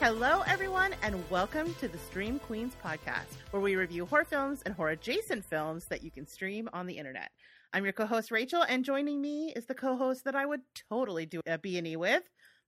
Hello, 0.00 0.42
everyone, 0.46 0.94
and 1.02 1.22
welcome 1.28 1.74
to 1.74 1.86
the 1.86 1.98
Stream 1.98 2.38
Queens 2.38 2.74
podcast, 2.82 3.36
where 3.50 3.60
we 3.60 3.76
review 3.76 4.06
horror 4.06 4.24
films 4.24 4.62
and 4.64 4.74
horror 4.74 4.92
adjacent 4.92 5.44
films 5.44 5.84
that 5.90 6.02
you 6.02 6.10
can 6.10 6.26
stream 6.26 6.70
on 6.72 6.86
the 6.86 6.96
internet. 6.96 7.30
I'm 7.74 7.84
your 7.84 7.92
co 7.92 8.06
host, 8.06 8.30
Rachel, 8.30 8.62
and 8.62 8.82
joining 8.82 9.20
me 9.20 9.52
is 9.54 9.66
the 9.66 9.74
co 9.74 9.98
host 9.98 10.24
that 10.24 10.34
I 10.34 10.46
would 10.46 10.62
totally 10.88 11.26
do 11.26 11.42
a 11.46 11.58
B&E 11.58 11.96
with, 11.96 12.22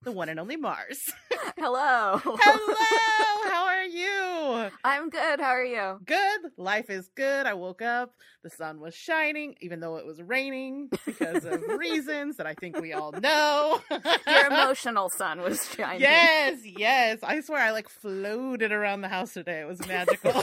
the 0.04 0.12
one 0.12 0.28
and 0.28 0.40
only 0.40 0.56
Marrs. 0.56 1.10
Hello. 1.58 2.20
Hello, 2.22 2.36
how 3.50 3.66
are 3.66 3.84
you? 3.84 4.70
I'm 4.84 5.10
good. 5.10 5.40
How 5.40 5.50
are 5.50 5.64
you? 5.64 5.98
Good. 6.04 6.40
Life 6.56 6.90
is 6.90 7.08
good. 7.14 7.46
I 7.46 7.54
woke 7.54 7.82
up, 7.82 8.14
the 8.42 8.50
sun 8.50 8.80
was 8.80 8.94
shining, 8.94 9.54
even 9.60 9.80
though 9.80 9.96
it 9.96 10.06
was 10.06 10.20
raining 10.20 10.88
because 11.06 11.44
of 11.44 11.62
reasons 11.78 12.36
that 12.36 12.46
I 12.46 12.54
think 12.54 12.80
we 12.80 12.92
all 12.92 13.12
know. 13.12 13.80
Your 14.26 14.46
emotional 14.46 15.08
sun 15.16 15.40
was 15.40 15.68
shining. 15.74 16.00
Yes, 16.00 16.58
yes. 16.64 17.18
I 17.22 17.40
swear 17.40 17.60
I 17.60 17.70
like 17.70 17.88
floated 17.88 18.72
around 18.72 19.02
the 19.02 19.08
house 19.08 19.32
today. 19.34 19.60
It 19.60 19.66
was 19.68 19.86
magical. 19.86 20.42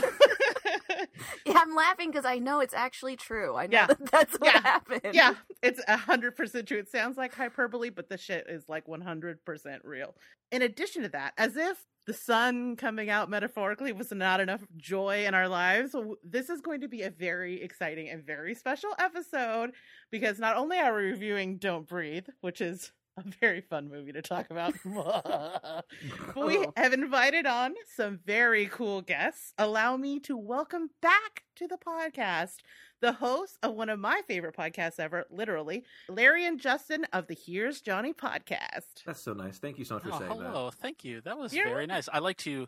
Yeah, 1.46 1.54
I'm 1.56 1.74
laughing 1.74 2.10
because 2.10 2.24
I 2.24 2.38
know 2.38 2.60
it's 2.60 2.74
actually 2.74 3.16
true. 3.16 3.56
I 3.56 3.66
know 3.66 3.78
Yeah. 3.78 3.86
that 3.86 4.10
that's 4.10 4.34
what 4.38 4.52
Yeah. 4.54 4.60
happened. 4.62 5.14
yeah, 5.14 5.34
it's 5.62 5.80
a 5.88 5.96
hundred 5.96 6.36
percent 6.36 6.68
true. 6.68 6.78
It 6.78 6.90
sounds 6.90 7.16
like 7.16 7.34
hyperbole, 7.34 7.90
but 7.90 8.08
the 8.08 8.18
shit 8.18 8.46
is 8.48 8.68
like 8.68 8.86
one 8.88 9.00
hundred 9.00 9.44
percent 9.44 9.82
real. 9.84 10.14
In 10.52 10.62
addition 10.62 11.02
to 11.02 11.08
that, 11.10 11.32
as 11.38 11.56
if 11.56 11.78
the 12.06 12.12
sun 12.14 12.76
coming 12.76 13.10
out 13.10 13.28
metaphorically 13.30 13.92
was 13.92 14.10
not 14.10 14.40
enough 14.40 14.62
joy 14.76 15.26
in 15.26 15.34
our 15.34 15.48
lives, 15.48 15.94
this 16.24 16.48
is 16.50 16.60
going 16.60 16.80
to 16.80 16.88
be 16.88 17.02
a 17.02 17.10
very 17.10 17.62
exciting 17.62 18.08
and 18.08 18.24
very 18.24 18.54
special 18.54 18.90
episode 18.98 19.72
because 20.10 20.38
not 20.38 20.56
only 20.56 20.78
are 20.78 20.94
we 20.96 21.02
reviewing 21.04 21.58
Don't 21.58 21.86
Breathe, 21.86 22.26
which 22.40 22.60
is 22.60 22.90
a 23.16 23.22
very 23.40 23.60
fun 23.60 23.88
movie 23.88 24.12
to 24.12 24.22
talk 24.22 24.50
about, 24.50 24.74
but 24.84 25.84
we 26.36 26.66
have 26.76 26.92
invited 26.92 27.46
on 27.46 27.74
some 27.96 28.20
very 28.24 28.66
cool 28.66 29.02
guests. 29.02 29.52
Allow 29.58 29.96
me 29.96 30.20
to 30.20 30.36
welcome 30.36 30.90
back 31.02 31.42
to 31.56 31.66
the 31.66 31.76
podcast 31.76 32.56
the 33.00 33.12
hosts 33.12 33.58
of 33.62 33.74
one 33.74 33.88
of 33.88 33.98
my 33.98 34.20
favorite 34.28 34.54
podcasts 34.54 35.00
ever, 35.00 35.24
literally, 35.30 35.84
Larry 36.08 36.44
and 36.46 36.60
Justin 36.60 37.06
of 37.14 37.26
the 37.28 37.34
Here's 37.34 37.80
Johnny 37.80 38.12
podcast. 38.12 39.04
That's 39.06 39.22
so 39.22 39.32
nice. 39.32 39.58
Thank 39.58 39.78
you 39.78 39.86
so 39.86 39.94
much 39.94 40.02
for 40.04 40.12
Oh, 40.12 40.18
saying 40.18 40.30
hello. 40.30 40.70
Thank 40.70 41.02
you. 41.04 41.22
That 41.22 41.38
was 41.38 41.54
You're 41.54 41.64
very 41.64 41.76
welcome. 41.86 41.94
nice. 41.94 42.08
I 42.12 42.18
like 42.18 42.36
to 42.38 42.66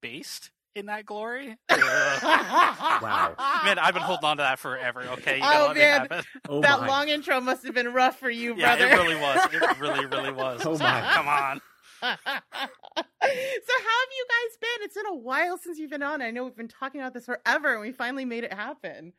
baste 0.00 0.50
in 0.74 0.86
that 0.86 1.06
glory. 1.06 1.56
wow. 1.70 3.34
man, 3.64 3.78
I've 3.78 3.94
been 3.94 4.02
holding 4.02 4.24
on 4.24 4.36
to 4.38 4.42
that 4.42 4.58
forever. 4.58 5.02
Okay, 5.18 5.36
you 5.38 5.42
Oh, 5.44 5.68
man. 5.68 5.74
me 5.74 5.80
have 5.82 6.02
it. 6.04 6.08
that. 6.10 6.26
Oh 6.48 6.60
that 6.60 6.80
my. 6.80 6.86
long 6.88 7.08
intro 7.08 7.40
must 7.40 7.64
have 7.64 7.74
been 7.74 7.92
rough 7.92 8.18
for 8.18 8.30
you, 8.30 8.54
Yeah, 8.56 8.76
brother. 8.76 8.92
it 8.92 8.96
really 8.98 9.16
was. 9.20 9.48
It 9.52 9.78
really, 9.80 10.06
really 10.06 10.32
was. 10.32 10.64
Oh, 10.66 10.76
my. 10.78 11.00
Come 11.14 11.28
on. 11.28 11.60
so 12.02 12.08
how 12.10 12.18
have 12.20 12.40
you 13.22 14.26
guys 14.28 14.58
been? 14.60 14.82
It's 14.82 14.94
been 14.94 15.06
a 15.06 15.14
while 15.16 15.56
since 15.58 15.78
you've 15.78 15.90
been 15.90 16.02
on. 16.02 16.20
I 16.22 16.30
know 16.30 16.44
we've 16.44 16.56
been 16.56 16.68
talking 16.68 17.00
about 17.00 17.14
this 17.14 17.26
forever, 17.26 17.72
and 17.72 17.80
we 17.80 17.92
finally 17.92 18.24
made 18.24 18.44
it 18.44 18.52
happen. 18.52 19.12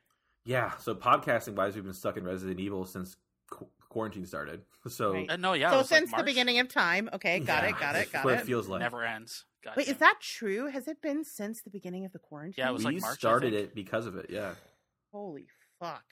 Yeah. 0.45 0.75
So 0.77 0.93
podcasting 0.93 1.55
wise, 1.55 1.75
we've 1.75 1.83
been 1.83 1.93
stuck 1.93 2.17
in 2.17 2.23
Resident 2.23 2.59
Evil 2.59 2.85
since 2.85 3.15
qu- 3.49 3.67
quarantine 3.89 4.25
started. 4.25 4.61
So 4.87 5.13
Right. 5.13 5.29
Uh, 5.31 5.37
no, 5.37 5.53
yeah. 5.53 5.71
so 5.71 5.77
was 5.77 5.89
like 5.89 5.99
since 6.01 6.11
the 6.15 6.23
beginning 6.23 6.59
of 6.59 6.69
time, 6.69 7.09
okay, 7.13 7.39
got 7.39 7.63
yeah, 7.63 7.69
it, 7.69 7.79
got 7.79 7.95
it, 7.95 7.97
that's 7.99 8.11
got 8.11 8.25
what 8.25 8.33
it. 8.35 8.41
it 8.41 8.45
feels 8.45 8.67
like. 8.67 8.81
never 8.81 9.03
ends. 9.03 9.45
God 9.65 9.75
Wait, 9.75 9.87
damn. 9.87 9.95
is 9.95 9.99
that 9.99 10.15
true? 10.21 10.67
Has 10.67 10.87
it 10.87 11.01
been 11.01 11.23
since 11.25 11.61
the 11.63 11.69
beginning 11.71 12.05
of 12.05 12.11
the 12.13 12.19
quarantine? 12.19 12.53
Yeah, 12.63 12.69
it 12.69 12.73
was 12.73 12.85
we 12.85 12.93
like 12.93 13.01
March, 13.01 13.13
I 13.13 13.17
started 13.17 13.53
it 13.53 13.73
because 13.75 14.05
of 14.05 14.15
it. 14.15 14.27
Yeah. 14.29 14.53
Holy 15.11 15.47
fuck. 15.79 16.03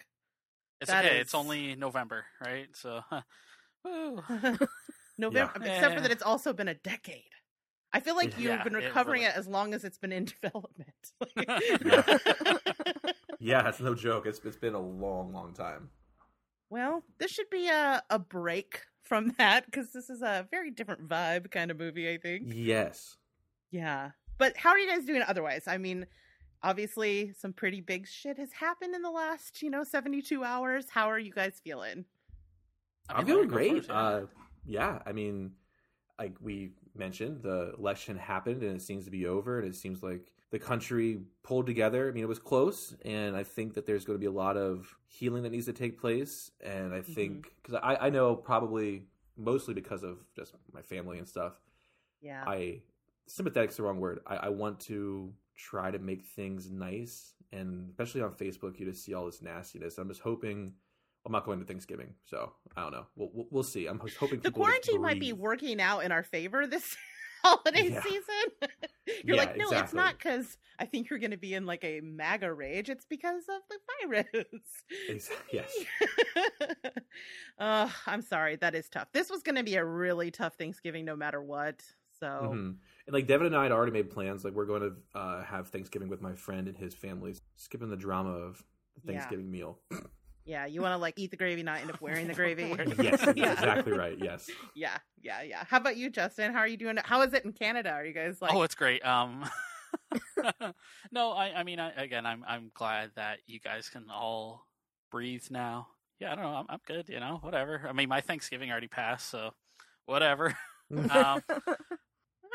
It's 0.82 0.90
that 0.90 1.06
okay. 1.06 1.16
is- 1.18 1.22
It's 1.22 1.36
only 1.36 1.76
November, 1.76 2.26
right? 2.44 2.68
So, 2.74 3.02
huh. 3.10 3.22
November, 5.18 5.54
Yeah. 5.64 5.74
except 5.76 5.94
for 5.96 6.02
that 6.02 6.10
eh. 6.10 6.14
it's 6.14 6.24
also 6.24 6.52
been 6.54 6.68
a 6.68 6.74
decade. 6.74 7.24
I 7.96 8.00
feel 8.00 8.16
like 8.16 8.32
you've 8.40 8.48
Yeah, 8.50 8.64
been 8.64 8.74
it 8.76 8.86
recovering 8.86 9.22
really- 9.22 9.32
it 9.34 9.38
as 9.38 9.48
long 9.48 9.74
as 9.76 9.84
it's 9.84 10.00
been 10.00 10.12
in 10.12 10.26
development. 10.42 11.14
Yeah. 13.40 13.68
It's 13.68 13.80
no 13.82 13.94
joke. 13.94 14.26
It's 14.26 14.40
it's 14.46 14.56
been 14.58 14.74
a 14.74 14.80
long, 14.80 15.34
long 15.34 15.54
time. 15.54 15.90
well, 16.70 17.04
this 17.20 17.30
should 17.30 17.50
be 17.50 17.68
a, 17.68 18.02
a 18.10 18.18
break 18.18 18.82
from 19.04 19.36
that 19.38 19.66
because 19.66 19.92
this 19.92 20.10
is 20.10 20.22
a 20.22 20.48
very 20.50 20.72
different 20.72 21.08
vibe 21.10 21.52
kind 21.52 21.70
of 21.70 21.78
movie, 21.78 22.10
I 22.10 22.18
think. 22.18 22.44
Yes. 22.48 23.18
Yeah. 23.74 24.12
But 24.38 24.56
how 24.56 24.70
are 24.70 24.78
you 24.80 24.88
guys 24.90 25.04
doing 25.06 25.24
otherwise? 25.28 25.64
I 25.68 25.78
mean, 25.78 26.06
obviously, 26.62 27.34
some 27.38 27.54
pretty 27.54 27.82
big 27.82 28.08
shit 28.08 28.38
has 28.38 28.54
happened 28.54 28.94
in 28.94 29.02
the 29.02 29.10
last, 29.12 29.62
you 29.64 29.70
know, 29.70 29.84
72 29.84 30.44
hours. 30.44 30.86
How 30.90 31.10
are 31.10 31.20
you 31.20 31.32
guys 31.34 31.60
feeling? 31.64 32.06
I 33.10 33.20
I'm 33.20 33.26
feeling 33.26 33.48
great. 33.48 33.88
yeah. 33.88 33.94
Uh, 33.94 34.26
yeah. 34.66 35.00
I 35.06 35.12
mean, 35.12 35.54
like 36.20 36.36
we 36.40 36.72
mentioned, 36.96 37.42
the 37.42 37.74
election 37.78 38.16
happened 38.18 38.62
and 38.62 38.76
it 38.76 38.82
seems 38.82 39.06
to 39.06 39.12
be 39.12 39.26
over, 39.26 39.60
and 39.60 39.68
it 39.68 39.76
seems 39.76 40.04
like 40.04 40.32
the 40.52 40.60
country 40.60 41.22
pulled 41.42 41.66
together. 41.66 42.08
I 42.08 42.12
mean, 42.12 42.24
it 42.24 42.28
was 42.30 42.38
close, 42.40 42.96
and 43.04 43.36
I 43.36 43.44
think 43.44 43.74
that 43.74 43.88
there's 43.88 44.06
going 44.06 44.16
to 44.18 44.20
be 44.22 44.28
a 44.28 44.32
lot 44.32 44.56
of 44.56 44.96
healing 45.08 45.42
that 45.44 45.50
needs 45.52 45.66
to 45.66 45.74
take 45.74 46.00
place. 46.00 46.52
And 46.62 46.94
I 46.94 47.02
think 47.02 47.48
because 47.64 47.80
I, 47.82 47.96
I 48.06 48.10
know 48.12 48.36
probably 48.36 49.08
mostly 49.36 49.74
because 49.74 50.04
of 50.04 50.20
just 50.36 50.54
my 50.72 50.84
family 50.84 51.18
and 51.18 51.28
stuff, 51.28 51.54
Yeah. 52.22 52.44
I 52.46 52.82
sympathetic's 53.28 53.78
the 53.78 53.84
wrong 53.84 54.00
word. 54.00 54.20
I, 54.28 54.36
I 54.36 54.50
want 54.50 54.80
to 54.82 55.32
try 55.56 55.92
to 55.92 56.00
make 56.00 56.26
things 56.26 56.70
nice, 56.72 57.34
and 57.52 57.90
especially 57.90 58.22
on 58.22 58.32
Facebook, 58.34 58.80
you 58.80 58.86
just 58.86 59.04
see 59.04 59.14
all 59.14 59.26
this 59.26 59.42
nastiness. 59.42 59.98
I'm 59.98 60.08
just 60.10 60.22
hoping. 60.22 60.74
I'm 61.26 61.32
not 61.32 61.46
going 61.46 61.60
to 61.60 61.66
Thanksgiving, 61.66 62.14
so 62.26 62.52
I 62.76 62.82
don't 62.82 62.92
know. 62.92 63.06
We'll 63.16 63.30
we'll, 63.34 63.48
we'll 63.50 63.64
see. 63.64 63.88
I'm 63.88 64.02
hoping 64.20 64.42
the 64.42 64.52
quarantine 64.52 65.02
might 65.02 65.20
be 65.22 65.32
working 65.32 65.80
out 65.80 66.04
in 66.04 66.12
our 66.12 66.24
favor 66.24 66.68
this 66.68 66.98
holiday 67.44 67.90
Yeah. 67.92 68.02
season. 68.02 68.24
you're 69.24 69.38
Yeah, 69.38 69.44
like, 69.44 69.56
no, 69.58 69.70
it's 69.72 69.94
not 69.94 70.18
because 70.18 70.58
I 70.80 70.86
think 70.86 71.10
you're 71.10 71.20
going 71.20 71.32
to 71.32 71.38
be 71.38 71.54
in 71.54 71.66
like 71.66 71.86
a 71.86 72.02
MAGA 72.02 72.52
rage. 72.54 72.90
It's 72.90 73.06
because 73.06 73.44
of 73.48 73.62
the 73.70 73.78
virus. 74.10 75.30
Yes. 75.54 75.72
uh, 77.60 77.90
I'm 78.08 78.22
sorry. 78.22 78.56
That 78.58 78.76
is 78.76 78.90
tough. 78.90 79.08
This 79.14 79.30
was 79.30 79.44
going 79.44 79.56
to 79.56 79.64
be 79.64 79.76
a 79.76 79.86
really 79.86 80.32
tough 80.32 80.56
Thanksgiving 80.56 81.06
no 81.06 81.16
matter 81.16 81.42
what. 81.42 81.82
So, 82.20 82.52
Mhm. 82.54 82.76
And 83.08 83.14
like 83.14 83.28
Devin 83.28 83.48
and 83.48 83.56
I 83.56 83.64
had 83.64 83.72
already 83.72 83.92
made 83.92 84.10
plans. 84.10 84.44
Like 84.46 84.54
we're 84.54 84.66
going 84.66 84.82
to 84.82 85.20
uh, 85.20 85.44
have 85.44 85.68
Thanksgiving 85.70 86.08
with 86.10 86.22
my 86.22 86.34
friend 86.36 86.68
and 86.68 86.78
his 86.78 86.94
family, 86.94 87.36
skipping 87.58 87.90
the 87.90 87.98
drama 87.98 88.32
of 88.32 88.64
the 89.04 89.12
Yeah. 89.14 89.20
Thanksgiving 89.20 89.52
meal. 89.52 89.80
yeah, 90.46 90.66
you 90.66 90.82
want 90.82 90.94
to 90.94 90.98
like 90.98 91.16
eat 91.18 91.32
the 91.32 91.38
gravy, 91.38 91.64
not 91.64 91.80
end 91.82 91.90
up 91.92 92.00
wearing 92.00 92.28
the 92.28 92.34
gravy. 92.34 92.64
yes, 93.02 93.28
Yeah. 93.36 93.52
exactly 93.54 93.92
right. 93.92 94.18
Yes. 94.18 94.50
Yeah, 94.74 94.98
yeah, 95.22 95.42
yeah. 95.42 95.64
How 95.68 95.78
about 95.78 95.98
you, 95.98 96.10
Justin? 96.10 96.54
How 96.54 96.60
are 96.60 96.68
you 96.68 96.78
doing? 96.78 96.98
How 97.04 97.22
is 97.24 97.34
it 97.34 97.44
in 97.44 97.52
Canada? 97.52 97.90
Are 97.92 98.06
you 98.06 98.14
guys 98.14 98.42
like? 98.42 98.54
oh, 98.54 98.62
it's 98.64 98.76
great. 98.76 99.06
Um, 99.06 99.44
no, 101.12 101.32
I, 101.32 101.52
I 101.60 101.64
mean, 101.64 101.80
I, 101.80 101.92
again, 101.92 102.26
I'm, 102.26 102.44
I'm 102.48 102.72
glad 102.74 103.12
that 103.16 103.40
you 103.46 103.60
guys 103.60 103.90
can 103.90 104.06
all 104.10 104.66
breathe 105.12 105.44
now. 105.50 105.88
Yeah, 106.20 106.32
I 106.32 106.36
don't 106.36 106.44
know. 106.46 106.52
I'm, 106.54 106.66
I'm 106.70 106.80
good. 106.88 107.10
You 107.10 107.20
know, 107.20 107.40
whatever. 107.42 107.86
I 107.88 107.92
mean, 107.92 108.08
my 108.10 108.22
Thanksgiving 108.22 108.72
already 108.72 108.88
passed, 108.88 109.30
so 109.30 109.52
whatever. 110.06 110.56
um, 110.92 111.10
All 111.12 111.42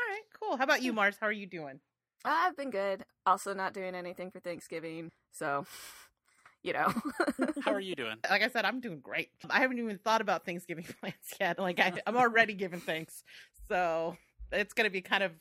right, 0.09 0.21
cool. 0.39 0.57
How 0.57 0.63
about 0.63 0.81
you, 0.81 0.93
Marrs? 0.93 1.15
How 1.19 1.27
are 1.27 1.31
you 1.31 1.45
doing? 1.45 1.79
I've 2.25 2.57
been 2.57 2.69
good. 2.69 3.05
Also, 3.25 3.53
not 3.53 3.73
doing 3.73 3.95
anything 3.95 4.31
for 4.31 4.39
Thanksgiving, 4.39 5.11
so 5.31 5.65
you 6.63 6.73
know. 6.73 6.93
how 7.63 7.71
are 7.71 7.79
you 7.79 7.95
doing? 7.95 8.17
Like 8.29 8.43
I 8.43 8.49
said, 8.49 8.65
I'm 8.65 8.81
doing 8.81 8.99
great. 8.99 9.29
I 9.49 9.59
haven't 9.59 9.79
even 9.79 9.97
thought 9.97 10.21
about 10.21 10.45
Thanksgiving 10.45 10.85
plans 10.99 11.15
yet. 11.39 11.59
Like 11.59 11.79
I, 11.79 11.93
I'm 12.05 12.17
already 12.17 12.53
giving 12.53 12.79
thanks, 12.79 13.23
so 13.69 14.17
it's 14.51 14.73
going 14.73 14.85
to 14.85 14.91
be 14.91 15.01
kind 15.01 15.23
of 15.23 15.31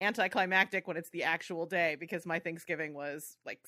anticlimactic 0.00 0.86
when 0.86 0.96
it's 0.96 1.10
the 1.10 1.24
actual 1.24 1.66
day 1.66 1.96
because 1.98 2.26
my 2.26 2.38
Thanksgiving 2.38 2.92
was 2.94 3.38
like 3.46 3.60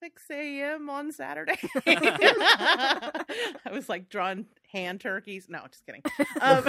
6 0.00 0.22
a.m. 0.30 0.90
on 0.90 1.12
Saturday. 1.12 1.58
I 1.86 3.24
was 3.72 3.88
like 3.88 4.08
drawing 4.08 4.46
hand 4.72 5.00
turkeys. 5.00 5.46
No, 5.48 5.60
just 5.70 5.86
kidding. 5.86 6.02
Um, 6.40 6.64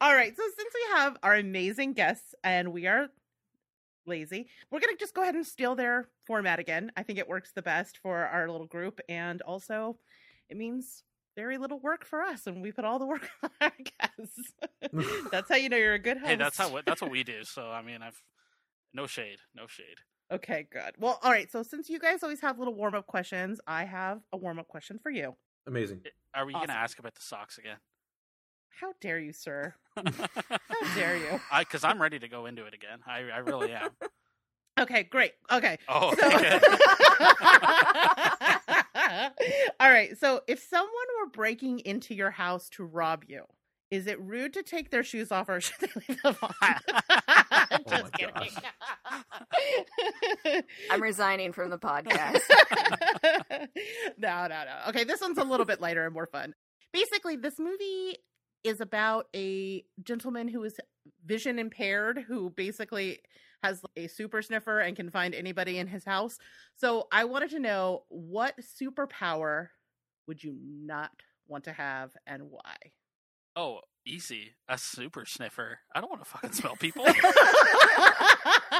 all 0.00 0.14
right. 0.14 0.36
So 0.36 0.42
since 0.56 0.74
we 0.74 0.96
have 0.96 1.16
our 1.22 1.34
amazing 1.34 1.92
guests 1.94 2.34
and 2.44 2.72
we 2.72 2.86
are 2.86 3.08
lazy, 4.06 4.48
we're 4.70 4.80
going 4.80 4.94
to 4.94 4.98
just 5.00 5.14
go 5.14 5.22
ahead 5.22 5.34
and 5.34 5.46
steal 5.46 5.74
their 5.74 6.08
format 6.26 6.58
again. 6.58 6.90
I 6.96 7.02
think 7.02 7.18
it 7.18 7.28
works 7.28 7.52
the 7.54 7.62
best 7.62 7.98
for 7.98 8.26
our 8.26 8.50
little 8.50 8.66
group. 8.66 9.00
And 9.08 9.40
also, 9.42 9.98
it 10.48 10.56
means 10.56 11.02
very 11.36 11.58
little 11.58 11.78
work 11.78 12.04
for 12.04 12.22
us. 12.22 12.46
And 12.46 12.62
we 12.62 12.72
put 12.72 12.84
all 12.84 12.98
the 12.98 13.06
work 13.06 13.28
on 13.42 13.50
our 13.60 13.72
guests. 13.78 14.52
that's 15.30 15.48
how 15.48 15.56
you 15.56 15.68
know 15.68 15.76
you're 15.76 15.94
a 15.94 15.98
good 15.98 16.18
host. 16.18 16.28
Hey, 16.28 16.36
that's 16.36 16.56
how 16.56 16.80
that's 16.84 17.00
what 17.02 17.10
we 17.10 17.22
do. 17.24 17.44
So 17.44 17.70
I 17.70 17.82
mean, 17.82 18.02
I've 18.02 18.20
no 18.92 19.06
shade, 19.06 19.38
no 19.54 19.66
shade. 19.66 19.98
Okay, 20.32 20.66
good. 20.70 20.94
Well, 20.98 21.18
all 21.22 21.30
right. 21.30 21.50
So 21.50 21.62
since 21.62 21.88
you 21.88 21.98
guys 21.98 22.22
always 22.22 22.40
have 22.40 22.58
little 22.58 22.74
warm 22.74 22.94
up 22.94 23.06
questions, 23.06 23.60
I 23.66 23.84
have 23.84 24.20
a 24.32 24.36
warm 24.36 24.58
up 24.58 24.68
question 24.68 24.98
for 25.02 25.10
you. 25.10 25.34
Amazing. 25.66 26.02
Are 26.34 26.46
we 26.46 26.54
Awesome. 26.54 26.68
gonna 26.68 26.78
ask 26.78 26.98
about 26.98 27.14
the 27.14 27.20
socks 27.20 27.58
again? 27.58 27.76
How 28.80 28.92
dare 29.00 29.18
you, 29.18 29.32
sir? 29.32 29.74
How 29.96 30.94
dare 30.94 31.16
you? 31.16 31.40
I 31.52 31.60
because 31.64 31.84
I'm 31.84 32.00
ready 32.00 32.18
to 32.18 32.28
go 32.28 32.46
into 32.46 32.64
it 32.64 32.74
again. 32.74 33.00
I 33.06 33.18
I 33.34 33.38
really 33.38 33.72
am. 33.72 33.90
Okay, 34.78 35.02
great. 35.02 35.32
Okay. 35.52 35.76
Oh, 35.88 36.14
So- 36.14 36.26
okay. 36.26 36.60
All 39.80 39.90
right. 39.90 40.16
So 40.18 40.40
if 40.46 40.62
someone 40.62 40.90
were 41.20 41.28
breaking 41.30 41.80
into 41.80 42.14
your 42.14 42.30
house 42.30 42.68
to 42.70 42.84
rob 42.84 43.24
you 43.28 43.44
Is 43.90 44.06
it 44.06 44.20
rude 44.20 44.52
to 44.54 44.62
take 44.62 44.90
their 44.90 45.04
shoes 45.04 45.30
off 45.32 45.48
or 45.48 45.60
should 45.60 45.80
they 45.80 45.88
leave 46.08 46.22
them 46.22 46.36
on? 46.42 46.52
Oh 47.72 47.78
Just 47.88 48.04
my 48.04 48.10
kidding. 48.10 48.52
I'm 50.90 51.02
resigning 51.02 51.52
from 51.52 51.70
the 51.70 51.78
podcast. 51.78 52.40
no, 54.18 54.46
no, 54.46 54.48
no. 54.48 54.76
Okay, 54.88 55.04
this 55.04 55.20
one's 55.20 55.38
a 55.38 55.44
little 55.44 55.66
bit 55.66 55.80
lighter 55.80 56.04
and 56.04 56.14
more 56.14 56.26
fun. 56.26 56.54
Basically, 56.92 57.36
this 57.36 57.58
movie 57.58 58.16
is 58.64 58.80
about 58.80 59.26
a 59.34 59.84
gentleman 60.02 60.48
who 60.48 60.62
is 60.64 60.78
vision 61.24 61.58
impaired 61.58 62.24
who 62.26 62.50
basically 62.50 63.18
has 63.62 63.82
a 63.96 64.06
super 64.06 64.42
sniffer 64.42 64.80
and 64.80 64.96
can 64.96 65.10
find 65.10 65.34
anybody 65.34 65.78
in 65.78 65.86
his 65.86 66.04
house. 66.04 66.38
So 66.76 67.08
I 67.12 67.24
wanted 67.24 67.50
to 67.50 67.58
know 67.58 68.04
what 68.08 68.54
superpower 68.60 69.68
would 70.26 70.42
you 70.42 70.56
not 70.62 71.10
want 71.46 71.64
to 71.64 71.72
have 71.72 72.10
and 72.26 72.44
why? 72.50 72.76
Oh, 73.56 73.80
easy. 74.06 74.52
A 74.68 74.76
super 74.78 75.24
sniffer. 75.24 75.78
I 75.94 76.00
don't 76.00 76.10
want 76.10 76.22
to 76.24 76.30
fucking 76.30 76.52
smell 76.52 76.76
people. 76.76 77.04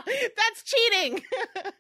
That's 0.07 0.63
cheating. 0.65 1.23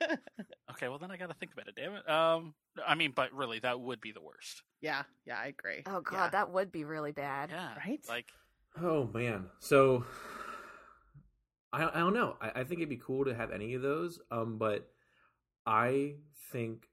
okay, 0.72 0.88
well 0.88 0.98
then 0.98 1.10
I 1.10 1.16
got 1.16 1.28
to 1.28 1.34
think 1.34 1.52
about 1.52 1.68
it. 1.68 1.74
Damn 1.76 1.94
it. 1.94 2.08
Um, 2.08 2.54
I 2.86 2.94
mean, 2.94 3.12
but 3.14 3.32
really, 3.32 3.58
that 3.60 3.80
would 3.80 4.00
be 4.00 4.12
the 4.12 4.20
worst. 4.20 4.62
yeah, 4.80 5.02
yeah, 5.26 5.38
I 5.38 5.46
agree. 5.46 5.82
Oh 5.86 6.00
god, 6.00 6.16
Yeah. 6.26 6.30
that 6.30 6.50
would 6.50 6.70
be 6.72 6.84
really 6.84 7.12
bad. 7.12 7.50
Yeah. 7.50 7.70
Right? 7.86 8.00
Like, 8.08 8.26
Oh 8.80 9.08
man. 9.12 9.46
So 9.58 10.04
I 11.72 11.84
I 11.88 11.98
don't 12.00 12.14
know. 12.14 12.36
I, 12.40 12.60
I 12.60 12.64
think 12.64 12.80
it'd 12.80 12.88
be 12.88 12.96
cool 12.96 13.24
to 13.24 13.34
have 13.34 13.50
any 13.50 13.74
of 13.74 13.82
those. 13.82 14.20
Um, 14.30 14.58
but 14.58 14.88
I 15.66 16.14
think 16.52 16.86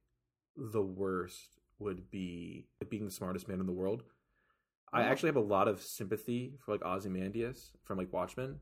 the 0.56 0.82
worst 0.82 1.58
would 1.80 2.10
be 2.10 2.66
being 2.90 3.06
the 3.06 3.12
smartest 3.12 3.48
man 3.48 3.60
in 3.60 3.66
the 3.68 3.72
world. 3.74 4.04
I 4.94 5.02
Oh. 5.02 5.06
actually 5.06 5.28
have 5.30 5.36
a 5.36 5.42
lot 5.42 5.68
of 5.68 5.82
sympathy 5.82 6.56
for 6.60 6.72
like 6.72 6.84
Ozymandias 6.86 7.72
from 7.84 7.98
like 7.98 8.12
Watchmen 8.14 8.60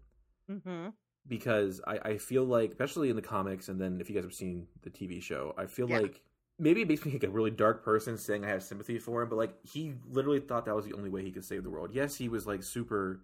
Mm-hmm. 0.49 0.89
because 1.27 1.81
I, 1.87 1.97
I 1.97 2.17
feel 2.17 2.43
like, 2.45 2.69
especially 2.71 3.09
in 3.09 3.15
the 3.15 3.21
comics, 3.21 3.69
and 3.69 3.79
then 3.81 3.99
if 3.99 4.09
you 4.09 4.15
guys 4.15 4.23
have 4.23 4.33
seen 4.33 4.67
the 4.83 4.89
TV 4.91 5.21
show, 5.21 5.53
I 5.57 5.65
feel 5.65 5.89
Yeah. 5.89 5.99
like 6.01 6.21
maybe 6.59 6.81
it 6.81 6.87
makes 6.87 7.03
me 7.05 7.11
like 7.13 7.23
a 7.23 7.29
really 7.29 7.51
dark 7.51 7.83
person 7.83 8.17
saying 8.17 8.45
I 8.45 8.49
have 8.49 8.63
sympathy 8.63 8.99
for 8.99 9.21
him, 9.23 9.29
but 9.29 9.37
like 9.37 9.55
he 9.65 9.93
literally 10.07 10.39
thought 10.39 10.65
that 10.65 10.75
was 10.75 10.85
the 10.85 10.93
only 10.93 11.09
way 11.09 11.23
he 11.23 11.31
could 11.31 11.43
save 11.43 11.63
the 11.63 11.69
world. 11.69 11.91
Yes, 11.93 12.15
he 12.15 12.29
was 12.29 12.45
like 12.47 12.63
super 12.63 13.21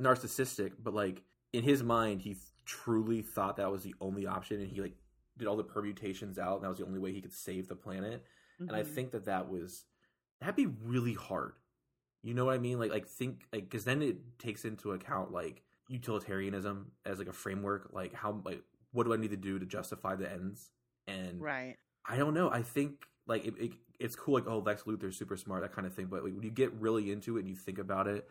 narcissistic, 0.00 0.72
but 0.82 0.94
like 0.94 1.22
in 1.52 1.62
his 1.62 1.82
mind, 1.82 2.20
he 2.20 2.36
truly 2.64 3.22
thought 3.22 3.56
that 3.56 3.70
was 3.70 3.82
the 3.82 3.94
only 4.00 4.26
option, 4.26 4.60
and 4.60 4.68
he 4.70 4.80
like 4.80 4.96
did 5.38 5.46
all 5.46 5.56
the 5.56 5.62
permutations 5.64 6.38
out, 6.38 6.56
and 6.56 6.64
that 6.64 6.68
was 6.68 6.78
the 6.78 6.86
only 6.86 6.98
way 6.98 7.12
he 7.12 7.20
could 7.22 7.32
save 7.32 7.68
the 7.68 7.76
planet. 7.76 8.24
And 8.58 8.72
I 8.72 8.82
Mhm. 8.82 8.86
think 8.86 9.10
that 9.12 9.24
that 9.26 9.48
was 9.48 9.84
that'd 10.40 10.56
be 10.56 10.66
really 10.66 11.14
hard. 11.14 11.52
You 12.26 12.34
know 12.34 12.44
what 12.44 12.54
I 12.54 12.58
mean? 12.58 12.80
Like 12.80 12.90
like 12.90 13.06
think 13.06 13.46
like 13.52 13.70
because 13.70 13.84
then 13.84 14.02
it 14.02 14.16
takes 14.40 14.64
into 14.64 14.90
account 14.90 15.30
like 15.30 15.62
utilitarianism 15.88 16.90
as 17.04 17.20
like 17.20 17.28
a 17.28 17.32
framework. 17.32 17.90
Like 17.92 18.12
how 18.12 18.42
like 18.44 18.62
what 18.90 19.04
do 19.04 19.14
I 19.14 19.16
need 19.16 19.30
to 19.30 19.36
do 19.36 19.60
to 19.60 19.64
justify 19.64 20.16
the 20.16 20.28
ends? 20.28 20.70
And 21.06 21.40
right. 21.40 21.76
I 22.04 22.16
don't 22.16 22.34
know. 22.34 22.50
I 22.50 22.62
think 22.62 23.04
like 23.28 23.44
it, 23.44 23.54
it 23.60 23.72
it's 24.00 24.16
cool. 24.16 24.34
Like 24.34 24.48
oh 24.48 24.58
Lex 24.58 24.82
Luthor's 24.82 25.16
super 25.16 25.36
smart 25.36 25.62
that 25.62 25.70
kind 25.70 25.86
of 25.86 25.94
thing. 25.94 26.06
But 26.06 26.24
like, 26.24 26.34
when 26.34 26.42
you 26.42 26.50
get 26.50 26.72
really 26.72 27.12
into 27.12 27.36
it 27.36 27.40
and 27.40 27.48
you 27.48 27.54
think 27.54 27.78
about 27.78 28.08
it, 28.08 28.28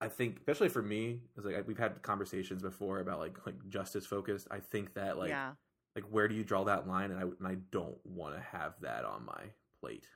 I 0.00 0.06
think 0.06 0.38
especially 0.38 0.68
for 0.68 0.82
me, 0.82 1.22
it's 1.36 1.44
like 1.44 1.66
we've 1.66 1.76
had 1.76 2.00
conversations 2.02 2.62
before 2.62 3.00
about 3.00 3.18
like 3.18 3.44
like 3.44 3.56
justice 3.68 4.06
focused. 4.06 4.46
I 4.48 4.60
think 4.60 4.94
that 4.94 5.18
like 5.18 5.30
yeah. 5.30 5.54
like 5.96 6.04
where 6.04 6.28
do 6.28 6.36
you 6.36 6.44
draw 6.44 6.62
that 6.62 6.86
line? 6.86 7.10
And 7.10 7.18
I 7.18 7.22
and 7.22 7.48
I 7.48 7.56
don't 7.72 7.98
want 8.04 8.36
to 8.36 8.40
have 8.40 8.74
that 8.82 9.04
on 9.04 9.26
my 9.26 9.42
plate. 9.80 10.06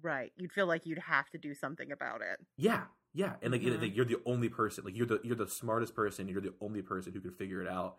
Right. 0.00 0.32
You'd 0.36 0.52
feel 0.52 0.66
like 0.66 0.86
you'd 0.86 0.98
have 0.98 1.30
to 1.30 1.38
do 1.38 1.54
something 1.54 1.90
about 1.92 2.22
it. 2.22 2.38
Yeah, 2.56 2.86
yeah, 3.12 3.36
and 3.42 3.52
like, 3.52 3.62
Mhm. 3.62 3.76
like 3.80 3.94
you're 3.96 4.04
the 4.04 4.22
only 4.24 4.48
person, 4.48 4.84
like 4.84 4.96
you're 4.96 5.06
the 5.06 5.20
you're 5.22 5.36
the 5.36 5.46
smartest 5.48 5.94
person, 5.94 6.28
you're 6.28 6.40
the 6.40 6.54
only 6.60 6.82
person 6.82 7.12
who 7.12 7.20
can 7.20 7.32
figure 7.32 7.60
it 7.60 7.68
out. 7.68 7.98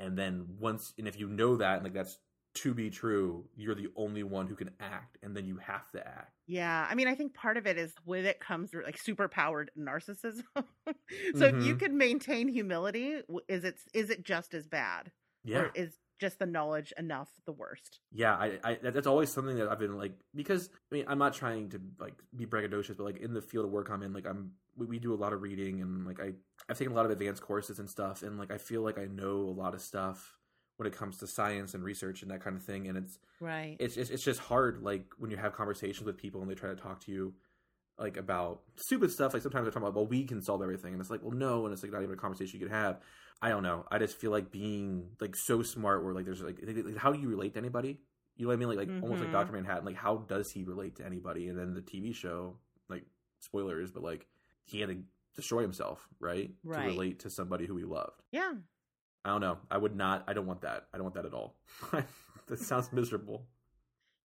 And 0.00 0.18
then 0.18 0.58
once, 0.58 0.94
and 0.98 1.08
if 1.08 1.18
you 1.18 1.28
know 1.28 1.56
that, 1.56 1.76
and 1.76 1.84
like 1.84 1.94
that's 1.94 2.18
to 2.56 2.74
be 2.74 2.90
true, 2.90 3.50
you're 3.56 3.74
the 3.74 3.90
only 3.96 4.22
one 4.22 4.46
who 4.48 4.56
can 4.56 4.74
act, 4.80 5.18
and 5.22 5.36
then 5.36 5.46
you 5.46 5.58
have 5.58 5.90
to 5.92 6.06
act. 6.06 6.34
Yeah. 6.46 6.86
I 6.88 6.94
mean, 6.94 7.08
I 7.08 7.14
think 7.14 7.34
part 7.34 7.56
of 7.58 7.66
it 7.66 7.76
is 7.76 7.94
with 8.04 8.24
it 8.24 8.40
comes 8.40 8.72
like 8.72 8.96
super 8.98 9.28
powered 9.28 9.70
narcissism. 9.76 10.44
so 11.34 11.46
if 11.46 11.56
you 11.60 11.74
Mhm. 11.74 11.76
can 11.76 11.98
maintain 11.98 12.48
humility, 12.48 13.20
is 13.48 13.64
it 13.64 13.80
is 13.92 14.08
it 14.10 14.22
just 14.24 14.54
as 14.54 14.66
bad? 14.66 15.12
Yeah, 15.44 15.66
Or 15.66 15.70
is 15.74 15.98
just 16.18 16.38
the 16.38 16.46
knowledge 16.46 16.92
enough 16.98 17.28
the 17.46 17.52
worst? 17.52 18.00
yeah. 18.12 18.34
I, 18.34 18.58
I 18.64 18.78
that's 18.82 19.06
always 19.06 19.30
something 19.32 19.56
that 19.56 19.68
I've 19.68 19.78
been 19.78 19.96
like 19.96 20.12
because 20.34 20.70
I 20.90 20.94
mean 20.94 21.04
I'm 21.08 21.18
not 21.18 21.34
trying 21.34 21.70
to 21.70 21.80
like 21.98 22.14
be 22.36 22.46
braggadocious, 22.46 22.96
but 22.96 23.04
like 23.04 23.18
in 23.18 23.34
the 23.34 23.42
field 23.42 23.64
of 23.64 23.70
work 23.70 23.90
I'm 23.90 24.02
in, 24.02 24.12
like 24.12 24.26
I'm 24.26 24.52
we, 24.76 24.86
we 24.86 24.98
do 24.98 25.14
a 25.14 25.16
lot 25.16 25.32
of 25.32 25.42
reading 25.42 25.80
and 25.80 26.06
like 26.06 26.20
I 26.20 26.32
I've 26.68 26.78
taken 26.78 26.92
a 26.92 26.96
lot 26.96 27.04
of 27.04 27.10
advanced 27.10 27.42
courses 27.42 27.78
and 27.78 27.88
stuff, 27.88 28.22
and 28.22 28.38
like 28.38 28.50
I 28.50 28.58
feel 28.58 28.82
like 28.82 28.98
I 28.98 29.06
know 29.06 29.36
a 29.40 29.56
lot 29.56 29.74
of 29.74 29.80
stuff 29.80 30.36
when 30.76 30.86
it 30.86 30.96
comes 30.96 31.18
to 31.18 31.26
science 31.26 31.74
and 31.74 31.82
research 31.82 32.22
and 32.22 32.30
that 32.30 32.40
kind 32.40 32.56
of 32.56 32.62
thing, 32.62 32.86
and 32.88 32.96
it's 32.98 33.18
Right. 33.40 33.76
it's 33.78 33.96
it's, 33.96 34.10
it's 34.10 34.24
just 34.24 34.40
hard 34.40 34.82
like 34.82 35.04
when 35.18 35.30
you 35.30 35.36
have 35.36 35.52
conversations 35.54 36.04
with 36.04 36.16
people 36.16 36.40
and 36.40 36.50
they 36.50 36.54
try 36.54 36.70
to 36.70 36.76
talk 36.76 37.00
to 37.04 37.12
you 37.12 37.34
like 37.98 38.16
about 38.16 38.62
stupid 38.76 39.10
stuff 39.10 39.34
like 39.34 39.42
sometimes 39.42 39.64
they're 39.64 39.72
talking 39.72 39.86
about 39.88 39.94
well 39.94 40.06
we 40.06 40.24
can 40.24 40.40
solve 40.40 40.62
everything 40.62 40.92
and 40.92 41.00
it's 41.00 41.10
like 41.10 41.20
well 41.22 41.32
no 41.32 41.64
and 41.64 41.72
it's 41.72 41.82
like 41.82 41.92
not 41.92 42.02
even 42.02 42.14
a 42.14 42.16
conversation 42.16 42.58
you 42.60 42.64
could 42.66 42.72
have 42.74 43.00
i 43.40 43.48
don't 43.50 43.62
know. 43.62 43.84
I 43.90 43.98
just 43.98 44.16
feel 44.16 44.30
like 44.30 44.50
being 44.50 45.10
like 45.20 45.36
so 45.36 45.62
smart 45.62 46.02
where 46.04 46.12
like 46.14 46.24
there's 46.24 46.40
like, 46.42 46.58
like, 46.62 46.96
how 46.96 47.12
do 47.12 47.20
you 47.20 47.28
relate 47.28 47.52
to 47.54 47.58
anybody 47.58 48.00
you 48.36 48.44
know 48.44 48.48
what 48.48 48.54
i 48.54 48.56
mean? 48.56 48.68
Like 48.68 48.78
like 48.78 49.02
almost 49.02 49.20
like 49.20 49.30
Mhm. 49.30 49.32
dr 49.32 49.52
manhattan 49.52 49.84
like 49.84 49.96
how 49.96 50.16
does 50.16 50.50
he 50.50 50.64
relate 50.64 50.96
to 50.96 51.06
anybody? 51.06 51.48
And 51.48 51.58
then 51.58 51.74
the 51.74 51.82
tv 51.82 52.14
show 52.14 52.56
like 52.88 53.04
spoilers 53.40 53.90
but 53.90 54.02
like 54.02 54.26
he 54.64 54.80
had 54.80 54.90
to 54.90 54.98
destroy 55.36 55.62
himself 55.62 56.06
right, 56.20 56.50
Right. 56.64 56.82
to 56.82 56.88
relate 56.88 57.20
to 57.20 57.30
somebody 57.30 57.66
who 57.66 57.76
he 57.76 57.84
loved. 57.84 58.22
Yeah. 58.32 58.52
i 59.24 59.28
don't 59.30 59.40
know. 59.40 59.58
I 59.70 59.78
would 59.78 59.94
not 59.96 60.24
i 60.28 60.32
don't 60.32 60.46
want 60.46 60.62
that. 60.62 60.86
I 60.92 60.98
don't 60.98 61.04
want 61.04 61.14
that 61.14 61.26
at 61.26 61.34
all. 61.34 61.56
That 62.48 62.58
sounds 62.60 62.90
miserable 62.92 63.46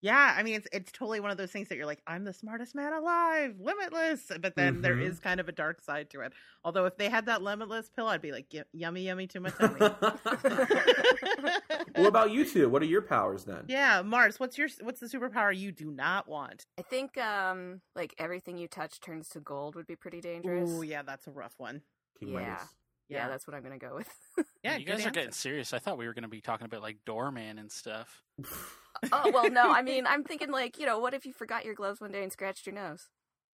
Yeah, 0.04 0.36
I 0.38 0.44
mean 0.44 0.56
it's 0.56 0.68
it's 0.74 0.92
totally 0.92 1.22
one 1.22 1.32
of 1.32 1.38
those 1.38 1.52
things 1.52 1.70
that 1.70 1.78
you're 1.78 1.86
like, 1.86 2.02
I'm 2.06 2.26
the 2.26 2.34
smartest 2.34 2.76
man 2.76 2.92
alive, 2.92 3.56
limitless. 3.60 4.30
But 4.42 4.56
then 4.58 4.82
there 4.82 4.96
Mhm. 4.98 5.10
is 5.10 5.20
kind 5.22 5.40
of 5.40 5.48
a 5.48 5.54
dark 5.54 5.82
side 5.82 6.10
to 6.10 6.20
it. 6.20 6.34
Although 6.66 6.86
if 6.86 6.98
they 6.98 7.08
had 7.10 7.26
that 7.28 7.42
limitless 7.42 7.90
pill, 7.90 8.08
I'd 8.08 8.22
be 8.22 8.34
like, 8.34 8.48
"Y- 8.54 8.64
yummy, 8.74 9.04
yummy 9.04 9.28
to 9.28 9.40
my 9.40 9.50
tummy. 9.50 9.80
what 11.96 12.08
about 12.08 12.32
you 12.32 12.46
two? 12.46 12.70
What 12.70 12.82
are 12.82 12.86
your 12.86 13.02
powers 13.02 13.46
then? 13.46 13.66
yeah, 13.68 14.02
Marrs, 14.04 14.40
what's 14.40 14.58
your 14.58 14.68
what's 14.82 15.00
the 15.00 15.08
superpower 15.08 15.56
you 15.56 15.72
do 15.72 15.90
not 15.90 16.28
want? 16.28 16.66
I 16.78 16.82
think 16.82 17.18
um 17.18 17.82
like 17.96 18.14
everything 18.18 18.58
you 18.58 18.68
touch 18.68 19.00
turns 19.00 19.30
to 19.30 19.40
gold 19.40 19.76
would 19.76 19.88
be 19.88 19.96
pretty 19.96 20.22
dangerous. 20.22 20.70
Oh, 20.72 20.82
yeah, 20.82 21.02
that's 21.04 21.28
a 21.28 21.32
rough 21.32 21.54
one. 21.58 21.82
King 22.20 22.30
Yeah. 22.34 22.40
Midas. 22.40 22.68
Yeah, 23.10 23.28
that's 23.28 23.48
what 23.48 23.56
I'm 23.56 23.64
gonna 23.64 23.78
go 23.78 23.96
with. 23.96 24.10
yeah. 24.64 24.78
you 24.78 24.86
good 24.86 24.98
guys 24.98 25.06
are 25.06 25.12
getting 25.12 25.32
serious. 25.32 25.74
I 25.74 25.80
thought 25.80 25.98
we 25.98 26.08
were 26.08 26.14
going 26.14 26.24
to 26.24 26.30
be 26.30 26.42
talking 26.42 26.66
about 26.66 26.82
like 26.82 26.98
doorman 27.06 27.58
and 27.58 27.72
stuff. 27.72 28.24
oh 29.12 29.32
well, 29.34 29.50
no, 29.50 29.72
I 29.72 29.82
mean 29.84 30.06
I'm 30.08 30.24
thinking 30.24 30.52
like 30.52 30.80
you 30.80 30.86
know 30.86 31.00
what 31.00 31.14
if 31.14 31.26
you 31.26 31.34
forgot 31.34 31.66
your 31.66 31.76
gloves 31.76 32.02
one 32.02 32.12
day 32.12 32.24
and 32.24 32.32
scratched 32.32 32.66
your 32.66 32.76
nose? 32.76 33.08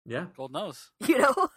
Yeah. 0.06 0.25
Gold 0.36 0.51
nose. 0.53 0.91
You 1.06 1.20
know. 1.20 1.50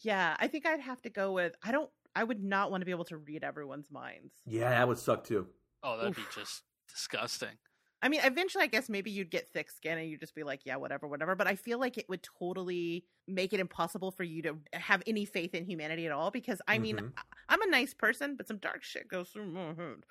yeah, 0.00 0.36
I 0.38 0.48
think 0.48 0.66
I'd 0.66 0.80
have 0.80 1.02
to 1.02 1.10
go 1.10 1.32
with 1.32 1.54
I 1.62 1.72
don't 1.72 1.90
I 2.14 2.24
would 2.24 2.42
not 2.42 2.70
want 2.70 2.80
to 2.80 2.86
be 2.86 2.92
able 2.92 3.04
to 3.06 3.16
read 3.16 3.44
everyone's 3.44 3.90
minds. 3.90 4.32
Yeah, 4.46 4.70
that 4.70 4.88
would 4.88 4.98
suck 4.98 5.24
too. 5.24 5.46
Oh, 5.82 5.96
that'd 5.96 6.10
Oof. 6.10 6.16
be 6.16 6.40
just 6.40 6.62
disgusting. 6.88 7.56
I 8.04 8.08
mean, 8.10 8.20
eventually, 8.22 8.64
I 8.64 8.66
guess 8.66 8.90
maybe 8.90 9.10
you'd 9.10 9.30
get 9.30 9.50
thick 9.50 9.70
skin 9.70 9.96
and 9.96 10.06
you'd 10.10 10.20
just 10.20 10.34
be 10.34 10.42
like, 10.42 10.60
yeah, 10.66 10.76
whatever, 10.76 11.08
whatever. 11.08 11.34
But 11.34 11.46
I 11.46 11.54
feel 11.56 11.80
like 11.80 11.96
it 11.96 12.06
would 12.08 12.22
totally 12.38 13.06
make 13.26 13.54
it 13.54 13.60
impossible 13.60 14.10
for 14.10 14.24
you 14.24 14.42
to 14.42 14.58
have 14.74 15.02
any 15.06 15.24
faith 15.24 15.54
in 15.54 15.64
humanity 15.64 16.04
at 16.04 16.12
all. 16.12 16.30
Because 16.30 16.60
I 16.68 16.78
mean, 16.78 16.96
Mhm. 16.98 17.12
I- 17.16 17.22
I'm 17.48 17.62
a 17.62 17.66
nice 17.66 17.94
person, 17.94 18.36
but 18.36 18.46
some 18.46 18.58
dark 18.58 18.82
shit 18.84 19.08
goes 19.08 19.30
through 19.30 19.46
my 19.46 19.72
head. 19.74 20.04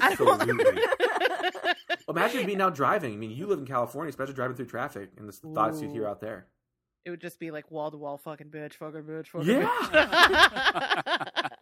Absolutely. 0.00 0.54
Imagine 2.08 2.46
me 2.46 2.54
now 2.54 2.70
driving. 2.70 3.12
I 3.12 3.16
mean, 3.16 3.32
you 3.32 3.46
live 3.48 3.58
in 3.58 3.66
California, 3.66 4.10
especially 4.10 4.34
driving 4.34 4.56
through 4.56 4.66
traffic, 4.66 5.10
and 5.16 5.28
the 5.28 5.32
thoughts 5.32 5.82
you'd 5.82 5.90
hear 5.90 6.06
out 6.06 6.20
there. 6.20 6.46
It 7.04 7.10
would 7.10 7.20
just 7.20 7.40
be 7.40 7.50
like 7.50 7.72
wall 7.72 7.90
to 7.90 7.96
wall, 7.96 8.18
fucking 8.18 8.50
bitch, 8.50 8.74
fucking 8.74 9.02
bitch, 9.02 9.26
fucking 9.26 9.48
Yeah. 9.48 9.66
bitch. 9.66 11.48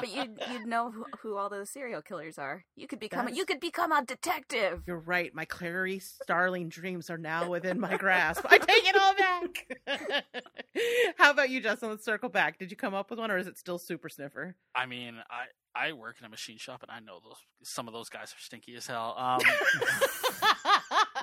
but 0.00 0.14
you'd 0.14 0.38
you'd 0.52 0.66
know 0.66 0.90
who, 0.90 1.04
who 1.22 1.36
all 1.36 1.48
those 1.48 1.70
serial 1.70 2.02
killers 2.02 2.38
are. 2.38 2.64
You 2.76 2.86
could 2.86 3.00
become 3.00 3.20
a, 3.20 3.22
That's- 3.24 3.36
you 3.38 3.44
could 3.44 3.60
become 3.60 3.92
a 3.92 4.04
detective. 4.04 4.82
You're 4.86 4.98
right. 4.98 5.34
My 5.34 5.44
Clary 5.44 5.98
Starling 5.98 6.68
dreams 6.68 7.10
are 7.10 7.18
now 7.18 7.48
within 7.48 7.78
my 7.80 7.96
grasp. 7.96 8.44
I 8.48 8.58
take 8.58 8.88
it 8.88 8.96
all 8.96 9.14
back. 9.14 10.24
How 11.16 11.30
about 11.30 11.50
you, 11.50 11.60
Justin? 11.60 11.90
Let's 11.90 12.04
circle 12.04 12.28
back. 12.28 12.58
Did 12.58 12.70
you 12.70 12.76
come 12.76 12.94
up 12.94 13.10
with 13.10 13.18
one, 13.18 13.30
or 13.30 13.38
is 13.38 13.46
it 13.46 13.58
still 13.58 13.78
Super 13.78 14.08
Sniffer? 14.08 14.54
I 14.74 14.86
mean, 14.86 15.16
I 15.30 15.44
I 15.74 15.92
work 15.92 16.16
in 16.20 16.26
a 16.26 16.28
machine 16.28 16.58
shop 16.58 16.82
and 16.82 16.90
I 16.90 17.00
know 17.00 17.20
those 17.22 17.36
some 17.62 17.86
of 17.88 17.94
those 17.94 18.08
guys 18.08 18.32
are 18.32 18.40
stinky 18.40 18.74
as 18.76 18.86
hell. 18.86 19.14
Um, 19.16 19.40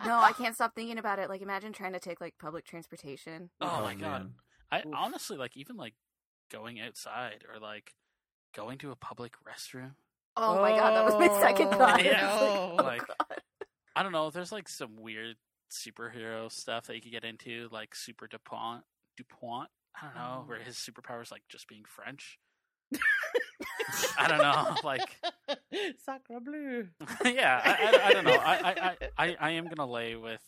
No, 0.06 0.18
I 0.20 0.34
can't 0.34 0.54
stop 0.54 0.76
thinking 0.76 0.98
about 1.00 1.20
it. 1.20 1.30
Like 1.30 1.42
imagine 1.42 1.74
trying 1.74 1.94
to 1.94 2.00
take 2.00 2.22
like 2.22 2.36
public 2.40 2.66
transportation. 2.66 3.50
oh 3.62 3.82
my 3.82 3.96
god. 3.96 4.32
I 4.72 4.80
Oof. 4.80 4.94
honestly 4.96 5.38
like 5.38 5.56
even 5.58 5.78
like 5.78 5.94
going 6.52 6.80
outside 6.80 7.44
or 7.52 7.60
like 7.60 7.94
going 8.56 8.78
to 8.80 8.92
a 8.92 8.96
public 8.96 9.34
restroom. 9.48 9.92
Oh, 10.38 10.60
my 10.62 10.72
god, 10.72 10.92
that 10.96 11.06
was 11.06 11.14
my 11.16 11.40
second 11.40 11.68
Oh, 11.68 11.78
thought. 11.78 12.04
yeah. 12.04 12.30
I 12.30 12.42
like, 12.42 12.60
oh, 12.80 12.84
Like- 12.84 13.08
God. 13.08 13.40
I 13.96 14.04
don't 14.04 14.12
know. 14.12 14.30
There's 14.30 14.52
like 14.52 14.68
some 14.68 14.98
weird 14.98 15.38
superhero 15.72 16.52
stuff 16.52 16.88
that 16.88 16.96
you 16.96 17.02
could 17.02 17.12
get 17.14 17.24
into, 17.24 17.70
like 17.72 17.96
Super 17.96 18.28
DuPont. 18.28 18.84
Dupont. 19.18 19.70
I 19.96 20.06
don't 20.08 20.16
know 20.16 20.44
where 20.46 20.58
Oh. 20.60 20.64
his 20.66 20.76
superpower 20.76 21.22
is 21.22 21.32
like 21.32 21.44
just 21.50 21.68
being 21.70 21.84
French. 21.88 22.38
I 24.20 24.28
don't 24.28 24.40
know, 24.40 24.76
like 24.84 25.18
Sacre 26.06 26.40
bleu. 26.42 26.88
yeah, 27.24 27.62
I, 27.64 27.98
I, 28.04 28.08
I 28.08 28.14
don't 28.14 28.26
know. 28.26 28.34
I, 28.34 28.56
I, 28.56 28.72
I, 28.78 29.10
I, 29.28 29.36
I 29.40 29.50
am 29.52 29.68
gonna 29.68 29.90
lay 29.90 30.16
with 30.16 30.42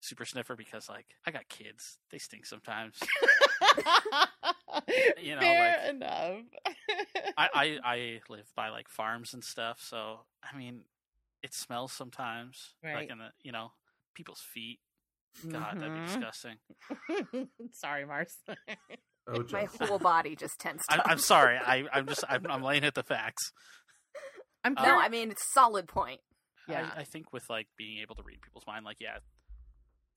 Super 0.00 0.24
Sniffer 0.26 0.54
because 0.56 0.88
like 0.88 1.06
I 1.26 1.30
got 1.30 1.48
kids, 1.48 1.98
they 2.10 2.18
stink 2.18 2.44
sometimes. 2.46 2.98
You 5.20 5.34
know, 5.34 5.40
Fair 5.40 5.78
like- 5.84 5.94
enough. 5.94 6.42
I, 7.36 7.48
I 7.54 7.78
I 7.84 8.20
live 8.28 8.46
by 8.54 8.68
like 8.68 8.88
farms 8.88 9.34
and 9.34 9.42
stuff, 9.42 9.80
so 9.82 10.20
I 10.42 10.56
mean, 10.56 10.82
it 11.42 11.54
smells 11.54 11.92
sometimes, 11.92 12.74
Right. 12.84 12.94
like 12.94 13.10
in 13.10 13.18
the 13.18 13.28
you 13.42 13.52
know 13.52 13.72
people's 14.14 14.40
feet. 14.40 14.78
God, 15.50 15.78
that'd 15.80 15.92
be 15.92 15.98
Mhm. 15.98 16.06
disgusting. 16.06 16.56
Sorry, 17.72 18.04
Marrs. 18.04 18.32
Oh, 19.28 19.44
My 19.52 19.66
whole 19.86 19.98
body 19.98 20.36
just 20.36 20.58
tensed 20.60 20.90
I, 20.90 20.96
up. 20.98 21.02
I'm 21.06 21.18
sorry. 21.18 21.58
I, 21.58 21.84
I'm 21.92 22.06
just 22.06 22.24
I'm, 22.28 22.46
I'm 22.48 22.62
laying 22.62 22.84
at 22.84 22.94
the 22.94 23.02
facts. 23.02 23.52
I'm 24.64 24.74
No. 24.74 24.98
I 24.98 25.08
mean 25.08 25.30
it's 25.32 25.52
solid 25.52 25.88
point. 25.88 26.20
Yeah. 26.68 26.90
I, 26.96 27.00
I 27.00 27.04
think 27.04 27.32
with 27.32 27.50
like 27.50 27.66
being 27.76 27.98
able 28.00 28.14
to 28.14 28.22
read 28.22 28.40
people's 28.40 28.66
mind, 28.66 28.84
like 28.84 28.98
yeah, 29.00 29.18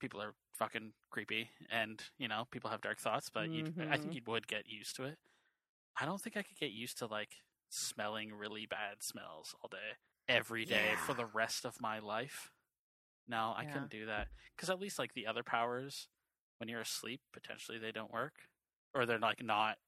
people 0.00 0.20
are 0.20 0.34
fucking 0.54 0.92
creepy, 1.10 1.50
and 1.70 2.02
you 2.18 2.26
know 2.28 2.46
people 2.50 2.70
have 2.70 2.80
dark 2.80 2.98
thoughts, 2.98 3.30
but 3.32 3.50
you 3.50 3.64
I 3.90 3.96
think 3.96 4.12
Mhm. 4.12 4.14
you 4.16 4.22
would 4.26 4.48
get 4.48 4.66
used 4.68 4.96
to 4.96 5.04
it. 5.04 5.18
I 6.00 6.06
don't 6.06 6.20
think 6.20 6.36
I 6.36 6.42
could 6.42 6.58
get 6.58 6.72
used 6.72 6.98
to 6.98 7.06
like 7.06 7.36
smelling 7.68 8.32
really 8.34 8.66
bad 8.66 9.02
smells 9.02 9.54
all 9.62 9.68
day, 9.68 9.96
every 10.28 10.64
day 10.64 10.96
for 11.06 11.14
the 11.14 11.26
rest 11.26 11.64
of 11.64 11.80
my 11.80 11.98
life. 12.00 12.50
No, 13.28 13.54
I 13.56 13.62
Yeah. 13.64 13.72
couldn't 13.72 13.90
do 13.90 14.06
that 14.06 14.28
because 14.56 14.70
at 14.70 14.80
least 14.80 14.98
like 14.98 15.12
the 15.14 15.26
other 15.26 15.42
powers, 15.44 16.08
when 16.58 16.68
you're 16.68 16.80
asleep, 16.80 17.20
potentially 17.32 17.78
they 17.78 17.92
don't 17.92 18.10
work, 18.12 18.34
or 18.94 19.06
they're 19.06 19.18
like 19.20 19.42
not 19.42 19.78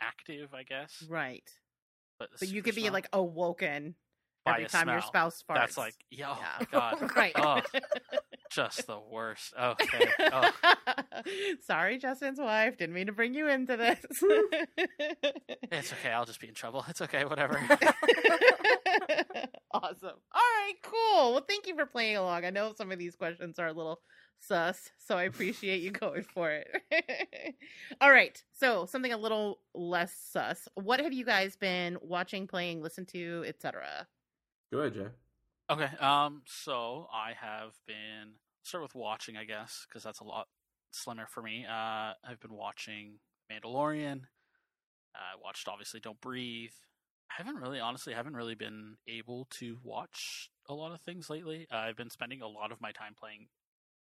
active, 0.00 0.52
I 0.54 0.62
guess. 0.64 1.04
right. 1.08 1.48
But, 2.18 2.30
But 2.40 2.48
you 2.48 2.62
could 2.62 2.74
be 2.74 2.82
smell- 2.82 2.92
like 2.94 3.08
awoken 3.12 3.94
every 4.46 4.64
time 4.66 4.88
your 4.88 5.00
spouse 5.02 5.42
farts. 5.48 5.54
That's 5.54 5.78
like, 5.78 5.94
yeah, 6.10 6.30
oh 6.32 6.38
Yeah. 6.40 6.64
god, 6.72 7.12
right. 7.16 7.32
Oh, 7.36 7.62
just 8.58 8.86
the 8.88 8.98
worst. 8.98 9.54
Okay. 9.60 10.08
Oh. 10.32 10.50
Sorry, 11.60 11.98
Justin's 11.98 12.40
wife. 12.40 12.76
Didn't 12.76 12.94
mean 12.94 13.06
to 13.06 13.12
bring 13.12 13.34
you 13.34 13.48
into 13.48 13.76
this. 13.76 14.04
It's 15.70 15.92
okay. 15.92 16.10
I'll 16.10 16.24
just 16.24 16.40
be 16.40 16.48
in 16.48 16.54
trouble. 16.54 16.84
It's 16.88 17.02
okay. 17.02 17.24
Whatever. 17.24 17.56
awesome. 19.72 20.16
All 20.32 20.42
right, 20.56 20.74
cool. 20.82 21.32
Well, 21.32 21.44
thank 21.46 21.66
you 21.66 21.76
for 21.76 21.84
playing 21.86 22.16
along. 22.16 22.44
I 22.44 22.50
know 22.50 22.72
some 22.76 22.90
of 22.90 22.98
these 22.98 23.14
questions 23.14 23.58
are 23.58 23.66
a 23.68 23.72
little 23.72 24.00
sus, 24.40 24.90
so 24.96 25.16
I 25.16 25.24
appreciate 25.24 25.82
you 25.82 25.90
going 25.90 26.24
for 26.24 26.50
it. 26.50 27.54
All 28.00 28.10
right, 28.10 28.42
so 28.58 28.86
something 28.86 29.12
a 29.12 29.18
little 29.18 29.58
less 29.74 30.12
sus. 30.32 30.66
What 30.74 31.00
have 31.00 31.12
you 31.12 31.24
guys 31.24 31.54
been 31.54 31.98
watching, 32.00 32.46
playing, 32.46 32.82
listen 32.82 33.04
to, 33.06 33.44
etc.? 33.46 34.06
Go 34.72 34.78
ahead, 34.80 34.94
Jay. 34.94 35.06
okay. 35.70 35.90
Um. 36.04 36.42
So 36.46 37.08
I 37.12 37.34
have 37.38 37.72
been 37.86 38.32
start 38.68 38.82
with 38.82 38.94
watching, 38.94 39.36
I 39.36 39.44
guess, 39.44 39.86
because 39.88 40.02
that's 40.02 40.20
a 40.20 40.24
lot 40.24 40.46
slimmer 40.90 41.26
for 41.26 41.42
me. 41.42 41.64
Uh, 41.68 42.12
I've 42.24 42.40
been 42.40 42.52
watching 42.52 43.18
Mandalorian. 43.50 44.22
I 45.14 45.40
watched 45.42 45.68
obviously 45.68 46.00
Don't 46.00 46.20
Breathe. 46.20 46.70
I 47.30 47.42
haven't 47.42 47.60
really, 47.60 47.80
honestly, 47.80 48.14
haven't 48.14 48.36
really 48.36 48.54
been 48.54 48.96
able 49.06 49.46
to 49.58 49.78
watch 49.82 50.50
a 50.68 50.74
lot 50.74 50.92
of 50.92 51.00
things 51.00 51.28
lately. 51.28 51.66
Uh, 51.72 51.76
I've 51.76 51.96
been 51.96 52.10
spending 52.10 52.42
a 52.42 52.48
lot 52.48 52.72
of 52.72 52.80
my 52.80 52.92
time 52.92 53.14
playing 53.18 53.48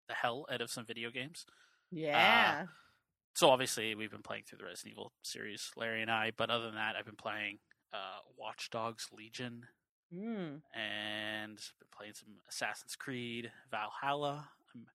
the 0.08 0.14
hell 0.14 0.46
out 0.50 0.60
of 0.60 0.70
some 0.70 0.86
video 0.86 1.10
games. 1.10 1.44
Yeah. 1.90 2.66
so 3.34 3.50
obviously 3.50 3.94
we've 3.94 4.10
been 4.10 4.22
playing 4.22 4.44
through 4.48 4.58
the 4.58 4.64
Resident 4.64 4.92
Evil 4.92 5.12
series, 5.22 5.70
Larry 5.76 6.02
and 6.02 6.10
I. 6.10 6.32
But 6.36 6.50
other 6.50 6.66
than 6.66 6.74
that, 6.76 6.96
I've 6.98 7.04
been 7.04 7.16
playing 7.16 7.58
uh, 7.92 8.20
Watch 8.38 8.70
Dogs 8.70 9.08
Legion 9.12 9.66
Mm. 10.14 10.60
and 10.74 11.56
been 11.56 11.88
playing 11.96 12.14
some 12.14 12.28
Assassin's 12.48 12.96
Creed 12.96 13.50
Valhalla. 13.70 14.48
I'm 14.74 14.86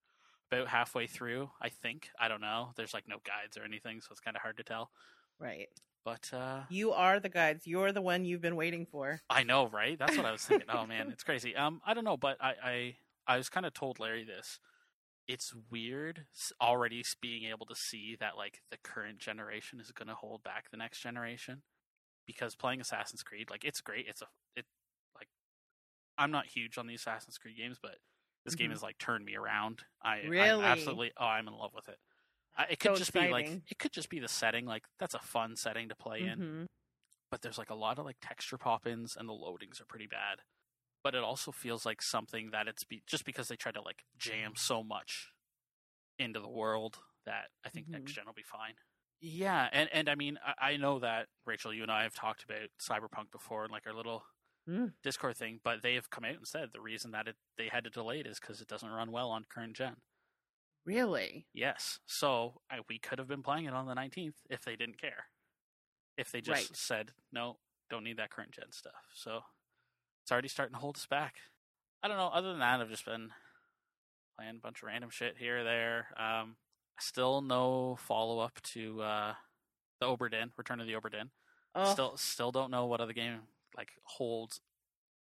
about 0.50 0.68
halfway 0.68 1.06
through, 1.06 1.50
I 1.60 1.68
think. 1.68 2.10
I 2.20 2.28
don't 2.28 2.40
know. 2.40 2.70
There's 2.76 2.94
like 2.94 3.08
no 3.08 3.16
guides 3.24 3.56
or 3.56 3.64
anything, 3.64 4.00
so 4.00 4.08
it's 4.12 4.20
kind 4.20 4.36
of 4.36 4.42
hard 4.42 4.56
to 4.58 4.62
tell. 4.62 4.90
Right. 5.40 5.68
But 6.04 6.30
uh, 6.32 6.60
You 6.70 6.92
are 6.92 7.20
the 7.20 7.28
guides. 7.28 7.66
You're 7.66 7.92
the 7.92 8.00
one 8.00 8.24
you've 8.24 8.40
been 8.40 8.56
waiting 8.56 8.86
for. 8.86 9.20
I 9.28 9.42
know, 9.42 9.66
right? 9.68 9.98
That's 9.98 10.16
what 10.16 10.24
I 10.26 10.32
was 10.32 10.42
thinking. 10.42 10.68
oh 10.72 10.86
man, 10.86 11.08
it's 11.12 11.24
crazy. 11.24 11.54
Um, 11.56 11.80
I 11.84 11.94
don't 11.94 12.04
know, 12.04 12.16
but 12.16 12.36
I 12.40 12.54
I, 12.62 12.96
I 13.26 13.36
was 13.36 13.48
kind 13.48 13.66
of 13.66 13.74
told 13.74 13.98
Larry 14.00 14.24
this. 14.24 14.58
It's 15.26 15.52
weird 15.70 16.24
already 16.62 17.04
being 17.20 17.44
able 17.50 17.66
to 17.66 17.74
see 17.74 18.16
that 18.20 18.36
like 18.38 18.60
the 18.70 18.78
current 18.82 19.18
generation 19.18 19.80
is 19.80 19.90
going 19.92 20.08
to 20.08 20.14
hold 20.14 20.42
back 20.42 20.70
the 20.70 20.78
next 20.78 21.00
generation 21.00 21.60
because 22.26 22.54
playing 22.54 22.80
Assassin's 22.80 23.22
Creed, 23.22 23.50
like 23.50 23.64
it's 23.64 23.82
great. 23.82 24.06
It's 24.08 24.22
a 24.22 24.26
it 24.56 24.64
I'm 26.18 26.30
not 26.32 26.46
huge 26.46 26.78
on 26.78 26.86
the 26.88 26.94
Assassin's 26.94 27.38
Creed 27.38 27.56
games, 27.56 27.78
but 27.82 27.98
this 28.44 28.56
game 28.56 28.70
Mhm. 28.70 28.72
has 28.72 28.82
like 28.82 28.98
turned 28.98 29.24
me 29.24 29.36
around. 29.36 29.84
I 30.02 30.30
I'm 30.38 30.56
Really? 30.60 30.62
absolutely 30.62 31.12
oh 31.18 31.26
I'm 31.26 31.48
in 31.48 31.54
love 31.54 31.72
with 31.74 31.88
it. 31.88 31.98
I, 32.56 32.64
it 32.70 32.80
could 32.80 32.94
So 32.94 32.94
just 32.94 33.12
be 33.14 33.28
like 33.28 33.52
it 33.70 33.78
could 33.78 33.92
just 33.92 34.10
be 34.10 34.20
the 34.20 34.28
setting. 34.28 34.66
Like 34.66 34.84
that's 34.98 35.14
a 35.14 35.20
fun 35.20 35.56
setting 35.56 35.88
to 35.90 35.96
play 35.96 36.24
in 36.24 36.44
Mhm. 36.44 36.66
but 37.30 37.42
there's 37.42 37.58
like 37.58 37.70
a 37.70 37.74
lot 37.74 37.98
of 37.98 38.04
like 38.04 38.16
texture 38.20 38.58
pop-ins 38.58 39.16
and 39.16 39.28
the 39.28 39.32
loadings 39.32 39.80
are 39.80 39.86
pretty 39.86 40.06
bad 40.06 40.40
but 41.04 41.14
it 41.14 41.24
also 41.24 41.52
feels 41.52 41.86
like 41.86 42.02
something 42.02 42.50
that 42.52 42.68
it's 42.68 42.84
be- 42.84 43.02
just 43.06 43.24
because 43.24 43.48
they 43.48 43.56
try 43.56 43.72
to 43.72 43.82
like 43.82 44.04
jam 44.18 44.54
so 44.56 44.82
much 44.84 45.32
into 46.18 46.40
the 46.40 46.48
world 46.50 46.98
that 47.26 47.50
i 47.64 47.68
think 47.68 47.88
next 47.92 48.12
Mhm. 48.12 48.16
gen 48.16 48.26
will 48.26 48.34
be 48.34 48.42
fine 48.42 48.74
yeah 49.20 49.68
and 49.72 49.88
and 49.92 50.08
i 50.08 50.14
mean 50.14 50.38
I, 50.44 50.72
I 50.72 50.76
know 50.76 50.98
that 51.00 51.28
rachel 51.46 51.72
you 51.74 51.82
and 51.82 51.90
i 51.92 52.02
have 52.04 52.14
talked 52.14 52.44
about 52.44 52.68
cyberpunk 52.80 53.30
before 53.32 53.64
and 53.64 53.72
like 53.72 53.86
our 53.86 53.94
little 53.94 54.24
Mm. 54.68 54.92
discord 55.02 55.34
thing 55.36 55.60
but 55.64 55.80
they 55.82 55.94
have 55.94 56.10
come 56.10 56.24
out 56.26 56.34
and 56.36 56.46
said 56.46 56.68
the 56.74 56.80
reason 56.80 57.12
that 57.12 57.26
it 57.26 57.36
they 57.56 57.68
had 57.68 57.84
to 57.84 57.90
delay 57.90 58.20
it 58.20 58.26
is 58.26 58.38
because 58.38 58.60
it 58.60 58.68
doesn't 58.68 58.90
run 58.90 59.10
well 59.10 59.30
on 59.30 59.44
current 59.48 59.74
gen 59.74 59.96
Really? 60.86 61.46
Yes. 61.52 61.98
So 62.06 62.62
I, 62.70 62.78
we 62.88 62.98
could 62.98 63.18
have 63.18 63.28
been 63.28 63.42
playing 63.42 63.66
it 63.66 63.74
on 63.74 63.86
the 63.86 63.94
19th 63.94 64.36
if 64.48 64.64
they 64.64 64.74
didn't 64.74 64.98
care. 64.98 65.26
If 66.16 66.32
they 66.32 66.40
just 66.40 66.70
Right. 66.70 66.76
said, 66.76 67.10
no, 67.30 67.58
don't 67.90 68.04
need 68.04 68.16
that 68.16 68.30
current 68.30 68.52
gen 68.52 68.72
stuff. 68.72 68.94
So 69.12 69.42
it's 70.22 70.32
already 70.32 70.48
starting 70.48 70.72
to 70.74 70.80
hold 70.80 70.96
us 70.96 71.04
back. 71.04 71.36
I 72.02 72.08
don't 72.08 72.16
know. 72.16 72.28
Other 72.28 72.50
than 72.52 72.60
that, 72.60 72.80
I've 72.80 72.88
just 72.88 73.04
been 73.04 73.28
playing 74.38 74.56
a 74.56 74.60
bunch 74.60 74.82
of 74.82 74.86
random 74.86 75.10
shit 75.10 75.36
here 75.36 75.58
or 75.60 75.64
there. 75.64 76.06
Um, 76.16 76.56
still 76.98 77.42
no 77.42 77.96
follow 78.00 78.38
up 78.38 78.58
to 78.72 79.02
uh, 79.02 79.34
the 80.00 80.06
Obra 80.06 80.30
Dinn, 80.30 80.52
Return 80.56 80.80
of 80.80 80.86
the 80.86 80.94
Obra 80.94 81.10
Dinn. 81.12 81.30
Oh, 81.74 81.92
Still, 81.92 82.16
still 82.16 82.50
don't 82.52 82.70
know 82.70 82.86
what 82.86 83.02
other 83.02 83.12
game 83.12 83.40
like 83.78 83.88
holds 84.04 84.60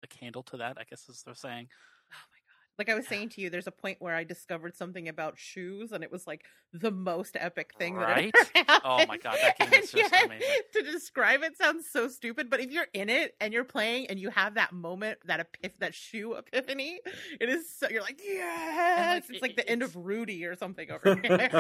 a 0.03 0.07
candle 0.07 0.43
to 0.45 0.57
that. 0.59 0.79
I 0.81 0.85
guess 0.89 1.09
is 1.09 1.23
they're 1.27 1.35
saying. 1.35 1.69
Oh 2.13 2.17
my 2.31 2.39
god. 2.39 2.79
like 2.79 2.89
I 2.89 2.95
was 2.95 3.09
saying 3.09 3.31
to 3.31 3.41
you, 3.41 3.51
there's 3.51 3.67
a 3.67 3.73
point 3.73 3.97
where 4.01 4.15
I 4.15 4.23
discovered 4.23 4.77
something 4.77 5.09
about 5.09 5.39
shoes, 5.39 5.91
and 5.93 6.05
it 6.05 6.13
was 6.13 6.27
like 6.27 6.45
the 6.73 6.91
most 6.93 7.37
epic 7.41 7.73
thing 7.79 7.95
Right? 7.97 8.33
that 8.33 8.51
ever. 8.69 8.81
Oh 8.85 9.05
my 9.07 9.17
God, 9.19 9.37
that 9.43 9.59
game 9.59 9.73
is 9.83 9.91
just 9.93 10.13
yet, 10.13 10.27
amazing. 10.27 10.47
To 10.75 10.83
describe 10.83 11.43
it 11.43 11.57
sounds 11.59 11.87
so 11.91 12.07
stupid, 12.09 12.49
but 12.51 12.61
if 12.61 12.71
you're 12.71 12.87
in 12.95 13.09
it 13.11 13.35
and 13.41 13.53
you're 13.53 13.65
playing 13.65 14.07
and 14.09 14.19
you 14.21 14.31
have 14.31 14.55
that 14.55 14.73
moment, 14.73 15.19
that 15.27 15.41
epiph- 15.41 15.79
that 15.79 15.95
shoe 15.95 16.35
epiphany, 16.35 17.01
it 17.41 17.49
is 17.49 17.69
so 17.77 17.89
you're 17.89 18.03
like, 18.03 18.21
yes, 18.25 19.25
it's 19.29 19.39
it- 19.39 19.43
like 19.43 19.57
the 19.57 19.69
end 19.69 19.83
of 19.83 19.97
Rudy 19.97 20.45
or 20.45 20.55
something 20.55 20.89
over 20.91 21.15
there. 21.23 21.51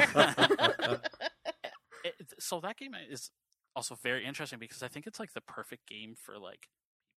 it, 2.04 2.14
so 2.38 2.60
that 2.60 2.76
game 2.76 2.92
is 3.10 3.30
also 3.76 3.96
very 3.96 4.24
interesting 4.26 4.58
because 4.60 4.82
I 4.82 4.88
think 4.88 5.06
it's 5.06 5.20
like 5.20 5.34
the 5.34 5.42
perfect 5.42 5.88
game 5.88 6.16
for 6.16 6.38
like 6.38 6.68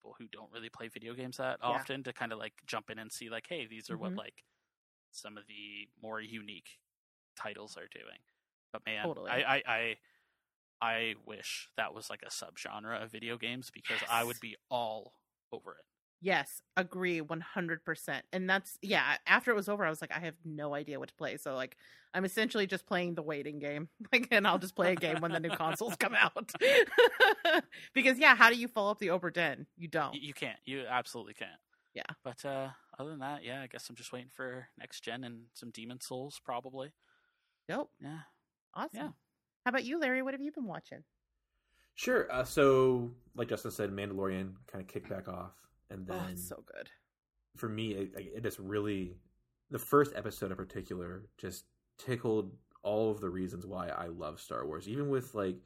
people 0.02 0.16
who 0.20 0.28
don't 0.30 0.52
really 0.52 0.70
play 0.70 0.90
video 0.90 1.14
games 1.16 1.38
that 1.38 1.60
Yeah. 1.64 1.86
often 1.86 2.04
to 2.04 2.14
kind 2.14 2.34
of 2.34 2.40
like 2.40 2.54
jump 2.68 2.90
in 2.92 3.00
and 3.00 3.12
see 3.12 3.30
like, 3.30 3.48
hey, 3.50 3.68
these 3.68 3.90
are 3.90 3.98
what 3.98 4.14
Mhm. 4.14 4.18
like 4.18 4.44
some 5.12 5.38
of 5.38 5.48
the 5.48 5.90
more 6.02 6.22
unique 6.22 6.80
titles 7.36 7.78
are 7.78 7.88
doing. 7.90 8.20
But 8.74 8.86
man, 8.86 9.14
Totally. 9.14 9.30
I, 9.30 9.44
I 9.44 9.64
I 9.68 9.98
I 10.82 11.16
wish 11.26 11.70
that 11.78 11.94
was 11.94 12.10
like 12.10 12.24
a 12.24 12.28
subgenre 12.32 13.02
of 13.04 13.12
video 13.12 13.38
games 13.38 13.72
because 13.72 14.04
I 14.08 14.24
would 14.24 14.40
be 14.40 14.58
all 14.70 15.16
over 15.52 15.74
it. 15.74 15.86
Yes, 16.22 16.62
agree 16.76 17.22
100%. 17.22 18.22
And 18.34 18.50
that's 18.50 18.78
yeah, 18.82 19.18
after 19.26 19.52
it 19.52 19.56
was 19.56 19.70
over 19.70 19.86
I 19.86 19.90
was 19.90 20.02
like 20.02 20.12
I 20.16 20.20
have 20.20 20.36
no 20.44 20.74
idea 20.74 21.00
what 21.00 21.10
to 21.10 21.16
play. 21.16 21.38
So 21.38 21.56
like 21.56 21.78
I'm 22.14 22.26
essentially 22.26 22.68
just 22.68 22.86
playing 22.86 23.16
the 23.16 23.22
waiting 23.22 23.60
game. 23.60 23.90
Like 24.12 24.28
and 24.32 24.48
I'll 24.48 24.60
just 24.60 24.76
play 24.76 24.94
a 24.94 24.96
game 24.96 25.22
when 25.22 25.32
the 25.32 25.40
new 25.40 25.50
consoles 25.50 25.96
come 25.96 26.16
out. 26.16 26.52
because 27.94 28.18
yeah, 28.18 28.36
how 28.36 28.50
do 28.50 28.56
you 28.56 28.68
follow 28.68 28.92
up 28.92 29.00
the 29.00 29.08
Obra 29.08 29.34
Dinn? 29.34 29.66
You 29.78 29.88
don't. 29.88 30.16
You 30.16 30.34
can't. 30.34 30.60
You 30.66 30.84
absolutely 30.90 31.36
can't. 31.36 31.52
Yeah. 31.94 32.04
But 32.24 32.44
uh 32.44 32.70
other 33.00 33.12
than 33.12 33.20
that, 33.20 33.44
yeah, 33.44 33.62
I 33.62 33.68
guess 33.68 33.90
I'm 33.90 33.96
just 33.96 34.12
waiting 34.12 34.32
for 34.34 34.68
next 34.78 35.04
gen 35.04 35.24
and 35.24 35.44
some 35.54 35.72
Demon's 35.72 36.06
Souls 36.06 36.42
probably. 36.44 36.92
Nope. 37.70 37.92
Yeah. 38.02 38.20
Awesome. 38.74 38.90
Yeah. 38.94 39.10
How 39.66 39.70
about 39.70 39.86
you, 39.86 40.00
Larry? 40.00 40.22
What 40.22 40.34
have 40.34 40.42
you 40.42 40.52
been 40.52 40.66
watching? 40.66 41.04
Sure. 41.96 42.32
Uh, 42.32 42.44
so, 42.44 43.12
like 43.36 43.50
Justin 43.50 43.72
said, 43.72 43.92
Mandalorian 43.92 44.54
kind 44.72 44.82
of 44.82 44.88
kicked 44.88 45.10
back 45.10 45.28
off, 45.28 45.52
and 45.90 46.06
then 46.08 46.32
oh, 46.34 46.36
so 46.36 46.64
good. 46.66 46.90
for 47.58 47.70
me, 47.70 47.92
it, 47.92 48.12
it 48.16 48.44
just 48.44 48.60
really 48.60 49.16
the 49.72 49.80
first 49.80 50.14
episode 50.16 50.52
in 50.52 50.58
particular 50.58 51.24
just 51.38 51.66
tickled 51.98 52.56
all 52.82 53.12
of 53.12 53.20
the 53.22 53.30
reasons 53.30 53.66
why 53.66 53.90
I 53.90 54.08
love 54.08 54.40
Star 54.40 54.66
Wars. 54.66 54.88
Even 54.88 55.10
with 55.10 55.34
like 55.36 55.58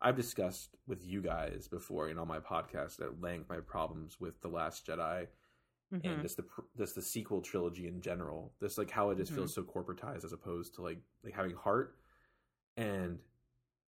I've 0.00 0.16
discussed 0.16 0.76
with 0.86 1.04
you 1.04 1.20
guys 1.22 1.66
before 1.68 2.08
in 2.08 2.18
on 2.18 2.28
my 2.28 2.38
podcast 2.38 3.00
at 3.00 3.20
length 3.20 3.48
my 3.48 3.58
problems 3.60 4.20
with 4.20 4.40
the 4.42 4.48
Last 4.48 4.86
Jedi 4.86 5.26
Mhm. 5.92 6.04
and 6.04 6.22
just 6.22 6.36
the 6.36 6.44
just 6.76 6.94
the 6.94 7.02
sequel 7.02 7.40
trilogy 7.40 7.88
in 7.88 8.00
general. 8.02 8.52
Just 8.60 8.76
like 8.78 8.90
how 8.90 9.10
it 9.10 9.16
just 9.18 9.32
Mhm. 9.32 9.36
feels 9.36 9.54
so 9.54 9.62
corporatized 9.62 10.22
as 10.24 10.32
opposed 10.34 10.74
to 10.74 10.82
like 10.82 11.00
like 11.24 11.32
having 11.34 11.56
heart. 11.56 11.96
And 12.76 13.18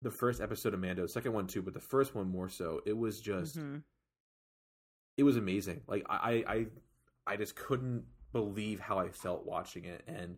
the 0.02 0.12
first 0.12 0.42
episode 0.42 0.74
of 0.74 0.80
Mando, 0.82 1.06
second 1.08 1.32
one 1.34 1.48
too, 1.48 1.62
but 1.62 1.74
the 1.74 1.80
first 1.80 2.16
one 2.16 2.28
more 2.28 2.50
so. 2.50 2.82
It 2.86 2.98
was 2.98 3.22
just 3.22 3.58
Mhm. 3.58 3.84
It 5.18 5.24
was 5.24 5.38
amazing. 5.38 5.82
Like 5.88 6.06
I, 6.10 6.44
I, 6.48 6.66
I 7.28 7.38
just 7.38 7.56
couldn't 7.56 8.04
believe 8.32 8.80
how 8.80 8.98
I 9.00 9.10
felt 9.10 9.46
watching 9.46 9.86
it, 9.86 10.04
and 10.08 10.38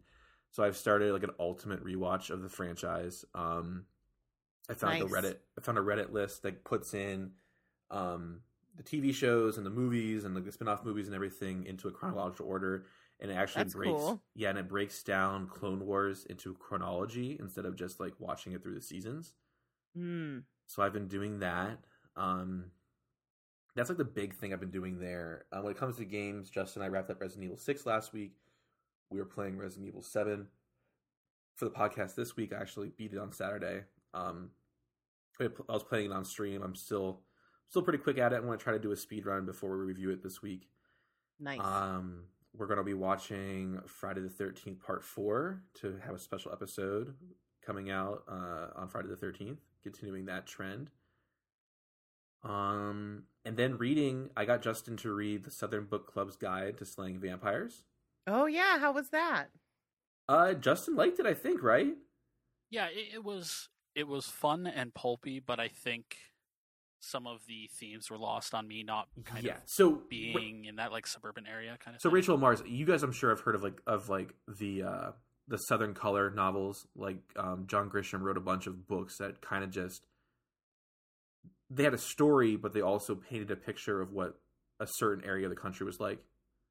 so 0.52 0.64
I've 0.64 0.78
started 0.78 1.12
like 1.14 1.24
an 1.24 1.32
ultimate 1.40 1.84
rewatch 1.84 2.30
of 2.30 2.42
the 2.42 2.50
franchise. 2.50 3.26
Um, 3.34 3.86
I 4.70 4.74
found 4.74 5.00
Nice. 5.00 5.10
the 5.10 5.16
Reddit. 5.16 5.36
I 5.58 5.62
found 5.62 5.78
a 5.78 5.82
Reddit 5.82 6.12
list 6.12 6.44
that 6.44 6.64
puts 6.64 6.94
in 6.94 7.32
um, 7.92 8.42
the 8.76 8.84
TV 8.84 9.14
shows 9.14 9.58
and 9.58 9.66
the 9.66 9.70
movies 9.70 10.26
and 10.26 10.34
like 10.36 10.46
the 10.46 10.52
spin-off 10.52 10.84
movies 10.84 11.08
and 11.08 11.16
everything 11.16 11.66
into 11.66 11.88
a 11.88 11.92
chronological 11.92 12.48
order, 12.48 12.86
and 13.20 13.32
it 13.32 13.36
actually 13.36 13.64
That's 13.64 13.76
breaks. 13.76 13.92
cool. 13.92 14.22
Yeah, 14.34 14.50
and 14.50 14.60
it 14.60 14.68
breaks 14.68 15.04
down 15.04 15.48
Clone 15.48 15.86
Wars 15.86 16.26
into 16.30 16.54
chronology 16.56 17.38
instead 17.40 17.66
of 17.66 17.76
just 17.76 18.00
like 18.00 18.14
watching 18.20 18.54
it 18.54 18.64
through 18.64 18.76
the 18.76 18.82
seasons. 18.82 19.34
Mm. 19.98 20.44
So 20.68 20.84
I've 20.84 20.94
been 20.94 21.08
doing 21.08 21.40
that. 21.40 21.78
Um, 22.18 22.66
that's 23.76 23.90
like 23.90 23.98
the 23.98 24.06
big 24.06 24.34
thing 24.34 24.54
I've 24.54 24.60
been 24.60 24.72
doing 24.72 25.00
there. 25.00 25.46
Uh, 25.52 25.62
when 25.62 25.72
it 25.72 25.78
comes 25.78 25.98
to 25.98 26.06
games, 26.06 26.50
Justin 26.50 26.82
and 26.82 26.90
I 26.90 26.94
wrapped 26.94 27.10
up 27.10 27.22
Resident 27.22 27.46
Evil 27.46 27.58
6 27.58 27.86
last 27.86 28.14
week. 28.14 28.34
We 29.10 29.20
were 29.20 29.26
playing 29.26 29.58
Resident 29.58 29.88
Evil 29.88 30.02
7 30.02 30.48
for 31.56 31.66
the 31.66 31.72
podcast 31.72 32.16
this 32.16 32.36
week. 32.36 32.54
I 32.54 32.58
actually 32.58 32.92
beat 32.98 33.14
it 33.14 33.20
on 33.20 33.32
Saturday. 33.32 33.84
Um, 34.14 34.52
I 35.40 35.50
was 35.68 35.84
playing 35.84 36.12
it 36.12 36.14
on 36.14 36.24
stream. 36.24 36.62
I'm 36.62 36.76
still 36.76 37.22
still 37.68 37.82
pretty 37.82 38.00
quick 38.00 38.18
at 38.18 38.32
it. 38.32 38.38
I 38.38 38.40
want 38.40 38.60
to 38.60 38.64
try 38.64 38.74
to 38.74 38.80
do 38.80 38.92
a 38.92 38.98
speed 38.98 39.26
run 39.26 39.46
before 39.46 39.78
we 39.78 39.84
review 39.84 40.10
it 40.12 40.24
this 40.24 40.42
week. 40.42 40.70
Nice. 41.40 41.60
Um, 41.60 42.24
we're 42.58 42.68
going 42.68 42.78
to 42.78 42.84
be 42.84 42.94
watching 42.94 43.82
Friday 43.86 44.22
the 44.22 44.30
13th, 44.30 44.80
part 44.80 45.04
four, 45.04 45.62
to 45.82 46.00
have 46.06 46.16
a 46.16 46.20
special 46.20 46.54
episode 46.54 47.14
coming 47.66 47.92
out 47.92 48.24
uh, 48.30 48.68
on 48.76 48.88
Friday 48.88 49.10
the 49.10 49.16
13th, 49.16 49.58
continuing 49.84 50.26
that 50.26 50.46
trend. 50.48 50.90
Um, 52.46 53.24
and 53.44 53.58
then 53.58 53.78
reading, 53.78 54.30
I 54.38 54.46
got 54.46 54.62
Justin 54.62 54.98
to 54.98 55.12
read 55.12 55.44
the 55.44 55.52
Southern 55.52 55.86
Book 55.86 56.12
Club's 56.12 56.36
Guide 56.36 56.78
to 56.78 56.86
Slaying 56.86 57.20
Vampires. 57.20 57.84
oh 58.28 58.46
yeah, 58.46 58.80
how 58.80 58.92
was 58.94 59.10
that? 59.10 59.48
Uh, 60.28 60.54
Justin 60.54 60.96
liked 60.96 61.20
it, 61.20 61.26
I 61.26 61.34
think, 61.34 61.62
right? 61.62 61.96
Yeah, 62.70 62.88
it, 62.88 63.16
it 63.16 63.24
was 63.24 63.70
it 63.96 64.08
was 64.08 64.26
fun 64.26 64.68
and 64.68 64.94
pulpy, 64.94 65.40
but 65.40 65.60
I 65.60 65.70
think 65.70 66.18
some 67.00 67.28
of 67.28 67.46
the 67.48 67.70
themes 67.80 68.10
were 68.10 68.18
lost 68.18 68.54
on 68.54 68.68
me 68.68 68.84
not 68.84 69.08
kind 69.26 69.44
yeah. 69.44 69.56
of 69.56 69.62
So 69.66 70.02
being 70.10 70.66
in 70.66 70.78
that 70.78 70.92
like 70.92 71.08
suburban 71.08 71.46
area 71.48 71.78
kind 71.84 71.96
of. 71.96 72.02
So 72.02 72.10
thing. 72.10 72.16
Rachel 72.16 72.38
Mars, 72.38 72.64
you 72.66 72.86
guys, 72.86 73.04
I'm 73.04 73.12
sure 73.12 73.30
have 73.30 73.42
heard 73.42 73.56
of 73.56 73.64
like 73.64 73.80
of 73.88 74.10
like 74.10 74.34
the 74.48 74.84
uh 74.84 75.12
the 75.48 75.58
Southern 75.58 75.94
Color 75.94 76.32
novels. 76.32 76.88
Like 76.96 77.20
um, 77.36 77.66
John 77.68 77.90
Grisham 77.90 78.22
wrote 78.22 78.38
a 78.38 78.42
bunch 78.42 78.68
of 78.68 78.88
books 78.88 79.18
that 79.18 79.42
kind 79.42 79.64
of 79.64 79.70
just 79.70 80.06
they 81.70 81.84
had 81.84 81.94
a 81.94 81.98
story, 81.98 82.56
but 82.56 82.74
they 82.74 82.82
also 82.82 83.16
painted 83.16 83.52
a 83.52 83.56
picture 83.56 84.02
of 84.02 84.12
what 84.12 84.40
a 84.80 84.88
certain 84.88 85.24
area 85.26 85.46
of 85.46 85.50
the 85.50 85.56
country 85.56 85.86
was 85.86 86.00
like. 86.00 86.20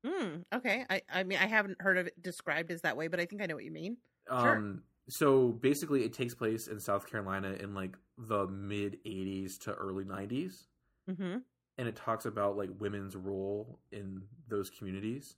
Mm, 0.06 0.44
okay. 0.54 0.84
I 0.90 1.02
I 1.12 1.22
mean 1.24 1.38
I 1.38 1.46
haven't 1.46 1.80
heard 1.80 1.96
of 1.98 2.06
it 2.06 2.22
described 2.22 2.70
as 2.70 2.82
that 2.82 2.96
way, 2.96 3.08
but 3.08 3.20
I 3.20 3.26
think 3.26 3.42
I 3.42 3.46
know 3.46 3.54
what 3.54 3.64
you 3.64 3.70
mean. 3.72 3.96
Sure. 4.28 4.56
Um, 4.56 4.82
so 5.08 5.48
basically, 5.48 6.04
it 6.04 6.12
takes 6.12 6.34
place 6.34 6.66
in 6.68 6.80
South 6.80 7.06
Carolina 7.10 7.52
in 7.60 7.74
like 7.74 7.96
the 8.18 8.46
mid 8.46 8.98
'80s 9.04 9.58
to 9.60 9.72
early 9.72 10.04
'90s, 10.04 10.66
Mm-hmm. 11.10 11.36
and 11.78 11.88
it 11.88 11.96
talks 11.96 12.24
about 12.24 12.56
like 12.56 12.70
women's 12.78 13.14
role 13.16 13.78
in 13.92 14.22
those 14.48 14.70
communities. 14.70 15.36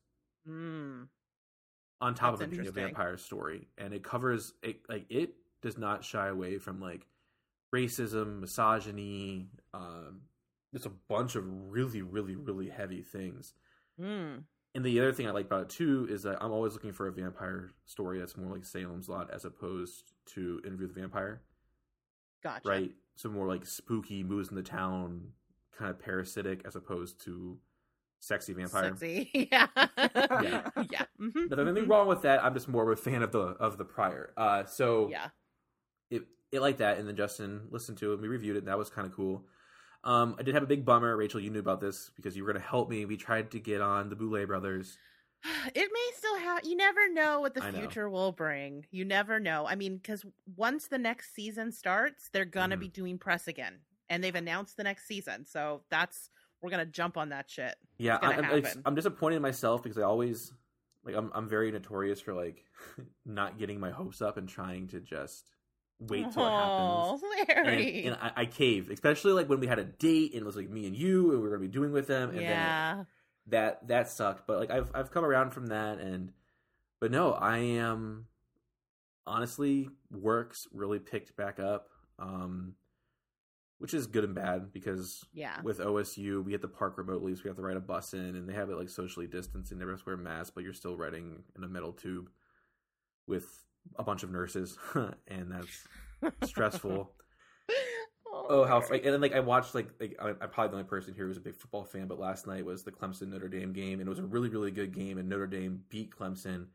Mm. 0.49 1.09
on 2.01 2.15
top 2.15 2.33
That's 2.39 2.43
of 2.43 2.49
it 2.53 2.57
being 2.57 2.69
a 2.69 2.71
vampire 2.71 3.17
story 3.17 3.67
and 3.79 3.93
it 3.93 4.05
covers 4.05 4.53
it 4.63 4.81
like 4.89 5.07
it 5.09 5.35
does 5.63 5.77
not 5.77 6.05
shy 6.05 6.29
away 6.29 6.59
from 6.59 6.81
like 6.81 7.07
racism 7.77 8.41
misogyny 8.41 9.49
um 9.75 10.21
just 10.73 10.87
a 10.87 10.93
bunch 11.09 11.35
of 11.37 11.45
really 11.71 12.03
really 12.03 12.37
really 12.37 12.69
heavy 12.69 13.03
things 13.03 13.55
Mm. 14.01 14.43
and 14.75 14.85
the 14.85 15.01
other 15.01 15.13
thing 15.13 15.27
i 15.27 15.31
like 15.31 15.47
about 15.47 15.63
it 15.63 15.69
too 15.71 16.07
is 16.11 16.23
that 16.25 16.37
i'm 16.43 16.53
always 16.53 16.75
looking 16.75 16.93
for 16.93 17.07
a 17.09 17.13
vampire 17.13 17.71
story 17.87 18.19
that's 18.19 18.37
more 18.37 18.53
like 18.53 18.65
salem's 18.65 19.09
lot 19.09 19.31
as 19.33 19.45
opposed 19.47 20.13
to 20.35 20.61
interview 20.67 20.87
with 20.87 20.95
the 20.95 21.01
vampire 21.01 21.41
Gotcha. 22.43 22.69
right 22.69 22.91
so 23.15 23.31
more 23.31 23.47
like 23.49 23.65
spooky 23.65 24.23
moves 24.23 24.51
in 24.51 24.55
the 24.57 24.63
town 24.63 25.29
kind 25.79 25.91
of 25.91 25.99
parasitic 25.99 26.61
as 26.67 26.77
opposed 26.77 27.23
to 27.25 27.59
sexy 28.21 28.53
vampire 28.53 28.91
Sexy. 28.91 29.31
Yeah. 29.53 29.67
Yeah. 29.77 30.71
yeah. 30.91 31.05
Mhm. 31.21 31.49
Nothing 31.51 31.69
anything 31.69 31.89
wrong 31.89 32.09
with 32.09 32.23
that. 32.23 32.43
I'm 32.45 32.55
just 32.55 32.67
more 32.69 32.83
of 32.91 32.99
a 32.99 33.01
fan 33.01 33.23
of 33.23 33.31
the 33.33 33.39
of 33.39 33.77
the 33.79 33.85
prior. 33.85 34.33
Uh, 34.37 34.65
so 34.65 35.09
Yeah. 35.11 35.29
it 36.11 36.23
it 36.57 36.61
like 36.61 36.79
that, 36.79 36.99
and 36.99 37.07
then 37.07 37.17
Justin 37.17 37.69
listened 37.71 37.99
to 37.99 38.11
it. 38.11 38.15
and 38.15 38.23
We 38.23 38.29
reviewed 38.29 38.57
it. 38.57 38.61
and 38.61 38.69
That 38.69 38.79
was 38.79 38.91
kind 38.91 39.07
of 39.07 39.15
cool. 39.15 39.47
Um, 40.05 40.37
I 40.39 40.43
did 40.43 40.55
have 40.55 40.63
a 40.63 40.67
big 40.67 40.85
bummer, 40.85 41.17
Rachel. 41.17 41.41
You 41.41 41.51
knew 41.51 41.59
about 41.59 41.81
this 41.81 42.11
because 42.17 42.37
you 42.37 42.45
were 42.45 42.53
going 42.53 42.63
to 42.63 42.69
help 42.69 42.89
me. 42.89 43.05
We 43.05 43.17
tried 43.17 43.51
to 43.53 43.59
get 43.61 43.81
on 43.81 44.09
the 44.09 44.17
Boulet 44.17 44.47
brothers. 44.47 44.99
It 45.75 45.91
may 45.93 46.11
still 46.17 46.39
have. 46.39 46.65
You 46.65 46.77
never 46.77 47.13
know 47.13 47.41
what 47.41 47.55
the 47.55 47.63
I 47.63 47.71
know. 47.71 47.79
future 47.81 48.09
will 48.09 48.33
bring. 48.33 48.87
You 48.91 49.05
never 49.05 49.39
know. 49.41 49.67
I 49.67 49.75
mean, 49.75 49.97
because 49.99 50.25
once 50.57 50.87
the 50.89 50.99
next 50.99 51.35
season 51.35 51.71
starts, 51.73 52.29
they're 52.33 52.45
gonna 52.45 52.77
Mhm. 52.77 52.81
be 52.81 52.89
doing 52.89 53.19
press 53.19 53.47
again, 53.49 53.81
and 54.09 54.23
they've 54.25 54.35
announced 54.35 54.77
the 54.77 54.85
next 54.85 55.07
season. 55.07 55.45
So 55.45 55.83
that's 55.91 56.31
we're 56.63 56.71
gonna 56.71 56.87
jump 56.87 57.17
on 57.17 57.29
that 57.31 57.51
shit. 57.51 57.75
Yeah, 57.99 58.17
I, 58.23 58.35
I'm. 58.35 58.65
I'm 58.87 58.95
disappointed 58.95 59.37
in 59.37 59.43
myself 59.43 59.83
because 59.83 59.99
I 59.99 60.03
always 60.03 60.53
like 61.05 61.15
I'm 61.15 61.31
I'm 61.35 61.49
very 61.49 61.71
notorious 61.71 62.21
for 62.21 62.33
like 62.33 62.65
not 63.27 63.59
getting 63.59 63.79
my 63.81 63.91
hopes 63.91 64.23
up 64.23 64.37
and 64.39 64.49
trying 64.49 64.87
to 64.89 65.01
just 65.01 65.51
wait 65.99 66.31
till 66.33 66.47
it 66.47 66.51
happens. 66.51 67.23
Oh, 67.23 67.45
And, 67.49 67.81
and 67.81 68.15
I, 68.21 68.33
I 68.43 68.47
caved, 68.47 68.91
especially 68.91 69.33
like 69.33 69.49
when 69.49 69.61
we 69.61 69.67
had 69.67 69.79
a 69.79 69.85
date 69.85 70.33
and 70.33 70.43
it 70.43 70.45
was 70.45 70.57
like 70.57 70.69
me 70.71 70.87
and 70.87 70.97
you 70.97 71.31
and 71.33 71.39
we 71.41 71.49
were 71.49 71.49
going 71.57 71.63
to 71.63 71.69
be 71.69 71.73
doing 71.73 71.93
with 71.93 72.07
them. 72.07 72.31
And 72.31 72.39
then 72.39 72.45
yeah. 72.45 73.05
that 73.49 73.87
that 73.89 74.11
sucked 74.11 74.45
but 74.47 74.59
like 74.59 74.71
i've 74.73 74.91
i've 74.93 75.13
come 75.13 75.25
around 75.25 75.53
from 75.53 75.67
that 75.69 75.99
and 76.01 76.33
but 77.01 77.13
no 77.13 77.33
i 77.33 77.59
am 77.59 78.27
honestly 79.27 79.89
works 80.11 80.67
really 80.73 80.99
picked 80.99 81.37
back 81.37 81.59
up 81.61 81.89
um 82.19 82.75
which 83.79 83.93
is 83.95 84.07
good 84.07 84.25
and 84.25 84.35
bad 84.35 84.73
because 84.73 85.25
Yeah. 85.33 85.61
with 85.63 85.79
osu 85.79 86.43
we 86.45 86.51
get 86.53 86.63
to 86.63 86.69
park 86.69 86.99
remotely 86.99 87.35
so 87.35 87.43
we 87.45 87.49
have 87.49 87.57
to 87.57 87.63
ride 87.63 87.77
a 87.77 87.81
bus 87.81 88.15
in 88.15 88.35
and 88.35 88.49
they 88.49 88.55
have 88.55 88.71
it 88.71 88.77
like 88.77 88.89
socially 88.89 89.27
distanced 89.29 89.71
and 89.71 89.79
never 89.79 89.97
wear 90.05 90.17
masks 90.17 90.51
but 90.55 90.65
you're 90.65 90.73
still 90.73 90.97
riding 90.97 91.43
in 91.57 91.63
a 91.63 91.69
metal 91.69 91.93
tube 91.93 92.29
with 93.29 93.66
a 93.99 94.03
bunch 94.03 94.23
of 94.23 94.31
nurses 94.31 94.77
and 95.29 95.51
that's 95.53 95.87
stressful 96.49 97.13
Oh, 98.39 98.47
oh 98.51 98.65
how 98.65 98.81
and 98.93 99.03
then 99.05 99.21
like 99.21 99.35
I 99.35 99.41
watched 99.41 99.75
like, 99.75 99.89
like 99.99 100.17
I- 100.21 100.29
I'm 100.29 100.51
probably 100.51 100.69
the 100.69 100.77
only 100.77 100.85
person 100.89 101.15
here 101.15 101.27
who's 101.27 101.39
a 101.39 101.41
big 101.41 101.57
football 101.57 101.85
fan, 101.85 102.07
but 102.07 102.19
last 102.21 102.47
night 102.47 102.67
was 102.67 102.83
the 102.83 102.93
Clemson 102.93 103.29
Notre 103.29 103.49
Dame 103.49 103.73
game, 103.73 103.99
and 103.99 104.07
it 104.07 104.11
was 104.11 104.19
a 104.19 104.25
really 104.25 104.51
really 104.51 104.71
good 104.71 104.93
game, 104.93 105.17
and 105.17 105.27
Notre 105.29 105.47
Dame 105.47 105.81
beat 105.89 106.11
Clemson, 106.15 106.67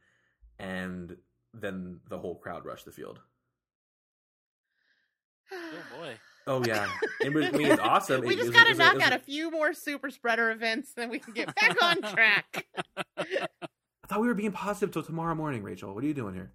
and 0.58 1.16
then 1.54 2.00
the 2.10 2.18
whole 2.18 2.36
crowd 2.36 2.66
rushed 2.66 2.86
the 2.86 2.92
field. 2.92 3.20
Oh 5.52 5.58
boy. 6.00 6.14
Oh 6.48 6.64
yeah, 6.66 6.88
it 7.22 7.32
was, 7.34 7.46
I 7.46 7.52
mean, 7.52 7.68
it's 7.68 7.82
awesome. 7.82 8.22
we 8.22 8.34
It- 8.34 8.38
just 8.38 8.50
it 8.50 8.54
gotta 8.56 8.74
knock 8.74 8.94
it 8.94 8.98
was- 8.98 9.04
out 9.06 9.14
a 9.14 9.20
few 9.20 9.52
more 9.52 9.74
super 9.74 10.10
spreader 10.10 10.50
events, 10.52 10.94
then 10.96 11.10
we 11.10 11.20
can 11.20 11.34
get 11.34 11.54
back 11.56 11.76
on 11.84 12.02
track. 12.02 12.66
I 13.18 13.48
thought 14.08 14.22
we 14.22 14.28
were 14.28 14.34
being 14.34 14.52
positive 14.52 14.92
till 14.92 15.04
tomorrow 15.04 15.36
morning, 15.36 15.62
Rachel. 15.62 15.94
What 15.94 16.04
are 16.04 16.08
you 16.08 16.14
doing 16.16 16.34
here? 16.34 16.52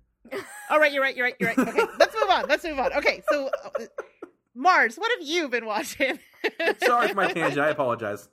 All 0.70 0.78
right, 0.80 0.92
you're 0.92 1.02
right, 1.02 1.16
you're 1.16 1.26
right, 1.26 1.36
you're 1.38 1.50
right. 1.50 1.58
Okay, 1.58 1.82
let's 1.98 2.14
move 2.20 2.30
on. 2.30 2.46
Let's 2.48 2.64
move 2.64 2.78
on. 2.78 2.92
Okay, 2.94 3.22
so 3.30 3.48
uh, 3.64 3.70
Marrs, 4.56 4.98
what 4.98 5.10
have 5.18 5.26
you 5.26 5.48
been 5.48 5.66
watching? 5.66 6.18
Sorry 6.84 7.08
for 7.08 7.14
my 7.14 7.32
tangent. 7.32 7.58
I 7.60 7.70
apologize. 7.70 8.28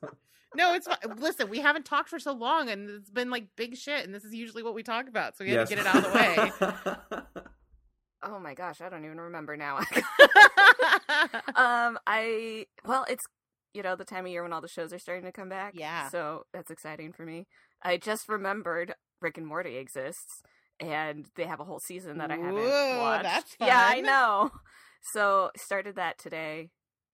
No, 0.55 0.73
it's 0.73 0.87
fine. 0.87 0.97
Listen, 1.17 1.49
we 1.49 1.59
haven't 1.59 1.85
talked 1.85 2.09
for 2.09 2.19
so 2.19 2.31
long, 2.33 2.69
and 2.69 2.89
it's 2.89 3.09
been 3.09 3.29
like 3.29 3.47
big 3.55 3.75
shit, 3.75 4.05
and 4.05 4.13
this 4.13 4.23
is 4.23 4.33
usually 4.33 4.63
what 4.63 4.73
we 4.75 4.83
talk 4.83 5.07
about, 5.07 5.35
so 5.37 5.43
we 5.43 5.51
have 5.51 5.67
to 5.67 5.75
get 5.75 5.85
it 5.85 5.87
out 5.87 5.95
of 5.97 6.03
the 6.03 7.11
way. 7.11 7.21
Oh 8.25 8.39
my 8.39 8.53
gosh, 8.53 8.79
I 8.79 8.87
don't 8.87 9.03
even 9.03 9.19
remember 9.19 9.57
now. 9.57 9.79
um, 11.55 11.99
I 12.07 12.67
well, 12.85 13.05
it's 13.09 13.25
you 13.73 13.83
know 13.83 13.97
the 13.97 14.05
time 14.05 14.25
of 14.25 14.31
year 14.31 14.43
when 14.43 14.53
all 14.53 14.61
the 14.61 14.67
shows 14.69 14.93
are 14.93 14.99
starting 14.99 15.25
to 15.25 15.31
come 15.33 15.49
back. 15.49 15.73
Yeah. 15.75 16.07
so 16.07 16.45
that's 16.53 16.71
exciting 16.71 17.11
for 17.11 17.25
me. 17.25 17.47
I 17.81 17.97
just 17.97 18.29
remembered 18.29 18.95
Rick 19.21 19.37
and 19.37 19.45
Morty 19.45 19.75
exists, 19.75 20.41
and 20.91 21.25
they 21.35 21.45
have 21.45 21.59
a 21.59 21.63
whole 21.63 21.79
season 21.79 22.17
that 22.19 22.31
I 22.31 22.37
haven't 22.37 22.55
Whoa, 22.55 22.99
watched. 22.99 23.23
that's 23.23 23.55
Yeah, 23.59 23.81
I 23.85 24.01
know. 24.01 24.51
So 25.13 25.51
started 25.57 25.95
that 25.95 26.17
today. 26.17 26.69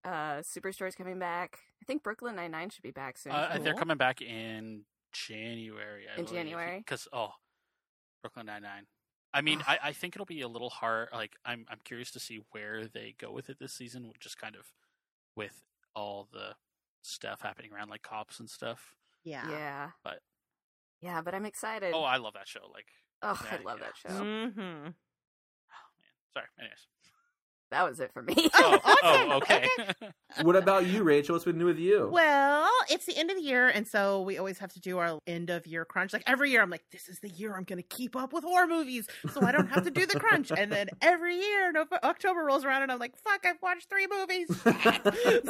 Uh, 0.06 0.42
Superstore's 0.42 0.96
coming 0.96 1.20
back. 1.20 1.60
I 1.82 1.86
think 1.86 2.04
Brooklyn 2.04 2.36
Nine 2.36 2.52
Nine 2.52 2.70
should 2.70 2.84
be 2.84 2.92
back 2.92 3.18
soon. 3.18 3.32
Uh, 3.32 3.50
Cool. 3.56 3.64
They're 3.64 3.74
coming 3.74 3.98
back 3.98 4.22
in 4.22 4.84
January. 5.12 6.06
I 6.16 6.20
In 6.20 6.26
January? 6.26 6.78
because 6.78 7.08
oh, 7.12 7.32
Brooklyn 8.22 8.46
Nine 8.46 8.62
Nine. 8.62 8.86
I 9.34 9.42
mean, 9.42 9.62
I, 9.68 9.78
I 9.84 9.94
think 9.94 10.16
it'll 10.16 10.26
be 10.26 10.42
a 10.42 10.48
little 10.48 10.70
hard. 10.70 11.10
Like, 11.14 11.34
I'm 11.46 11.66
I'm 11.70 11.80
curious 11.84 12.12
to 12.12 12.20
see 12.20 12.40
where 12.52 12.88
they 12.88 13.16
go 13.20 13.32
with 13.32 13.50
it 13.50 13.58
this 13.60 13.74
season, 13.74 14.12
just 14.20 14.40
kind 14.40 14.56
of 14.56 14.72
with 15.36 15.62
all 15.96 16.28
the 16.32 16.56
stuff 17.02 17.42
happening 17.42 17.72
around 17.74 17.90
like 17.90 18.02
cops 18.02 18.40
and 18.40 18.50
stuff. 18.50 18.96
Yeah. 19.24 19.50
Yeah. 19.50 19.90
But- 20.04 20.22
yeah, 21.02 21.22
but 21.22 21.34
I'm 21.34 21.46
excited. 21.46 21.94
Oh, 21.96 22.04
I 22.04 22.18
love 22.18 22.34
that 22.34 22.48
show. 22.48 22.60
Like, 22.74 22.88
oh, 23.24 23.40
yeah, 23.44 23.58
I 23.60 23.64
love 23.64 23.80
yeah. 23.80 23.86
that 23.86 23.98
show. 23.98 24.10
Mm-hmm. 24.24 24.60
oh 24.60 25.88
man, 25.98 26.14
sorry. 26.34 26.48
Anyways. 26.60 26.88
That 27.72 27.88
was 27.88 28.00
it 28.00 28.12
for 28.14 28.24
me. 28.24 28.50
Oh, 28.56 28.80
awesome. 28.84 28.98
oh, 29.04 29.38
okay. 29.38 29.68
what 30.42 30.56
about 30.56 30.88
you, 30.88 31.04
Rachel? 31.04 31.36
What's 31.36 31.46
been 31.46 31.58
new 31.58 31.66
with 31.66 31.78
you? 31.78 32.10
Well, 32.12 32.70
it's 32.90 33.06
the 33.06 33.16
end 33.16 33.30
of 33.30 33.38
the 33.38 33.44
year, 33.44 33.68
and 33.68 33.88
so 33.88 34.22
we 34.22 34.38
always 34.38 34.58
have 34.58 34.74
to 34.74 34.80
do 34.80 34.98
our 34.98 35.20
end 35.28 35.50
of 35.50 35.68
year 35.68 35.86
crunch. 35.86 36.12
Like 36.12 36.24
every 36.26 36.50
year, 36.50 36.62
I'm 36.64 36.70
like, 36.70 36.84
this 36.92 37.08
is 37.08 37.20
the 37.20 37.30
year 37.30 37.56
I'm 37.56 37.64
going 37.64 37.78
to 37.78 37.88
keep 37.88 38.16
up 38.16 38.34
with 38.34 38.44
horror 38.44 38.66
movies, 38.66 39.08
so 39.34 39.42
I 39.46 39.52
don't 39.52 39.68
have 39.68 39.84
to 39.84 39.92
do 39.92 40.06
the 40.06 40.20
crunch. 40.20 40.52
And 40.52 40.72
then 40.72 40.90
every 41.02 41.36
year, 41.36 41.72
Nov- 41.72 41.94
October 42.04 42.42
rolls 42.42 42.66
around, 42.66 42.84
and 42.84 42.92
I'm 42.92 43.00
like, 43.00 43.16
fuck, 43.18 43.46
I've 43.46 43.62
watched 43.62 43.88
three 43.90 44.08
movies. 44.08 44.48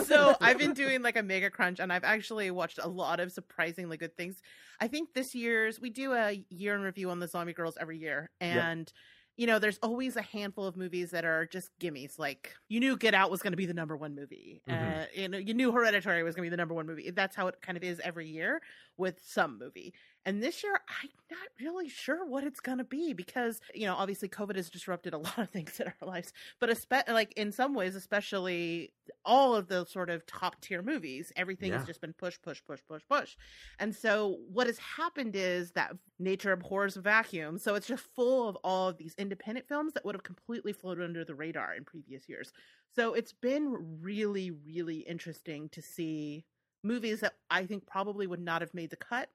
so 0.07 0.35
I've 0.41 0.57
been 0.57 0.73
doing 0.73 1.01
like 1.01 1.15
a 1.15 1.23
mega 1.23 1.49
crunch, 1.49 1.79
and 1.79 1.91
I've 1.91 2.03
actually 2.03 2.51
watched 2.51 2.79
a 2.81 2.87
lot 2.89 3.19
of 3.19 3.31
surprisingly 3.31 3.95
good 3.95 4.17
things. 4.17 4.41
I 4.81 4.87
think 4.87 5.13
this 5.13 5.33
year's 5.35 5.79
we 5.79 5.89
do 5.89 6.13
a 6.13 6.43
year 6.49 6.75
in 6.75 6.81
review 6.81 7.09
on 7.11 7.19
the 7.19 7.27
Zombie 7.27 7.53
Grrlz 7.53 7.73
every 7.79 7.97
year, 7.97 8.29
and. 8.41 8.91
You 9.39 9.47
know, 9.47 9.57
there's 9.57 9.79
always 9.81 10.17
a 10.17 10.21
handful 10.21 10.65
of 10.65 10.75
movies 10.75 11.11
that 11.11 11.23
are 11.23 11.45
just 11.45 11.69
gimmies. 11.79 12.19
Like 12.19 12.53
you 12.67 12.81
knew 12.81 12.97
Get 12.97 13.13
Out 13.13 13.31
was 13.31 13.41
going 13.41 13.53
to 13.53 13.57
be 13.57 13.65
the 13.65 13.73
number 13.73 13.95
one 13.95 14.13
movie. 14.13 14.61
Mhm. 14.67 15.03
Uh, 15.03 15.05
you 15.15 15.29
know, 15.29 15.37
you 15.37 15.53
knew 15.53 15.71
Hereditary 15.71 16.23
was 16.23 16.35
going 16.35 16.43
to 16.43 16.47
be 16.47 16.49
the 16.49 16.57
number 16.57 16.73
one 16.73 16.85
movie. 16.85 17.09
That's 17.11 17.37
how 17.37 17.47
it 17.47 17.55
kind 17.61 17.77
of 17.77 17.83
is 17.83 18.01
every 18.01 18.27
year 18.27 18.61
with 18.97 19.21
some 19.23 19.57
movie. 19.57 19.93
And 20.29 20.43
this 20.43 20.63
year, 20.63 20.79
I'm 21.01 21.09
not 21.31 21.47
really 21.59 21.89
sure 21.89 22.23
what 22.23 22.43
it's 22.43 22.59
going 22.59 22.77
to 22.77 22.83
be 22.83 23.13
because, 23.13 23.59
you 23.73 23.87
know, 23.87 23.95
obviously 23.95 24.29
COVID 24.29 24.57
has 24.57 24.69
disrupted 24.69 25.15
a 25.15 25.17
lot 25.27 25.39
of 25.39 25.49
things 25.49 25.79
in 25.79 25.87
our 25.87 26.07
lives, 26.07 26.31
but 26.59 26.69
espe- 26.69 27.07
like 27.09 27.33
in 27.33 27.51
some 27.51 27.73
ways, 27.73 27.95
especially 27.95 28.93
all 29.25 29.55
of 29.55 29.69
the 29.69 29.85
sort 29.87 30.11
of 30.11 30.23
top 30.27 30.61
tier 30.61 30.83
movies, 30.83 31.31
everything 31.35 31.71
Yeah. 31.71 31.79
has 31.79 31.87
just 31.87 31.99
been 31.99 32.13
push, 32.13 32.37
push, 32.43 32.61
push, 32.63 32.79
push, 32.87 33.01
push. 33.09 33.37
And 33.79 33.95
so 33.95 34.37
what 34.53 34.67
has 34.67 34.77
happened 34.77 35.35
is 35.35 35.71
that 35.71 35.93
nature 36.19 36.51
abhors 36.51 36.95
a 36.95 37.01
vacuum. 37.01 37.57
So 37.57 37.73
it's 37.73 37.87
just 37.87 38.03
full 38.15 38.47
of 38.47 38.55
all 38.57 38.87
of 38.87 38.97
these 38.97 39.15
independent 39.17 39.67
films 39.67 39.93
that 39.93 40.05
would 40.05 40.13
have 40.13 40.21
completely 40.21 40.73
floated 40.73 41.05
under 41.05 41.25
the 41.25 41.33
radar 41.33 41.73
in 41.73 41.85
previous 41.85 42.29
years. 42.29 42.53
So 42.95 43.15
it's 43.15 43.33
been 43.33 43.97
really, 44.03 44.51
really 44.51 44.99
interesting 44.99 45.69
to 45.69 45.81
see 45.81 46.45
movies 46.83 47.21
that 47.21 47.33
I 47.49 47.65
think 47.65 47.87
probably 47.87 48.27
would 48.27 48.39
not 48.39 48.61
have 48.61 48.75
made 48.75 48.91
the 48.91 48.95
cut 48.95 49.29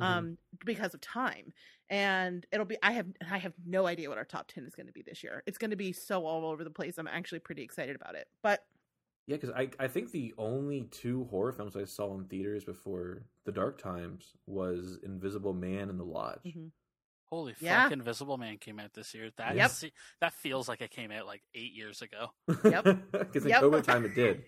Mhm. 0.00 0.04
um 0.04 0.38
because 0.64 0.94
of 0.94 1.00
time 1.00 1.52
and 1.88 2.46
it'll 2.52 2.66
be 2.66 2.76
i 2.82 2.92
have 2.92 3.06
i 3.30 3.38
have 3.38 3.52
no 3.66 3.86
idea 3.86 4.08
what 4.08 4.18
our 4.18 4.24
top 4.24 4.46
10 4.48 4.64
is 4.64 4.74
going 4.74 4.86
to 4.86 4.92
be 4.92 5.02
this 5.02 5.22
year 5.22 5.42
it's 5.46 5.58
going 5.58 5.70
to 5.70 5.76
be 5.76 5.92
so 5.92 6.24
all 6.26 6.44
over 6.46 6.64
the 6.64 6.70
place 6.70 6.98
i'm 6.98 7.08
actually 7.08 7.38
pretty 7.38 7.62
excited 7.62 7.96
about 7.96 8.14
it 8.14 8.28
but 8.42 8.64
Yeah, 9.26 9.36
because 9.36 9.50
I, 9.50 9.68
I 9.78 9.86
think 9.88 10.10
the 10.10 10.34
only 10.38 10.84
two 10.90 11.24
horror 11.30 11.52
films 11.52 11.76
I 11.76 11.84
saw 11.84 12.14
in 12.18 12.24
theaters 12.24 12.64
before 12.64 13.22
The 13.44 13.52
Dark 13.52 13.80
Times 13.80 14.32
was 14.46 14.98
Invisible 15.04 15.52
Man 15.54 15.88
and 15.90 16.00
The 16.00 16.04
Lodge. 16.04 16.40
mhm. 16.44 16.70
Holy 17.26 17.54
Yeah. 17.60 17.84
fuck! 17.84 17.92
Invisible 17.92 18.38
Man 18.38 18.58
came 18.58 18.80
out 18.80 18.92
this 18.92 19.14
year. 19.14 19.30
That 19.36 19.54
Yep. 19.54 19.70
is- 19.70 19.84
that 20.20 20.32
feels 20.34 20.68
like 20.68 20.80
it 20.80 20.90
came 20.90 21.12
out 21.12 21.26
like 21.26 21.42
eight 21.54 21.72
years 21.72 22.02
ago. 22.02 22.30
Yep. 22.64 22.84
Because 23.12 23.44
in 23.44 23.50
Yep. 23.50 23.62
COVID 23.62 23.84
time 23.84 24.04
it 24.04 24.14
did. 24.16 24.42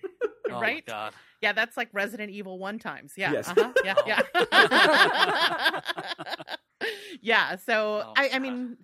Oh 0.55 0.61
right 0.61 0.85
my 0.87 0.93
god. 0.93 1.12
yeah 1.41 1.53
that's 1.53 1.77
like 1.77 1.88
resident 1.93 2.31
evil 2.31 2.59
one 2.59 2.79
times 2.79 3.15
yeah 3.17 3.33
Yes. 3.33 3.49
uh-huh. 3.49 3.73
yeah 3.85 3.95
Oh. 4.43 5.81
yeah 6.81 6.87
yeah 7.21 7.57
so 7.57 8.03
Oh, 8.07 8.12
i 8.17 8.31
i 8.35 8.38
mean 8.38 8.77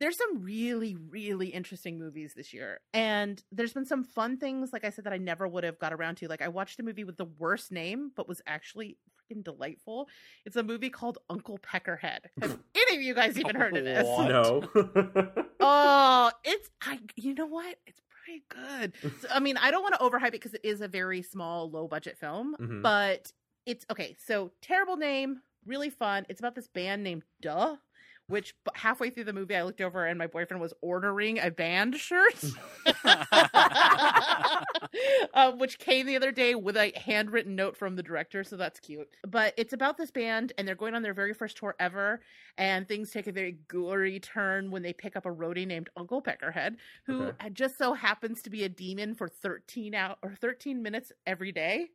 there's 0.00 0.16
some 0.16 0.42
really 0.42 0.96
really 1.10 1.48
interesting 1.48 1.98
movies 1.98 2.32
this 2.34 2.52
year 2.52 2.80
and 2.94 3.42
there's 3.52 3.72
been 3.72 3.84
some 3.86 4.04
fun 4.04 4.36
things 4.38 4.72
like 4.72 4.84
i 4.84 4.90
said 4.90 5.04
that 5.04 5.12
i 5.12 5.18
never 5.18 5.46
would 5.46 5.64
have 5.64 5.78
got 5.78 5.92
around 5.92 6.16
to 6.16 6.28
like 6.28 6.42
i 6.42 6.48
watched 6.48 6.80
a 6.80 6.82
movie 6.82 7.04
with 7.04 7.16
the 7.16 7.26
worst 7.38 7.70
name 7.70 8.10
but 8.16 8.26
was 8.28 8.40
actually 8.46 8.96
freaking 9.30 9.44
delightful 9.44 10.08
it's 10.46 10.56
a 10.56 10.62
movie 10.62 10.90
called 10.90 11.18
uncle 11.30 11.58
peckerhead 11.58 12.20
have 12.40 12.58
any 12.74 12.96
of 12.96 13.02
you 13.02 13.14
guys 13.14 13.38
even 13.38 13.54
heard 13.54 13.76
of 13.76 13.84
this 13.84 14.04
No. 14.04 14.62
oh 15.60 16.30
it's 16.44 16.70
i 16.82 16.98
you 17.16 17.34
know 17.34 17.46
what 17.46 17.76
it's 17.86 18.00
pretty 18.40 18.44
good. 18.48 18.92
So, 19.20 19.28
i 19.30 19.40
mean 19.40 19.56
i 19.56 19.70
don't 19.70 19.82
want 19.82 19.94
to 19.94 20.00
overhype 20.00 20.28
it 20.28 20.32
because 20.32 20.54
it 20.54 20.60
is 20.64 20.80
a 20.80 20.88
very 20.88 21.22
small 21.22 21.70
low 21.70 21.86
budget 21.88 22.18
film 22.18 22.56
Mhm. 22.60 22.82
but 22.82 23.32
it's 23.66 23.84
okay 23.90 24.16
so 24.24 24.52
terrible 24.60 24.96
name 24.96 25.42
really 25.64 25.90
fun. 25.90 26.26
It's 26.28 26.40
about 26.40 26.56
this 26.56 26.66
band 26.66 27.04
named 27.04 27.22
duh 27.40 27.76
which 28.28 28.54
halfway 28.74 29.10
through 29.10 29.24
the 29.24 29.32
movie 29.32 29.56
i 29.56 29.62
looked 29.62 29.80
over 29.80 30.06
and 30.06 30.18
my 30.18 30.26
boyfriend 30.26 30.60
was 30.60 30.72
ordering 30.80 31.38
a 31.38 31.50
band 31.50 31.96
shirt. 31.96 32.34
Uh, 33.04 34.54
which 35.58 35.78
came 35.78 36.06
the 36.06 36.16
other 36.16 36.32
day 36.32 36.54
with 36.54 36.76
a 36.76 36.92
handwritten 36.96 37.54
note 37.56 37.76
from 37.76 37.96
the 37.96 38.02
director 38.02 38.44
so 38.44 38.56
that's 38.56 38.80
cute. 38.80 39.08
But 39.26 39.54
it's 39.56 39.72
about 39.72 39.96
this 39.96 40.10
band 40.10 40.52
and 40.58 40.66
they're 40.66 40.74
going 40.74 40.94
on 40.94 41.02
their 41.02 41.14
very 41.14 41.34
first 41.34 41.56
tour 41.56 41.74
ever 41.78 42.20
and 42.58 42.86
things 42.88 43.10
take 43.10 43.26
a 43.26 43.32
very 43.32 43.58
gory 43.68 44.20
turn 44.20 44.70
when 44.70 44.82
they 44.82 44.92
pick 44.92 45.16
up 45.16 45.26
a 45.26 45.30
roadie 45.30 45.66
named 45.66 45.90
uncle 45.96 46.22
peckerhead 46.22 46.76
who 47.06 47.22
Okay. 47.22 47.50
just 47.52 47.78
so 47.78 47.94
happens 47.94 48.42
to 48.42 48.50
be 48.50 48.64
a 48.64 48.68
demon 48.68 49.14
for 49.14 49.28
13 49.28 49.94
out 49.94 50.18
or 50.22 50.34
13 50.34 50.82
minutes 50.82 51.12
every 51.26 51.52
day 51.52 51.88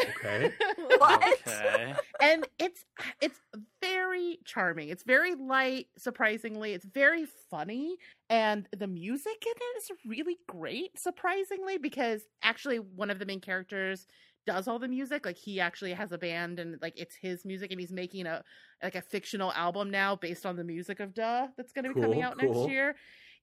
okay. 0.00 0.52
what? 0.98 1.38
Okay. 1.46 1.94
and 2.20 2.46
it's 2.58 2.84
it's 3.20 3.40
very 3.80 4.38
charming 4.44 4.88
it's 4.88 5.02
very 5.02 5.34
light 5.34 5.86
surprisingly 5.96 6.72
it's 6.72 6.84
very 6.84 7.26
funny 7.50 7.96
and 8.30 8.68
the 8.76 8.86
music 8.86 9.44
in 9.46 9.52
it 9.56 9.76
is 9.78 9.90
really 10.06 10.36
great 10.48 10.98
surprisingly 10.98 11.78
because 11.78 12.22
actually 12.42 12.78
one 12.78 13.10
of 13.10 13.18
the 13.18 13.26
main 13.26 13.40
characters 13.40 14.06
does 14.46 14.68
all 14.68 14.78
the 14.78 14.88
music 14.88 15.24
like 15.24 15.36
he 15.36 15.60
actually 15.60 15.92
has 15.92 16.12
a 16.12 16.18
band 16.18 16.58
and 16.58 16.76
like 16.82 16.94
it's 16.96 17.16
his 17.20 17.44
music 17.44 17.70
and 17.70 17.80
he's 17.80 17.92
making 17.92 18.26
a 18.26 18.42
like 18.82 18.94
a 18.94 19.00
fictional 19.00 19.52
album 19.52 19.90
now 19.90 20.14
based 20.16 20.44
on 20.44 20.56
the 20.56 20.64
music 20.64 21.00
of 21.00 21.14
duh 21.14 21.46
that's 21.56 21.72
going 21.72 21.84
to 21.84 21.94
be 21.94 22.00
coming 22.00 22.22
out 22.22 22.38
cool. 22.38 22.52
next 22.52 22.70
year 22.70 22.94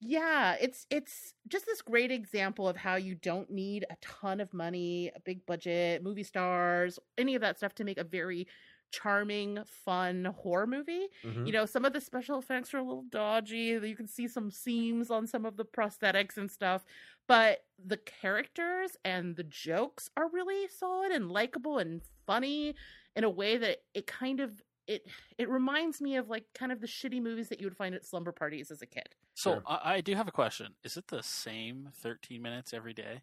yeah 0.04 0.56
it's 0.60 0.88
it's 0.90 1.34
just 1.48 1.66
this 1.68 1.82
great 1.82 2.12
example 2.12 2.68
of 2.68 2.76
how 2.76 2.96
you 2.96 3.14
don't 3.16 3.52
need 3.52 3.86
a 3.92 3.96
ton 4.02 4.42
of 4.42 4.52
money 4.54 5.12
a 5.16 5.20
big 5.20 5.46
budget 5.46 6.02
movie 6.04 6.24
stars 6.24 6.98
any 7.20 7.36
of 7.36 7.42
that 7.42 7.58
stuff 7.58 7.76
to 7.76 7.84
make 7.84 8.00
a 8.00 8.04
very 8.04 8.48
charming 8.92 9.64
fun 9.66 10.26
horror 10.26 10.68
movie 10.68 11.08
Mhm. 11.24 11.46
you 11.46 11.54
know 11.54 11.66
some 11.66 11.86
of 11.86 11.94
the 11.94 12.02
special 12.02 12.40
effects 12.40 12.74
are 12.74 12.80
a 12.80 12.84
little 12.84 13.04
dodgy 13.10 13.80
you 13.84 13.96
can 13.96 14.08
see 14.08 14.28
some 14.28 14.50
seams 14.52 15.12
on 15.12 15.28
some 15.28 15.46
of 15.46 15.56
the 15.56 15.66
prosthetics 15.66 16.36
and 16.36 16.50
stuff 16.52 16.84
but 17.28 17.60
the 17.78 17.98
characters 17.98 18.98
and 19.06 19.36
the 19.36 19.44
jokes 19.44 20.10
are 20.18 20.30
really 20.32 20.68
solid 20.68 21.12
and 21.12 21.32
likable 21.32 21.78
and 21.78 22.02
funny 22.26 22.76
in 23.16 23.24
a 23.24 23.30
way 23.30 23.56
that 23.58 23.80
it 23.94 24.08
kind 24.08 24.40
of 24.40 24.62
it 24.92 25.08
it 25.38 25.50
reminds 25.50 26.02
me 26.02 26.16
of 26.18 26.30
like 26.30 26.46
kind 26.54 26.72
of 26.72 26.82
the 26.82 26.88
shitty 26.88 27.22
movies 27.22 27.50
that 27.50 27.60
you 27.60 27.66
would 27.68 27.78
find 27.78 27.96
at 27.96 28.06
slumber 28.06 28.32
parties 28.32 28.72
as 28.72 28.82
a 28.82 28.86
kid 28.86 29.16
So 29.36 29.54
Sure. 29.54 29.64
I, 29.66 29.96
I 29.96 30.02
do 30.02 30.16
have 30.16 30.28
a 30.28 30.32
question. 30.32 30.76
Is 30.84 30.98
it 30.98 31.08
the 31.08 31.24
same 31.24 31.90
13 31.96 32.42
minutes 32.42 32.74
every 32.74 32.94
day? 32.94 33.22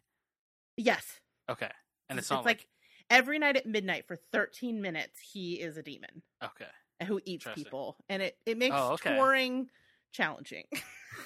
yes 0.77 1.19
Okay. 1.49 1.71
And 2.09 2.17
it's, 2.19 2.31
not 2.31 2.45
like, 2.45 2.67
every 3.09 3.39
night 3.39 3.57
at 3.57 3.65
midnight 3.65 4.07
for 4.07 4.15
13 4.31 4.81
minutes 4.81 5.19
he 5.19 5.55
is 5.55 5.77
a 5.77 5.83
demon 5.83 6.21
okay. 6.41 6.71
who 7.07 7.21
eats 7.25 7.47
people 7.53 7.97
and 8.09 8.21
it 8.21 8.37
it 8.45 8.57
makes 8.57 8.75
Oh, 8.75 8.93
okay. 8.93 9.11
touring 9.11 9.69
challenging. 10.11 10.65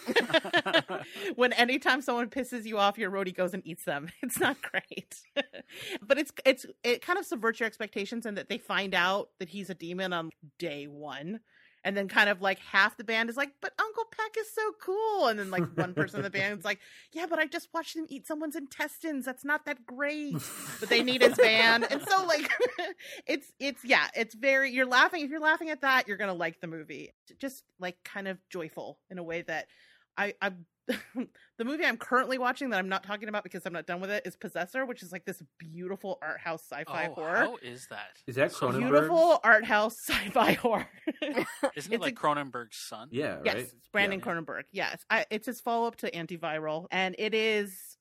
When 1.36 1.54
anytime 1.54 2.02
someone 2.02 2.30
pisses 2.30 2.65
you 2.65 2.78
off 2.78 2.98
your 2.98 3.12
roadie 3.12 3.36
goes 3.36 3.54
and 3.54 3.65
eats 3.65 3.86
them. 3.86 4.10
It's 4.22 4.39
not 4.39 4.58
great. 4.62 5.15
But 6.02 6.17
it's 6.17 6.32
it's 6.46 6.65
it 6.84 7.02
kind 7.06 7.19
of 7.19 7.26
subverts 7.26 7.60
your 7.60 7.67
expectations 7.67 8.26
in 8.26 8.36
that 8.36 8.50
they 8.50 8.58
find 8.58 8.93
out 8.93 9.30
that 9.39 9.50
he's 9.50 9.69
a 9.69 9.76
demon 9.76 10.13
on 10.13 10.30
day 10.60 10.88
one 10.88 11.39
and 11.84 11.96
then 11.96 12.08
kind 12.08 12.30
of 12.30 12.41
like 12.41 12.60
half 12.60 12.98
the 12.98 13.04
band 13.04 13.30
is 13.30 13.38
like 13.38 13.52
but 13.62 13.74
uncle 13.80 14.06
peck 14.12 14.36
is 14.38 14.52
so 14.54 14.62
cool. 14.82 15.28
And 15.28 15.39
then 15.39 15.52
like 15.52 15.63
one 15.76 15.93
person 15.93 16.19
in 16.19 16.24
the 16.24 16.30
band 16.30 16.60
is 16.60 16.65
like 16.65 16.80
yeah 17.13 17.26
but 17.30 17.39
i 17.39 17.46
just 17.46 17.69
watched 17.74 17.96
him 17.96 18.06
eat 18.10 18.28
someone's 18.28 18.56
intestines. 18.56 19.26
That's 19.26 19.46
not 19.46 19.65
that 19.65 19.86
great. 19.86 20.36
But 20.80 20.89
they 20.89 21.04
need 21.04 21.22
his 21.22 21.36
band. 21.36 21.86
And 21.89 22.02
so 22.08 22.26
like 22.26 22.50
it's 23.28 23.52
it's 23.60 23.84
yeah 23.84 24.08
it's 24.15 24.36
very 24.36 24.72
you're 24.72 24.86
laughing 24.86 25.24
if 25.24 25.30
you're 25.30 25.39
laughing 25.39 25.69
at 25.69 25.82
that 25.82 26.08
you're 26.08 26.17
gonna 26.17 26.34
like 26.34 26.62
the 26.62 26.67
movie. 26.67 27.13
Just 27.39 27.63
like 27.80 27.98
kind 28.04 28.28
of 28.28 28.38
joyful 28.50 29.00
in 29.10 29.17
a 29.17 29.24
way 29.24 29.41
that 29.43 29.67
i 30.17 30.34
i 30.41 30.52
the 31.58 31.63
movie 31.65 31.86
i'm 31.86 31.96
currently 31.98 32.38
watching 32.38 32.69
that 32.69 32.78
i'm 32.80 32.89
not 32.89 33.04
talking 33.04 33.30
about 33.30 33.43
because 33.43 33.65
i'm 33.65 33.72
not 33.74 33.86
done 33.86 34.02
with 34.02 34.10
it 34.10 34.22
is 34.26 34.36
possessor 34.36 34.86
which 34.86 35.02
is 35.02 35.12
like 35.13 35.24
this 35.26 35.41
beautiful 35.58 36.17
art 36.22 36.39
house 36.39 36.63
sci-fi 36.69 37.08
oh, 37.10 37.13
horror 37.13 37.36
how 37.38 37.56
is 37.62 37.88
that? 37.89 38.10
Is 38.28 38.36
that 38.36 38.52
So 38.52 38.69
Cronenberg? 38.69 38.80
beautiful 38.91 39.39
art 39.43 39.63
house 39.65 39.98
sci-fi 40.08 40.54
horror 40.54 40.88
Isn't 41.22 41.48
It's 41.76 41.88
it 41.88 42.02
like 42.02 42.13
a- 42.13 42.15
Cronenberg's 42.22 42.76
son? 42.78 43.08
Yeah, 43.12 43.36
right. 43.36 43.46
Yes, 43.46 43.56
it's 43.74 43.88
Brandon 43.93 44.19
Yeah. 44.19 44.26
Cronenberg. 44.26 44.63
Yes, 44.72 45.06
I, 45.10 45.26
it's 45.30 45.46
his 45.48 45.62
follow 45.62 45.88
up 45.88 45.96
to 45.98 46.12
Antiviral, 46.12 46.88
and 46.91 47.15
it 47.17 47.34
is 47.34 47.98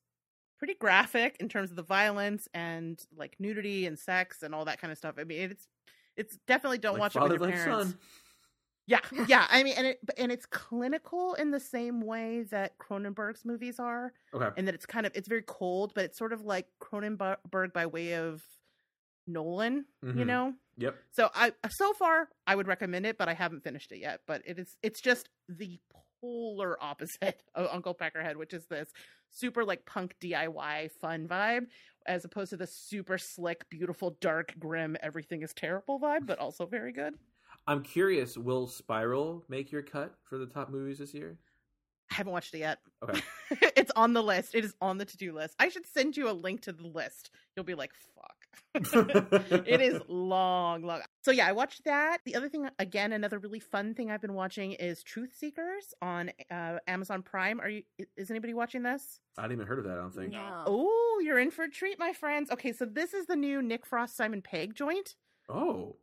pretty 0.59 0.73
graphic 0.75 1.37
in 1.39 1.47
terms 1.49 1.69
of 1.69 1.75
the 1.77 1.83
violence 1.83 2.47
and 2.53 2.99
like 3.15 3.35
nudity 3.39 3.85
and 3.85 3.97
sex 3.97 4.43
and 4.43 4.53
all 4.53 4.65
that 4.65 4.79
kind 4.81 4.91
of 4.91 4.97
stuff. 4.97 5.15
I 5.17 5.23
mean, 5.23 5.51
it's 5.51 5.67
it's 6.17 6.37
definitely 6.47 6.77
don't 6.79 6.93
Like 6.99 7.15
watch 7.15 7.15
it 7.15 7.21
with 7.23 7.31
your 7.41 7.51
parents. 7.51 7.89
Son. 7.91 7.97
Yeah, 8.85 8.99
yeah. 9.27 9.47
I 9.49 9.63
mean, 9.63 9.75
and 9.77 9.87
it 9.87 9.99
and 10.17 10.31
it's 10.31 10.45
clinical 10.45 11.33
in 11.35 11.51
the 11.51 11.59
same 11.59 12.01
way 12.01 12.43
that 12.51 12.77
Cronenberg's 12.77 13.45
movies 13.45 13.79
are, 13.79 14.13
Okay. 14.33 14.49
and 14.57 14.67
that 14.67 14.75
it's 14.75 14.85
kind 14.85 15.05
of 15.05 15.11
it's 15.15 15.27
very 15.27 15.43
cold, 15.43 15.93
but 15.95 16.03
it's 16.05 16.17
sort 16.17 16.33
of 16.33 16.41
like 16.41 16.67
Cronenberg 16.81 17.73
by 17.73 17.85
way 17.85 18.15
of 18.15 18.43
Nolan. 19.27 19.85
You 20.01 20.25
Mhm. 20.25 20.27
know, 20.27 20.53
Yep. 20.77 20.95
so 21.11 21.29
I 21.33 21.53
so 21.69 21.93
far 21.93 22.29
I 22.45 22.55
would 22.55 22.67
recommend 22.67 23.05
it, 23.05 23.17
but 23.17 23.29
I 23.29 23.33
haven't 23.33 23.63
finished 23.63 23.91
it 23.91 23.99
yet. 23.99 24.21
But 24.27 24.41
it 24.45 24.59
is 24.59 24.75
it's 24.83 24.99
just 25.01 25.29
the 25.47 25.79
polar 26.21 26.81
opposite 26.83 27.41
of 27.55 27.67
Uncle 27.71 27.95
Peckerhead, 27.95 28.35
which 28.35 28.53
is 28.53 28.65
this 28.67 28.89
super 29.29 29.63
like 29.63 29.85
punk 29.85 30.15
DIY 30.21 30.91
fun 30.99 31.27
vibe, 31.27 31.67
as 32.05 32.25
opposed 32.25 32.49
to 32.51 32.57
the 32.57 32.67
super 32.67 33.17
slick, 33.17 33.69
beautiful, 33.69 34.17
dark, 34.21 34.53
grim, 34.59 34.97
everything 35.01 35.41
is 35.41 35.53
terrible 35.53 35.99
vibe, 35.99 36.25
but 36.25 36.37
also 36.39 36.65
very 36.65 36.91
good. 36.91 37.17
I'm 37.67 37.81
curious, 37.81 38.37
will 38.37 38.67
Spiral 38.67 39.43
make 39.47 39.71
your 39.71 39.81
cut 39.81 40.15
for 40.23 40.37
the 40.37 40.45
top 40.45 40.69
movies 40.69 40.97
this 40.97 41.13
year? 41.13 41.37
I 42.11 42.15
haven't 42.15 42.33
watched 42.33 42.53
it 42.53 42.59
yet. 42.59 42.79
Okay. 43.01 43.21
it's 43.75 43.91
on 43.95 44.13
the 44.13 44.21
list. 44.21 44.53
It 44.53 44.65
is 44.65 44.75
on 44.81 44.97
the 44.97 45.05
to 45.05 45.17
do 45.17 45.33
list. 45.33 45.55
I 45.59 45.69
should 45.69 45.87
send 45.87 46.15
you 46.15 46.29
a 46.29 46.31
link 46.33 46.61
to 46.61 46.73
the 46.73 46.87
list. 46.87 47.31
You'll 47.55 47.65
be 47.65 47.75
like, 47.75 47.91
fuck. 48.15 48.33
it 48.75 49.81
is 49.81 50.01
long, 50.07 50.83
long. 50.83 51.01
So 51.23 51.31
yeah, 51.31 51.47
I 51.47 51.53
watched 51.53 51.85
that. 51.85 52.19
The 52.25 52.35
other 52.35 52.49
thing, 52.49 52.69
again, 52.77 53.13
another 53.13 53.39
really 53.39 53.59
fun 53.59 53.95
thing 53.95 54.11
I've 54.11 54.21
been 54.21 54.33
watching 54.33 54.73
is 54.73 55.01
Truth 55.01 55.33
Seekers 55.35 55.93
on 56.01 56.31
uh, 56.51 56.77
Amazon 56.87 57.23
Prime. 57.23 57.59
Are 57.59 57.69
you? 57.69 57.83
Is 58.15 58.29
anybody 58.29 58.53
watching 58.53 58.83
this? 58.83 59.19
I 59.37 59.41
hadn't 59.41 59.57
even 59.57 59.67
heard 59.67 59.79
of 59.79 59.85
that. 59.85 59.93
I 59.93 60.01
don't 60.01 60.13
think. 60.13 60.33
No. 60.33 60.63
Oh, 60.67 61.21
you're 61.23 61.39
in 61.39 61.49
for 61.49 61.63
a 61.63 61.69
treat, 61.69 61.97
my 61.97 62.13
friends. 62.13 62.51
Okay, 62.51 62.73
so 62.73 62.85
this 62.85 63.13
is 63.13 63.25
the 63.25 63.35
new 63.35 63.61
Nick 63.61 63.85
Frost 63.85 64.15
Simon 64.15 64.41
Pegg 64.41 64.75
joint. 64.75 65.15
Oh, 65.49 65.95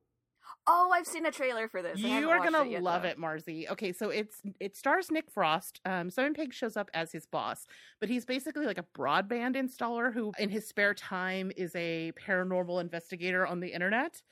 Oh, 0.66 0.90
I've 0.92 1.06
seen 1.06 1.26
a 1.26 1.30
trailer 1.30 1.68
for 1.68 1.82
this. 1.82 1.98
You 1.98 2.30
are 2.30 2.38
gonna 2.38 2.62
it 2.62 2.70
yet, 2.70 2.82
love 2.82 3.02
though. 3.02 3.08
it, 3.08 3.18
Marzi. 3.18 3.70
Okay, 3.70 3.92
so 3.92 4.10
it's 4.10 4.40
it 4.60 4.76
stars 4.76 5.10
Nick 5.10 5.30
Frost. 5.30 5.80
Um, 5.84 6.10
Simon 6.10 6.34
Pegg 6.34 6.52
shows 6.52 6.76
up 6.76 6.90
as 6.94 7.12
his 7.12 7.26
boss, 7.26 7.66
but 8.00 8.08
he's 8.08 8.24
basically 8.24 8.66
like 8.66 8.78
a 8.78 8.84
broadband 8.96 9.56
installer 9.56 10.12
who, 10.12 10.32
in 10.38 10.48
his 10.48 10.68
spare 10.68 10.94
time, 10.94 11.50
is 11.56 11.74
a 11.74 12.12
paranormal 12.12 12.80
investigator 12.80 13.46
on 13.46 13.60
the 13.60 13.68
internet. 13.68 14.22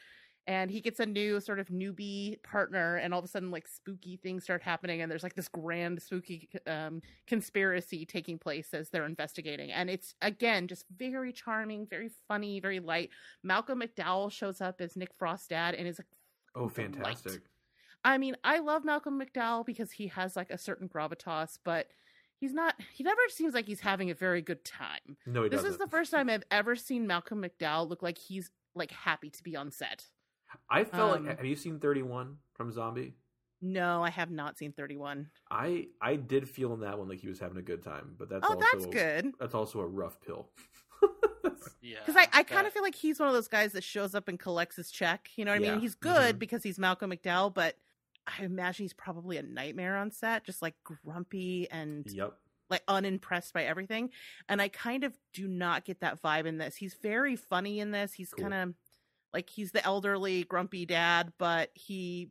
And 0.49 0.71
he 0.71 0.81
gets 0.81 0.99
a 0.99 1.05
new 1.05 1.41
sort 1.41 1.59
of 1.59 1.69
newbie 1.69 2.43
partner, 2.43 2.97
and 2.97 3.13
all 3.13 3.19
of 3.19 3.25
a 3.27 3.29
sudden, 3.29 3.51
like 3.51 3.69
spooky 3.69 4.17
things 4.17 4.45
start 4.45 4.63
happening, 4.63 5.03
and 5.03 5.11
there's 5.11 5.23
like 5.23 5.35
this 5.35 5.47
grand 5.47 6.01
spooky 6.01 6.49
um, 6.67 7.03
conspiracy 7.27 8.07
taking 8.07 8.39
place 8.39 8.73
as 8.73 8.89
they're 8.89 9.05
investigating. 9.05 9.71
And 9.71 9.91
it's 9.91 10.15
again 10.23 10.67
just 10.67 10.87
very 10.97 11.35
charming, 11.35 11.87
very 11.87 12.09
funny, 12.29 12.61
very 12.61 12.81
light. 12.81 13.11
Malcolm 13.45 13.83
McDowell 13.83 14.33
shows 14.33 14.63
up 14.63 14.81
as 14.81 14.97
Nick 14.97 15.11
Frost's 15.19 15.49
dad, 15.49 15.75
and 15.75 15.87
is 15.87 15.99
a 15.99 16.05
oh, 16.55 16.71
fantastic! 16.71 17.43
I 18.03 18.17
mean, 18.17 18.35
I 18.43 18.61
love 18.61 18.87
Malcolm 18.87 19.21
McDowell 19.21 19.67
because 19.67 19.93
he 19.93 20.07
has 20.07 20.35
like 20.35 20.51
a 20.51 20.57
certain 20.57 20.89
gravitas, 20.89 21.59
but 21.63 21.89
he's 22.41 22.55
not 22.55 22.75
he 22.95 23.05
never 23.05 23.21
seems 23.29 23.53
like 23.53 23.67
he's 23.67 23.81
having 23.81 24.11
a 24.11 24.15
very 24.15 24.41
good 24.41 24.65
time. 24.65 25.19
No, 25.27 25.43
he 25.43 25.51
this 25.51 25.59
doesn't. 25.59 25.73
is 25.73 25.79
the 25.79 25.89
first 25.89 26.11
time 26.11 26.31
I've 26.31 26.45
ever 26.51 26.75
seen 26.75 27.07
Malcolm 27.07 27.45
McDowell 27.45 27.87
look 27.87 28.03
like 28.03 28.17
he's 28.17 28.51
like 28.75 28.93
happy 28.93 29.29
to 29.29 29.43
be 29.43 29.55
on 29.55 29.71
set. 29.71 30.07
I 30.71 30.85
felt 30.85 31.19
um, 31.19 31.27
like. 31.27 31.37
Have 31.37 31.47
you 31.47 31.57
seen 31.57 31.79
Thirty 31.79 32.03
One 32.03 32.37
from 32.55 32.73
Zombie? 32.73 33.15
No, 33.61 34.05
I 34.05 34.11
have 34.11 34.31
not 34.31 34.57
seen 34.57 34.73
31. 34.73 35.29
I 35.51 35.89
I 36.01 36.15
did 36.15 36.49
feel 36.49 36.73
in 36.75 36.81
that 36.81 36.99
one 36.99 37.09
like 37.09 37.19
he 37.19 37.29
was 37.29 37.41
having 37.41 37.59
a 37.59 37.63
good 37.63 37.83
time, 37.83 38.15
but 38.17 38.29
that's 38.29 38.47
oh, 38.47 38.55
also 38.55 38.61
that's 38.73 38.87
good. 38.87 39.33
That's 39.41 39.55
also 39.55 39.81
a 39.81 39.87
rough 39.87 40.21
pill. 40.21 40.51
Yeah, 41.81 41.99
Because 42.05 42.17
I, 42.17 42.41
I 42.41 42.43
kind 42.43 42.67
of 42.67 42.73
feel 42.73 42.83
like 42.83 42.95
he's 42.95 43.19
one 43.19 43.29
of 43.29 43.35
those 43.35 43.49
guys 43.49 43.73
that 43.73 43.85
shows 43.85 44.15
up 44.15 44.29
and 44.29 44.39
collects 44.39 44.77
his 44.77 44.91
check. 44.91 45.31
You 45.37 45.45
know 45.45 45.53
what 45.53 45.65
I 45.65 45.71
mean? 45.71 45.81
He's 45.81 45.95
good 45.95 46.37
Mhm. 46.37 46.39
because 46.39 46.63
he's 46.63 46.79
Malcolm 46.79 47.11
McDowell, 47.11 47.53
but 47.55 47.77
I 48.27 48.45
imagine 48.45 48.85
he's 48.85 48.93
probably 48.93 49.39
a 49.39 49.43
nightmare 49.43 49.97
on 49.97 50.11
set, 50.11 50.45
just 50.45 50.61
like 50.61 50.75
grumpy 50.85 51.69
and 51.71 52.05
yep. 52.11 52.35
like 52.69 52.83
unimpressed 52.89 53.55
by 53.55 53.65
everything 53.65 54.11
and 54.49 54.61
i 54.61 54.69
kind 54.69 55.03
of 55.03 55.17
do 55.33 55.49
not 55.49 55.87
get 55.87 56.01
that 56.01 56.21
vibe 56.21 56.45
in 56.45 56.59
this 56.59 56.77
he's 56.77 56.95
very 56.95 57.35
funny 57.35 57.81
in 57.81 57.93
this 57.93 58.13
he's 58.13 58.31
Cool. 58.31 58.43
kind 58.51 58.55
of 58.55 58.75
like 59.35 59.49
he's 59.51 59.73
the 59.73 59.85
elderly 59.85 60.45
grumpy 60.45 60.87
dad 60.87 61.33
but 61.39 61.71
he 61.75 62.31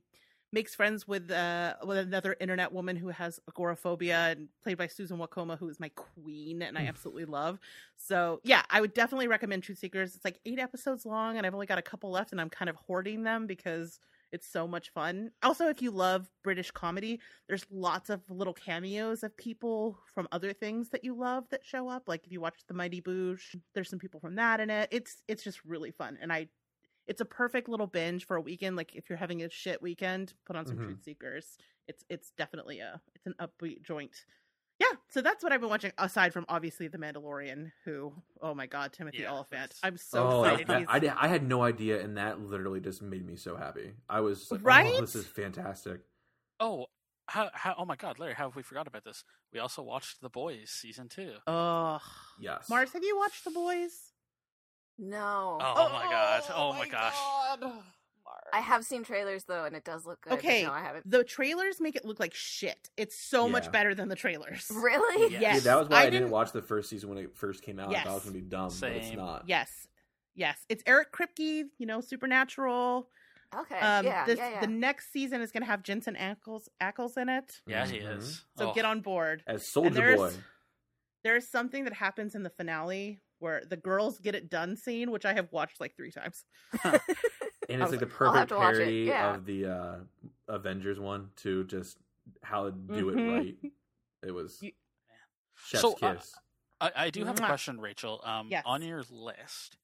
makes 0.53 0.73
friends 0.73 1.05
with 1.05 1.29
uh 1.29 1.75
with 1.85 1.97
another 1.97 2.35
internet 2.39 2.71
woman 2.71 2.95
who 2.95 3.09
has 3.09 3.37
agoraphobia 3.49 4.29
and 4.31 4.47
played 4.63 4.77
by 4.77 4.87
susan 4.87 5.17
wokoma 5.17 5.57
who 5.59 5.67
is 5.67 5.79
my 5.79 5.89
queen 5.89 6.61
and 6.61 6.77
i 6.77 6.83
Mm. 6.83 6.87
absolutely 6.87 7.25
love. 7.25 7.59
So 7.97 8.39
yeah 8.43 8.63
i 8.69 8.79
would 8.79 8.93
definitely 8.93 9.27
recommend 9.27 9.63
truth 9.63 9.79
seekers. 9.79 10.15
It's 10.15 10.23
like 10.25 10.39
eight 10.45 10.59
episodes 10.59 11.05
long 11.05 11.37
and 11.37 11.45
i've 11.45 11.53
only 11.53 11.65
got 11.65 11.77
a 11.77 11.81
couple 11.83 12.11
left 12.11 12.31
and 12.31 12.39
i'm 12.39 12.49
kind 12.49 12.69
of 12.69 12.75
hoarding 12.77 13.23
them 13.23 13.45
because 13.45 13.99
it's 14.31 14.47
so 14.47 14.67
much 14.67 14.89
fun. 14.89 15.31
Also 15.43 15.67
if 15.67 15.81
you 15.81 15.91
love 15.91 16.29
british 16.45 16.71
comedy 16.71 17.19
there's 17.49 17.65
lots 17.69 18.09
of 18.09 18.21
little 18.29 18.53
cameos 18.53 19.23
of 19.23 19.35
people 19.35 19.99
from 20.13 20.29
other 20.31 20.53
things 20.53 20.89
that 20.89 21.03
you 21.03 21.13
love 21.13 21.43
that 21.49 21.65
show 21.65 21.89
up. 21.89 22.07
Like 22.07 22.25
if 22.25 22.31
you 22.31 22.39
watch 22.39 22.59
the 22.69 22.73
mighty 22.73 23.01
boosh 23.01 23.53
there's 23.73 23.89
some 23.89 23.99
people 23.99 24.21
from 24.21 24.35
that 24.35 24.61
in 24.61 24.69
it. 24.69 24.87
It's 24.91 25.21
it's 25.27 25.43
just 25.43 25.59
really 25.65 25.91
fun 25.91 26.17
and 26.21 26.31
i 26.31 26.47
it's 27.07 27.21
a 27.21 27.25
perfect 27.25 27.69
little 27.69 27.87
binge 27.87 28.25
for 28.25 28.35
a 28.35 28.41
weekend 28.41 28.75
like 28.75 28.95
if 28.95 29.09
you're 29.09 29.17
having 29.17 29.43
a 29.43 29.49
shit 29.49 29.81
weekend 29.81 30.33
put 30.45 30.55
on 30.55 30.65
some 30.65 30.77
Mhm. 30.77 30.83
truth 30.85 31.03
seekers 31.03 31.57
it's 31.87 32.03
it's 32.09 32.31
definitely 32.37 32.79
a 32.79 33.01
it's 33.15 33.25
an 33.25 33.35
upbeat 33.39 33.81
joint 33.81 34.25
yeah 34.79 34.87
so 35.09 35.21
that's 35.21 35.43
what 35.43 35.51
i've 35.53 35.61
been 35.61 35.69
watching 35.69 35.91
aside 35.97 36.33
from 36.33 36.45
obviously 36.49 36.87
the 36.87 36.97
mandalorian 36.97 37.71
who 37.85 38.13
oh 38.41 38.53
my 38.53 38.67
god 38.67 38.91
timothy 38.93 39.19
Yeah, 39.19 39.31
olyphant 39.31 39.73
i'm 39.83 39.97
so 39.97 40.27
oh, 40.27 40.43
excited 40.43 40.67
that- 40.67 40.85
I, 40.89 40.99
did- 40.99 41.13
I 41.17 41.27
had 41.27 41.43
no 41.47 41.63
idea, 41.63 41.99
and 42.01 42.17
that 42.17 42.39
literally 42.41 42.79
just 42.81 43.01
made 43.01 43.25
me 43.25 43.35
so 43.37 43.55
happy. 43.55 43.93
I 44.09 44.19
was 44.19 44.51
like, 44.51 44.61
Right? 44.63 44.93
oh, 44.97 45.01
this 45.01 45.15
is 45.15 45.25
fantastic. 45.25 46.01
Oh, 46.59 46.87
how, 47.27 47.49
how? 47.53 47.75
Oh 47.77 47.85
my 47.85 47.95
God, 47.95 48.19
Larry, 48.19 48.33
how 48.35 48.45
have 48.47 48.55
we 48.55 48.63
forgot 48.63 48.87
about 48.87 49.03
this? 49.03 49.23
We 49.51 49.59
also 49.59 49.81
watched 49.83 50.21
The 50.21 50.29
Boys 50.29 50.69
season 50.71 51.09
two. 51.09 51.33
oh 51.47 51.99
Yes. 52.39 52.67
marrs 52.69 52.93
have 52.93 53.03
you 53.03 53.17
watched 53.17 53.43
the 53.45 53.51
boys 53.51 54.06
No. 54.97 55.57
Oh, 55.61 55.89
my 55.93 56.03
God! 56.11 56.43
Oh, 56.55 56.73
my, 56.73 56.87
gosh! 56.87 57.15
I 58.53 58.59
have 58.61 58.85
seen 58.85 59.03
trailers 59.03 59.43
though, 59.43 59.65
and 59.65 59.75
it 59.75 59.83
does 59.83 60.05
look 60.05 60.21
good. 60.21 60.33
Okay. 60.33 60.63
No, 60.63 60.71
I 60.71 60.79
haven't. 60.81 61.09
the 61.09 61.23
trailers 61.23 61.81
make 61.81 61.95
it 61.97 62.05
look 62.05 62.19
like 62.19 62.33
shit. 62.33 62.89
It's 62.95 63.17
so 63.19 63.49
much 63.49 63.71
better 63.71 63.93
than 63.93 64.07
the 64.07 64.15
trailers. 64.15 64.71
Really? 64.73 65.33
Yeah. 65.33 65.39
Yes. 65.41 65.55
Yeah, 65.65 65.71
that 65.71 65.79
was 65.79 65.89
why 65.89 65.97
I, 65.97 65.99
I 66.01 66.03
didn't 66.05 66.21
didn't- 66.21 66.31
watch 66.31 66.51
the 66.53 66.61
first 66.61 66.89
season 66.89 67.09
when 67.09 67.17
it 67.17 67.35
first 67.35 67.61
came 67.61 67.77
out. 67.79 67.93
I 67.93 68.03
thought 68.03 68.09
it 68.11 68.13
was 68.13 68.23
gonna 68.23 68.33
be 68.35 68.41
dumb, 68.41 68.71
but 68.79 68.91
it's 68.91 69.11
not. 69.13 69.43
Yes. 69.47 69.87
Yes. 70.35 70.57
It's 70.69 70.81
Eric 70.87 71.11
Kripke, 71.11 71.65
you 71.77 71.85
know, 71.85 71.99
Supernatural. 71.99 73.09
Okay. 73.53 73.79
Um 73.79 74.05
yeah, 74.05 74.25
this, 74.25 74.37
yeah, 74.39 74.49
yeah. 74.51 74.59
the 74.61 74.67
next 74.67 75.11
season 75.11 75.41
is 75.41 75.51
going 75.51 75.63
to 75.63 75.67
have 75.67 75.81
Jensen 75.83 76.15
Ackles 76.15 76.67
Ackles 76.81 77.17
in 77.17 77.27
it. 77.29 77.61
Yeah, 77.65 77.85
he 77.87 77.99
Mhm. 77.99 78.17
is. 78.17 78.45
So 78.57 78.71
Oh, 78.71 78.73
get 78.73 78.85
on 78.85 79.01
board. 79.01 79.43
As 79.47 79.65
Soldier 79.67 79.89
there's- 79.91 80.17
Boy. 80.19 80.33
There's 81.23 81.47
something 81.47 81.83
that 81.85 81.93
happens 81.93 82.35
in 82.35 82.43
the 82.43 82.49
finale 82.49 83.19
where 83.39 83.63
the 83.69 83.77
girls 83.77 84.19
get 84.19 84.35
it 84.35 84.49
done 84.49 84.75
scene, 84.75 85.11
which 85.11 85.25
I 85.25 85.33
have 85.33 85.51
watched 85.51 85.79
like 85.79 85.95
3 85.95 86.11
times. 86.11 86.45
And 87.69 87.81
it's 87.81 87.91
like 87.91 87.99
the 87.99 88.05
perfect 88.07 88.47
to 88.49 88.55
watch 88.55 88.75
it, 88.75 88.77
parody 88.77 88.95
yeah. 89.07 89.35
of 89.35 89.45
the 89.45 89.65
uh, 89.65 89.95
Avengers 90.47 90.99
one 91.01 91.31
to 91.37 91.65
Just 91.65 91.97
how 92.41 92.65
to 92.65 92.71
do 92.71 93.07
Mhm. 93.11 93.17
it 93.17 93.31
right. 93.35 93.71
It 94.25 94.31
was 94.31 94.57
You- 94.61 94.71
chef's 95.55 95.81
So, 95.81 95.93
uh, 96.01 96.15
kiss. 96.15 96.33
I, 96.79 96.91
I 96.95 97.09
do 97.09 97.25
have 97.25 97.37
a 97.37 97.45
question, 97.45 97.81
Rachel. 97.81 98.21
Um, 98.23 98.47
Yes. 98.49 98.63
on 98.65 98.81
your 98.83 99.03
list, 99.09 99.75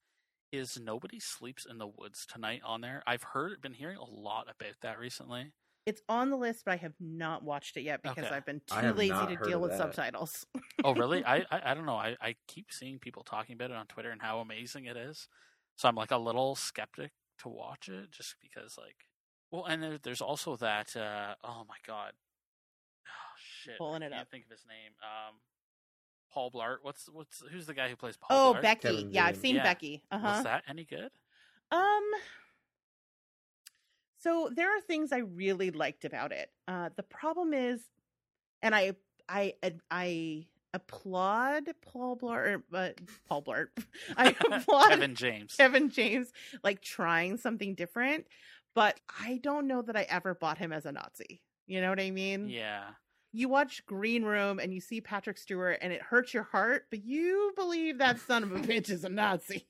is 0.50 0.78
"Nobody 0.80 1.20
Sleeps 1.20 1.66
in 1.66 1.76
the 1.76 1.86
Woods 1.86 2.24
Tonight" 2.24 2.62
on 2.64 2.80
there? 2.80 3.02
I've 3.06 3.22
heard, 3.22 3.60
been 3.60 3.74
hearing 3.74 3.98
a 3.98 4.04
lot 4.04 4.44
about 4.44 4.76
that 4.80 4.98
recently. 4.98 5.52
It's 5.86 6.00
on 6.08 6.30
the 6.30 6.36
list, 6.36 6.64
but 6.64 6.72
I 6.72 6.76
have 6.76 6.94
not 6.98 7.42
watched 7.42 7.76
it 7.76 7.82
yet 7.82 8.02
because 8.02 8.24
Okay. 8.24 8.34
I've 8.34 8.46
been 8.46 8.62
too 8.66 8.92
lazy 8.94 9.12
to 9.12 9.36
deal 9.44 9.60
with 9.60 9.72
that. 9.72 9.78
subtitles. 9.78 10.46
Oh, 10.82 10.92
really? 10.92 11.24
I, 11.24 11.38
I 11.50 11.70
I 11.70 11.74
don't 11.74 11.86
know. 11.86 11.96
I, 11.96 12.14
I 12.20 12.34
keep 12.46 12.70
seeing 12.70 12.98
people 12.98 13.22
talking 13.22 13.54
about 13.54 13.70
it 13.70 13.76
on 13.76 13.86
Twitter 13.86 14.10
and 14.10 14.20
how 14.20 14.40
amazing 14.40 14.84
it 14.84 14.96
is. 14.98 15.28
So 15.76 15.88
I'm 15.88 15.94
like 15.94 16.10
a 16.10 16.18
little 16.18 16.54
skeptic 16.56 17.12
to 17.38 17.48
watch 17.48 17.88
it, 17.88 18.10
just 18.10 18.34
because 18.42 18.76
like, 18.76 18.96
well, 19.50 19.64
and 19.64 19.82
there, 19.82 19.98
there's 20.02 20.20
also 20.20 20.56
that. 20.56 20.94
uh 20.94 21.36
Oh 21.42 21.64
my 21.66 21.76
god, 21.86 22.12
oh 23.06 23.34
shit, 23.38 23.78
Pulling 23.78 24.02
I 24.02 24.06
it 24.06 24.10
can't 24.10 24.22
up. 24.22 24.30
Think 24.30 24.44
of 24.44 24.50
his 24.50 24.64
name. 24.68 24.92
Um, 25.02 25.36
Paul 26.32 26.50
Blart. 26.50 26.78
What's 26.82 27.08
what's 27.10 27.42
who's 27.50 27.66
the 27.66 27.74
guy 27.74 27.88
who 27.88 27.96
plays 27.96 28.16
Paul? 28.18 28.50
oh, 28.50 28.54
Blart? 28.54 28.62
Becky. 28.62 28.88
Kevin 28.88 29.10
Yeah, 29.12 29.24
I've 29.26 29.36
seen 29.36 29.56
Yeah. 29.56 29.62
Becky. 29.62 30.02
Uh-huh. 30.10 30.26
Was 30.28 30.42
that 30.44 30.64
any 30.68 30.84
good? 30.84 31.10
Um 31.70 32.02
so 34.24 34.50
there 34.54 34.76
are 34.76 34.80
things 34.80 35.12
I 35.12 35.18
really 35.18 35.70
liked 35.70 36.04
about 36.04 36.32
it. 36.32 36.50
Uh 36.66 36.88
the 36.96 37.02
problem 37.02 37.52
is 37.54 37.80
and 38.62 38.74
I 38.74 38.94
I 39.28 39.54
I 39.90 40.46
applaud 40.72 41.68
Paul 41.82 42.16
Blart 42.16 42.62
but 42.70 42.98
Paul 43.28 43.42
Blart. 43.42 43.66
I 44.16 44.34
applaud 44.50 44.88
Kevin 44.88 45.14
James. 45.14 45.54
Kevin 45.54 45.90
James 45.90 46.32
like 46.62 46.80
trying 46.80 47.36
something 47.36 47.74
different, 47.74 48.26
but 48.74 48.98
I 49.20 49.38
don't 49.42 49.66
know 49.66 49.82
that 49.82 49.96
I 49.96 50.02
ever 50.02 50.34
bought 50.34 50.58
him 50.58 50.72
as 50.72 50.86
a 50.86 50.92
Nazi. 50.92 51.42
You 51.66 51.80
know 51.80 51.90
what 51.90 52.00
I 52.00 52.10
mean? 52.10 52.48
Yeah. 52.48 52.90
You 53.34 53.48
watch 53.48 53.84
Green 53.86 54.22
Room 54.22 54.60
and 54.60 54.72
you 54.72 54.80
see 54.80 55.00
Patrick 55.00 55.38
Stewart 55.38 55.78
and 55.82 55.92
it 55.92 56.00
hurts 56.00 56.32
your 56.32 56.44
heart, 56.44 56.86
but 56.88 57.04
you 57.04 57.52
believe 57.56 57.98
that 57.98 58.20
son 58.20 58.44
of 58.44 58.52
a 58.52 58.58
bitch 58.60 58.90
is 58.90 59.02
a 59.02 59.08
Nazi. 59.08 59.66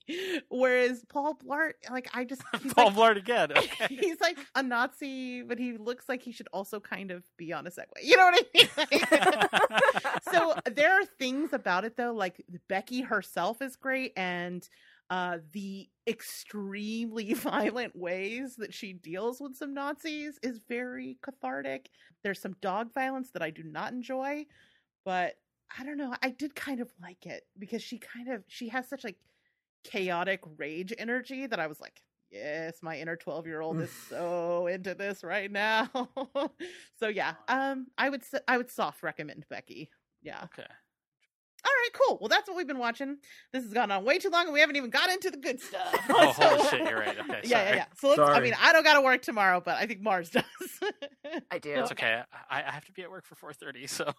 Whereas 0.49 1.03
Paul 1.09 1.35
Blart, 1.43 1.73
like 1.89 2.07
I 2.13 2.25
just 2.25 2.43
he's 2.61 2.73
Paul 2.75 2.91
like, 2.91 2.95
Blart 2.95 3.17
again. 3.17 3.51
Okay. 3.65 3.95
he's 3.95 4.21
like 4.21 4.37
a 4.53 4.61
Nazi, 4.61 5.41
but 5.41 5.57
he 5.57 5.77
looks 5.77 6.07
like 6.07 6.21
he 6.21 6.31
should 6.31 6.47
also 6.53 6.79
kind 6.79 7.09
of 7.09 7.23
be 7.37 7.51
on 7.51 7.65
a 7.65 7.71
Segway. 7.71 8.03
You 8.03 8.17
know 8.17 8.25
what 8.25 8.45
I 8.53 8.89
mean? 8.93 10.21
so 10.31 10.53
there 10.71 10.93
are 11.01 11.05
things 11.05 11.51
about 11.51 11.85
it 11.85 11.97
though, 11.97 12.13
like 12.13 12.45
Becky 12.69 13.01
herself 13.01 13.63
is 13.63 13.75
great, 13.75 14.13
and 14.15 14.67
uh, 15.09 15.37
the 15.51 15.89
extremely 16.07 17.33
violent 17.35 17.95
ways 17.95 18.55
that 18.57 18.73
she 18.73 18.93
deals 18.93 19.39
with 19.39 19.55
some 19.55 19.73
Nazis 19.73 20.39
is 20.41 20.59
very 20.67 21.17
cathartic. 21.21 21.89
There's 22.23 22.41
some 22.41 22.55
dog 22.61 22.93
violence 22.93 23.31
that 23.31 23.41
I 23.41 23.49
do 23.49 23.63
not 23.63 23.93
enjoy, 23.93 24.45
but 25.03 25.35
I 25.77 25.83
don't 25.83 25.97
know. 25.97 26.13
I 26.21 26.29
did 26.29 26.55
kind 26.55 26.79
of 26.79 26.91
like 27.01 27.25
it 27.25 27.43
because 27.57 27.81
she 27.81 27.97
kind 27.97 28.31
of 28.31 28.43
she 28.47 28.69
has 28.69 28.87
such 28.87 29.03
like 29.03 29.17
chaotic 29.83 30.41
rage 30.57 30.93
energy 30.97 31.47
that 31.47 31.59
I 31.59 31.67
was 31.67 31.79
like, 31.79 32.01
yes, 32.31 32.77
my 32.81 32.99
inner 32.99 33.15
12 33.15 33.47
year 33.47 33.61
old 33.61 33.79
is 33.79 33.91
so 34.09 34.67
into 34.67 34.95
this 34.95 35.23
right 35.23 35.51
now. 35.51 35.89
so 36.99 37.07
yeah, 37.07 37.33
um, 37.47 37.87
I 37.97 38.09
would 38.09 38.23
I 38.47 38.57
would 38.57 38.69
soft 38.69 39.03
recommend 39.03 39.45
Becky. 39.49 39.89
Yeah. 40.21 40.45
okay. 40.45 40.67
All 41.65 41.71
right, 41.71 41.89
cool. 41.93 42.17
Well, 42.21 42.29
that's 42.29 42.47
what 42.47 42.55
we've 42.55 42.67
been 42.67 42.77
watching. 42.77 43.17
This 43.51 43.63
has 43.63 43.73
gone 43.73 43.89
on 43.89 44.05
way 44.05 44.19
too 44.19 44.29
long, 44.29 44.43
and 44.45 44.53
we 44.53 44.59
haven't 44.59 44.75
even 44.75 44.91
got 44.91 45.09
into 45.09 45.31
the 45.31 45.37
good 45.37 45.59
stuff. 45.59 45.95
Oh, 46.09 46.31
So- 46.37 46.47
holy 46.47 46.69
shit, 46.69 46.87
you're 46.89 46.99
right. 46.99 47.17
Okay, 47.19 47.41
yeah, 47.43 47.69
yeah, 47.69 47.75
yeah. 47.75 47.85
So 47.97 48.09
let's. 48.09 48.19
I 48.21 48.39
mean, 48.39 48.53
I 48.61 48.71
don't 48.71 48.83
got 48.83 48.93
to 48.95 49.01
work 49.01 49.21
tomorrow, 49.23 49.61
but 49.63 49.75
I 49.75 49.85
think 49.87 50.01
Marrs 50.01 50.31
does. 50.31 50.43
I 51.51 51.57
do. 51.57 51.71
It's 51.73 51.91
okay. 51.93 52.21
I, 52.49 52.63
I 52.63 52.71
have 52.71 52.85
to 52.85 52.91
be 52.91 53.01
at 53.01 53.09
work 53.09 53.25
for 53.25 53.51
4:30, 53.51 53.89
so 53.89 54.11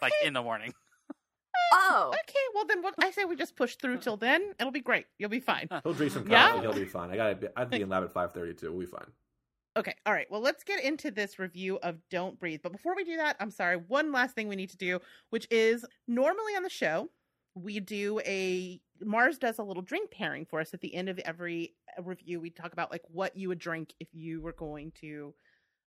like 0.00 0.12
in 0.24 0.32
the 0.32 0.42
morning. 0.42 0.72
Oh, 1.72 2.08
okay, 2.14 2.38
well 2.54 2.64
then, 2.66 2.82
what 2.82 2.94
I 3.02 3.10
say 3.10 3.24
we 3.24 3.36
just 3.36 3.56
push 3.56 3.74
through 3.76 3.98
till 3.98 4.16
then. 4.16 4.52
It'll 4.58 4.72
be 4.72 4.80
great. 4.80 5.06
You'll 5.18 5.28
be 5.28 5.40
fine. 5.40 5.68
He'll 5.82 5.92
drink 5.92 6.12
some 6.12 6.26
Yeah? 6.30 6.50
coffee. 6.50 6.60
He'll 6.62 6.72
be 6.72 6.84
fine. 6.86 7.10
I 7.10 7.16
got. 7.16 7.26
I 7.56 7.60
have 7.60 7.70
to 7.70 7.76
be 7.76 7.82
in 7.82 7.88
lab 7.88 8.04
at 8.04 8.12
five 8.12 8.32
thirty 8.32 8.54
too. 8.54 8.70
We'll 8.70 8.80
be 8.80 8.86
fine. 8.86 9.10
Okay, 9.76 9.94
all 10.06 10.12
right. 10.12 10.26
Well, 10.30 10.40
let's 10.40 10.64
get 10.64 10.82
into 10.82 11.10
this 11.10 11.38
review 11.38 11.78
of 11.82 11.96
Don't 12.10 12.38
Breathe. 12.38 12.60
But 12.62 12.72
before 12.72 12.96
we 12.96 13.04
do 13.04 13.16
that, 13.18 13.36
I'm 13.38 13.50
sorry, 13.50 13.76
one 13.76 14.10
last 14.10 14.34
thing 14.34 14.48
we 14.48 14.56
need 14.56 14.70
to 14.70 14.76
do, 14.76 14.98
which 15.30 15.46
is 15.50 15.84
normally 16.08 16.56
on 16.56 16.64
the 16.64 16.68
show, 16.68 17.08
we 17.54 17.80
do 17.80 18.20
a 18.26 18.80
Marrs 19.04 19.38
does 19.38 19.58
a 19.58 19.62
little 19.62 19.82
drink 19.82 20.10
pairing 20.10 20.44
for 20.44 20.60
us 20.60 20.74
at 20.74 20.80
the 20.80 20.94
end 20.94 21.08
of 21.08 21.18
every 21.20 21.74
uh, 21.96 22.02
review. 22.02 22.40
We 22.40 22.50
talk 22.50 22.72
about 22.72 22.90
like 22.90 23.02
what 23.08 23.36
you 23.36 23.48
would 23.48 23.58
drink 23.58 23.94
if 24.00 24.08
you 24.12 24.40
were 24.40 24.52
going 24.52 24.92
to 25.00 25.34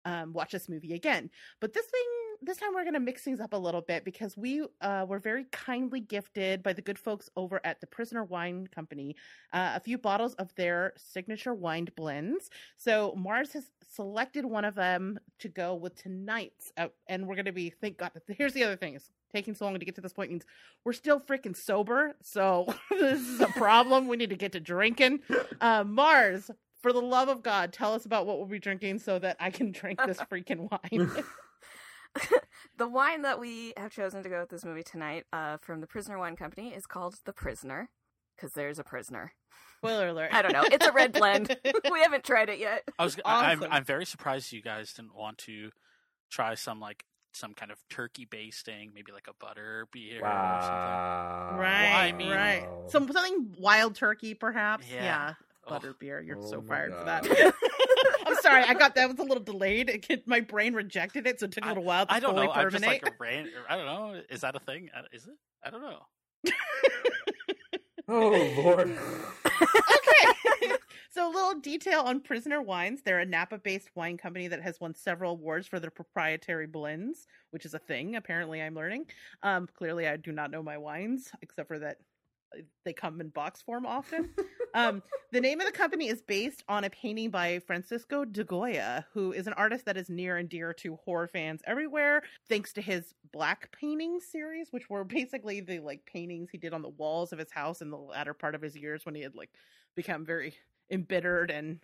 um, 0.05 0.33
watch 0.33 0.51
this 0.51 0.69
movie 0.69 0.93
again. 0.93 1.29
But 1.59 1.73
this 1.73 1.85
thing, 1.85 2.01
this 2.41 2.57
time 2.57 2.69
we're 2.73 2.83
going 2.83 2.93
to 2.93 2.99
mix 2.99 3.23
things 3.23 3.39
up 3.39 3.53
a 3.53 3.57
little 3.57 3.81
bit 3.81 4.03
because 4.03 4.35
we 4.35 4.65
uh, 4.81 5.05
were 5.07 5.19
very 5.19 5.45
kindly 5.51 5.99
gifted 5.99 6.63
by 6.63 6.73
the 6.73 6.81
good 6.81 6.97
folks 6.97 7.29
over 7.35 7.61
at 7.63 7.79
the 7.81 7.87
Prisoner 7.87 8.23
Wine 8.23 8.67
Company 8.73 9.15
uh, 9.53 9.73
a 9.75 9.79
few 9.79 9.97
bottles 9.97 10.33
of 10.35 10.53
their 10.55 10.93
signature 10.97 11.53
wine 11.53 11.87
blends. 11.95 12.49
So 12.77 13.15
Marrs 13.17 13.53
has 13.53 13.65
selected 13.93 14.45
one 14.45 14.65
of 14.65 14.75
them 14.75 15.19
to 15.39 15.49
go 15.49 15.75
with 15.75 15.95
tonight's, 15.95 16.71
uh, 16.77 16.87
and 17.07 17.27
we're 17.27 17.35
going 17.35 17.45
to 17.45 17.51
be. 17.51 17.69
Thank 17.69 17.97
God. 17.97 18.11
Here's 18.27 18.53
the 18.53 18.63
other 18.63 18.75
thing: 18.75 18.95
is 18.95 19.09
taking 19.33 19.53
so 19.53 19.65
long 19.65 19.77
to 19.77 19.85
get 19.85 19.95
to 19.95 20.01
this 20.01 20.13
point 20.13 20.31
means 20.31 20.45
we're 20.83 20.93
still 20.93 21.19
freaking 21.19 21.55
sober. 21.55 22.15
So 22.21 22.73
this 22.89 23.21
is 23.21 23.41
a 23.41 23.47
problem. 23.47 24.07
we 24.07 24.17
need 24.17 24.29
to 24.29 24.35
get 24.35 24.51
to 24.53 24.59
drinking. 24.59 25.19
Uh, 25.59 25.83
Marrs, 25.83 26.49
for 26.81 26.91
the 26.91 27.01
love 27.01 27.29
of 27.29 27.43
God, 27.43 27.71
tell 27.71 27.93
us 27.93 28.05
about 28.05 28.25
what 28.25 28.39
we'll 28.39 28.47
be 28.47 28.57
drinking 28.57 28.97
so 28.97 29.19
that 29.19 29.37
I 29.39 29.51
can 29.51 29.71
drink 29.71 29.99
this 30.03 30.17
freaking 30.17 30.69
wine. 30.71 31.23
the 32.77 32.87
wine 32.87 33.21
that 33.23 33.39
we 33.39 33.73
have 33.77 33.91
chosen 33.91 34.23
to 34.23 34.29
go 34.29 34.41
with 34.41 34.49
this 34.49 34.65
movie 34.65 34.83
tonight 34.83 35.25
uh, 35.33 35.57
from 35.57 35.81
the 35.81 35.87
Prisoner 35.87 36.17
Wine 36.17 36.35
Company 36.35 36.69
is 36.73 36.85
called 36.85 37.15
The 37.25 37.33
Prisoner 37.33 37.89
because 38.35 38.53
there's 38.53 38.79
a 38.79 38.83
prisoner. 38.83 39.33
Spoiler 39.77 40.07
alert. 40.09 40.29
I 40.33 40.41
don't 40.41 40.53
know. 40.53 40.63
It's 40.65 40.85
a 40.85 40.91
red 40.91 41.11
blend. 41.13 41.55
we 41.91 42.01
haven't 42.01 42.23
tried 42.23 42.49
it 42.49 42.59
yet. 42.59 42.83
I 42.99 43.03
was. 43.03 43.17
I, 43.25 43.51
I'm. 43.51 43.59
Awesome. 43.59 43.71
I'm 43.71 43.83
very 43.83 44.05
surprised 44.05 44.51
you 44.51 44.61
guys 44.61 44.93
didn't 44.93 45.15
want 45.15 45.39
to 45.39 45.71
try 46.29 46.55
some 46.55 46.79
like 46.79 47.03
some 47.33 47.53
kind 47.53 47.71
of 47.71 47.77
turkey 47.89 48.25
basting, 48.25 48.91
maybe 48.93 49.11
like 49.11 49.27
a 49.27 49.33
butter 49.43 49.87
beer 49.91 50.19
or 50.19 50.23
Wow. 50.23 51.55
Right, 51.57 51.91
I 52.07 52.11
mean- 52.11 52.29
right. 52.29 52.67
Some 52.89 53.11
something 53.11 53.55
wild 53.57 53.95
turkey, 53.95 54.33
perhaps. 54.33 54.85
Yeah. 54.91 55.03
Yeah, 55.03 55.33
Oh, 55.65 55.69
butter 55.71 55.95
beer. 55.97 56.19
You're 56.21 56.37
Oh 56.39 56.49
so 56.49 56.61
my 56.61 56.67
fired 56.67 56.93
for 56.93 57.03
that. 57.05 57.23
I'm 58.51 58.63
sorry, 58.63 58.75
I 58.75 58.79
got 58.79 58.95
that 58.95 59.09
was 59.09 59.19
a 59.19 59.23
little 59.23 59.43
delayed. 59.43 59.89
It, 59.89 60.07
could- 60.07 60.27
my 60.27 60.39
brain 60.41 60.73
rejected 60.73 61.27
it, 61.27 61.39
so 61.39 61.45
it 61.45 61.51
took 61.51 61.65
a 61.65 61.69
little 61.69 61.83
while 61.83 62.05
to 62.05 62.13
I 62.13 62.19
don't 62.19 62.33
fully 62.35 62.47
know. 62.47 62.53
I'm 62.53 62.69
just 62.69 62.85
like 62.85 63.05
a 63.07 63.11
ran- 63.19 63.49
I 63.69 63.77
don't 63.77 63.85
know. 63.85 64.21
Is 64.29 64.41
that 64.41 64.55
a 64.55 64.59
thing? 64.59 64.89
Is 65.11 65.25
it? 65.25 65.33
I 65.63 65.69
don't 65.69 65.81
know. 65.81 65.99
Oh 68.07 68.29
Lord. 68.61 68.89
okay. 69.45 70.75
so, 71.11 71.29
a 71.29 71.31
little 71.31 71.59
detail 71.61 72.01
on 72.01 72.19
Prisoner 72.19 72.61
Wines. 72.61 73.01
They're 73.03 73.19
a 73.19 73.25
Napa 73.25 73.57
based 73.59 73.89
wine 73.95 74.17
company 74.17 74.49
that 74.49 74.61
has 74.61 74.81
won 74.81 74.93
several 74.93 75.33
awards 75.33 75.67
for 75.67 75.79
their 75.79 75.91
proprietary 75.91 76.67
blends, 76.67 77.27
which 77.51 77.65
is 77.65 77.73
a 77.73 77.79
thing, 77.79 78.17
apparently, 78.17 78.61
I'm 78.61 78.75
learning. 78.75 79.05
Um, 79.43 79.67
clearly, 79.73 80.07
I 80.07 80.17
do 80.17 80.31
not 80.33 80.51
know 80.51 80.61
my 80.61 80.77
wines, 80.77 81.31
except 81.41 81.67
for 81.69 81.79
that 81.79 81.97
they 82.85 82.93
come 82.93 83.21
in 83.21 83.29
box 83.29 83.61
form 83.61 83.85
often. 83.85 84.29
um, 84.73 85.01
the 85.31 85.41
name 85.41 85.59
of 85.59 85.65
the 85.65 85.71
company 85.71 86.07
is 86.07 86.21
based 86.21 86.63
on 86.67 86.83
a 86.83 86.89
painting 86.89 87.29
by 87.29 87.59
Francisco 87.59 88.25
de 88.25 88.43
Goya, 88.43 89.05
who 89.13 89.31
is 89.31 89.47
an 89.47 89.53
artist 89.53 89.85
that 89.85 89.97
is 89.97 90.09
near 90.09 90.37
and 90.37 90.49
dear 90.49 90.73
to 90.73 90.95
horror 90.97 91.27
fans 91.27 91.61
everywhere, 91.65 92.23
thanks 92.49 92.73
to 92.73 92.81
his 92.81 93.13
black 93.31 93.71
painting 93.71 94.19
series, 94.19 94.67
which 94.71 94.89
were 94.89 95.03
basically 95.05 95.61
the 95.61 95.79
like 95.79 96.05
paintings 96.05 96.49
he 96.51 96.57
did 96.57 96.73
on 96.73 96.81
the 96.81 96.89
walls 96.89 97.31
of 97.31 97.39
his 97.39 97.51
house 97.51 97.81
in 97.81 97.89
the 97.89 97.97
latter 97.97 98.33
part 98.33 98.55
of 98.55 98.61
his 98.61 98.75
years 98.75 99.05
when 99.05 99.15
he 99.15 99.21
had 99.21 99.35
like 99.35 99.51
become 99.95 100.25
very 100.25 100.53
embittered 100.89 101.51
and 101.51 101.79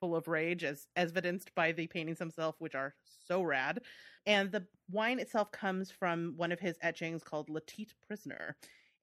full 0.00 0.16
of 0.16 0.26
rage, 0.26 0.64
as 0.64 0.88
evidenced 0.96 1.54
by 1.54 1.70
the 1.70 1.86
paintings 1.86 2.18
themselves, 2.18 2.56
which 2.60 2.74
are 2.74 2.94
so 3.28 3.40
rad. 3.42 3.80
And 4.26 4.50
the 4.50 4.66
wine 4.90 5.20
itself 5.20 5.52
comes 5.52 5.90
from 5.92 6.34
one 6.36 6.50
of 6.50 6.58
his 6.58 6.76
etchings 6.82 7.22
called 7.22 7.48
Latite 7.48 7.94
Prisoner 8.06 8.56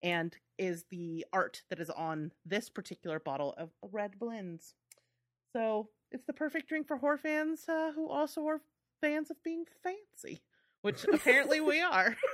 and 0.03 0.35
is 0.57 0.85
the 0.89 1.25
art 1.31 1.63
that 1.69 1.79
is 1.79 1.89
on 1.89 2.31
this 2.45 2.69
particular 2.69 3.19
bottle 3.19 3.53
of 3.57 3.69
red 3.91 4.19
blends. 4.19 4.73
So 5.53 5.89
it's 6.11 6.25
the 6.25 6.33
perfect 6.33 6.67
drink 6.69 6.87
for 6.87 6.97
horror 6.97 7.17
fans 7.17 7.67
uh, 7.67 7.91
who 7.93 8.09
also 8.09 8.45
are 8.47 8.61
fans 9.01 9.29
of 9.29 9.41
being 9.43 9.65
fancy, 9.83 10.41
which 10.81 11.05
apparently 11.13 11.61
we 11.61 11.81
are. 11.81 12.15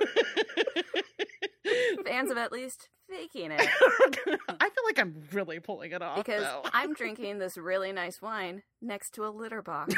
Fans 2.04 2.30
of 2.30 2.36
at 2.36 2.52
least 2.52 2.88
faking 3.10 3.50
it. 3.50 3.60
I 3.60 4.68
feel 4.68 4.84
like 4.84 4.98
I'm 5.00 5.24
really 5.32 5.58
pulling 5.58 5.90
it 5.90 6.00
off 6.00 6.16
Because 6.18 6.42
though. 6.42 6.62
I'm 6.72 6.94
drinking 6.94 7.38
this 7.38 7.56
really 7.56 7.92
nice 7.92 8.22
wine 8.22 8.62
next 8.80 9.14
to 9.14 9.26
a 9.26 9.30
litter 9.30 9.62
box. 9.62 9.92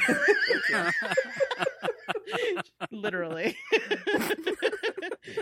Literally. 2.91 3.57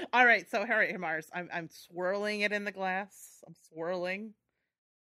All 0.12 0.24
right, 0.26 0.48
so 0.50 0.64
Harry 0.64 0.92
Marrs, 0.94 1.26
I'm 1.35 1.48
I'm 1.52 1.68
swirling 1.70 2.40
it 2.42 2.52
in 2.52 2.64
the 2.64 2.72
glass. 2.72 3.42
I'm 3.46 3.54
swirling. 3.68 4.35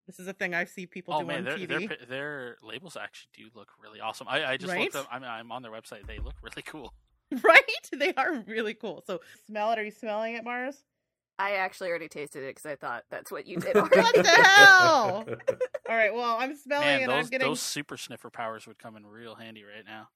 This 0.07 0.19
is 0.19 0.27
a 0.27 0.33
thing 0.33 0.53
I 0.55 0.65
see 0.65 0.87
people 0.87 1.15
oh 1.15 1.21
do 1.21 1.27
man, 1.27 1.39
on 1.39 1.45
their, 1.45 1.57
TV. 1.59 1.69
their 1.69 1.89
pi- 1.89 2.05
their 2.09 2.57
labels 2.63 2.97
actually 3.01 3.31
do 3.37 3.45
look 3.55 3.69
really 3.83 4.01
awesome. 4.01 4.27
I, 4.29 4.45
I 4.45 4.57
just 4.57 4.73
Right? 4.73 4.81
looked 4.83 4.97
up. 4.97 5.07
I'm, 5.13 5.23
I'm 5.23 5.53
on 5.53 5.63
their 5.63 5.71
website. 5.71 6.07
They 6.07 6.19
look 6.19 6.35
really 6.43 6.63
cool. 6.67 6.93
Right? 7.43 7.63
They 7.97 8.13
are 8.15 8.45
really 8.47 8.75
cool. 8.75 9.03
So 9.07 9.21
smell 9.47 9.73
it. 9.73 9.79
Are 9.79 9.85
you 9.85 9.91
smelling 9.91 10.35
it, 10.35 10.45
Marrs? 10.45 10.75
I 11.39 11.53
actually 11.53 11.89
already 11.89 12.09
tasted 12.09 12.43
it 12.43 12.55
because 12.57 12.67
I 12.67 12.77
thought 12.77 13.05
that's 13.11 13.31
what 13.33 13.47
you 13.47 13.57
did 13.57 13.75
What 13.77 13.91
the 13.91 14.23
hell? 14.23 15.25
All 15.89 15.97
right. 15.97 16.13
Well, 16.13 16.37
I'm 16.39 16.55
smelling 16.55 16.87
Man, 16.87 17.03
and 17.05 17.11
those 17.11 17.25
I'm 17.25 17.31
getting 17.31 17.49
those 17.49 17.61
super 17.63 17.97
sniffer 17.97 18.29
powers 18.29 18.67
would 18.67 18.79
come 18.79 18.97
in 18.97 19.07
real 19.07 19.35
handy 19.35 19.63
right 19.65 19.85
now. 19.87 20.09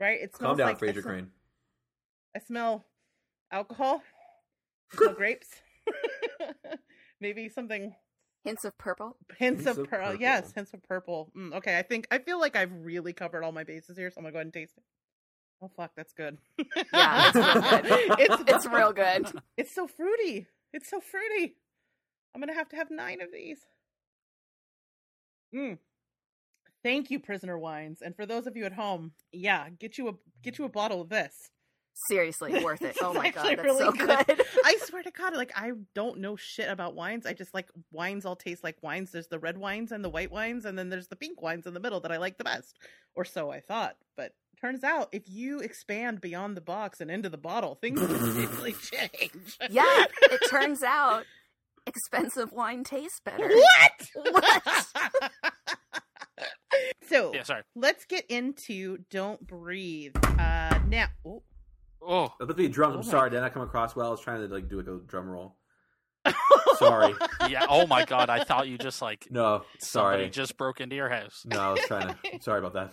right. 0.00 0.18
It 0.22 0.34
smells 0.34 0.50
Calm 0.52 0.56
down, 0.56 0.68
like 0.68 0.78
Frasier 0.78 0.92
smell- 1.02 1.02
Crane. 1.02 1.30
I 2.34 2.38
smell 2.38 2.84
alcohol. 3.52 4.02
I 4.92 4.96
smell 4.96 5.14
grapes. 5.14 5.48
Maybe 7.20 7.48
something 7.48 7.94
Hints 8.44 8.64
of 8.64 8.76
purple. 8.76 9.16
hints, 9.38 9.64
Hints 9.64 9.66
of 9.66 9.84
of 9.84 9.90
pearl. 9.90 10.14
Yes, 10.14 10.52
hints 10.52 10.74
of 10.74 10.82
purple. 10.82 11.30
Mm, 11.36 11.54
okay, 11.54 11.78
I 11.78 11.82
think 11.82 12.06
I 12.10 12.18
feel 12.18 12.38
like 12.38 12.56
I've 12.56 12.72
really 12.72 13.12
covered 13.14 13.42
all 13.42 13.52
my 13.52 13.64
bases 13.64 13.96
here, 13.96 14.10
so 14.10 14.18
I'm 14.18 14.24
gonna 14.24 14.32
go 14.32 14.38
ahead 14.38 14.46
and 14.46 14.52
taste 14.52 14.74
it. 14.76 14.82
Oh 15.62 15.70
fuck, 15.74 15.92
that's 15.96 16.12
good. 16.12 16.36
Yeah, 16.92 17.30
it's 17.32 17.36
real 17.36 17.80
good. 17.80 18.18
it's 18.18 18.42
It's 18.48 18.66
real 18.66 18.92
good. 18.92 19.32
It's 19.56 19.74
so 19.74 19.86
fruity. 19.86 20.46
It's 20.74 20.90
so 20.90 21.00
fruity. 21.00 21.56
I'm 22.34 22.40
gonna 22.40 22.52
have 22.54 22.68
to 22.70 22.76
have 22.76 22.90
nine 22.90 23.22
of 23.22 23.32
these. 23.32 23.60
Mm. 25.54 25.78
Thank 26.82 27.10
you, 27.10 27.18
prisoner 27.20 27.58
wines. 27.58 28.02
And 28.02 28.14
for 28.14 28.26
those 28.26 28.46
of 28.46 28.56
you 28.58 28.66
at 28.66 28.74
home, 28.74 29.12
yeah, 29.32 29.70
get 29.70 29.96
you 29.96 30.08
a 30.08 30.12
get 30.42 30.58
you 30.58 30.66
a 30.66 30.68
bottle 30.68 31.00
of 31.00 31.08
this. 31.08 31.50
Seriously, 32.08 32.62
worth 32.64 32.82
it. 32.82 32.96
Oh 33.02 33.12
my 33.14 33.30
god, 33.30 33.44
that's 33.46 33.62
really 33.62 33.78
so 33.84 33.92
good. 33.92 34.26
good. 34.26 34.42
I 34.64 34.76
swear 34.82 35.02
to 35.04 35.10
God, 35.10 35.34
like 35.36 35.52
I 35.54 35.72
don't 35.94 36.18
know 36.18 36.34
shit 36.36 36.68
about 36.68 36.94
wines. 36.94 37.24
I 37.26 37.32
just 37.34 37.54
like 37.54 37.68
wines 37.92 38.24
all 38.24 38.34
taste 38.36 38.64
like 38.64 38.76
wines. 38.82 39.12
There's 39.12 39.28
the 39.28 39.38
red 39.38 39.56
wines 39.58 39.92
and 39.92 40.04
the 40.04 40.08
white 40.10 40.32
wines, 40.32 40.64
and 40.64 40.76
then 40.78 40.88
there's 40.88 41.08
the 41.08 41.16
pink 41.16 41.40
wines 41.40 41.66
in 41.66 41.74
the 41.74 41.80
middle 41.80 42.00
that 42.00 42.10
I 42.12 42.16
like 42.18 42.36
the 42.38 42.44
best. 42.44 42.76
Or 43.14 43.24
so 43.24 43.50
I 43.50 43.60
thought. 43.60 43.96
But 44.16 44.32
turns 44.60 44.82
out 44.82 45.08
if 45.12 45.22
you 45.28 45.60
expand 45.60 46.20
beyond 46.20 46.56
the 46.56 46.60
box 46.60 47.00
and 47.00 47.10
into 47.10 47.28
the 47.28 47.38
bottle, 47.38 47.76
things 47.76 48.00
completely 48.00 48.72
change. 48.92 49.56
yeah, 49.70 50.04
it 50.22 50.40
turns 50.50 50.82
out 50.82 51.24
expensive 51.86 52.50
wine 52.52 52.82
tastes 52.82 53.20
better. 53.20 53.48
What? 53.48 54.08
What? 54.32 54.86
so 57.08 57.32
Yeah, 57.34 57.42
sorry. 57.44 57.62
let's 57.76 58.04
get 58.04 58.24
into 58.28 58.98
Don't 59.10 59.46
Breathe. 59.46 60.16
Uh 60.38 60.80
now 60.88 61.06
oh. 61.24 61.42
Oh, 62.06 62.22
That's 62.22 62.32
supposed 62.40 62.50
to 62.50 62.54
be 62.54 62.68
drums. 62.68 62.94
Oh 62.94 62.98
I'm 62.98 63.04
sorry, 63.04 63.30
did 63.30 63.42
I 63.42 63.48
come 63.48 63.62
across 63.62 63.96
well? 63.96 64.08
I 64.08 64.10
was 64.10 64.20
trying 64.20 64.46
to 64.46 64.52
like 64.54 64.68
do 64.68 64.76
like 64.78 64.86
a 64.88 64.98
drum 65.06 65.28
roll. 65.28 65.56
Sorry. 66.76 67.14
yeah. 67.48 67.66
Oh 67.68 67.86
my 67.86 68.04
god, 68.04 68.30
I 68.30 68.44
thought 68.44 68.66
you 68.68 68.78
just 68.78 69.00
like 69.02 69.28
No, 69.30 69.62
somebody 69.78 70.22
sorry. 70.24 70.30
just 70.30 70.56
broke 70.56 70.80
into 70.80 70.96
your 70.96 71.08
house. 71.08 71.44
No, 71.46 71.60
I 71.60 71.70
was 71.72 71.80
trying 71.86 72.08
to. 72.08 72.16
Sorry 72.40 72.58
about 72.58 72.72
that. 72.74 72.92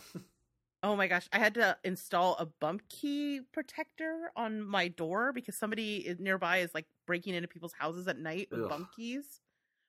Oh 0.84 0.96
my 0.96 1.08
gosh, 1.08 1.28
I 1.32 1.40
had 1.40 1.54
to 1.56 1.78
install 1.84 2.36
a 2.38 2.46
bump 2.46 2.82
key 2.90 3.42
protector 3.54 4.32
on 4.36 4.62
my 4.62 4.88
door 4.88 5.32
because 5.34 5.56
somebody 5.56 6.14
nearby 6.20 6.58
is 6.60 6.72
like 6.74 6.86
breaking 7.08 7.34
into 7.36 7.48
people's 7.48 7.74
houses 7.74 8.08
at 8.08 8.18
night 8.20 8.50
with 8.52 8.64
Ugh. 8.64 8.70
bump 8.70 8.92
keys, 8.96 9.42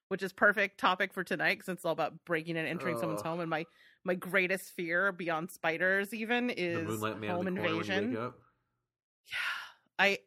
which 0.08 0.22
is 0.22 0.32
perfect 0.32 0.78
topic 0.78 1.12
for 1.12 1.24
tonight 1.24 1.64
since 1.64 1.78
it's 1.78 1.84
all 1.84 1.92
about 1.92 2.24
breaking 2.24 2.56
and 2.56 2.68
entering 2.68 2.98
someone's 2.98 3.22
home. 3.22 3.40
And 3.40 3.50
my 3.50 3.64
my 4.04 4.14
greatest 4.14 4.72
fear 4.72 5.12
beyond 5.12 5.50
spiders 5.50 6.12
even 6.14 6.50
is 6.50 6.86
moonlight 6.86 7.24
home 7.30 7.46
in 7.48 7.54
when 7.56 7.64
you 7.64 7.70
invasion. 7.80 8.32
Wake 9.28 9.36
up. 9.36 9.38
Yeah, 9.98 10.04
I 10.04 10.18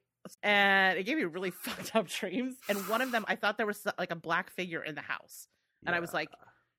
and 0.43 0.97
it 0.97 1.03
gave 1.03 1.17
me 1.17 1.23
really 1.23 1.51
fucked 1.63 1.95
up 1.95 2.07
dreams. 2.07 2.55
And 2.69 2.77
one 2.87 3.01
of 3.01 3.11
them, 3.11 3.25
I 3.27 3.35
thought 3.35 3.57
there 3.57 3.67
was 3.67 3.85
like 3.97 4.11
a 4.11 4.15
black 4.15 4.51
figure 4.51 4.83
in 4.83 4.95
the 4.95 5.01
house, 5.01 5.47
and 5.85 5.95
I 5.95 5.99
was 5.99 6.13
like, 6.13 6.29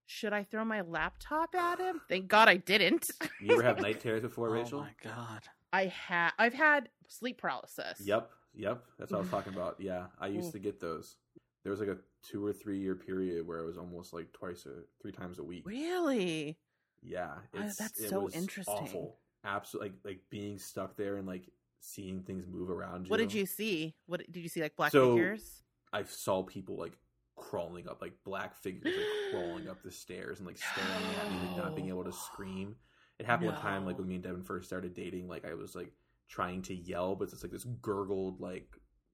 should 0.07 0.33
I 0.33 0.45
throw 0.45 0.65
my 0.65 0.83
laptop 0.83 1.55
at 1.55 1.79
him? 1.81 2.01
Thank 2.09 2.29
God 2.29 2.49
I 2.49 2.57
didn't. 2.57 3.11
you 3.41 3.53
ever 3.55 3.63
have 3.63 3.81
night 3.81 4.01
terrors 4.01 4.23
before, 4.29 4.49
Oh 4.49 4.53
Rachel? 4.53 4.81
my 4.81 4.93
god. 5.03 5.43
I 5.73 5.87
had 5.87 6.31
I've 6.39 6.55
had 6.55 6.89
sleep 7.09 7.39
paralysis. 7.39 8.01
Yep, 8.01 8.31
yep. 8.55 8.83
That's 8.99 9.11
what 9.11 9.19
I 9.19 9.21
was 9.21 9.31
talking 9.31 9.53
about. 9.53 9.77
Yeah, 9.79 10.07
I 10.21 10.29
used 10.29 10.53
to 10.53 10.59
get 10.59 10.81
those. 10.81 11.17
There 11.65 11.71
was 11.73 11.81
like 11.81 11.89
a 11.89 11.99
two 12.23 12.45
or 12.47 12.53
three 12.53 12.79
year 12.79 12.95
period 12.95 13.47
where 13.47 13.59
it 13.59 13.67
was 13.67 13.77
almost 13.77 14.13
like 14.13 14.33
twice 14.33 14.65
or 14.67 14.87
three 15.03 15.13
times 15.13 15.39
a 15.39 15.45
week. 15.45 15.65
Really? 15.67 16.57
Yeah, 17.03 17.35
it's 17.53 17.77
that's 17.77 18.01
it 18.01 18.09
so 18.09 18.21
was 18.21 18.35
interesting. 18.35 18.75
Awful, 18.75 19.19
absolutely. 19.45 19.91
Like 19.91 19.99
like 20.05 20.21
being 20.31 20.59
stuck 20.59 20.97
there 20.97 21.17
and 21.17 21.27
like 21.27 21.49
seeing 21.81 22.23
things 22.23 22.47
move 22.47 22.71
around 22.71 23.07
you. 23.07 23.11
What 23.11 23.19
did 23.19 23.33
you 23.33 23.47
see? 23.47 23.95
What 24.07 24.21
did 24.31 24.43
you 24.43 24.49
see? 24.49 24.63
Like 24.63 24.77
black 24.77 24.93
So- 24.93 25.15
figures? 25.15 25.63
I 25.93 26.03
saw 26.05 26.43
people 26.43 26.77
like 26.77 26.93
crawling 27.37 27.89
up, 27.89 28.03
like 28.03 28.15
black 28.25 28.57
figures, 28.57 28.95
like 28.95 29.33
crawling 29.33 29.69
up 29.69 29.83
the 29.83 29.91
stairs 29.91 30.39
and 30.39 30.47
like 30.47 30.59
staring 30.59 30.91
at 31.21 31.31
me, 31.31 31.49
like 31.49 31.57
not 31.57 31.77
being 31.77 31.89
able 31.89 32.05
to 32.05 32.13
scream. 32.13 32.77
It 33.19 33.25
happened 33.27 33.53
one 33.53 33.61
time, 33.61 33.87
like 33.87 33.99
when 33.99 34.09
me 34.09 34.17
and 34.17 34.25
Devin 34.25 34.43
first 34.43 34.67
started 34.67 34.95
dating. 34.95 35.29
Like 35.29 35.45
I 35.47 35.55
was 35.55 35.75
like 35.75 35.93
trying 36.29 36.63
to 36.63 36.75
yell, 36.75 37.15
but 37.15 37.33
it's 37.33 37.43
like 37.43 37.53
this 37.53 37.65
gurgled, 37.81 38.41
like 38.41 38.69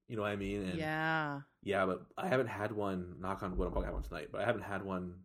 you 0.09 0.17
know 0.17 0.23
what 0.23 0.31
I 0.31 0.35
mean? 0.35 0.63
And 0.63 0.77
yeah. 0.79 1.41
yeah, 1.61 1.85
but 1.85 2.05
I 2.17 2.27
haven't 2.27 2.47
had 2.47 2.71
one. 2.71 3.15
Knock 3.19 3.43
on 3.43 3.55
wood, 3.55 3.67
I'm 3.67 3.71
probably 3.71 3.85
have 3.85 3.93
one 3.93 4.03
tonight, 4.03 4.29
but 4.31 4.41
I 4.41 4.45
haven't 4.45 4.63
had 4.63 4.83
one. 4.83 5.15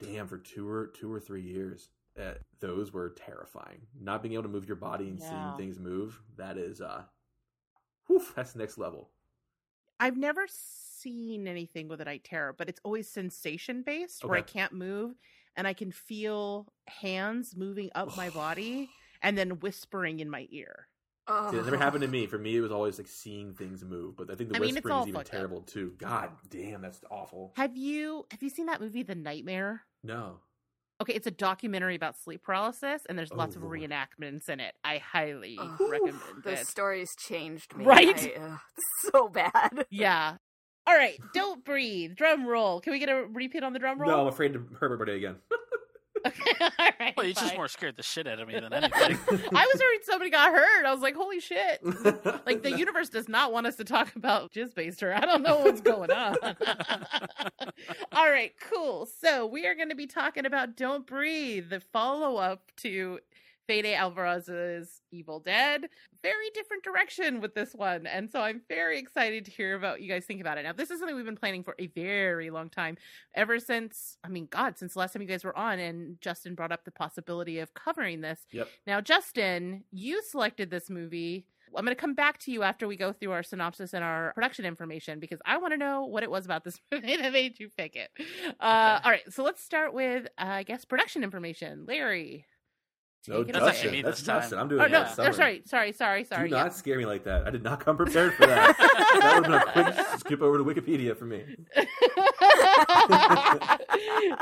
Damn, 0.00 0.28
for 0.28 0.38
two 0.38 0.68
or 0.68 0.86
two 0.88 1.12
or 1.12 1.18
three 1.20 1.42
years. 1.42 1.88
Uh, 2.20 2.34
those 2.60 2.92
were 2.92 3.10
terrifying. 3.10 3.86
Not 3.98 4.22
being 4.22 4.34
able 4.34 4.42
to 4.44 4.48
move 4.48 4.66
your 4.66 4.76
body 4.76 5.08
and 5.08 5.18
Yeah. 5.18 5.28
seeing 5.30 5.56
things 5.56 5.78
move. 5.78 6.20
That 6.36 6.58
is, 6.58 6.80
uh, 6.80 7.04
whew, 8.06 8.22
that's 8.34 8.54
next 8.54 8.76
level. 8.78 9.10
I've 9.98 10.16
never 10.16 10.46
seen 10.48 11.46
anything 11.48 11.88
with 11.88 12.00
a 12.00 12.04
night 12.04 12.24
terror, 12.24 12.52
but 12.52 12.68
it's 12.68 12.80
always 12.84 13.08
sensation 13.08 13.82
based 13.82 14.24
where 14.24 14.38
I 14.38 14.42
can't 14.42 14.72
move 14.72 15.18
and 15.56 15.66
I 15.66 15.72
can 15.72 15.92
feel 15.92 16.72
hands 16.86 17.56
moving 17.56 17.90
up 17.94 18.16
my 18.16 18.30
body 18.30 18.88
and 19.22 19.36
then 19.36 19.60
whispering 19.60 20.20
in 20.20 20.28
my 20.30 20.46
ear. 20.50 20.88
Oh. 21.26 21.50
See, 21.52 21.58
it 21.58 21.64
never 21.64 21.76
happened 21.76 22.02
to 22.02 22.08
me. 22.08 22.26
For 22.26 22.38
me, 22.38 22.56
it 22.56 22.60
was 22.60 22.72
always 22.72 22.98
like 22.98 23.06
seeing 23.06 23.54
things 23.54 23.84
move. 23.84 24.16
But 24.16 24.30
I 24.30 24.34
think 24.34 24.50
the 24.50 24.56
I 24.56 24.58
mean, 24.58 24.74
whispering 24.74 24.96
is 25.00 25.06
even 25.08 25.14
fucked 25.20 25.28
up. 25.28 25.32
terrible 25.32 25.60
too. 25.62 25.94
God 25.98 26.30
damn, 26.48 26.80
that's 26.82 27.00
awful. 27.10 27.52
Have 27.56 27.76
you 27.76 28.26
have 28.30 28.42
you 28.42 28.50
seen 28.50 28.66
that 28.66 28.80
movie 28.80 29.02
The 29.04 29.14
Nightmare? 29.14 29.82
No. 30.02 30.40
Okay, 31.00 31.14
it's 31.14 31.26
a 31.26 31.30
documentary 31.30 31.94
about 31.94 32.14
sleep 32.18 32.42
paralysis 32.42 33.02
and 33.08 33.18
there's 33.18 33.32
lots 33.32 33.56
Oh, 33.56 33.60
of 33.60 33.64
reenactments 33.70 34.48
in 34.50 34.60
it. 34.60 34.74
I 34.84 34.98
highly 34.98 35.56
Ugh. 35.58 35.80
recommend 35.80 36.20
Those 36.44 36.60
it. 36.60 36.66
stories 36.66 37.08
changed 37.18 37.74
me. 37.74 37.84
Right? 37.86 38.32
I, 38.38 38.40
ugh, 38.40 38.58
so 39.12 39.28
bad. 39.28 39.86
Yeah. 39.90 40.36
All 40.86 40.94
right, 40.94 41.18
don't 41.34 41.64
breathe. 41.64 42.16
Drum 42.16 42.46
roll. 42.46 42.80
Can 42.80 42.92
we 42.92 42.98
get 42.98 43.08
a 43.08 43.24
repeat 43.32 43.62
on 43.62 43.72
the 43.72 43.78
drum 43.78 44.00
roll? 44.00 44.10
No, 44.10 44.20
I'm 44.22 44.26
afraid 44.26 44.52
to 44.54 44.58
hurt 44.78 44.86
everybody 44.92 45.12
again. 45.16 45.36
Okay, 46.26 46.52
all 46.60 46.88
right. 47.00 47.14
Well, 47.16 47.26
you 47.26 47.34
just 47.34 47.56
more 47.56 47.68
scared 47.68 47.96
the 47.96 48.02
shit 48.02 48.26
out 48.26 48.40
of 48.40 48.48
me 48.48 48.54
than 48.54 48.72
anything. 48.72 49.18
I 49.54 49.66
was 49.72 49.80
worried 49.80 50.04
somebody 50.04 50.30
got 50.30 50.52
hurt. 50.52 50.84
I 50.84 50.92
was 50.92 51.00
like, 51.02 51.14
holy 51.14 51.40
shit. 51.40 51.80
Like 52.46 52.62
the 52.62 52.76
universe 52.76 53.08
does 53.08 53.28
not 53.28 53.52
want 53.52 53.66
us 53.66 53.76
to 53.76 53.84
talk 53.84 54.16
about 54.16 54.52
Jizz 54.52 54.74
Baster. 54.74 55.14
I 55.14 55.20
don't 55.20 55.42
know 55.42 55.58
what's 55.60 55.80
going 55.80 56.10
on. 56.10 56.36
All 58.12 58.28
right, 58.28 58.52
cool. 58.60 59.06
So 59.20 59.46
we 59.46 59.66
are 59.66 59.74
going 59.74 59.90
to 59.90 59.94
be 59.94 60.06
talking 60.06 60.46
about 60.46 60.76
Don't 60.76 61.06
Breathe, 61.06 61.70
the 61.70 61.80
follow 61.80 62.36
up 62.36 62.72
to 62.78 63.20
Fede 63.70 63.94
Alvarez's 63.94 65.00
Evil 65.12 65.38
Dead. 65.38 65.88
Very 66.24 66.50
different 66.54 66.82
direction 66.82 67.40
with 67.40 67.54
this 67.54 67.72
one. 67.72 68.04
And 68.04 68.28
so 68.28 68.40
I'm 68.40 68.62
very 68.68 68.98
excited 68.98 69.44
to 69.44 69.52
hear 69.52 69.76
about 69.76 70.02
you 70.02 70.08
guys 70.08 70.24
think 70.24 70.40
about 70.40 70.58
it. 70.58 70.64
Now, 70.64 70.72
this 70.72 70.90
is 70.90 70.98
something 70.98 71.14
we've 71.14 71.24
been 71.24 71.36
planning 71.36 71.62
for 71.62 71.76
a 71.78 71.86
very 71.86 72.50
long 72.50 72.68
time. 72.68 72.96
Ever 73.32 73.60
since, 73.60 74.18
I 74.24 74.28
mean, 74.28 74.48
God, 74.50 74.76
since 74.76 74.94
the 74.94 74.98
last 74.98 75.12
time 75.12 75.22
you 75.22 75.28
guys 75.28 75.44
were 75.44 75.56
on 75.56 75.78
and 75.78 76.20
Justin 76.20 76.56
brought 76.56 76.72
up 76.72 76.84
the 76.84 76.90
possibility 76.90 77.60
of 77.60 77.72
covering 77.72 78.22
this. 78.22 78.44
Yep. 78.50 78.66
Now, 78.88 79.00
Justin, 79.00 79.84
you 79.92 80.20
selected 80.24 80.68
this 80.72 80.90
movie. 80.90 81.46
I'm 81.68 81.84
going 81.84 81.94
to 81.94 82.00
come 82.00 82.14
back 82.14 82.38
to 82.40 82.50
you 82.50 82.64
after 82.64 82.88
we 82.88 82.96
go 82.96 83.12
through 83.12 83.30
our 83.30 83.44
synopsis 83.44 83.94
and 83.94 84.02
our 84.02 84.32
production 84.34 84.64
information 84.64 85.20
because 85.20 85.38
I 85.46 85.58
want 85.58 85.74
to 85.74 85.78
know 85.78 86.06
what 86.06 86.24
it 86.24 86.30
was 86.30 86.44
about 86.44 86.64
this 86.64 86.80
movie 86.90 87.18
that 87.18 87.32
made 87.32 87.60
you 87.60 87.68
pick 87.78 87.94
it. 87.94 88.10
Uh, 88.58 88.98
Okay. 88.98 89.04
All 89.04 89.10
right, 89.12 89.32
so 89.32 89.44
let's 89.44 89.62
start 89.62 89.94
with, 89.94 90.26
uh, 90.38 90.44
I 90.44 90.62
guess, 90.64 90.84
production 90.84 91.22
information. 91.22 91.84
Larry. 91.86 92.46
No, 93.28 93.44
take 93.44 93.48
it 93.48 93.52
That's 93.52 93.62
away. 93.62 93.66
not 93.66 93.72
Justin. 93.74 93.90
Amy 93.90 94.02
That's 94.02 94.22
this 94.22 94.50
time. 94.50 94.58
I'm 94.58 94.68
doing 94.68 94.80
Oh, 94.80 94.84
it 94.84 94.90
no, 94.92 95.06
oh, 95.06 95.32
sorry, 95.32 95.62
sorry, 95.66 95.92
sorry, 95.92 96.24
sorry. 96.24 96.48
Do 96.48 96.54
yeah. 96.54 96.62
not 96.62 96.74
scare 96.74 96.98
me 96.98 97.06
like 97.06 97.24
that. 97.24 97.46
I 97.46 97.50
did 97.50 97.62
not 97.62 97.84
come 97.84 97.96
prepared 97.96 98.34
for 98.34 98.46
that. 98.46 98.76
that 98.78 99.42
would 99.42 99.50
have 99.50 99.74
been 99.74 99.86
a 99.86 99.92
quick 99.92 100.18
skip 100.20 100.40
over 100.42 100.58
to 100.58 100.64
Wikipedia 100.64 101.16
for 101.16 101.26
me. 101.26 101.44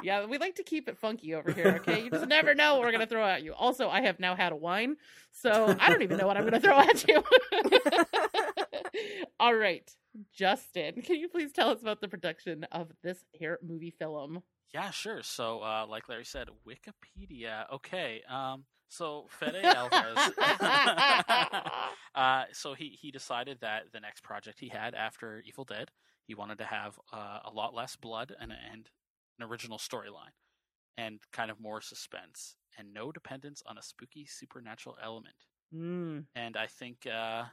yeah, 0.02 0.24
we 0.26 0.38
like 0.38 0.54
to 0.56 0.62
keep 0.62 0.88
it 0.88 0.98
funky 0.98 1.34
over 1.34 1.50
here, 1.52 1.80
okay? 1.80 2.02
You 2.04 2.10
just 2.10 2.28
never 2.28 2.54
know 2.54 2.74
what 2.74 2.82
we're 2.82 2.92
going 2.92 3.00
to 3.00 3.06
throw 3.06 3.24
at 3.24 3.42
you. 3.42 3.52
Also, 3.52 3.88
I 3.88 4.02
have 4.02 4.20
now 4.20 4.36
had 4.36 4.52
a 4.52 4.56
wine, 4.56 4.96
so 5.32 5.74
I 5.80 5.90
don't 5.90 6.02
even 6.02 6.18
know 6.18 6.26
what 6.26 6.36
I'm 6.36 6.48
going 6.48 6.54
to 6.54 6.60
throw 6.60 6.78
at 6.78 7.06
you. 7.08 7.22
All 9.40 9.54
right, 9.54 9.88
Justin, 10.32 11.02
can 11.02 11.16
you 11.16 11.28
please 11.28 11.52
tell 11.52 11.70
us 11.70 11.82
about 11.82 12.00
the 12.00 12.08
production 12.08 12.64
of 12.72 12.88
this 13.02 13.18
here 13.32 13.58
movie 13.66 13.94
film? 13.98 14.42
Yeah, 14.72 14.90
sure. 14.90 15.22
So, 15.22 15.60
uh, 15.60 15.86
like 15.88 16.08
Larry 16.08 16.24
said, 16.24 16.48
Wikipedia. 16.66 17.64
Okay. 17.72 18.22
Um, 18.28 18.64
so 18.88 19.26
Fede 19.30 19.64
Alvarez. 19.64 20.18
uh, 22.14 22.44
so 22.52 22.74
he 22.74 22.96
he 23.00 23.10
decided 23.10 23.58
that 23.60 23.84
the 23.92 24.00
next 24.00 24.22
project 24.22 24.58
he 24.60 24.68
had 24.68 24.94
after 24.94 25.42
Evil 25.46 25.64
Dead, 25.64 25.90
he 26.26 26.34
wanted 26.34 26.58
to 26.58 26.64
have 26.64 26.98
uh, 27.12 27.40
a 27.44 27.50
lot 27.50 27.74
less 27.74 27.96
blood 27.96 28.34
and 28.40 28.52
and 28.72 28.88
an 29.38 29.46
original 29.46 29.78
storyline, 29.78 30.34
and 30.96 31.20
kind 31.32 31.50
of 31.50 31.60
more 31.60 31.80
suspense 31.80 32.56
and 32.78 32.92
no 32.92 33.12
dependence 33.12 33.62
on 33.66 33.78
a 33.78 33.82
spooky 33.82 34.26
supernatural 34.26 34.96
element. 35.02 35.34
Mm. 35.74 36.24
And 36.34 36.56
I 36.56 36.66
think 36.66 37.06
uh, 37.06 37.44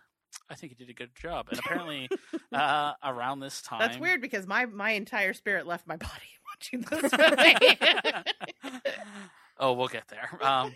I 0.50 0.56
think 0.56 0.72
he 0.72 0.76
did 0.76 0.90
a 0.90 0.94
good 0.94 1.16
job. 1.16 1.48
And 1.50 1.60
apparently, 1.66 2.10
uh, 2.54 2.94
around 3.04 3.42
this 3.42 3.62
time, 3.62 3.80
That's 3.80 3.98
weird 3.98 4.22
because 4.22 4.48
my 4.48 4.66
my 4.66 4.92
entire 4.92 5.34
spirit 5.34 5.68
left 5.68 5.86
my 5.86 5.98
body 5.98 6.12
watching 6.56 6.82
this 6.82 7.12
movie. 7.12 8.82
oh, 9.60 9.74
we'll 9.74 9.88
get 9.88 10.08
there. 10.08 10.30
Um, 10.42 10.74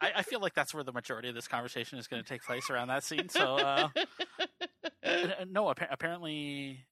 I, 0.00 0.12
I 0.16 0.22
feel 0.22 0.40
like 0.40 0.54
that's 0.54 0.74
where 0.74 0.84
the 0.84 0.92
majority 0.92 1.28
of 1.28 1.34
this 1.34 1.48
conversation 1.48 1.98
is 1.98 2.06
going 2.06 2.22
to 2.22 2.28
take 2.28 2.42
place 2.42 2.70
around 2.70 2.88
that 2.88 3.04
scene. 3.04 3.28
So, 3.28 3.56
uh, 3.56 3.88
uh, 5.04 5.26
no, 5.48 5.70
appa- 5.70 5.88
apparently 5.90 6.84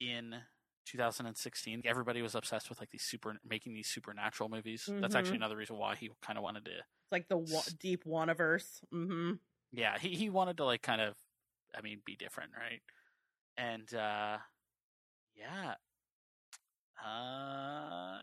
in 0.00 0.34
2016, 0.86 1.82
everybody 1.84 2.22
was 2.22 2.34
obsessed 2.34 2.68
with 2.68 2.80
like 2.80 2.90
these 2.90 3.02
super 3.02 3.34
making 3.48 3.74
these 3.74 3.88
supernatural 3.88 4.48
movies. 4.48 4.88
That's 4.88 5.14
actually 5.14 5.34
Mhm. 5.34 5.36
another 5.36 5.56
reason 5.56 5.76
why 5.76 5.94
he 5.96 6.10
kind 6.22 6.38
of 6.38 6.42
wanted 6.42 6.64
to. 6.66 6.70
it's 6.72 7.12
like 7.12 7.28
the 7.28 7.38
wa- 7.38 7.62
deep 7.78 8.04
Wanaverse. 8.04 8.80
Mm-hmm. 8.92 9.32
Yeah, 9.72 9.98
he 9.98 10.08
he 10.16 10.28
wanted 10.30 10.56
to 10.58 10.64
like 10.64 10.82
kind 10.82 11.00
of, 11.00 11.14
I 11.76 11.80
mean, 11.82 12.00
be 12.04 12.16
different, 12.16 12.50
right? 12.58 12.80
And 13.56 13.92
uh, 13.94 14.38
yeah, 15.36 15.74
Uh, 17.04 18.18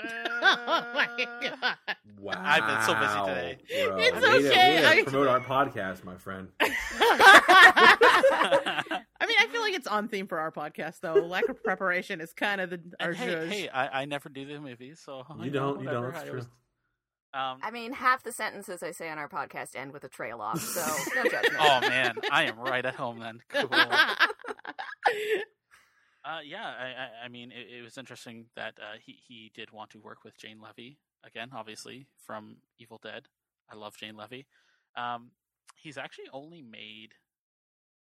oh 0.00 0.84
my 0.94 1.08
god. 1.42 1.76
Wow. 2.20 2.32
I've 2.36 2.66
been 2.66 2.82
so 2.82 2.94
busy 2.94 3.18
today. 3.26 3.58
Bro. 3.86 3.96
It's 3.98 4.12
Way 4.14 4.20
to- 4.20 4.26
way 4.26 4.48
okay, 4.50 4.80
to 4.80 4.88
I- 4.88 5.02
promote 5.02 5.28
our 5.28 5.40
podcast, 5.40 6.04
my 6.04 6.16
friend. 6.16 6.48
I 6.60 6.66
mean, 9.26 9.36
I 9.40 9.46
feel 9.52 9.60
like 9.60 9.74
it's 9.74 9.86
on 9.86 10.08
theme 10.08 10.26
for 10.26 10.38
our 10.38 10.50
podcast, 10.50 11.00
though. 11.00 11.14
Lack 11.14 11.48
of 11.48 11.62
preparation 11.62 12.20
is 12.20 12.32
kind 12.32 12.60
of 12.60 12.70
the 12.70 12.80
our 13.00 13.12
hey, 13.12 13.26
zhuzh. 13.34 13.48
hey, 13.48 13.68
I, 13.68 14.02
I 14.02 14.04
never 14.06 14.28
do 14.28 14.46
the 14.46 14.60
movies, 14.60 15.00
so 15.04 15.24
I 15.28 15.34
You 15.44 15.50
know, 15.50 15.74
don't. 15.74 15.84
You 15.84 15.90
don't. 15.90 16.04
It's 16.06 16.18
I 16.18 16.22
true. 16.22 16.30
always- 16.30 16.44
Um, 17.34 17.58
I 17.62 17.70
mean, 17.70 17.92
half 17.92 18.22
the 18.22 18.32
sentences 18.32 18.82
I 18.82 18.90
say 18.92 19.10
on 19.10 19.18
our 19.18 19.28
podcast 19.28 19.76
end 19.76 19.92
with 19.92 20.02
a 20.04 20.08
trail 20.08 20.40
off, 20.40 20.60
so 20.60 20.80
no 21.14 21.24
judgment. 21.24 21.56
oh 21.60 21.80
man, 21.80 22.16
I 22.32 22.44
am 22.44 22.58
right 22.58 22.84
at 22.86 22.94
home 22.94 23.18
then. 23.20 23.40
Cool. 23.50 23.68
Uh, 26.24 26.40
yeah, 26.44 26.66
I, 26.66 26.84
I, 26.86 27.26
I 27.26 27.28
mean, 27.28 27.52
it, 27.52 27.78
it 27.78 27.82
was 27.82 27.96
interesting 27.96 28.46
that 28.56 28.74
uh, 28.78 28.98
he 29.00 29.18
he 29.26 29.50
did 29.54 29.70
want 29.70 29.90
to 29.90 30.00
work 30.00 30.24
with 30.24 30.36
Jane 30.36 30.60
Levy 30.60 30.98
again, 31.24 31.50
obviously 31.54 32.06
from 32.26 32.56
Evil 32.78 33.00
Dead. 33.02 33.28
I 33.70 33.76
love 33.76 33.96
Jane 33.96 34.16
Levy. 34.16 34.46
Um, 34.96 35.30
he's 35.76 35.98
actually 35.98 36.26
only 36.32 36.62
made 36.62 37.12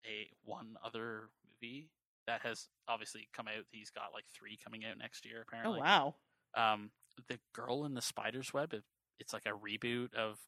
a 0.05 0.29
one 0.45 0.77
other 0.85 1.29
movie 1.63 1.89
that 2.27 2.43
has 2.43 2.69
obviously 2.89 3.29
come 3.35 3.47
out. 3.49 3.65
He's 3.71 3.91
got 3.91 4.13
like 4.15 4.25
three 4.35 4.59
coming 4.63 4.85
out 4.85 4.99
next 4.99 5.25
year, 5.25 5.45
apparently. 5.47 5.81
oh 5.81 5.83
apparently. 5.83 6.13
wow. 6.57 6.73
Um, 6.73 6.91
the 7.29 7.39
Girl 7.53 7.85
in 7.85 7.95
the 7.95 8.03
Spider's 8.03 8.53
Web. 8.53 8.73
It, 8.73 8.83
it's 9.19 9.33
like 9.33 9.47
a 9.47 9.51
reboot 9.51 10.15
of 10.15 10.39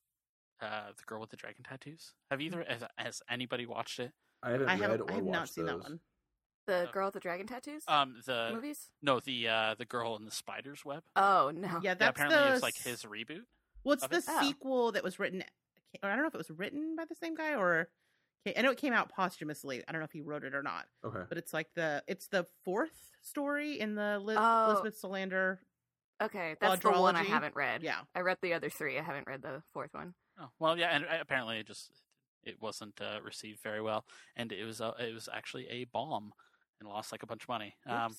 uh, 0.60 0.88
the 0.96 1.04
Girl 1.06 1.20
with 1.20 1.30
the 1.30 1.36
Dragon 1.36 1.64
Tattoos. 1.68 2.14
Have 2.30 2.40
either 2.40 2.64
has, 2.68 2.82
has 2.96 3.20
anybody 3.30 3.66
watched 3.66 3.98
it? 3.98 4.12
I 4.42 4.50
haven't 4.52 4.68
I 4.68 4.72
read 4.72 4.80
haven't. 4.82 5.00
or 5.02 5.10
I 5.10 5.14
have 5.14 5.24
watched 5.24 5.38
not 5.38 5.48
seen 5.48 5.66
those. 5.66 5.82
that 5.82 5.90
one. 5.90 6.00
The 6.66 6.88
girl 6.92 7.06
with 7.06 7.14
the 7.14 7.20
dragon 7.20 7.46
tattoos 7.46 7.82
Um, 7.88 8.16
the 8.24 8.50
movies? 8.54 8.88
no, 9.02 9.18
the 9.20 9.48
uh, 9.48 9.74
the 9.76 9.84
Girl 9.84 10.16
in 10.16 10.24
the 10.24 10.30
Spider's 10.30 10.84
Web. 10.84 11.02
Oh 11.16 11.50
no. 11.54 11.66
Yeah, 11.68 11.80
Yeah, 11.82 11.94
that's 11.94 12.10
apparently 12.10 12.38
the. 12.40 12.48
it 12.48 12.52
was 12.52 12.62
like 12.62 12.76
his 12.76 13.02
reboot. 13.02 13.42
What's 13.82 14.04
of 14.04 14.10
the 14.10 14.18
it? 14.18 14.24
Oh. 14.28 14.40
sequel 14.42 14.92
that 14.92 15.02
was 15.02 15.18
written? 15.18 15.42
I 16.02 16.08
don't 16.08 16.18
know 16.22 16.28
if 16.28 16.34
it 16.34 16.38
was 16.38 16.50
written 16.50 16.94
by 16.96 17.04
the 17.04 17.14
same 17.16 17.34
guy 17.34 17.54
or. 17.54 17.88
I 18.56 18.60
know 18.62 18.72
it 18.72 18.78
came 18.78 18.92
out 18.92 19.08
posthumously. 19.08 19.84
I 19.86 19.92
don't 19.92 20.00
know 20.00 20.04
if 20.04 20.10
he 20.12 20.20
wrote 20.20 20.42
it 20.42 20.52
or 20.52 20.64
not, 20.64 20.86
Okay. 21.04 21.22
but 21.28 21.38
it's 21.38 21.52
like 21.52 21.68
the 21.74 22.02
it's 22.08 22.26
the 22.28 22.44
fourth 22.64 23.12
story 23.20 23.78
in 23.78 23.94
the 23.94 24.18
Liz, 24.18 24.36
Oh. 24.40 24.70
Elizabeth 24.70 25.00
Salander. 25.00 25.58
Okay, 26.20 26.56
that's 26.60 26.80
the 26.82 26.90
one 26.90 27.14
I 27.16 27.22
haven't 27.24 27.54
read. 27.54 27.82
Yeah, 27.82 27.98
I 28.14 28.20
read 28.20 28.38
the 28.42 28.54
other 28.54 28.68
three. 28.68 28.98
I 28.98 29.02
haven't 29.02 29.26
read 29.28 29.42
the 29.42 29.62
fourth 29.72 29.94
one. 29.94 30.14
Oh 30.40 30.48
well, 30.58 30.76
yeah, 30.78 30.88
and 30.94 31.04
uh, 31.04 31.18
apparently 31.20 31.58
it 31.58 31.66
just 31.68 31.90
it 32.44 32.60
wasn't 32.60 33.00
uh, 33.00 33.20
received 33.22 33.60
very 33.62 33.80
well, 33.80 34.04
and 34.36 34.50
it 34.50 34.64
was 34.64 34.80
uh, 34.80 34.92
it 34.98 35.14
was 35.14 35.28
actually 35.32 35.68
a 35.68 35.84
bomb 35.84 36.32
and 36.82 36.88
lost 36.92 37.12
like 37.12 37.22
a 37.22 37.26
bunch 37.26 37.44
of 37.44 37.48
money. 37.48 37.74
Um, 37.86 38.14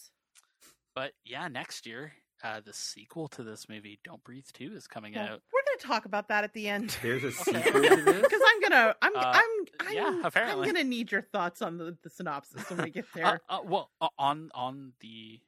but 0.95 1.11
yeah, 1.26 1.47
next 1.47 1.86
year 1.86 2.14
uh, 2.43 2.61
the 2.66 2.74
sequel 2.74 3.28
to 3.30 3.43
this 3.43 3.68
movie, 3.70 3.99
Don't 4.03 4.24
Breathe 4.24 4.45
Two, 4.53 4.72
is 4.76 4.88
coming 4.88 5.14
Well, 5.16 5.24
out. 5.24 5.41
we're 5.53 5.61
gonna 5.66 5.93
talk 5.93 6.05
about 6.05 6.28
that 6.30 6.43
at 6.43 6.53
the 6.53 6.68
end. 6.68 6.95
There's 7.01 7.24
a 7.24 7.32
sequel. 7.32 7.61
Because 7.82 8.41
I'm 8.47 8.61
gonna, 8.61 8.95
I'm, 9.01 9.16
Uh, 9.16 9.20
I'm, 9.26 9.43
I'm, 9.88 9.93
yeah, 9.93 10.22
apparently. 10.24 10.68
I'm 10.68 10.74
gonna 10.76 10.84
need 10.88 11.11
your 11.11 11.22
thoughts 11.22 11.61
on 11.61 11.78
the, 11.78 11.97
the 12.03 12.09
synopsis 12.09 12.70
when 12.70 12.82
we 12.84 12.89
get 12.89 13.05
Uh, 13.16 13.16
there. 13.16 13.41
uh, 13.49 13.59
well, 13.64 13.91
uh, 14.01 14.07
on 14.18 14.49
on 14.53 14.93
the 15.01 15.39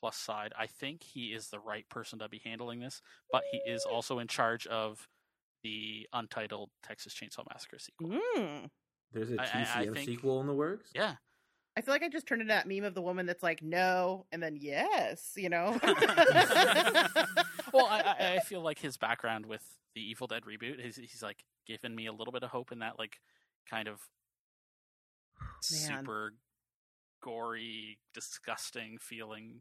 plus 0.00 0.16
side, 0.16 0.52
I 0.58 0.66
think 0.66 1.02
he 1.02 1.28
is 1.34 1.48
the 1.48 1.58
right 1.58 1.88
person 1.88 2.18
to 2.20 2.28
be 2.28 2.40
handling 2.44 2.80
this, 2.80 3.02
but 3.32 3.42
he 3.50 3.58
is 3.70 3.84
also 3.84 4.18
in 4.20 4.28
charge 4.28 4.66
of 4.68 5.08
the 5.64 6.06
untitled 6.12 6.70
Texas 6.84 7.12
Chainsaw 7.14 7.44
Massacre 7.52 7.78
sequel. 7.78 8.10
Mm. 8.36 8.70
There's 9.12 9.30
a 9.30 9.36
TCM 9.36 9.94
think- 9.94 10.08
sequel 10.08 10.40
in 10.40 10.46
the 10.46 10.54
works. 10.54 10.90
Yeah, 10.94 11.16
I 11.78 11.80
feel 11.80 11.94
like 11.94 12.02
I 12.02 12.08
just 12.08 12.26
turned 12.26 12.42
into 12.42 12.52
that 12.52 12.66
meme 12.66 12.82
of 12.82 12.94
the 12.94 13.00
woman 13.00 13.24
that's 13.24 13.44
like 13.44 13.62
no 13.62 14.26
and 14.32 14.42
then 14.42 14.56
yes, 14.60 15.34
you 15.36 15.48
know. 15.48 15.78
well, 17.72 17.86
I, 17.86 18.16
I, 18.18 18.34
I 18.34 18.38
feel 18.40 18.62
like 18.62 18.80
his 18.80 18.96
background 18.96 19.46
with 19.46 19.62
the 19.94 20.00
Evil 20.00 20.26
Dead 20.26 20.42
reboot, 20.42 20.82
he's, 20.82 20.96
he's 20.96 21.22
like 21.22 21.44
given 21.68 21.94
me 21.94 22.06
a 22.06 22.12
little 22.12 22.32
bit 22.32 22.42
of 22.42 22.50
hope 22.50 22.72
in 22.72 22.80
that 22.80 22.98
like 22.98 23.20
kind 23.70 23.86
of 23.86 24.00
Man. 25.70 25.98
super 26.00 26.34
gory, 27.22 27.98
disgusting 28.12 28.98
feeling 29.00 29.60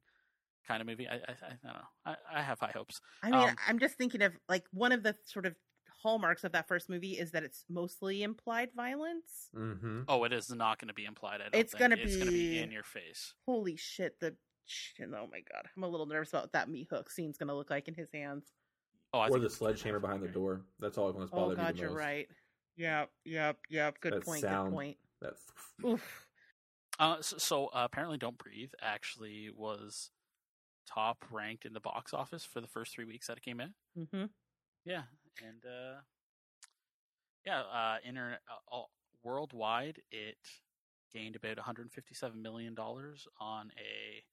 kind 0.68 0.82
of 0.82 0.88
movie. 0.88 1.08
I, 1.08 1.18
I, 1.18 1.18
I 1.18 1.50
don't 1.64 1.74
know. 1.76 1.88
I, 2.04 2.16
I 2.38 2.42
have 2.42 2.60
high 2.60 2.72
hopes. 2.74 3.00
I 3.22 3.30
mean, 3.30 3.50
Um, 3.50 3.56
I'm 3.68 3.78
just 3.78 3.94
thinking 3.94 4.24
of 4.24 4.34
like 4.50 4.64
one 4.72 4.92
of 4.92 5.04
the 5.04 5.16
sort 5.24 5.46
of 5.46 5.54
hallmarks 6.02 6.44
of 6.44 6.52
that 6.54 6.68
first 6.68 6.90
movie 6.90 7.14
is 7.14 7.32
that 7.32 7.44
it's 7.44 7.66
mostly 7.70 8.24
implied 8.24 8.70
violence. 8.76 9.50
Mm-hmm. 9.56 10.02
Oh, 10.08 10.24
it 10.24 10.34
is 10.34 10.54
not 10.54 10.80
going 10.80 10.88
to 10.88 10.94
be 10.94 11.06
implied. 11.06 11.42
I 11.42 11.50
don't 11.50 11.56
It's 11.56 11.74
gonna 11.74 11.96
it's 12.00 12.16
going 12.16 12.28
to 12.28 12.34
be 12.34 12.52
be- 12.52 12.60
in 12.60 12.72
your 12.72 12.84
face. 12.84 13.34
Holy 13.46 13.76
shit! 13.76 14.20
The 14.20 14.36
oh 15.04 15.28
my 15.32 15.42
god, 15.52 15.68
I'm 15.76 15.84
a 15.84 15.88
little 15.88 16.06
nervous 16.06 16.30
about 16.30 16.44
what 16.44 16.54
that 16.54 16.70
meat 16.70 16.88
hook 16.90 17.10
scene's 17.10 17.38
gonna 17.38 17.56
look 17.56 17.70
like 17.70 17.88
in 17.88 17.94
his 17.94 18.10
hands. 18.14 18.46
Oh, 19.14 19.20
I 19.20 19.30
Or 19.30 19.40
the 19.40 19.50
sledgehammer 19.50 20.00
behind 20.00 20.22
the 20.22 20.28
door. 20.28 20.62
That's 20.80 20.98
all 20.98 21.12
that's 21.14 21.32
Oh 21.32 21.38
bothered 21.38 21.58
me 21.58 21.64
god, 21.64 21.80
you're 21.80 21.92
right. 21.92 22.28
Yep, 22.76 23.10
yep, 23.26 23.58
yep. 23.70 24.00
Good 24.02 24.14
That 24.14 24.26
point. 24.26 24.42
sound. 24.42 24.70
Good 24.70 24.76
point. 24.76 24.98
That's 25.22 25.42
Oof. 25.86 26.28
Uh, 27.00 27.22
so, 27.22 27.38
so 27.38 27.66
uh, 27.68 27.82
apparently, 27.86 28.18
Don't 28.18 28.38
Breathe 28.38 28.72
actually 28.82 29.50
was 29.56 30.10
top 30.88 31.26
ranked 31.32 31.66
in 31.66 31.74
the 31.74 31.80
box 31.80 32.14
office 32.14 32.44
for 32.44 32.60
the 32.62 32.68
first 32.68 32.94
three 32.94 33.06
weeks 33.06 33.28
that 33.28 33.38
it 33.38 33.44
came 33.44 33.60
out. 33.60 33.70
hmm 34.12 34.26
Yeah, 34.86 35.04
and 35.46 35.64
uh, 35.66 36.00
yeah, 37.46 37.62
uh, 37.62 37.98
internet 38.08 38.40
uh, 38.50 38.56
all, 38.68 38.92
worldwide, 39.24 40.02
it 40.12 40.38
gained 41.14 41.36
about 41.36 41.58
157 41.58 42.42
million 42.42 42.76
dollars 42.76 43.28
on 43.40 43.72
a 43.78 44.24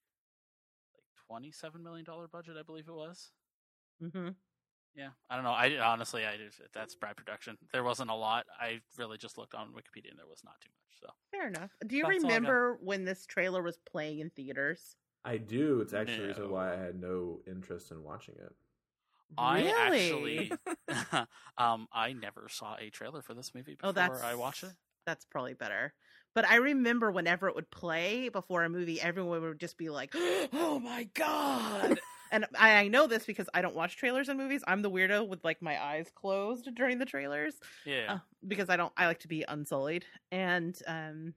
like 0.94 1.04
27 1.28 1.82
million 1.82 2.04
dollar 2.04 2.28
budget, 2.28 2.56
I 2.58 2.62
believe 2.62 2.88
it 2.88 2.94
was. 2.94 3.30
hmm 4.00 4.30
Yeah, 4.94 5.10
I 5.30 5.36
don't 5.36 5.44
know. 5.44 5.52
I 5.52 5.78
honestly, 5.78 6.26
I 6.26 6.36
that's 6.72 6.94
Brad 6.94 7.16
production. 7.16 7.56
There 7.72 7.84
wasn't 7.84 8.10
a 8.10 8.14
lot. 8.14 8.46
I 8.60 8.80
really 8.98 9.18
just 9.18 9.38
looked 9.38 9.54
on 9.54 9.68
Wikipedia, 9.68 10.10
and 10.10 10.18
there 10.18 10.28
was 10.28 10.42
not 10.44 10.60
too 10.60 10.70
much. 10.70 11.00
So 11.00 11.08
Fair 11.30 11.48
enough. 11.48 11.70
Do 11.86 11.96
you 11.96 12.04
That's 12.04 12.24
all 12.24 12.30
I 12.30 12.34
got. 12.34 12.38
remember 12.38 12.78
when 12.80 13.04
this 13.04 13.26
trailer 13.26 13.62
was 13.62 13.78
playing 13.78 14.20
in 14.20 14.30
theaters? 14.30 14.96
I 15.24 15.38
do. 15.38 15.80
It's 15.80 15.94
actually 15.94 16.18
the 16.22 16.28
reason 16.28 16.50
why 16.50 16.74
I 16.74 16.76
had 16.76 17.00
no 17.00 17.40
interest 17.46 17.90
in 17.90 18.02
watching 18.02 18.34
it. 18.38 18.54
I 19.36 19.72
actually, 19.76 20.58
um, 21.58 21.88
I 21.92 22.12
never 22.12 22.48
saw 22.48 22.76
a 22.78 22.90
trailer 22.90 23.22
for 23.22 23.34
this 23.34 23.54
movie 23.54 23.74
before 23.74 23.82
Oh, 23.88 23.92
that's 23.92 24.22
I 24.22 24.34
watched 24.34 24.64
it. 24.64 24.74
That's 25.06 25.24
probably 25.26 25.54
better. 25.54 25.94
But 26.34 26.46
I 26.46 26.56
remember 26.56 27.12
whenever 27.12 27.48
it 27.48 27.54
would 27.54 27.70
play 27.70 28.28
before 28.30 28.64
a 28.64 28.68
movie, 28.70 29.00
everyone 29.00 29.42
would 29.42 29.60
just 29.60 29.78
be 29.78 29.90
like, 29.90 30.12
"Oh 30.16 30.80
my 30.82 31.04
god!" 31.14 32.00
and 32.32 32.46
I, 32.58 32.76
I 32.84 32.88
know 32.88 33.06
this 33.06 33.26
because 33.26 33.48
I 33.54 33.62
don't 33.62 33.76
watch 33.76 33.96
trailers 33.96 34.28
in 34.28 34.36
movies. 34.38 34.64
I'm 34.66 34.82
the 34.82 34.90
weirdo 34.90 35.28
with 35.28 35.44
like 35.44 35.62
my 35.62 35.82
eyes 35.82 36.10
closed 36.14 36.74
during 36.74 36.98
the 36.98 37.06
trailers 37.06 37.60
Yeah, 37.84 38.14
uh, 38.14 38.20
because 38.48 38.70
I 38.70 38.76
don't. 38.76 38.92
I 38.96 39.06
like 39.06 39.20
to 39.20 39.28
be 39.28 39.44
unsullied, 39.48 40.06
and 40.32 40.78
um, 40.86 41.34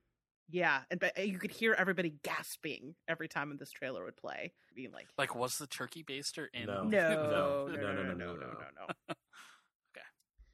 yeah, 0.50 0.82
and 0.90 1.00
but 1.00 1.18
uh, 1.18 1.24
you 1.24 1.40
could 1.40 1.52
hear 1.52 1.74
everybody 1.74 2.16
gasping 2.24 2.96
every 3.08 3.28
time 3.28 3.56
this 3.58 3.72
trailer 3.72 4.06
would 4.06 4.16
play, 4.16 4.54
being 4.76 4.92
like, 4.92 5.08
"Like, 5.18 5.36
was 5.36 5.58
the 5.58 5.68
turkey 5.68 6.04
baster 6.04 6.48
in?" 6.54 6.66
No, 6.66 6.84
no, 6.88 7.68
no, 7.68 7.68
no, 7.68 7.76
no, 7.76 8.14
no, 8.14 8.14
no, 8.14 8.36
no, 8.36 8.36
okay, 9.10 10.06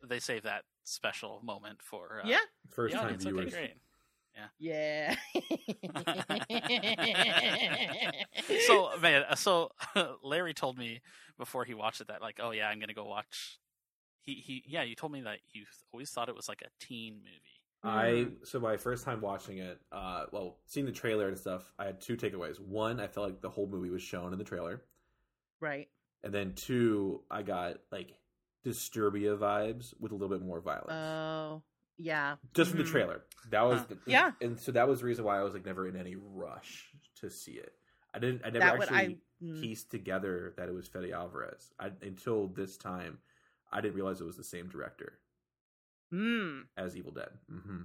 they 0.03 0.19
save 0.19 0.43
that 0.43 0.63
special 0.83 1.41
moment 1.43 1.81
for 1.81 2.21
uh, 2.23 2.27
yeah 2.27 2.39
first 2.69 2.95
time 2.95 3.19
viewers. 3.19 3.53
Yeah. 4.57 4.57
Yeah. 4.57 5.15
so 8.67 8.97
man, 8.99 9.25
uh, 9.29 9.35
so 9.35 9.69
Larry 10.23 10.55
told 10.55 10.75
me 10.75 11.01
before 11.37 11.65
he 11.65 11.75
watched 11.75 12.01
it 12.01 12.07
that 12.07 12.19
like, 12.19 12.39
oh 12.41 12.49
yeah, 12.49 12.67
I'm 12.67 12.79
gonna 12.79 12.95
go 12.95 13.05
watch. 13.05 13.59
He 14.21 14.33
he 14.35 14.63
yeah, 14.65 14.81
you 14.81 14.95
told 14.95 15.11
me 15.11 15.21
that 15.21 15.37
you 15.51 15.65
always 15.93 16.09
thought 16.09 16.29
it 16.29 16.35
was 16.35 16.49
like 16.49 16.63
a 16.63 16.69
teen 16.83 17.17
movie 17.17 17.62
I 17.83 18.27
so 18.43 18.59
my 18.59 18.77
first 18.77 19.03
time 19.03 19.19
watching 19.21 19.57
it, 19.57 19.79
uh, 19.91 20.25
well, 20.31 20.57
seeing 20.65 20.85
the 20.85 20.91
trailer 20.91 21.27
and 21.27 21.37
stuff, 21.37 21.73
I 21.77 21.85
had 21.85 21.99
two 22.01 22.15
takeaways. 22.15 22.59
One, 22.59 22.99
I 22.99 23.07
felt 23.07 23.27
like 23.27 23.41
the 23.41 23.49
whole 23.49 23.67
movie 23.67 23.89
was 23.89 24.01
shown 24.01 24.31
in 24.31 24.39
the 24.39 24.45
trailer, 24.45 24.81
right. 25.59 25.89
and 26.23 26.33
then 26.33 26.53
two, 26.53 27.21
I 27.29 27.41
got 27.43 27.77
like 27.91 28.13
Disturbia 28.65 29.37
vibes 29.37 29.93
with 29.99 30.11
a 30.13 30.15
little 30.15 30.29
bit 30.37 30.45
more 30.45 30.61
violence, 30.61 30.91
Oh, 30.93 31.61
yeah. 31.97 32.35
just 32.53 32.69
from 32.71 32.79
the 32.79 32.85
mhm. 32.85 32.91
trailer. 32.91 33.23
That 33.49 33.63
was 33.63 33.79
Huh. 33.79 33.85
the, 33.89 33.97
Yeah. 34.05 34.31
and 34.41 34.57
so 34.59 34.71
that 34.71 34.87
was 34.87 34.99
the 35.01 35.05
reason 35.05 35.25
why 35.25 35.37
I 35.39 35.43
was 35.43 35.53
like 35.53 35.65
never 35.65 35.85
in 35.87 35.97
any 35.97 36.15
rush 36.15 36.89
to 37.15 37.29
see 37.29 37.53
it. 37.53 37.73
I 38.13 38.19
didn't. 38.19 38.43
I 38.45 38.49
never 38.51 38.59
That 38.59 38.77
would 38.77 38.91
actually 38.91 39.19
I. 39.41 39.43
mm. 39.43 39.61
pieced 39.61 39.91
together 39.91 40.53
that 40.55 40.69
it 40.69 40.71
was 40.73 40.87
Fede 40.87 41.11
Alvarez. 41.11 41.73
I, 41.79 41.91
until 42.01 42.47
this 42.47 42.77
time, 42.77 43.17
I 43.71 43.81
didn't 43.81 43.95
realize 43.95 44.21
it 44.21 44.25
was 44.25 44.37
the 44.37 44.43
same 44.43 44.69
director 44.69 45.19
Mm, 46.13 46.61
as 46.77 46.95
Evil 46.95 47.11
Dead. 47.11 47.29
hmm 47.49 47.81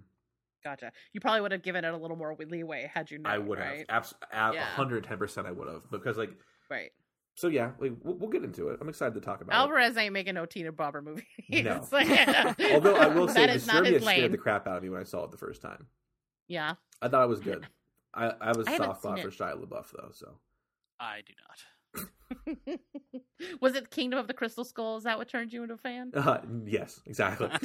gotcha. 0.65 0.93
You 1.13 1.21
probably 1.21 1.41
would 1.41 1.53
have 1.53 1.63
given 1.63 1.85
it 1.85 1.95
a 1.95 1.97
little 1.97 2.17
more 2.17 2.37
leeway 2.39 2.91
had 2.93 3.11
you 3.11 3.19
known. 3.19 3.33
I 3.33 3.39
would 3.39 3.59
right? 3.59 3.87
have, 3.89 4.13
abs- 4.33 4.55
Yeah. 4.55 4.65
hundred 4.65 5.05
ten 5.05 5.17
percent. 5.17 5.47
I 5.47 5.53
would 5.53 5.69
have 5.69 5.91
because 5.91 6.19
like 6.19 6.31
Right. 6.69 6.91
so. 7.37 7.49
Yeah, 7.49 7.71
like, 7.79 7.93
we'll, 8.03 8.17
we'll 8.17 8.29
get 8.29 8.45
into 8.45 8.69
it. 8.69 8.79
I'm 8.81 8.89
excited 8.89 9.15
to 9.15 9.21
talk 9.21 9.41
about 9.41 9.55
it. 9.55 9.57
Alvarez 9.57 9.97
ain't 9.97 10.13
making 10.13 10.35
no 10.35 10.45
Tina 10.47 10.73
Bobber 10.73 11.01
movie. 11.01 11.25
No. 11.49 11.81
So, 11.89 11.99
yeah. 11.99 12.53
it. 12.59 12.73
Although 12.75 12.97
I 12.97 13.07
will 13.07 13.29
say, 13.29 13.47
that 13.47 13.57
is 13.57 13.67
not 13.67 13.85
Disturbia 13.85 13.93
his 13.95 14.03
scared 14.03 14.19
lane. 14.23 14.33
the 14.33 14.39
crap 14.39 14.67
out 14.67 14.77
of 14.77 14.83
me 14.83 14.91
when 14.91 15.01
I 15.01 15.05
saw 15.05 15.25
it 15.25 15.31
the 15.31 15.39
first 15.39 15.63
time. 15.63 15.87
Yeah. 16.49 16.75
I 17.01 17.09
thought 17.09 17.25
it 17.25 17.29
was 17.29 17.41
good. 17.41 17.67
I, 18.13 18.27
I 18.41 18.47
have 18.49 18.59
a 18.59 18.65
I 18.67 18.71
haven't 18.73 18.77
soft 18.77 19.01
spot 19.03 19.21
for 19.21 19.29
it. 19.29 19.35
Shia 19.39 19.55
LaBeouf 19.65 19.87
though. 19.97 20.11
So 20.13 20.39
I 21.01 21.21
do 21.27 21.33
not. 21.49 21.59
was 23.61 23.75
it 23.75 23.91
Kingdom 23.91 24.19
of 24.19 24.27
the 24.27 24.35
Crystal 24.35 24.65
Skull? 24.65 24.97
Is 24.97 25.05
that 25.05 25.19
what 25.19 25.29
turned 25.29 25.53
you 25.53 25.63
into 25.63 25.75
a 25.75 25.79
fan? 25.79 26.11
Uh, 26.15 26.39
yes, 26.67 27.01
exactly. 27.07 27.49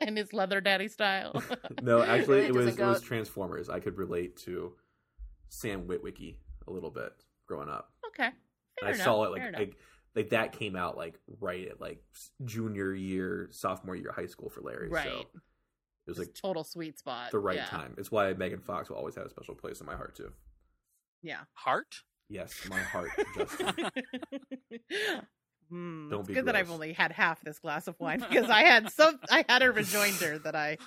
In 0.00 0.16
his 0.16 0.32
leather 0.32 0.60
daddy 0.60 0.88
style. 0.88 1.42
no, 1.82 2.02
actually, 2.02 2.40
It 2.40 2.46
it 2.46 2.54
was 2.54 2.66
doesn't 2.66 2.82
it 2.82 2.86
was 2.86 3.00
Transformers. 3.02 3.68
I 3.68 3.80
could 3.80 3.96
relate 3.98 4.36
to 4.38 4.72
Sam 5.48 5.86
Witwicky 5.86 6.36
a 6.66 6.70
little 6.72 6.90
bit 6.90 7.12
growing 7.46 7.68
up. 7.68 7.92
okay. 8.08 8.30
Fair 8.80 8.88
I 8.90 8.92
enough, 8.92 9.04
saw 9.04 9.24
it 9.24 9.30
like, 9.32 9.56
like 9.56 9.76
like 10.14 10.30
that 10.30 10.52
came 10.52 10.76
out 10.76 10.96
like 10.96 11.18
right 11.40 11.68
at 11.68 11.80
like 11.80 12.02
junior 12.44 12.92
year, 12.94 13.48
sophomore 13.52 13.96
year 13.96 14.12
high 14.12 14.26
school 14.26 14.50
for 14.50 14.60
Larry. 14.62 14.88
right. 14.88 15.04
So 15.06 15.20
it 15.20 16.10
was 16.10 16.18
like 16.18 16.34
total 16.34 16.62
sweet 16.64 16.98
spot. 16.98 17.30
the 17.30 17.38
right 17.38 17.56
yeah. 17.56 17.66
time. 17.66 17.94
It's 17.98 18.10
why 18.10 18.32
Megan 18.34 18.60
Fox 18.60 18.88
will 18.88 18.96
always 18.96 19.14
have 19.16 19.26
a 19.26 19.30
special 19.30 19.54
place 19.54 19.80
in 19.80 19.86
my 19.86 19.94
heart 19.96 20.14
too. 20.16 20.30
Yeah. 21.22 21.40
Heart? 21.54 22.02
Yes, 22.28 22.54
my 22.68 22.78
heart. 22.80 23.10
Justin. 23.36 23.74
Hmm, 25.68 26.10
Don't 26.10 26.20
it's 26.20 26.28
be 26.28 26.34
good 26.34 26.44
that 26.44 26.54
I've 26.54 26.70
only 26.70 26.92
had 26.92 27.10
half 27.10 27.40
this 27.40 27.58
glass 27.58 27.88
of 27.88 27.96
wine 27.98 28.20
because 28.20 28.48
I 28.48 28.60
had 28.60 28.88
some. 28.92 29.18
I 29.28 29.44
had 29.48 29.62
a 29.62 29.72
rejoinder 29.72 30.38
that 30.38 30.54
I 30.54 30.78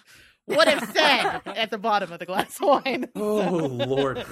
would 0.47 0.69
have 0.69 0.89
said 0.95 1.41
at 1.47 1.69
the 1.69 1.77
bottom 1.77 2.13
of 2.13 2.19
the 2.19 2.25
glass 2.25 2.55
of 2.61 2.67
wine. 2.85 3.09
Oh, 3.13 3.49
Lord. 3.85 4.17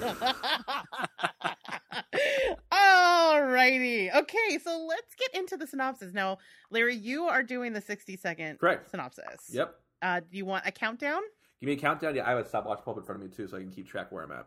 Alrighty. 2.72 4.14
Okay, 4.14 4.58
so 4.62 4.86
let's 4.88 5.14
get 5.16 5.34
into 5.38 5.56
the 5.58 5.66
synopsis 5.66 6.12
now. 6.14 6.38
Larry, 6.70 6.94
you 6.96 7.24
are 7.24 7.42
doing 7.42 7.72
the 7.72 7.80
sixty 7.82 8.16
second 8.16 8.58
Correct. 8.58 8.90
synopsis. 8.90 9.50
Yep. 9.50 9.74
Uh, 10.00 10.20
do 10.20 10.36
you 10.38 10.44
want 10.46 10.66
a 10.66 10.72
countdown? 10.72 11.20
Give 11.60 11.66
me 11.68 11.74
a 11.74 11.76
countdown. 11.76 12.14
Yeah, 12.14 12.26
I 12.26 12.30
have 12.30 12.38
a 12.38 12.48
stopwatch 12.48 12.82
pulled 12.84 12.96
up 12.96 13.02
in 13.02 13.06
front 13.06 13.22
of 13.22 13.28
me 13.30 13.36
too, 13.36 13.48
so 13.48 13.56
I 13.56 13.60
can 13.60 13.70
keep 13.70 13.86
track 13.88 14.12
where 14.12 14.22
I'm 14.24 14.32
at. 14.32 14.46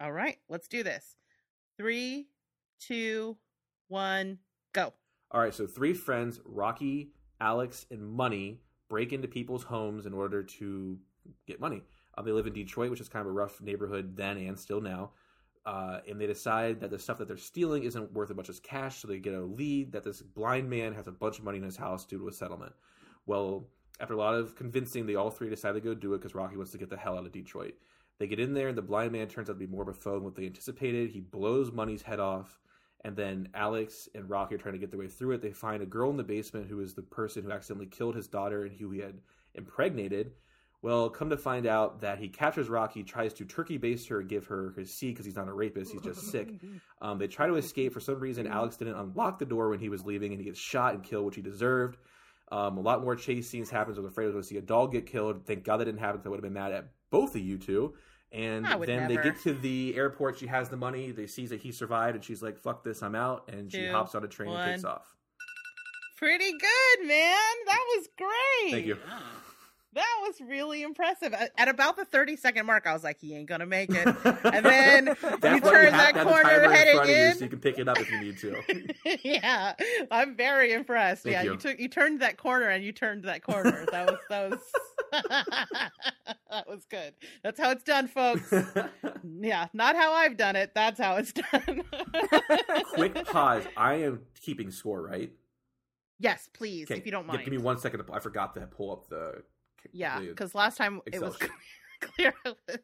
All 0.00 0.12
right, 0.12 0.38
let's 0.48 0.68
do 0.68 0.82
this. 0.82 1.16
Three, 1.76 2.28
two, 2.78 3.36
one, 3.88 4.38
go. 4.72 4.92
All 5.30 5.40
right, 5.40 5.54
so 5.54 5.66
three 5.66 5.94
friends, 5.94 6.40
Rocky, 6.44 7.12
Alex, 7.40 7.86
and 7.90 8.06
Money, 8.06 8.60
break 8.88 9.12
into 9.12 9.28
people's 9.28 9.64
homes 9.64 10.04
in 10.04 10.12
order 10.12 10.42
to 10.42 10.98
get 11.46 11.60
money. 11.60 11.82
Uh, 12.16 12.22
they 12.22 12.32
live 12.32 12.46
in 12.46 12.52
Detroit, 12.52 12.90
which 12.90 13.00
is 13.00 13.08
kind 13.08 13.22
of 13.22 13.28
a 13.28 13.32
rough 13.32 13.60
neighborhood 13.60 14.16
then 14.16 14.36
and 14.36 14.58
still 14.58 14.80
now. 14.80 15.12
Uh, 15.64 16.00
and 16.08 16.20
they 16.20 16.26
decide 16.26 16.80
that 16.80 16.90
the 16.90 16.98
stuff 16.98 17.18
that 17.18 17.28
they're 17.28 17.36
stealing 17.36 17.84
isn't 17.84 18.12
worth 18.12 18.30
as 18.30 18.36
much 18.36 18.48
as 18.48 18.60
cash, 18.60 18.98
so 18.98 19.08
they 19.08 19.18
get 19.18 19.32
a 19.32 19.40
lead 19.40 19.92
that 19.92 20.02
this 20.02 20.20
blind 20.20 20.68
man 20.68 20.92
has 20.92 21.06
a 21.06 21.12
bunch 21.12 21.38
of 21.38 21.44
money 21.44 21.58
in 21.58 21.64
his 21.64 21.76
house 21.76 22.04
due 22.04 22.18
to 22.18 22.28
a 22.28 22.32
settlement. 22.32 22.72
Well, 23.26 23.68
after 24.00 24.14
a 24.14 24.18
lot 24.18 24.34
of 24.34 24.56
convincing, 24.56 25.06
they 25.06 25.14
all 25.14 25.30
three 25.30 25.48
decide 25.48 25.72
to 25.72 25.80
go 25.80 25.94
do 25.94 26.14
it 26.14 26.18
because 26.18 26.34
Rocky 26.34 26.56
wants 26.56 26.72
to 26.72 26.78
get 26.78 26.90
the 26.90 26.96
hell 26.96 27.16
out 27.16 27.24
of 27.24 27.32
Detroit. 27.32 27.74
They 28.22 28.28
get 28.28 28.38
in 28.38 28.54
there, 28.54 28.68
and 28.68 28.78
the 28.78 28.82
blind 28.82 29.10
man 29.10 29.26
turns 29.26 29.50
out 29.50 29.54
to 29.54 29.58
be 29.58 29.66
more 29.66 29.82
of 29.82 29.88
a 29.88 29.92
foe 29.92 30.14
than 30.14 30.22
what 30.22 30.36
they 30.36 30.46
anticipated. 30.46 31.10
He 31.10 31.18
blows 31.18 31.72
Money's 31.72 32.02
head 32.02 32.20
off, 32.20 32.60
and 33.04 33.16
then 33.16 33.48
Alex 33.52 34.08
and 34.14 34.30
Rocky 34.30 34.54
are 34.54 34.58
trying 34.58 34.74
to 34.74 34.78
get 34.78 34.92
their 34.92 35.00
way 35.00 35.08
through 35.08 35.32
it. 35.32 35.42
They 35.42 35.50
find 35.50 35.82
a 35.82 35.86
girl 35.86 36.08
in 36.08 36.16
the 36.16 36.22
basement 36.22 36.68
who 36.68 36.78
is 36.78 36.94
the 36.94 37.02
person 37.02 37.42
who 37.42 37.50
accidentally 37.50 37.88
killed 37.88 38.14
his 38.14 38.28
daughter 38.28 38.62
and 38.62 38.76
who 38.78 38.92
he 38.92 39.00
had 39.00 39.18
impregnated. 39.56 40.34
Well, 40.82 41.10
come 41.10 41.30
to 41.30 41.36
find 41.36 41.66
out 41.66 42.00
that 42.02 42.20
he 42.20 42.28
captures 42.28 42.68
Rocky, 42.68 43.02
tries 43.02 43.34
to 43.34 43.44
turkey 43.44 43.76
baste 43.76 44.06
her 44.06 44.20
and 44.20 44.28
give 44.28 44.46
her 44.46 44.72
his 44.76 44.94
seed 44.94 45.14
because 45.14 45.26
he's 45.26 45.34
not 45.34 45.48
a 45.48 45.52
rapist, 45.52 45.90
he's 45.90 46.00
just 46.02 46.30
sick. 46.30 46.48
Um, 47.00 47.18
they 47.18 47.26
try 47.26 47.48
to 47.48 47.56
escape. 47.56 47.92
For 47.92 47.98
some 47.98 48.20
reason, 48.20 48.46
Alex 48.46 48.76
didn't 48.76 48.94
unlock 48.94 49.40
the 49.40 49.44
door 49.44 49.70
when 49.70 49.80
he 49.80 49.88
was 49.88 50.06
leaving, 50.06 50.30
and 50.30 50.40
he 50.40 50.44
gets 50.44 50.60
shot 50.60 50.94
and 50.94 51.02
killed, 51.02 51.26
which 51.26 51.34
he 51.34 51.42
deserved. 51.42 51.98
Um, 52.52 52.78
a 52.78 52.80
lot 52.80 53.02
more 53.02 53.16
chase 53.16 53.50
scenes 53.50 53.70
happens. 53.70 53.98
I 53.98 54.02
was 54.02 54.12
afraid 54.12 54.26
I 54.26 54.28
was 54.28 54.34
going 54.34 54.42
to 54.42 54.48
see 54.48 54.58
a 54.58 54.62
dog 54.62 54.92
get 54.92 55.06
killed. 55.06 55.44
Thank 55.44 55.64
God 55.64 55.78
that 55.78 55.86
didn't 55.86 55.98
happen. 55.98 56.20
I 56.24 56.28
would 56.28 56.36
have 56.36 56.44
been 56.44 56.52
mad 56.52 56.72
at 56.72 56.90
both 57.10 57.34
of 57.34 57.42
you 57.42 57.58
two. 57.58 57.94
And 58.32 58.66
I 58.66 58.76
would 58.76 58.88
then 58.88 59.08
they 59.08 59.16
get 59.16 59.40
to 59.42 59.52
the 59.52 59.94
airport. 59.94 60.38
She 60.38 60.46
has 60.46 60.70
the 60.70 60.76
money. 60.76 61.10
They 61.10 61.26
sees 61.26 61.50
that 61.50 61.60
he 61.60 61.70
survived, 61.70 62.16
and 62.16 62.24
she's 62.24 62.42
like, 62.42 62.58
"Fuck 62.58 62.82
this, 62.82 63.02
I'm 63.02 63.14
out." 63.14 63.50
And 63.52 63.70
she 63.70 63.82
Two, 63.82 63.92
hops 63.92 64.14
on 64.14 64.24
a 64.24 64.28
train 64.28 64.50
and 64.50 64.72
takes 64.72 64.84
off. 64.84 65.14
Pretty 66.16 66.52
good, 66.52 67.06
man. 67.06 67.36
That 67.66 67.84
was 67.96 68.08
great. 68.16 68.72
Thank 68.72 68.86
you. 68.86 68.96
Yeah. 69.06 69.18
That 69.94 70.20
was 70.22 70.40
really 70.40 70.82
impressive. 70.82 71.34
At 71.34 71.52
at 71.58 71.68
about 71.68 71.96
the 71.96 72.06
30 72.06 72.36
second 72.36 72.64
mark, 72.64 72.86
I 72.86 72.94
was 72.94 73.04
like, 73.04 73.20
he 73.20 73.34
ain't 73.34 73.48
going 73.48 73.60
to 73.60 73.66
make 73.66 73.90
it. 73.90 74.08
And 74.44 74.64
then 74.64 75.06
you 75.06 75.60
turn 75.60 75.92
have 75.92 75.92
that 75.92 75.92
to 75.92 75.92
have 75.92 76.14
the 76.14 76.24
corner 76.24 76.42
timer 76.42 76.64
in 76.64 76.70
heading 76.70 76.94
front 76.94 77.10
of 77.10 77.16
you 77.16 77.22
in. 77.22 77.34
so 77.34 77.44
you 77.44 77.50
can 77.50 77.60
pick 77.60 77.78
it 77.78 77.88
up 77.88 78.00
if 78.00 78.10
you 78.10 78.20
need 78.20 78.38
to. 78.38 79.18
yeah, 79.22 79.74
I'm 80.10 80.34
very 80.34 80.72
impressed. 80.72 81.24
Thank 81.24 81.34
yeah, 81.34 81.42
you. 81.42 81.52
you. 81.52 81.56
took 81.58 81.78
you 81.78 81.88
turned 81.88 82.20
that 82.20 82.36
corner 82.38 82.68
and 82.68 82.82
you 82.84 82.92
turned 82.92 83.24
that 83.24 83.42
corner. 83.42 83.86
That 83.90 84.06
was 84.06 84.18
that 84.30 84.50
was 84.50 84.60
that 85.12 86.68
was 86.68 86.84
good. 86.90 87.14
That's 87.42 87.60
how 87.60 87.70
it's 87.70 87.84
done, 87.84 88.08
folks. 88.08 88.52
Yeah, 89.40 89.68
not 89.72 89.94
how 89.96 90.12
I've 90.12 90.36
done 90.36 90.56
it. 90.56 90.72
That's 90.74 91.00
how 91.00 91.16
it's 91.16 91.32
done. 91.52 91.82
Quick 92.94 93.24
pause. 93.26 93.64
I 93.76 93.94
am 93.94 94.20
keeping 94.40 94.70
score, 94.70 95.00
right? 95.02 95.32
Yes, 96.18 96.48
please, 96.52 96.88
Okay, 96.90 96.98
if 96.98 97.06
you 97.06 97.12
don't 97.12 97.26
mind. 97.26 97.44
Give 97.44 97.52
me 97.52 97.58
one 97.58 97.78
second. 97.78 98.04
To, 98.04 98.12
I 98.12 98.20
forgot 98.20 98.54
to 98.54 98.60
pull 98.66 98.92
up 98.92 99.08
the. 99.08 99.42
Yeah, 99.92 100.20
because 100.20 100.54
last 100.54 100.76
time 100.76 101.00
it 101.06 101.20
was 101.20 101.36
sheet. 101.36 101.50
clear 102.00 102.34
up 102.44 102.58
the 102.66 102.80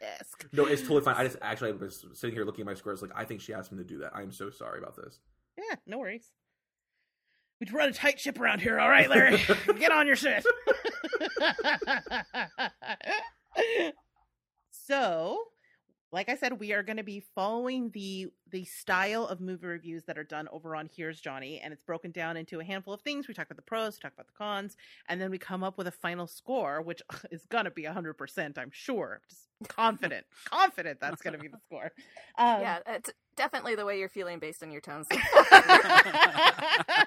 task. 0.00 0.46
No, 0.52 0.66
it's 0.66 0.82
totally 0.82 1.02
fine. 1.02 1.16
I 1.16 1.24
just 1.24 1.36
actually 1.40 1.70
I 1.70 1.72
was 1.72 2.04
sitting 2.14 2.34
here 2.34 2.44
looking 2.44 2.62
at 2.62 2.66
my 2.66 2.74
scores. 2.74 3.02
Like, 3.02 3.12
I 3.14 3.24
think 3.24 3.40
she 3.40 3.54
asked 3.54 3.72
me 3.72 3.78
to 3.78 3.84
do 3.84 3.98
that. 3.98 4.12
I 4.14 4.22
am 4.22 4.32
so 4.32 4.50
sorry 4.50 4.78
about 4.78 4.96
this. 4.96 5.20
Yeah, 5.56 5.76
no 5.86 5.98
worries. 5.98 6.32
We 7.60 7.70
run 7.70 7.88
a 7.88 7.92
tight 7.92 8.18
ship 8.18 8.40
around 8.40 8.60
here, 8.60 8.80
all 8.80 8.90
right, 8.90 9.08
Larry? 9.08 9.40
Get 9.78 9.92
on 9.92 10.06
your 10.06 10.16
shit. 10.16 10.44
so, 14.70 15.38
like 16.14 16.28
I 16.28 16.36
said, 16.36 16.60
we 16.60 16.72
are 16.72 16.82
going 16.82 16.96
to 16.96 17.04
be 17.04 17.22
following 17.34 17.90
the 17.90 18.28
the 18.50 18.64
style 18.64 19.26
of 19.26 19.40
movie 19.40 19.66
reviews 19.66 20.04
that 20.04 20.16
are 20.16 20.24
done 20.24 20.46
over 20.52 20.76
on 20.76 20.88
Here's 20.94 21.20
Johnny, 21.20 21.60
and 21.60 21.72
it's 21.72 21.82
broken 21.82 22.12
down 22.12 22.36
into 22.36 22.60
a 22.60 22.64
handful 22.64 22.94
of 22.94 23.00
things. 23.00 23.26
We 23.26 23.34
talk 23.34 23.46
about 23.46 23.56
the 23.56 23.62
pros, 23.62 23.96
we 23.96 24.02
talk 24.02 24.12
about 24.12 24.28
the 24.28 24.32
cons, 24.38 24.76
and 25.08 25.20
then 25.20 25.30
we 25.30 25.38
come 25.38 25.64
up 25.64 25.76
with 25.76 25.88
a 25.88 25.92
final 25.92 26.28
score, 26.28 26.82
which 26.82 27.02
is 27.32 27.44
going 27.46 27.64
to 27.64 27.70
be 27.70 27.84
hundred 27.84 28.14
percent, 28.14 28.58
I'm 28.58 28.70
sure. 28.72 29.20
Just 29.28 29.48
confident, 29.68 30.24
confident 30.44 31.00
that's 31.00 31.20
going 31.20 31.34
to 31.34 31.38
be 31.38 31.48
the 31.48 31.58
score. 31.66 31.92
Um, 32.36 32.60
yeah, 32.62 32.78
it's 32.88 33.10
definitely 33.34 33.74
the 33.74 33.84
way 33.84 33.98
you're 33.98 34.08
feeling 34.08 34.38
based 34.38 34.62
on 34.62 34.70
your 34.70 34.80
tones. 34.80 35.06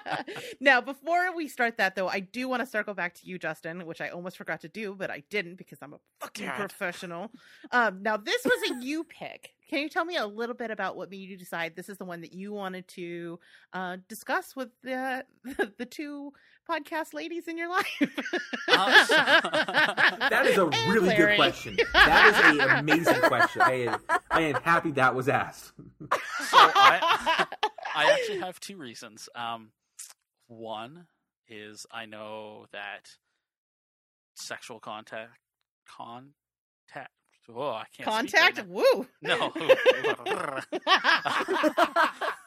now, 0.60 0.80
before 0.80 1.34
we 1.34 1.48
start 1.48 1.76
that, 1.78 1.94
though, 1.96 2.08
I 2.08 2.20
do 2.20 2.48
want 2.48 2.60
to 2.60 2.66
circle 2.66 2.94
back 2.94 3.14
to 3.14 3.26
you, 3.26 3.38
Justin, 3.38 3.86
which 3.86 4.00
I 4.00 4.08
almost 4.08 4.36
forgot 4.36 4.60
to 4.62 4.68
do, 4.68 4.94
but 4.94 5.10
I 5.10 5.22
didn't 5.30 5.56
because 5.56 5.78
I'm 5.82 5.94
a 5.94 5.98
fucking 6.20 6.48
professional. 6.50 7.30
Um, 7.70 8.02
now, 8.02 8.16
this 8.16 8.44
was 8.44 8.70
a 8.70 8.84
you 8.84 9.04
pick. 9.04 9.54
Can 9.68 9.80
you 9.80 9.88
tell 9.88 10.04
me 10.04 10.16
a 10.16 10.26
little 10.26 10.54
bit 10.54 10.70
about 10.70 10.96
what 10.96 11.10
made 11.10 11.28
you 11.28 11.36
decide 11.36 11.76
this 11.76 11.90
is 11.90 11.98
the 11.98 12.04
one 12.04 12.22
that 12.22 12.32
you 12.32 12.52
wanted 12.52 12.88
to 12.88 13.38
uh, 13.74 13.98
discuss 14.08 14.56
with 14.56 14.70
the 14.82 15.24
the 15.78 15.84
two 15.84 16.32
podcast 16.68 17.14
ladies 17.14 17.48
in 17.48 17.58
your 17.58 17.68
life? 17.68 17.86
Uh, 18.68 19.06
That 20.30 20.46
is 20.46 20.58
a 20.58 20.66
And 20.66 20.92
really 20.92 21.08
Larry. 21.08 21.32
good 21.32 21.36
question. 21.36 21.76
That 21.92 22.52
is 22.54 22.60
an 22.60 22.78
amazing 22.78 23.20
question. 23.22 23.62
I 23.62 23.72
am, 23.72 24.00
I 24.30 24.40
am 24.42 24.54
happy 24.62 24.90
that 24.92 25.14
was 25.14 25.28
asked. 25.28 25.72
So 26.00 26.08
I, 26.52 27.46
I 27.96 28.12
actually 28.12 28.38
have 28.40 28.60
two 28.60 28.76
reasons. 28.76 29.28
Um, 29.34 29.70
one 30.48 31.06
is 31.48 31.86
I 31.90 32.04
know 32.06 32.66
that 32.72 33.10
sexual 34.36 34.78
contact, 34.80 35.38
contact. 35.88 37.10
Oh, 37.50 37.70
I 37.70 37.84
can't. 37.96 38.06
Contact? 38.06 38.56
Speak 38.58 38.68
Woo! 38.68 39.06
No. 39.22 39.50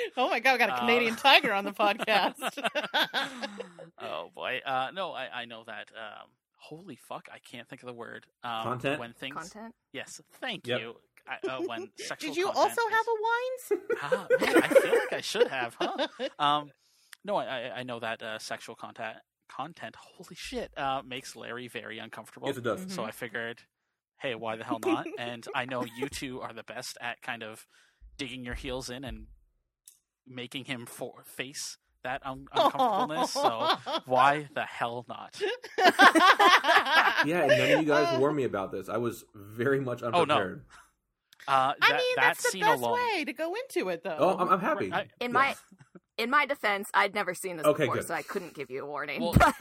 oh 0.16 0.28
my 0.30 0.40
god, 0.40 0.52
we 0.52 0.58
got 0.58 0.70
a 0.70 0.74
Uh, 0.74 0.80
Canadian 0.80 1.16
tiger 1.16 1.52
on 1.52 1.64
the 1.64 1.72
podcast. 1.84 2.36
oh 4.00 4.30
boy. 4.34 4.60
Uh, 4.64 4.88
no, 4.94 5.12
I, 5.12 5.28
I 5.42 5.44
know 5.44 5.64
that. 5.66 5.88
Um, 5.96 6.28
holy 6.56 6.96
fuck, 6.96 7.28
I 7.32 7.38
can't 7.38 7.68
think 7.68 7.82
of 7.82 7.86
the 7.88 7.92
word. 7.94 8.26
Um, 8.44 8.62
Content? 8.64 9.00
When 9.00 9.12
things. 9.12 9.34
Content. 9.34 9.74
Yes, 9.92 10.20
thank 10.40 10.66
Yep. 10.66 10.80
you. 10.80 10.94
I, 11.28 11.46
uh, 11.46 11.60
when 11.66 11.88
sexual. 11.98 12.30
Did 12.34 12.36
you 12.36 12.48
also 12.48 12.68
is- 12.68 12.92
have 12.92 13.06
a 13.08 13.16
wines? 13.22 13.82
Ah, 14.02 14.26
man, 14.40 14.62
I 14.64 14.68
feel 14.68 14.92
like 14.98 15.12
I 15.12 15.20
should 15.20 15.46
have, 15.48 15.76
huh? 15.80 16.08
Um, 16.38 16.70
no, 17.24 17.36
I, 17.36 17.44
I- 17.44 17.72
I 17.78 17.82
know 17.84 18.00
that 18.00 18.22
uh, 18.22 18.38
sexual 18.38 18.74
content 18.74 19.16
content, 19.48 19.94
holy 19.96 20.34
shit, 20.34 20.72
uh, 20.78 21.02
makes 21.06 21.36
Larry 21.36 21.68
very 21.68 21.98
uncomfortable. 21.98 22.48
Yes, 22.48 22.56
it 22.56 22.64
does. 22.64 22.86
Mhm. 22.86 22.90
So 22.90 23.04
I 23.04 23.10
figured, 23.10 23.60
hey, 24.18 24.34
why 24.34 24.56
the 24.56 24.64
hell 24.64 24.78
not? 24.84 25.06
and 25.18 25.46
I 25.54 25.66
know 25.66 25.84
you 25.84 26.08
two 26.08 26.40
are 26.40 26.54
the 26.54 26.62
best 26.62 26.96
at 27.02 27.20
kind 27.20 27.42
of 27.42 27.66
digging 28.16 28.44
your 28.46 28.54
heels 28.54 28.88
in 28.88 29.04
and 29.04 29.26
making 30.26 30.64
him 30.66 30.86
for- 30.86 31.22
face 31.24 31.78
that 32.04 32.20
un- 32.24 32.48
uncomfortableness. 32.52 33.30
so 33.32 33.68
why 34.06 34.48
the 34.54 34.62
hell 34.64 35.04
not? 35.08 35.40
Yeah, 37.24 37.42
and 37.42 37.48
none 37.50 37.70
of 37.70 37.80
you 37.82 37.86
guys 37.86 38.18
warned 38.18 38.36
me 38.36 38.44
about 38.44 38.72
this. 38.72 38.88
I 38.88 38.96
was 38.96 39.24
very 39.34 39.80
much 39.80 40.02
no. 40.02 40.08
unprepared. 40.08 40.64
Uh, 41.46 41.72
I 41.80 41.92
mean, 41.92 42.00
that 42.16 42.36
that's 42.36 42.52
the 42.52 42.60
best 42.60 42.82
alone. 42.82 42.98
way 43.16 43.24
to 43.24 43.32
go 43.32 43.54
into 43.54 43.88
it, 43.90 44.02
though. 44.02 44.16
Oh, 44.18 44.36
I'm, 44.38 44.48
I'm 44.48 44.60
happy. 44.60 44.92
I- 44.92 45.02
In 45.02 45.08
Yeah. 45.20 45.28
my 45.28 45.54
in 46.18 46.30
my 46.30 46.46
defense, 46.46 46.88
I'd 46.92 47.14
never 47.14 47.34
seen 47.34 47.56
this 47.56 47.66
Okay, 47.66 47.84
before, 47.84 47.96
good. 47.96 48.06
so 48.06 48.14
I 48.14 48.22
couldn't 48.22 48.54
give 48.54 48.70
you 48.70 48.82
a 48.82 48.86
warning. 48.86 49.20
Well- 49.20 49.32
but 49.34 49.54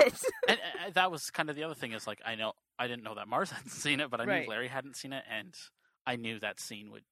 and, 0.47 0.59
and 0.85 0.93
that 0.95 1.11
was 1.11 1.29
kind 1.29 1.49
of 1.49 1.55
the 1.55 1.63
other 1.63 1.75
thing 1.75 1.91
is 1.93 2.07
like 2.07 2.19
I 2.25 2.35
know 2.35 2.53
I 2.79 2.87
didn't 2.87 3.03
know 3.03 3.13
that 3.15 3.27
Marrs 3.27 3.49
hadn't 3.55 3.69
seen 3.71 3.99
it, 3.99 4.09
but 4.09 4.19
I 4.19 4.25
Right. 4.25 4.43
knew 4.43 4.49
Larry 4.49 4.67
hadn't 4.67 4.95
seen 4.95 5.13
it, 5.13 5.23
and 5.31 5.53
I 6.07 6.15
knew 6.15 6.39
that 6.39 6.59
scene 6.59 6.89
would 6.91 7.03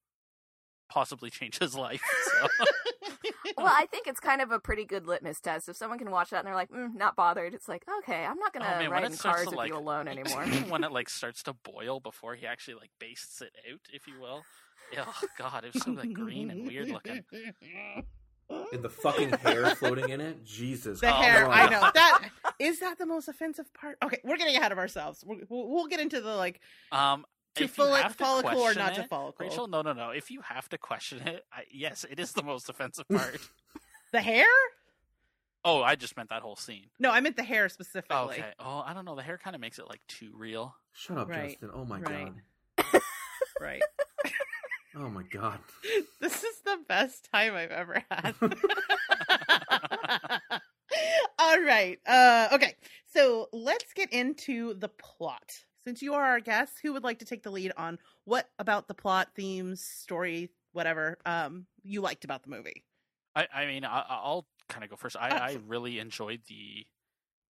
possibly 0.91 1.29
change 1.29 1.59
his 1.59 1.75
life. 1.75 2.01
So. 2.41 2.47
Well, 3.57 3.67
I 3.71 3.85
think 3.87 4.07
it's 4.07 4.19
kind 4.19 4.41
of 4.41 4.51
a 4.51 4.59
pretty 4.59 4.85
good 4.85 5.07
litmus 5.07 5.39
test. 5.39 5.69
If 5.69 5.75
someone 5.77 5.97
can 5.99 6.11
watch 6.11 6.29
that 6.31 6.39
and 6.39 6.47
they're 6.47 6.55
like, 6.55 6.69
mm, 6.71 6.93
not 6.95 7.15
bothered, 7.15 7.53
it's 7.53 7.67
like, 7.67 7.83
okay, 7.99 8.25
I'm 8.25 8.37
not 8.39 8.53
gonna 8.53 8.65
Oh, 8.65 8.79
man, 8.79 8.89
when 8.89 9.03
ride 9.03 9.11
in 9.11 9.17
cars 9.17 9.43
to, 9.43 9.49
with 9.49 9.55
like- 9.57 9.69
you 9.69 9.77
alone 9.77 10.07
anymore. 10.07 10.43
when 10.69 10.83
it 10.83 10.91
like 10.91 11.09
starts 11.09 11.43
to 11.43 11.53
boil 11.53 11.99
before 11.99 12.35
he 12.35 12.45
actually 12.45 12.75
like 12.75 12.91
bastes 12.99 13.41
it 13.41 13.51
out, 13.71 13.79
if 13.93 14.07
you 14.07 14.19
will. 14.19 14.43
Oh 14.97 15.13
god, 15.37 15.65
it 15.65 15.73
was 15.73 15.83
so 15.83 15.91
like 15.91 16.13
green 16.13 16.49
and 16.49 16.65
weird 16.67 16.89
looking. 16.89 17.23
And 18.73 18.81
the 18.83 18.89
fucking 18.89 19.29
hair 19.29 19.75
floating 19.75 20.09
in 20.09 20.19
it. 20.19 20.43
Jesus. 20.43 21.01
The 21.01 21.09
Oh, 21.15 21.21
hair, 21.21 21.43
no. 21.43 21.51
I 21.51 21.69
know 21.69 21.87
that 21.93 22.29
is 22.57 22.79
that 22.79 22.97
the 22.97 23.05
most 23.05 23.27
offensive 23.27 23.71
part. 23.75 23.97
Okay, 24.03 24.19
we're 24.23 24.37
getting 24.37 24.55
ahead 24.55 24.71
of 24.71 24.79
ourselves. 24.79 25.23
We'll, 25.23 25.37
we'll, 25.49 25.67
we'll 25.69 25.85
get 25.87 25.99
into 25.99 26.19
the 26.19 26.33
like 26.35 26.59
Um, 26.91 27.25
to 27.55 27.63
if 27.63 27.77
you 27.77 27.83
follic- 27.83 28.01
have 28.01 28.17
to 28.17 28.23
follicle 28.23 28.51
or 28.51 28.53
question 28.63 28.81
not 28.83 28.95
to 28.95 29.01
it- 29.01 29.09
follicle. 29.09 29.45
Rachel, 29.45 29.67
no, 29.67 29.81
no, 29.81 29.93
no. 29.93 30.09
If 30.11 30.31
you 30.31 30.41
have 30.41 30.69
to 30.69 30.77
question 30.77 31.27
it, 31.27 31.45
I, 31.51 31.63
yes, 31.71 32.05
it 32.09 32.19
is 32.19 32.31
the 32.33 32.43
most 32.43 32.69
offensive 32.69 33.07
part. 33.09 33.39
The 34.11 34.21
hair? 34.21 34.47
oh, 35.65 35.81
I 35.83 35.95
just 35.95 36.15
meant 36.15 36.29
that 36.29 36.41
whole 36.41 36.55
scene. 36.55 36.85
No, 36.99 37.11
I 37.11 37.19
meant 37.19 37.35
the 37.35 37.43
hair 37.43 37.67
specifically. 37.69 38.15
Oh, 38.17 38.29
okay. 38.29 38.45
Oh, 38.59 38.83
I 38.85 38.93
don't 38.93 39.03
know. 39.05 39.15
The 39.15 39.21
hair 39.23 39.37
kind 39.37 39.55
of 39.55 39.61
makes 39.61 39.77
it 39.77 39.87
like 39.89 39.99
too 40.07 40.31
real. 40.35 40.73
Shut 40.93 41.17
up, 41.17 41.27
Right, 41.29 41.49
Justin. 41.51 41.69
Oh 41.73 41.85
my 41.85 41.99
right. 41.99 42.31
god. 42.77 43.01
Right. 43.61 43.81
Oh 44.95 45.09
my 45.09 45.23
god. 45.23 45.59
this 46.21 46.43
is 46.45 46.61
the 46.63 46.77
best 46.87 47.27
time 47.31 47.55
I've 47.55 47.71
ever 47.71 48.01
had. 48.09 48.35
All 51.37 51.59
right. 51.61 51.99
Uh 52.07 52.47
okay. 52.53 52.75
So 53.13 53.47
let's 53.53 53.91
get 53.93 54.11
into 54.13 54.73
the 54.75 54.87
plot. 54.89 55.43
Since 55.89 56.03
you 56.03 56.13
are 56.13 56.23
our 56.23 56.39
guest, 56.39 56.81
who 56.83 56.93
would 56.93 57.03
like 57.03 57.17
to 57.17 57.25
take 57.25 57.41
the 57.41 57.49
lead 57.49 57.71
on 57.75 57.97
what 58.23 58.51
about 58.59 58.87
the 58.87 58.93
plot, 58.93 59.33
themes, 59.33 59.83
story, 59.83 60.51
whatever, 60.71 61.17
um, 61.25 61.65
you 61.81 61.99
liked 61.99 62.23
about 62.23 62.43
the 62.43 62.49
movie? 62.51 62.85
I, 63.35 63.47
I 63.53 63.65
mean, 63.65 63.85
I, 63.85 64.01
I'll 64.07 64.47
kind 64.67 64.83
of 64.83 64.89
go 64.89 64.95
first. 64.95 65.15
I, 65.15 65.33
I 65.33 65.51
really 65.65 65.99
enjoyed 65.99 66.43
the 66.47 66.85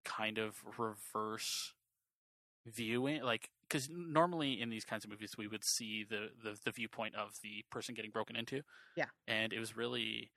kind 0.05 0.37
of 0.37 0.63
reverse 0.79 1.73
viewing, 2.65 3.23
like 3.23 3.51
because 3.69 3.89
normally 3.89 4.61
in 4.61 4.69
these 4.69 4.85
kinds 4.85 5.05
of 5.05 5.11
movies 5.11 5.35
we 5.37 5.47
would 5.47 5.63
see 5.63 6.03
the, 6.05 6.31
the 6.43 6.59
the 6.65 6.71
viewpoint 6.71 7.15
of 7.15 7.39
the 7.43 7.65
person 7.71 7.95
getting 7.95 8.11
broken 8.11 8.35
into. 8.35 8.63
Yeah. 8.95 9.09
and 9.27 9.53
it 9.53 9.59
was 9.59 9.77
really 9.77 10.33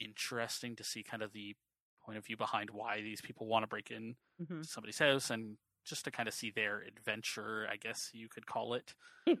interesting 0.00 0.76
to 0.76 0.84
see 0.84 1.02
kind 1.04 1.22
of 1.22 1.32
the 1.32 1.56
point 2.04 2.18
of 2.18 2.26
view 2.26 2.36
behind 2.36 2.70
why 2.70 3.02
these 3.02 3.20
people 3.22 3.46
want 3.48 3.64
to 3.64 3.68
break 3.68 3.90
in 3.90 4.16
Mhm. 4.38 4.64
somebody's 4.64 4.98
house 5.00 5.30
and 5.30 5.58
just 5.84 6.04
to 6.04 6.10
kind 6.10 6.28
of 6.28 6.34
see 6.34 6.50
their 6.50 6.80
adventure, 6.82 7.66
I 7.70 7.76
guess 7.76 8.10
you 8.12 8.28
could 8.28 8.46
call 8.46 8.74
it, 8.74 8.94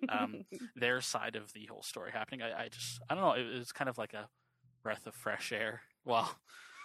um, 0.08 0.42
their 0.76 1.00
side 1.00 1.36
of 1.36 1.52
the 1.52 1.66
whole 1.66 1.82
story 1.82 2.10
happening. 2.12 2.42
I, 2.42 2.64
I 2.64 2.68
just, 2.68 3.00
I 3.08 3.14
don't 3.14 3.24
know, 3.24 3.32
it 3.32 3.58
was 3.58 3.72
kind 3.72 3.88
of 3.88 3.98
like 3.98 4.12
a 4.14 4.28
breath 4.82 5.06
of 5.06 5.14
fresh 5.14 5.52
air. 5.52 5.82
Well, 6.04 6.30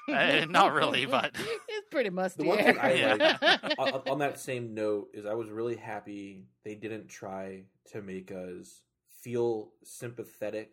uh, 0.07 0.45
not 0.49 0.73
really, 0.73 1.05
but 1.05 1.31
it's 1.35 1.87
pretty 1.91 2.09
musty. 2.09 2.43
The 2.43 2.49
one 2.49 2.57
thing 2.57 2.77
I 2.79 2.93
Yeah. 2.93 3.13
like 3.13 3.77
on, 3.77 4.01
on 4.07 4.19
that 4.19 4.39
same 4.39 4.73
note 4.73 5.09
is 5.13 5.25
I 5.25 5.33
was 5.33 5.49
really 5.49 5.75
happy 5.75 6.45
they 6.63 6.75
didn't 6.75 7.07
try 7.07 7.65
to 7.91 8.01
make 8.01 8.31
us 8.31 8.83
feel 9.21 9.73
sympathetic 9.83 10.71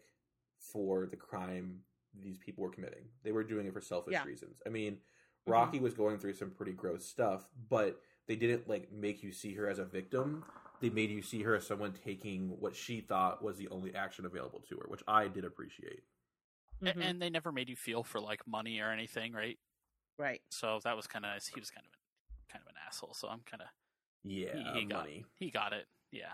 for 0.58 1.06
the 1.06 1.16
crime 1.16 1.80
these 2.18 2.38
people 2.38 2.62
were 2.64 2.70
committing. 2.70 3.04
They 3.24 3.32
were 3.32 3.44
doing 3.44 3.66
it 3.66 3.72
for 3.72 3.80
selfish 3.80 4.12
Yeah. 4.12 4.24
reasons. 4.24 4.62
I 4.66 4.70
mean, 4.70 4.98
Rocky 5.46 5.80
was 5.80 5.94
going 5.94 6.18
through 6.18 6.32
some 6.34 6.50
pretty 6.50 6.72
gross 6.72 7.04
stuff, 7.04 7.48
but 7.68 8.00
they 8.26 8.36
didn't 8.36 8.68
like 8.68 8.90
make 8.92 9.22
you 9.22 9.32
see 9.32 9.54
her 9.54 9.68
as 9.68 9.78
a 9.78 9.84
victim. 9.84 10.44
They 10.80 10.90
made 10.90 11.10
you 11.10 11.22
see 11.22 11.42
her 11.42 11.54
as 11.56 11.66
someone 11.66 11.92
taking 12.04 12.48
what 12.60 12.76
she 12.76 13.00
thought 13.00 13.42
was 13.42 13.56
the 13.56 13.68
only 13.68 13.94
action 13.94 14.26
available 14.26 14.60
to 14.68 14.76
her, 14.78 14.84
which 14.88 15.02
I 15.08 15.28
did 15.28 15.44
appreciate. 15.44 16.02
A- 16.82 16.84
Mhm. 16.92 17.00
and 17.02 17.22
they 17.22 17.30
never 17.30 17.50
made 17.52 17.68
you 17.70 17.76
feel 17.76 18.02
for 18.02 18.20
like 18.20 18.46
money 18.46 18.80
or 18.80 18.90
anything, 18.90 19.32
right? 19.32 19.58
right. 20.18 20.42
So 20.50 20.80
that 20.84 20.96
was 20.96 21.06
kind 21.06 21.24
of 21.24 21.30
nice. 21.30 21.46
He 21.46 21.58
was 21.60 21.70
kind 21.70 21.86
of 21.86 21.92
an, 21.92 21.98
kind 22.48 22.62
of 22.62 22.68
an 22.68 22.76
asshole. 22.86 23.14
So 23.14 23.28
I'm 23.28 23.40
kind 23.42 23.62
of 23.62 23.68
Yeah, 24.24 24.74
he 24.74 24.84
got 24.84 24.98
money. 25.04 25.24
he 25.36 25.50
got 25.50 25.72
it. 25.72 25.86
Yeah. 26.10 26.32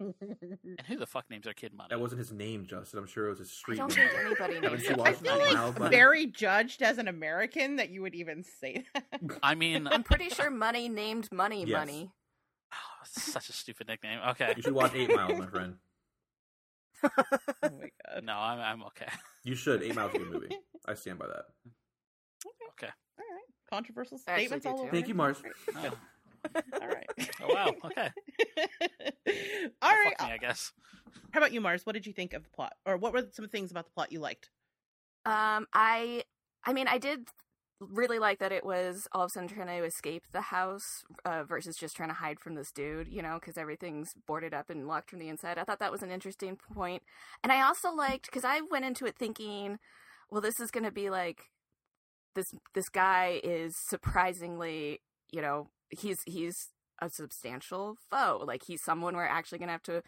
And 0.00 0.80
who 0.86 0.96
the 0.96 1.06
fuck 1.06 1.28
names 1.30 1.44
their 1.44 1.54
kid 1.54 1.72
money? 1.74 1.88
That 1.90 2.00
wasn't 2.00 2.20
his 2.20 2.32
name, 2.32 2.66
Justin. 2.66 2.98
I'm 2.98 3.06
sure 3.06 3.26
it 3.26 3.30
was 3.30 3.38
his 3.40 3.48
I 3.48 3.52
street 3.54 3.76
don't 3.78 3.96
name. 3.96 4.08
think 4.08 4.20
anybody 4.26 4.54
Haven't 4.62 4.72
names 4.72 4.84
you 4.84 5.02
I 5.02 5.12
feel 5.12 5.32
Eight 5.32 5.38
money. 5.38 5.54
Like 5.54 5.78
buddy? 5.78 5.96
very 5.96 6.26
judged 6.26 6.82
as 6.82 6.98
an 6.98 7.08
American 7.08 7.76
that 7.76 7.90
you 7.90 8.02
would 8.02 8.14
even 8.14 8.42
say 8.44 8.84
that. 8.94 9.20
I 9.42 9.54
mean, 9.54 9.86
I'm 9.86 10.02
pretty 10.02 10.28
sure 10.30 10.50
Money 10.50 10.88
named 10.88 11.30
Money 11.32 11.64
Yes. 11.66 11.78
Money. 11.78 12.10
oh, 12.72 12.76
such 13.04 13.48
a 13.48 13.52
stupid 13.52 13.88
nickname. 13.88 14.20
Okay. 14.30 14.54
You 14.56 14.62
should 14.62 14.74
watch 14.74 14.94
Eight 14.94 15.14
Mile, 15.14 15.36
my 15.36 15.46
friend. 15.46 15.74
oh 17.04 17.08
my 17.62 17.68
god. 18.14 18.24
No, 18.24 18.34
I'm 18.34 18.60
I'm 18.60 18.82
okay. 18.84 19.08
You 19.44 19.54
should. 19.56 19.82
Eight 19.82 19.94
Mile's 19.94 20.14
a 20.14 20.18
good 20.18 20.30
movie. 20.30 20.56
I 20.86 20.94
stand 20.94 21.18
by 21.18 21.26
that. 21.26 21.44
Okay. 22.70 22.86
All 23.18 23.24
right. 23.28 23.42
Controversial 23.70 24.18
statements 24.18 24.66
all 24.66 24.76
too. 24.76 24.82
over. 24.82 24.90
Thank 24.92 25.08
you, 25.08 25.14
Marrs. 25.14 25.42
Oh, 25.76 25.90
All 26.80 26.88
right. 26.88 27.10
oh 27.40 27.50
wow. 27.50 27.76
Okay. 27.84 28.08
all 29.82 29.90
Well, 29.90 29.98
right. 29.98 30.16
Fuck 30.18 30.20
me, 30.20 30.30
I 30.30 30.38
guess. 30.38 30.72
How 31.32 31.40
about 31.40 31.52
you, 31.52 31.60
Marrs? 31.60 31.86
What 31.86 31.94
did 31.94 32.06
you 32.06 32.12
think 32.12 32.32
of 32.32 32.44
the 32.44 32.50
plot, 32.50 32.74
or 32.86 32.96
what 32.96 33.12
were 33.12 33.26
some 33.32 33.48
things 33.48 33.70
about 33.70 33.86
the 33.86 33.92
plot 33.92 34.12
you 34.12 34.20
liked? 34.20 34.50
Um, 35.24 35.66
I, 35.72 36.24
I 36.64 36.72
mean, 36.72 36.88
I 36.88 36.98
did 36.98 37.28
really 37.80 38.18
like 38.18 38.38
that 38.38 38.52
it 38.52 38.64
was 38.64 39.08
all 39.12 39.22
of 39.24 39.26
a 39.26 39.30
sudden 39.30 39.48
trying 39.48 39.66
to 39.66 39.84
escape 39.84 40.24
the 40.32 40.40
house 40.40 41.02
uh, 41.24 41.42
versus 41.44 41.76
just 41.76 41.96
trying 41.96 42.08
to 42.10 42.14
hide 42.14 42.38
from 42.40 42.54
this 42.54 42.70
dude, 42.72 43.08
you 43.08 43.22
know, 43.22 43.38
because 43.40 43.56
everything's 43.58 44.12
boarded 44.26 44.54
up 44.54 44.70
and 44.70 44.86
locked 44.86 45.10
from 45.10 45.18
the 45.18 45.28
inside. 45.28 45.58
I 45.58 45.64
thought 45.64 45.80
that 45.80 45.92
was 45.92 46.02
an 46.02 46.10
interesting 46.10 46.56
point, 46.56 47.02
and 47.42 47.52
I 47.52 47.62
also 47.62 47.92
liked 47.92 48.26
because 48.26 48.44
I 48.44 48.60
went 48.70 48.84
into 48.84 49.06
it 49.06 49.16
thinking, 49.18 49.78
well, 50.30 50.40
this 50.40 50.60
is 50.60 50.70
going 50.70 50.84
to 50.84 50.92
be 50.92 51.10
like 51.10 51.42
this. 52.34 52.46
This 52.74 52.88
guy 52.88 53.40
is 53.42 53.74
surprisingly, 53.88 55.00
you 55.32 55.42
know, 55.42 55.68
he's 55.96 56.18
he's 56.26 56.68
a 57.00 57.08
substantial 57.10 57.96
foe. 58.10 58.42
Like 58.46 58.62
he's 58.66 58.82
someone 58.82 59.16
we're 59.16 59.24
actually 59.24 59.58
going 59.58 59.68
to 59.68 59.72
have 59.72 59.82
to 59.84 60.02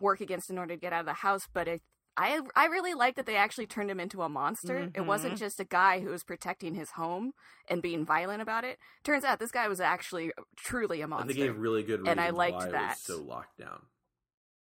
work 0.00 0.20
against 0.20 0.50
in 0.50 0.58
order 0.58 0.74
to 0.74 0.80
get 0.80 0.92
out 0.92 1.00
of 1.00 1.06
the 1.06 1.12
house. 1.14 1.48
But 1.52 1.68
it, 1.68 1.82
I 2.16 2.40
I 2.54 2.66
really 2.66 2.94
like 2.94 3.16
that 3.16 3.26
they 3.26 3.36
actually 3.36 3.66
turned 3.66 3.90
him 3.90 4.00
into 4.00 4.22
a 4.22 4.28
monster. 4.28 4.90
It 4.94 5.02
wasn't 5.06 5.36
just 5.38 5.58
a 5.60 5.64
guy 5.64 6.00
who 6.00 6.10
was 6.10 6.22
protecting 6.24 6.74
his 6.74 6.90
home 6.92 7.32
and 7.68 7.82
being 7.82 8.04
violent 8.06 8.40
about 8.42 8.64
it. 8.64 8.78
Turns 9.02 9.24
out 9.24 9.38
this 9.38 9.50
guy 9.50 9.66
was 9.68 9.80
actually 9.80 10.30
truly 10.56 11.00
a 11.00 11.04
And 11.04 11.10
monster. 11.10 11.28
they 11.28 11.34
gave 11.40 11.56
really 11.58 11.82
good 11.82 12.00
reasons 12.00 12.08
And 12.08 12.20
I 12.20 12.30
liked 12.30 12.56
why 12.56 12.68
that. 12.70 12.90
was 12.90 13.00
so 13.00 13.22
locked 13.22 13.58
down. 13.58 13.82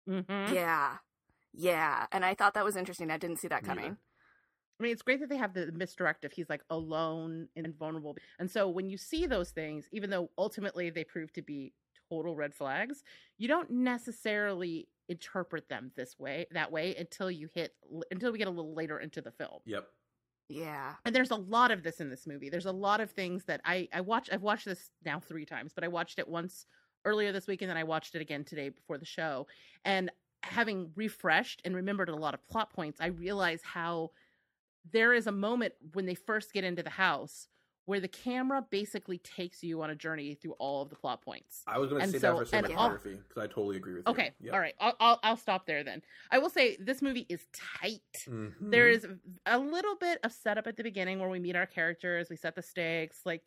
Mm-hmm. 0.08 0.54
Yeah. 0.54 0.96
Yeah. 1.52 2.06
And 2.12 2.24
I 2.24 2.34
thought 2.34 2.54
that 2.54 2.64
was 2.64 2.76
interesting. 2.76 3.10
I 3.10 3.18
didn't 3.18 3.38
see 3.38 3.48
that 3.48 3.62
Neither. 3.64 3.80
coming. 3.80 3.96
I 4.78 4.82
mean, 4.82 4.92
it's 4.92 5.02
great 5.02 5.20
that 5.20 5.28
they 5.28 5.36
have 5.36 5.54
the 5.54 5.66
misdirective. 5.66 6.32
He's 6.32 6.50
like 6.50 6.62
alone 6.68 7.48
and 7.56 7.74
vulnerable. 7.78 8.16
And 8.38 8.50
so 8.50 8.68
when 8.68 8.88
you 8.88 8.98
see 8.98 9.26
those 9.26 9.50
things, 9.50 9.86
even 9.92 10.10
though 10.10 10.30
ultimately 10.36 10.90
they 10.90 11.04
prove 11.04 11.32
to 11.32 11.42
be 11.42 11.72
total 12.10 12.36
red 12.36 12.54
flags, 12.54 13.02
you 13.38 13.48
don't 13.48 13.70
necessarily 13.70 14.88
interpret 15.08 15.68
them 15.68 15.92
this 15.96 16.18
way, 16.18 16.46
that 16.52 16.70
way, 16.70 16.94
until 16.96 17.30
you 17.30 17.48
hit, 17.54 17.74
until 18.10 18.32
we 18.32 18.38
get 18.38 18.48
a 18.48 18.50
little 18.50 18.74
later 18.74 18.98
into 18.98 19.20
the 19.20 19.30
film. 19.30 19.60
Yep. 19.64 19.86
Yeah. 20.48 20.94
And 21.04 21.14
there's 21.14 21.30
a 21.30 21.36
lot 21.36 21.70
of 21.70 21.82
this 21.82 22.00
in 22.00 22.10
this 22.10 22.26
movie. 22.26 22.50
There's 22.50 22.66
a 22.66 22.72
lot 22.72 23.00
of 23.00 23.10
things 23.10 23.44
that 23.44 23.60
I 23.64 23.88
I 23.92 24.00
watch. 24.00 24.28
I've 24.30 24.42
watched 24.42 24.66
this 24.66 24.90
now 25.04 25.18
three 25.18 25.44
times, 25.44 25.72
but 25.74 25.84
I 25.84 25.88
watched 25.88 26.18
it 26.18 26.28
once 26.28 26.66
earlier 27.04 27.32
this 27.32 27.46
week, 27.46 27.62
and 27.62 27.70
then 27.70 27.76
I 27.76 27.84
watched 27.84 28.14
it 28.14 28.20
again 28.20 28.44
today 28.44 28.68
before 28.68 28.98
the 28.98 29.04
show. 29.04 29.46
And 29.84 30.10
having 30.42 30.92
refreshed 30.94 31.62
and 31.64 31.74
remembered 31.74 32.08
a 32.08 32.14
lot 32.14 32.34
of 32.34 32.46
plot 32.46 32.72
points, 32.72 33.00
I 33.00 33.06
realize 33.06 33.60
how 33.64 34.10
there 34.92 35.12
is 35.12 35.26
a 35.26 35.32
moment 35.32 35.74
when 35.94 36.06
they 36.06 36.14
first 36.14 36.52
get 36.52 36.64
into 36.64 36.82
the 36.82 36.90
house 36.90 37.48
where 37.86 38.00
the 38.00 38.08
camera 38.08 38.64
basically 38.68 39.18
takes 39.18 39.62
you 39.62 39.80
on 39.80 39.90
a 39.90 39.94
journey 39.94 40.34
through 40.34 40.54
all 40.58 40.82
of 40.82 40.90
the 40.90 40.96
plot 40.96 41.22
points. 41.22 41.62
I 41.68 41.78
was 41.78 41.88
going 41.88 42.02
to 42.02 42.08
say 42.08 42.18
so- 42.18 42.38
that 42.38 42.48
for 42.48 42.56
cinematography 42.56 43.18
because 43.28 43.42
I 43.42 43.46
totally 43.46 43.76
agree 43.76 43.94
with 43.94 44.04
you. 44.06 44.12
Okay, 44.12 44.32
you. 44.40 44.52
all 44.52 44.58
right, 44.58 44.74
I'll, 44.80 44.94
I'll 44.98 45.20
I'll 45.22 45.36
stop 45.36 45.66
there 45.66 45.84
then. 45.84 46.02
I 46.30 46.38
will 46.38 46.50
say 46.50 46.76
this 46.80 47.00
movie 47.00 47.26
is 47.28 47.46
tight. 47.80 48.00
Mhm. 48.28 48.52
There 48.60 48.88
is 48.88 49.06
a 49.46 49.58
little 49.58 49.94
bit 49.96 50.18
of 50.24 50.32
setup 50.32 50.66
at 50.66 50.76
the 50.76 50.82
beginning 50.82 51.20
where 51.20 51.28
we 51.28 51.38
meet 51.38 51.54
our 51.54 51.66
characters, 51.66 52.28
we 52.28 52.36
set 52.36 52.56
the 52.56 52.62
stakes, 52.62 53.20
like 53.24 53.44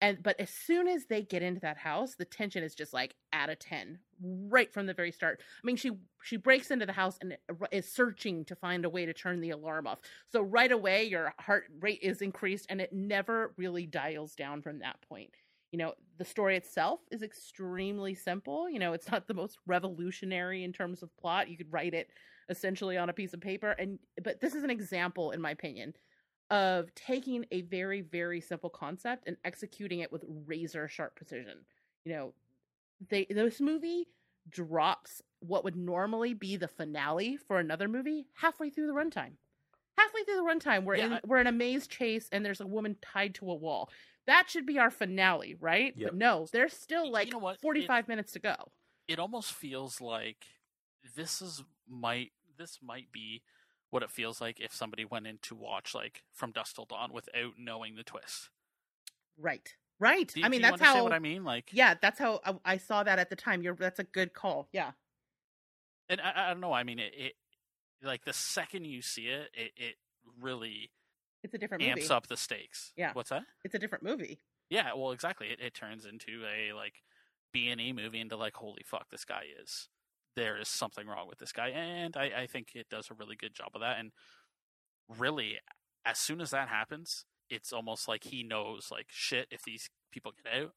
and 0.00 0.22
but 0.22 0.38
as 0.38 0.50
soon 0.50 0.86
as 0.86 1.06
they 1.06 1.22
get 1.22 1.42
into 1.42 1.60
that 1.60 1.76
house, 1.76 2.14
the 2.14 2.24
tension 2.24 2.62
is 2.62 2.74
just 2.74 2.92
like 2.92 3.14
at 3.32 3.50
a 3.50 3.56
10 3.56 3.98
right 4.20 4.72
from 4.72 4.86
the 4.86 4.94
very 4.94 5.12
start. 5.12 5.40
I 5.40 5.66
mean, 5.66 5.76
she 5.76 5.92
she 6.22 6.36
breaks 6.36 6.70
into 6.70 6.86
the 6.86 6.92
house 6.92 7.18
and 7.20 7.36
is 7.72 7.90
searching 7.90 8.44
to 8.46 8.54
find 8.54 8.84
a 8.84 8.90
way 8.90 9.06
to 9.06 9.12
turn 9.12 9.40
the 9.40 9.50
alarm 9.50 9.86
off. 9.86 10.00
So 10.30 10.42
right 10.42 10.70
away 10.70 11.04
your 11.04 11.32
heart 11.40 11.64
rate 11.80 12.00
is 12.02 12.22
increased 12.22 12.66
and 12.68 12.80
it 12.80 12.92
never 12.92 13.54
really 13.56 13.86
dials 13.86 14.34
down 14.34 14.62
from 14.62 14.78
that 14.80 15.00
point. 15.08 15.30
You 15.72 15.78
know, 15.78 15.94
the 16.16 16.24
story 16.24 16.56
itself 16.56 17.00
is 17.10 17.22
extremely 17.22 18.14
simple. 18.14 18.70
You 18.70 18.78
know, 18.78 18.92
it's 18.92 19.10
not 19.10 19.26
the 19.26 19.34
most 19.34 19.58
revolutionary 19.66 20.64
in 20.64 20.72
terms 20.72 21.02
of 21.02 21.14
plot. 21.16 21.48
You 21.50 21.56
could 21.56 21.72
write 21.72 21.94
it 21.94 22.08
essentially 22.48 22.96
on 22.96 23.10
a 23.10 23.12
piece 23.12 23.34
of 23.34 23.40
paper 23.40 23.72
and 23.72 23.98
but 24.22 24.40
this 24.40 24.54
is 24.54 24.64
an 24.64 24.70
example 24.70 25.32
in 25.32 25.40
my 25.40 25.50
opinion 25.50 25.92
of 26.50 26.94
taking 26.94 27.44
a 27.50 27.60
very 27.62 28.00
very 28.00 28.40
simple 28.40 28.70
concept 28.70 29.24
and 29.26 29.36
executing 29.44 30.00
it 30.00 30.10
with 30.10 30.24
razor 30.46 30.88
sharp 30.88 31.14
precision 31.14 31.58
you 32.04 32.12
know 32.12 32.32
they 33.10 33.26
this 33.30 33.60
movie 33.60 34.06
drops 34.50 35.20
what 35.40 35.62
would 35.62 35.76
normally 35.76 36.32
be 36.34 36.56
the 36.56 36.66
finale 36.68 37.36
for 37.36 37.58
another 37.58 37.86
movie 37.86 38.26
halfway 38.34 38.70
through 38.70 38.86
the 38.86 38.92
runtime. 38.94 39.32
Halfway 39.98 40.22
through 40.24 40.36
the 40.36 40.42
runtime, 40.42 40.84
we're 40.84 40.96
Yeah, 40.96 41.04
in 41.16 41.20
we're 41.26 41.38
in 41.38 41.46
a 41.46 41.52
maze 41.52 41.86
chase 41.86 42.28
and 42.32 42.44
there's 42.44 42.60
a 42.62 42.66
woman 42.66 42.96
tied 43.02 43.34
to 43.36 43.50
a 43.50 43.54
wall. 43.54 43.90
That 44.26 44.48
should 44.48 44.64
be 44.64 44.78
our 44.78 44.90
finale, 44.90 45.54
right? 45.60 45.92
Yep. 45.96 46.10
But 46.10 46.16
no, 46.16 46.46
there's 46.50 46.72
still 46.72 47.10
like 47.12 47.26
You 47.26 47.32
know 47.34 47.38
what? 47.38 47.56
It- 47.56 47.60
45 47.60 48.08
minutes 48.08 48.32
to 48.32 48.38
go. 48.38 48.54
it 49.06 49.18
almost 49.18 49.52
feels 49.52 50.00
like 50.00 50.46
this 51.14 51.42
is 51.42 51.62
might 51.88 52.32
this 52.56 52.78
might 52.82 53.12
be 53.12 53.42
what 53.90 54.02
it 54.02 54.10
feels 54.10 54.40
like 54.40 54.60
if 54.60 54.74
somebody 54.74 55.04
went 55.04 55.26
in 55.26 55.38
to 55.42 55.54
watch 55.54 55.94
like 55.94 56.22
From 56.32 56.50
Dusk 56.52 56.74
Till 56.74 56.84
Dawn 56.84 57.12
without 57.12 57.52
knowing 57.58 57.94
the 57.96 58.02
twist. 58.02 58.50
Right. 59.38 59.74
Right. 60.00 60.30
Do, 60.32 60.42
I 60.44 60.48
mean, 60.48 60.62
that's 60.62 60.80
how 60.80 61.02
what 61.02 61.12
I 61.12 61.18
mean. 61.18 61.44
Like, 61.44 61.70
Yeah, 61.72 61.94
that's 62.00 62.18
how 62.18 62.40
I, 62.44 62.54
I 62.64 62.76
saw 62.76 63.02
that 63.02 63.18
at 63.18 63.30
the 63.30 63.36
time. 63.36 63.62
You're 63.62 63.74
that's 63.74 63.98
a 63.98 64.04
good 64.04 64.32
call. 64.34 64.68
Yeah. 64.72 64.92
and 66.08 66.20
I, 66.20 66.46
I 66.46 66.48
don't 66.50 66.60
know. 66.60 66.72
I 66.72 66.84
mean, 66.84 66.98
it, 66.98 67.12
it 67.16 67.32
like 68.02 68.24
the 68.24 68.32
second 68.32 68.84
you 68.84 69.02
see 69.02 69.26
it, 69.26 69.50
it, 69.54 69.72
it 69.76 69.94
really 70.40 70.90
It's 71.42 71.54
a 71.54 71.58
different 71.58 71.82
movie. 71.82 71.92
amps 71.92 72.10
up 72.10 72.26
the 72.28 72.36
stakes. 72.36 72.92
Yeah. 72.96 73.10
What's 73.12 73.30
that? 73.30 73.42
It's 73.64 73.74
a 73.74 73.78
different 73.78 74.04
movie. 74.04 74.38
Yeah. 74.70 74.90
Well, 74.94 75.10
exactly. 75.12 75.48
It, 75.48 75.60
it 75.60 75.74
turns 75.74 76.04
into 76.04 76.44
a 76.44 76.72
like 76.74 77.02
B 77.52 77.68
and 77.68 77.80
E 77.80 77.92
movie 77.92 78.20
into 78.20 78.36
like, 78.36 78.54
holy 78.54 78.82
fuck, 78.84 79.08
this 79.10 79.24
guy 79.24 79.44
is 79.62 79.88
there 80.38 80.56
is 80.58 80.68
something 80.68 81.06
wrong 81.06 81.28
with 81.28 81.38
this 81.38 81.52
guy, 81.52 81.68
and 81.68 82.16
I, 82.16 82.30
I 82.42 82.46
think 82.46 82.68
it 82.74 82.88
does 82.88 83.10
a 83.10 83.14
really 83.14 83.36
good 83.36 83.54
job 83.54 83.70
of 83.74 83.80
that. 83.80 83.98
And 83.98 84.12
really, 85.18 85.58
as 86.04 86.18
soon 86.18 86.40
as 86.40 86.50
that 86.50 86.68
happens, 86.68 87.24
it's 87.50 87.72
almost 87.72 88.08
like 88.08 88.24
he 88.24 88.42
knows, 88.42 88.88
like, 88.90 89.06
shit. 89.10 89.48
If 89.50 89.62
these 89.62 89.88
people 90.12 90.32
get 90.44 90.52
out, 90.62 90.72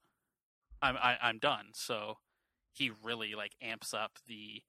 I'm 0.82 0.98
I, 0.98 1.18
I'm 1.22 1.38
done. 1.40 1.68
So 1.74 2.16
he 2.74 2.92
really 3.04 3.36
like 3.36 3.54
amps 3.62 3.94
up 3.94 4.14
the 4.28 4.62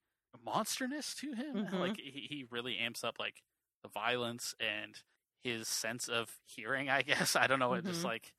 monsterness 0.44 1.14
to 1.16 1.32
him. 1.34 1.66
Mhm. 1.70 1.78
Like 1.78 1.96
he, 1.98 2.26
he 2.28 2.44
really 2.50 2.78
amps 2.78 3.04
up 3.04 3.16
like 3.18 3.36
the 3.82 3.88
violence 3.88 4.54
and 4.60 4.96
his 5.42 5.68
sense 5.68 6.08
of 6.08 6.38
hearing. 6.46 6.90
I 6.90 7.02
guess 7.10 7.36
I 7.36 7.46
don't 7.46 7.58
know. 7.58 7.74
It 7.74 7.84
just 7.84 8.02
Mhm. 8.02 8.04
like 8.06 8.32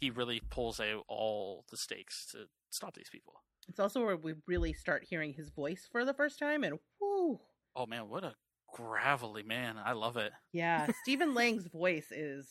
he 0.00 0.10
really 0.10 0.40
pulls 0.50 0.80
out 0.80 1.04
all 1.08 1.64
the 1.70 1.76
stakes 1.76 2.26
to 2.32 2.46
stop 2.70 2.94
these 2.94 3.08
people. 3.10 3.34
It's 3.68 3.80
also 3.80 4.04
where 4.04 4.16
we 4.16 4.34
really 4.46 4.72
start 4.72 5.04
hearing 5.08 5.34
his 5.34 5.50
voice 5.50 5.88
for 5.90 6.04
the 6.04 6.14
first 6.14 6.38
time, 6.38 6.64
and 6.64 6.78
whoo, 7.00 7.40
Oh 7.74 7.86
man, 7.86 8.08
what 8.08 8.24
a 8.24 8.34
gravelly 8.72 9.42
man! 9.42 9.76
I 9.82 9.92
love 9.92 10.16
it. 10.16 10.32
yeah, 10.52 10.86
Stephen 11.02 11.34
Lang's 11.34 11.66
voice 11.66 12.10
is 12.10 12.48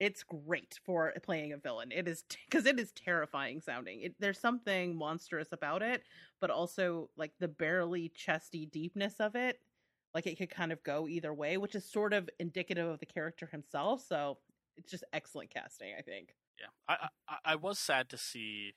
it's 0.00 0.22
great 0.22 0.78
for 0.84 1.12
playing 1.22 1.52
a 1.52 1.56
villain. 1.56 1.92
It 1.92 2.08
is 2.08 2.24
because 2.48 2.66
it 2.66 2.78
is 2.78 2.92
terrifying 2.92 3.60
sounding. 3.60 4.02
It, 4.02 4.14
there's 4.18 4.38
something 4.40 4.96
monstrous 4.96 5.48
about 5.52 5.82
it, 5.82 6.02
but 6.40 6.50
also 6.50 7.10
like 7.16 7.32
the 7.40 7.48
barely 7.48 8.12
chesty 8.14 8.66
deepness 8.66 9.14
of 9.20 9.34
it. 9.36 9.60
Like 10.14 10.26
it 10.26 10.38
could 10.38 10.50
kind 10.50 10.72
of 10.72 10.82
go 10.84 11.08
either 11.08 11.34
way, 11.34 11.56
which 11.56 11.74
is 11.74 11.84
sort 11.90 12.12
of 12.12 12.28
indicative 12.38 12.86
of 12.88 13.00
the 13.00 13.06
character 13.06 13.46
himself. 13.46 14.04
So 14.06 14.38
it's 14.76 14.90
just 14.90 15.04
excellent 15.12 15.50
casting, 15.50 15.94
I 15.98 16.02
think. 16.02 16.34
Yeah, 16.60 16.66
I 16.88 17.08
I, 17.28 17.36
I 17.44 17.54
was 17.56 17.78
sad 17.78 18.08
to 18.10 18.18
see 18.18 18.74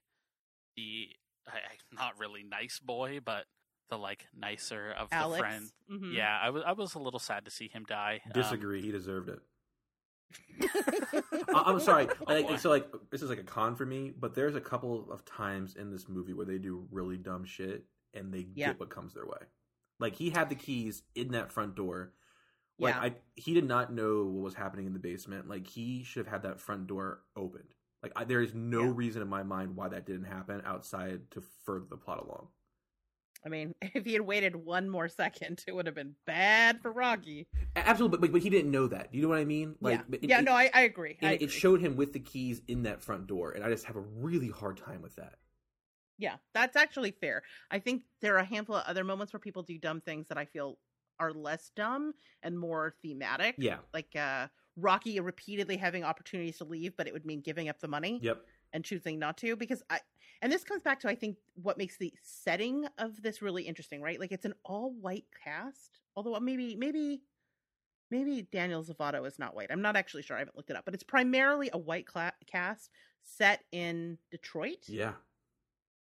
the 0.76 1.10
I, 1.48 1.58
I- 1.58 1.96
not 1.96 2.20
really 2.20 2.44
nice 2.44 2.80
boy, 2.80 3.20
but 3.24 3.46
the 3.90 3.98
like 3.98 4.26
nicer 4.38 4.92
of 4.98 5.08
Alex, 5.12 5.38
the 5.38 5.40
friend. 5.40 5.72
Mhm. 5.92 6.14
Yeah, 6.14 6.38
I 6.42 6.50
was 6.50 6.64
I 6.66 6.74
was 6.74 6.96
a 6.96 7.00
little 7.00 7.20
sad 7.20 7.46
to 7.46 7.52
see 7.52 7.70
him 7.70 7.86
die. 7.88 8.22
Um, 8.26 8.32
Disagree. 8.34 8.82
he 8.82 8.92
deserved 8.92 9.30
it. 9.30 9.40
I- 11.54 11.64
I'm 11.66 11.80
sorry. 11.80 12.08
Oh, 12.10 12.16
Like, 12.34 12.48
boy. 12.48 12.58
so 12.58 12.70
like 12.70 12.88
this 13.12 13.22
is 13.22 13.30
like 13.30 13.40
a 13.40 13.44
con 13.44 13.76
for 13.76 13.86
me, 13.86 14.12
but 14.18 14.36
there's 14.36 14.56
a 14.56 14.62
couple 14.62 15.10
of 15.12 15.24
times 15.26 15.76
in 15.76 15.92
this 15.92 16.08
movie 16.10 16.34
where 16.34 16.46
they 16.46 16.58
do 16.58 16.88
really 16.92 17.18
dumb 17.18 17.46
shit 17.46 17.86
and 18.14 18.34
they 18.34 18.48
Yeah. 18.56 18.68
get 18.68 18.80
what 18.80 18.90
comes 18.90 19.14
their 19.14 19.26
way. 19.26 19.38
Like 20.00 20.16
he 20.16 20.30
had 20.30 20.50
the 20.50 20.56
keys 20.56 21.04
in 21.16 21.30
that 21.30 21.52
front 21.52 21.76
door. 21.76 22.14
Like 22.80 22.96
Yeah. 22.96 23.02
I 23.02 23.14
he 23.36 23.54
did 23.54 23.66
not 23.66 23.94
know 23.94 24.24
what 24.26 24.44
was 24.44 24.54
happening 24.56 24.86
in 24.86 24.94
the 24.94 25.00
basement. 25.00 25.48
Like 25.48 25.66
he 25.68 26.04
should 26.04 26.26
have 26.26 26.32
had 26.34 26.44
that 26.44 26.60
front 26.60 26.88
door 26.88 27.22
opened. 27.36 27.74
Like 28.16 28.22
I, 28.22 28.26
there 28.26 28.42
is 28.42 28.54
no 28.54 28.84
Yeah. 28.84 28.92
reason 28.96 29.22
in 29.22 29.28
my 29.28 29.44
mind 29.44 29.76
why 29.76 29.90
that 29.90 30.06
didn't 30.06 30.26
happen 30.26 30.62
outside 30.66 31.30
to 31.32 31.44
further 31.66 31.86
the 31.90 31.98
plot 31.98 32.24
along. 32.24 32.48
I 33.46 33.50
mean, 33.50 33.76
if 33.82 34.06
he 34.06 34.14
had 34.14 34.22
waited 34.22 34.56
one 34.56 34.90
more 34.90 35.10
second, 35.10 35.64
it 35.68 35.76
would 35.76 35.86
have 35.86 35.96
been 35.96 36.16
bad 36.26 36.82
for 36.82 36.92
Rocky. 36.92 37.48
Absolutely, 37.76 38.18
but, 38.20 38.32
but 38.32 38.42
he 38.42 38.50
didn't 38.50 38.72
know 38.72 38.88
that. 38.88 39.12
Do 39.12 39.18
you 39.18 39.24
know 39.24 39.30
what 39.30 39.40
I 39.40 39.46
mean? 39.46 39.76
Like, 39.82 40.00
yeah, 40.10 40.16
it- 40.22 40.30
yeah 40.30 40.40
no, 40.42 40.54
I, 40.54 40.70
I 40.74 40.82
agree. 40.82 41.18
and 41.22 41.30
I 41.32 41.34
it 41.34 41.52
showed 41.52 41.82
him 41.82 41.96
with 41.96 42.14
the 42.14 42.20
keys 42.20 42.62
in 42.68 42.84
that 42.84 43.02
front 43.02 43.28
door, 43.28 43.52
and 43.52 43.64
I 43.64 43.70
just 43.70 43.86
have 43.86 43.96
a 43.96 44.02
really 44.02 44.50
hard 44.50 44.78
time 44.78 45.02
with 45.02 45.16
that. 45.18 45.36
Yeah, 46.18 46.38
that's 46.54 46.76
actually 46.76 47.12
fair. 47.12 47.44
I 47.70 47.78
think 47.80 48.02
there 48.22 48.36
are 48.36 48.40
a 48.40 48.46
handful 48.46 48.76
of 48.76 48.84
other 48.88 49.04
moments 49.04 49.34
where 49.34 49.40
people 49.40 49.62
do 49.62 49.78
dumb 49.78 50.02
things 50.02 50.28
that 50.30 50.38
I 50.38 50.46
feel 50.46 50.80
are 51.20 51.32
less 51.32 51.72
dumb 51.76 52.14
and 52.42 52.58
more 52.58 52.96
thematic. 53.04 53.56
Yeah. 53.60 53.78
Like 53.94 54.16
uh 54.16 54.48
Rocky 54.78 55.20
repeatedly 55.20 55.76
having 55.78 56.04
opportunities 56.04 56.58
to 56.60 56.64
leave, 56.64 56.96
but 56.96 57.08
it 57.08 57.14
would 57.14 57.26
mean 57.26 57.42
giving 57.42 57.68
up 57.68 57.80
the 57.80 57.88
money 57.88 58.20
Yep. 58.22 58.46
and 58.74 58.86
choosing 58.86 59.18
not 59.20 59.38
to. 59.40 59.56
Because 59.56 59.84
I 59.90 60.00
and 60.42 60.52
this 60.52 60.64
comes 60.64 60.84
back 60.84 61.00
to 61.02 61.10
I 61.10 61.16
think 61.16 61.38
what 61.56 61.78
makes 61.80 61.98
the 61.98 62.14
setting 62.22 62.88
of 63.00 63.22
this 63.22 63.42
really 63.42 63.64
interesting, 63.64 64.02
right? 64.02 64.20
Like 64.20 64.32
it's 64.32 64.46
an 64.46 64.54
all 64.64 64.94
white 64.94 65.26
cast. 65.44 66.00
Although 66.16 66.40
maybe 66.40 66.76
maybe 66.76 67.22
maybe 68.12 68.48
Daniel 68.52 68.84
Zovatto 68.84 69.26
is 69.28 69.40
not 69.40 69.56
white. 69.56 69.68
I'm 69.72 69.82
not 69.82 69.96
actually 69.98 70.22
sure. 70.24 70.38
I 70.38 70.40
haven't 70.40 70.56
looked 70.56 70.70
it 70.70 70.76
up, 70.78 70.86
but 70.86 70.94
it's 70.94 71.04
primarily 71.04 71.70
a 71.74 71.78
white 71.78 72.06
cla- 72.06 72.34
cast 72.46 72.90
set 73.24 73.64
in 73.74 74.18
Detroit 74.32 74.88
Yeah. 74.88 75.14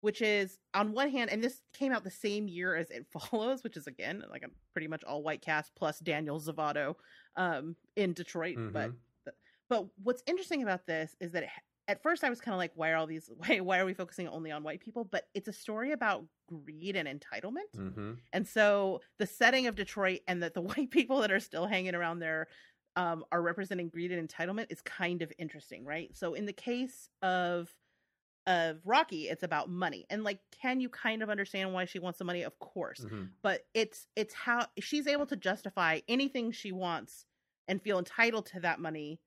which 0.02 0.22
is 0.22 0.60
on 0.76 0.92
one 0.92 1.10
hand, 1.10 1.32
and 1.32 1.44
this 1.44 1.62
came 1.74 1.92
out 1.92 2.04
the 2.04 2.12
same 2.12 2.48
year 2.48 2.76
as 2.76 2.92
It 2.92 3.08
Follows, 3.12 3.64
which 3.64 3.78
is 3.78 3.88
again 3.88 4.24
like 4.30 4.44
a 4.44 4.50
pretty 4.74 4.88
much 4.88 5.04
all 5.04 5.24
white 5.24 5.42
cast 5.42 5.74
plus 5.76 5.98
Daniel 6.00 6.40
Zovatto 6.40 6.96
um, 7.36 7.76
in 7.96 8.14
Detroit. 8.14 8.56
But 8.72 8.92
Mhm. 8.92 8.96
but 9.70 9.88
what's 10.04 10.24
interesting 10.28 10.62
about 10.64 10.86
this 10.86 11.16
is 11.20 11.32
that 11.32 11.44
it, 11.44 11.50
at 11.88 12.02
first 12.02 12.24
I 12.24 12.30
was 12.30 12.40
kind 12.42 12.54
of 12.54 12.60
like, 12.60 12.72
why 12.76 12.92
are 12.92 12.96
all 12.96 13.08
these? 13.08 13.30
Why 13.38 13.60
why 13.60 13.80
are 13.80 13.86
we 13.86 13.94
focusing 13.94 14.28
only 14.28 14.52
on 14.52 14.64
white 14.64 14.80
people? 14.80 15.04
But 15.04 15.28
it's 15.34 15.48
a 15.48 15.54
story 15.54 15.92
about 15.92 16.26
greed 16.48 16.96
and 16.96 17.08
entitlement. 17.08 17.72
Mm-hmm. 17.76 18.14
And 18.34 18.48
so 18.48 19.02
the 19.18 19.26
setting 19.28 19.68
of 19.68 19.76
Detroit 19.76 20.22
and 20.28 20.42
that 20.44 20.54
the 20.54 20.62
white 20.70 20.92
people 20.92 21.20
that 21.22 21.32
are 21.32 21.40
still 21.40 21.66
hanging 21.66 21.96
around 21.96 22.20
there 22.20 22.48
um, 22.96 23.26
are 23.32 23.42
representing 23.42 23.90
greed 23.90 24.12
and 24.12 24.30
entitlement 24.30 24.68
is 24.70 24.82
kind 24.82 25.22
of 25.22 25.32
interesting, 25.38 25.84
right? 25.84 26.16
So 26.16 26.34
in 26.34 26.46
the 26.46 26.54
case 26.54 27.10
of 27.22 27.70
of 28.48 28.78
Rocky, 28.86 29.30
it's 29.30 29.44
about 29.44 29.70
money. 29.70 30.06
And 30.10 30.24
like, 30.24 30.40
can 30.62 30.80
you 30.80 30.90
kind 30.90 31.24
of 31.24 31.30
understand 31.30 31.74
why 31.74 31.86
she 31.86 32.00
wants 32.00 32.20
the 32.20 32.26
money? 32.26 32.44
Of 32.44 32.58
course. 32.60 33.00
Mm-hmm. 33.02 33.24
But 33.42 33.66
it's 33.74 34.08
it's 34.16 34.34
how 34.34 34.68
she's 34.80 35.08
able 35.08 35.26
to 35.28 35.36
justify 35.36 36.02
anything 36.08 36.52
she 36.52 36.72
wants 36.72 37.26
and 37.68 37.82
feel 37.82 37.98
entitled 38.00 38.46
to 38.48 38.60
that 38.62 38.80
money 38.80 39.20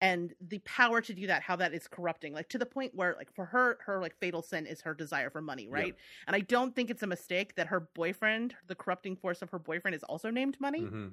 and 0.00 0.34
the 0.40 0.58
power 0.60 1.00
to 1.00 1.14
do 1.14 1.28
that 1.28 1.42
how 1.42 1.54
that 1.56 1.72
is 1.72 1.86
corrupting 1.86 2.32
like 2.34 2.48
to 2.48 2.58
the 2.58 2.66
point 2.66 2.92
where 2.94 3.14
like 3.16 3.32
for 3.32 3.44
her 3.44 3.78
her 3.86 4.00
like 4.00 4.16
fatal 4.18 4.42
sin 4.42 4.66
is 4.66 4.80
her 4.80 4.94
desire 4.94 5.30
for 5.30 5.40
money 5.40 5.68
right 5.68 5.86
Yep. 5.86 5.96
and 6.26 6.36
i 6.36 6.40
don't 6.40 6.74
think 6.74 6.90
it's 6.90 7.04
a 7.04 7.06
mistake 7.06 7.54
that 7.54 7.68
her 7.68 7.80
boyfriend 7.94 8.54
the 8.66 8.74
corrupting 8.74 9.14
force 9.16 9.42
of 9.42 9.50
her 9.50 9.60
boyfriend 9.60 9.94
is 9.94 10.02
also 10.02 10.28
named 10.30 10.56
money 10.60 10.80
Mm-hmm. 10.80 11.08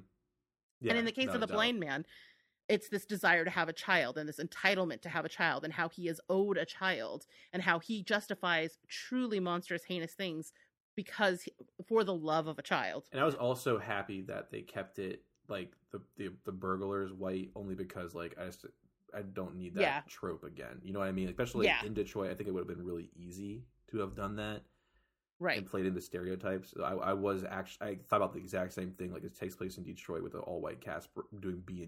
Yeah, 0.82 0.90
and 0.90 0.98
in 0.98 1.04
the 1.04 1.12
case 1.12 1.28
of 1.28 1.40
the 1.40 1.46
blind 1.46 1.78
man 1.78 2.06
it's 2.70 2.88
this 2.88 3.04
desire 3.04 3.44
to 3.44 3.50
have 3.50 3.68
a 3.68 3.72
child 3.72 4.16
and 4.16 4.28
this 4.28 4.38
entitlement 4.38 5.02
to 5.02 5.08
have 5.08 5.24
a 5.24 5.28
child 5.28 5.64
and 5.64 5.72
how 5.72 5.88
he 5.88 6.06
is 6.08 6.20
owed 6.28 6.56
a 6.56 6.64
child 6.64 7.26
and 7.52 7.62
how 7.62 7.80
he 7.80 8.02
justifies 8.02 8.78
truly 8.88 9.40
monstrous 9.40 9.82
heinous 9.84 10.14
things 10.14 10.52
because 10.96 11.42
he, 11.42 11.52
for 11.88 12.04
the 12.04 12.14
love 12.14 12.46
of 12.46 12.58
a 12.58 12.62
child 12.62 13.08
And 13.12 13.20
I 13.20 13.24
was 13.24 13.34
also 13.34 13.78
happy 13.78 14.22
that 14.22 14.50
they 14.52 14.62
kept 14.62 14.98
it 14.98 15.24
like 15.48 15.72
the 15.90 16.00
the, 16.16 16.30
the 16.44 16.52
burglars 16.52 17.12
white 17.12 17.50
only 17.56 17.74
because 17.74 18.14
like 18.14 18.36
I 18.40 18.46
just 18.46 18.64
I 19.12 19.22
don't 19.22 19.56
need 19.56 19.74
that 19.74 19.82
Yeah. 19.82 20.00
trope 20.08 20.44
again. 20.44 20.80
You 20.84 20.92
know 20.92 21.00
what 21.00 21.08
I 21.08 21.12
mean? 21.12 21.28
Especially 21.28 21.66
Yeah. 21.66 21.84
in 21.84 21.92
Detroit, 21.94 22.30
I 22.30 22.34
think 22.34 22.48
it 22.48 22.52
would 22.52 22.60
have 22.60 22.76
been 22.76 22.86
really 22.86 23.10
easy 23.16 23.64
to 23.90 23.98
have 23.98 24.14
done 24.14 24.36
that 24.36 24.62
right 25.40 25.58
and 25.58 25.66
played 25.66 25.86
into 25.86 26.00
stereotypes. 26.00 26.74
I, 26.82 26.92
I 26.92 27.12
was 27.14 27.44
actually 27.44 27.86
I 27.88 27.98
thought 28.08 28.18
about 28.18 28.32
the 28.32 28.38
exact 28.38 28.72
same 28.72 28.92
thing. 28.92 29.12
Like 29.12 29.24
it 29.24 29.36
takes 29.36 29.56
place 29.56 29.78
in 29.78 29.82
Detroit 29.84 30.22
with 30.22 30.34
an 30.34 30.40
all 30.40 30.60
white 30.60 30.80
cast 30.80 31.08
doing 31.40 31.62
B 31.66 31.82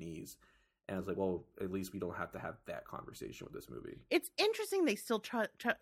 and 0.89 0.97
I 0.97 0.99
was 0.99 1.07
like, 1.09 1.17
well, 1.17 1.45
at 1.61 1.71
least 1.73 1.93
we 1.93 1.99
don't 1.99 2.17
have 2.17 2.33
to 2.33 2.39
have 2.39 2.57
that 2.67 2.85
conversation 2.87 3.47
with 3.47 3.55
this 3.55 3.71
movie. 3.71 3.99
it's 4.11 4.31
interesting 4.39 4.85
they 4.85 4.97
still 4.97 5.19
try, 5.21 5.47
try, 5.59 5.75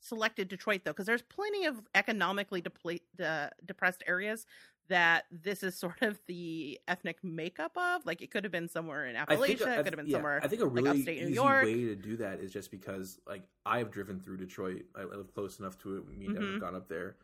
selected 0.00 0.48
Detroit 0.48 0.82
though, 0.84 0.92
because 0.92 1.06
there's 1.06 1.22
plenty 1.22 1.66
of 1.66 1.80
economically 1.94 2.62
depla- 2.62 3.00
uh, 3.24 3.48
depressed 3.64 4.02
areas 4.06 4.46
that 4.88 5.26
this 5.30 5.62
is 5.62 5.76
sort 5.76 6.02
of 6.02 6.18
the 6.26 6.80
ethnic 6.88 7.22
makeup 7.22 7.70
of. 7.76 8.04
Like 8.04 8.22
it 8.22 8.30
could 8.32 8.42
have 8.44 8.50
been 8.50 8.68
somewhere 8.68 9.06
in 9.06 9.14
I 9.14 9.24
Appalachia, 9.24 9.46
think, 9.46 9.60
it 9.60 9.64
could 9.76 9.86
have 9.86 9.96
been 9.96 10.06
yeah, 10.08 10.16
somewhere. 10.16 10.40
I 10.42 10.48
think 10.48 10.62
a 10.62 10.64
like, 10.64 10.74
really 10.74 10.90
upstate 10.90 11.18
New 11.20 11.26
easy 11.26 11.34
York. 11.34 11.64
way 11.64 11.74
to 11.84 11.94
do 11.94 12.16
that 12.16 12.40
is 12.40 12.52
just 12.52 12.70
because 12.72 13.20
like 13.26 13.42
I've 13.64 13.90
driven 13.92 14.18
through 14.18 14.38
Detroit. 14.38 14.82
I 14.96 15.04
live 15.04 15.32
close 15.32 15.60
enough 15.60 15.78
to 15.78 15.98
it. 15.98 16.08
Me 16.08 16.26
Mhm. 16.26 16.52
have 16.52 16.60
gone 16.60 16.74
up 16.74 16.88
there. 16.88 17.16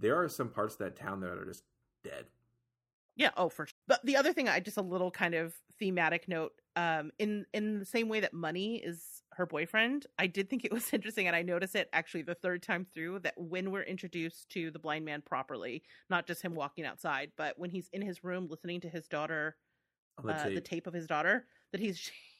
There 0.00 0.20
are 0.20 0.28
some 0.28 0.50
parts 0.50 0.74
of 0.74 0.80
that 0.80 0.96
town 0.96 1.20
that 1.20 1.30
are 1.30 1.46
just 1.46 1.64
dead. 2.02 2.26
Yeah, 3.16 3.30
oh 3.36 3.48
for 3.48 3.68
But 3.86 4.00
the 4.04 4.16
other 4.16 4.32
thing, 4.32 4.48
I 4.48 4.60
just 4.60 4.76
a 4.76 4.82
little 4.82 5.10
kind 5.10 5.34
of 5.34 5.54
thematic 5.78 6.28
note. 6.28 6.52
Um, 6.76 7.10
in 7.18 7.44
in 7.52 7.78
the 7.78 7.84
same 7.84 8.08
way 8.08 8.20
that 8.20 8.32
money 8.32 8.76
is 8.76 9.22
her 9.32 9.46
boyfriend, 9.46 10.06
I 10.18 10.26
did 10.26 10.48
think 10.48 10.64
it 10.64 10.72
was 10.72 10.88
interesting, 10.92 11.26
and 11.26 11.36
I 11.36 11.42
noticed 11.42 11.74
it 11.74 11.88
actually 11.92 12.22
the 12.22 12.34
third 12.34 12.62
time 12.62 12.86
through 12.94 13.20
that 13.20 13.34
when 13.36 13.70
we're 13.70 13.82
introduced 13.82 14.48
to 14.50 14.70
the 14.70 14.78
blind 14.78 15.04
man 15.04 15.22
properly, 15.22 15.82
not 16.08 16.26
just 16.26 16.42
him 16.42 16.54
walking 16.54 16.84
outside, 16.84 17.32
but 17.36 17.58
when 17.58 17.70
he's 17.70 17.88
in 17.92 18.02
his 18.02 18.24
room 18.24 18.48
listening 18.48 18.80
to 18.82 18.88
his 18.88 19.06
daughter, 19.06 19.56
the 20.22 20.34
uh, 20.34 20.48
the 20.48 20.60
tape 20.60 20.86
of 20.86 20.94
his 20.94 21.06
daughter, 21.06 21.46
that 21.72 21.80
he's 21.80 22.10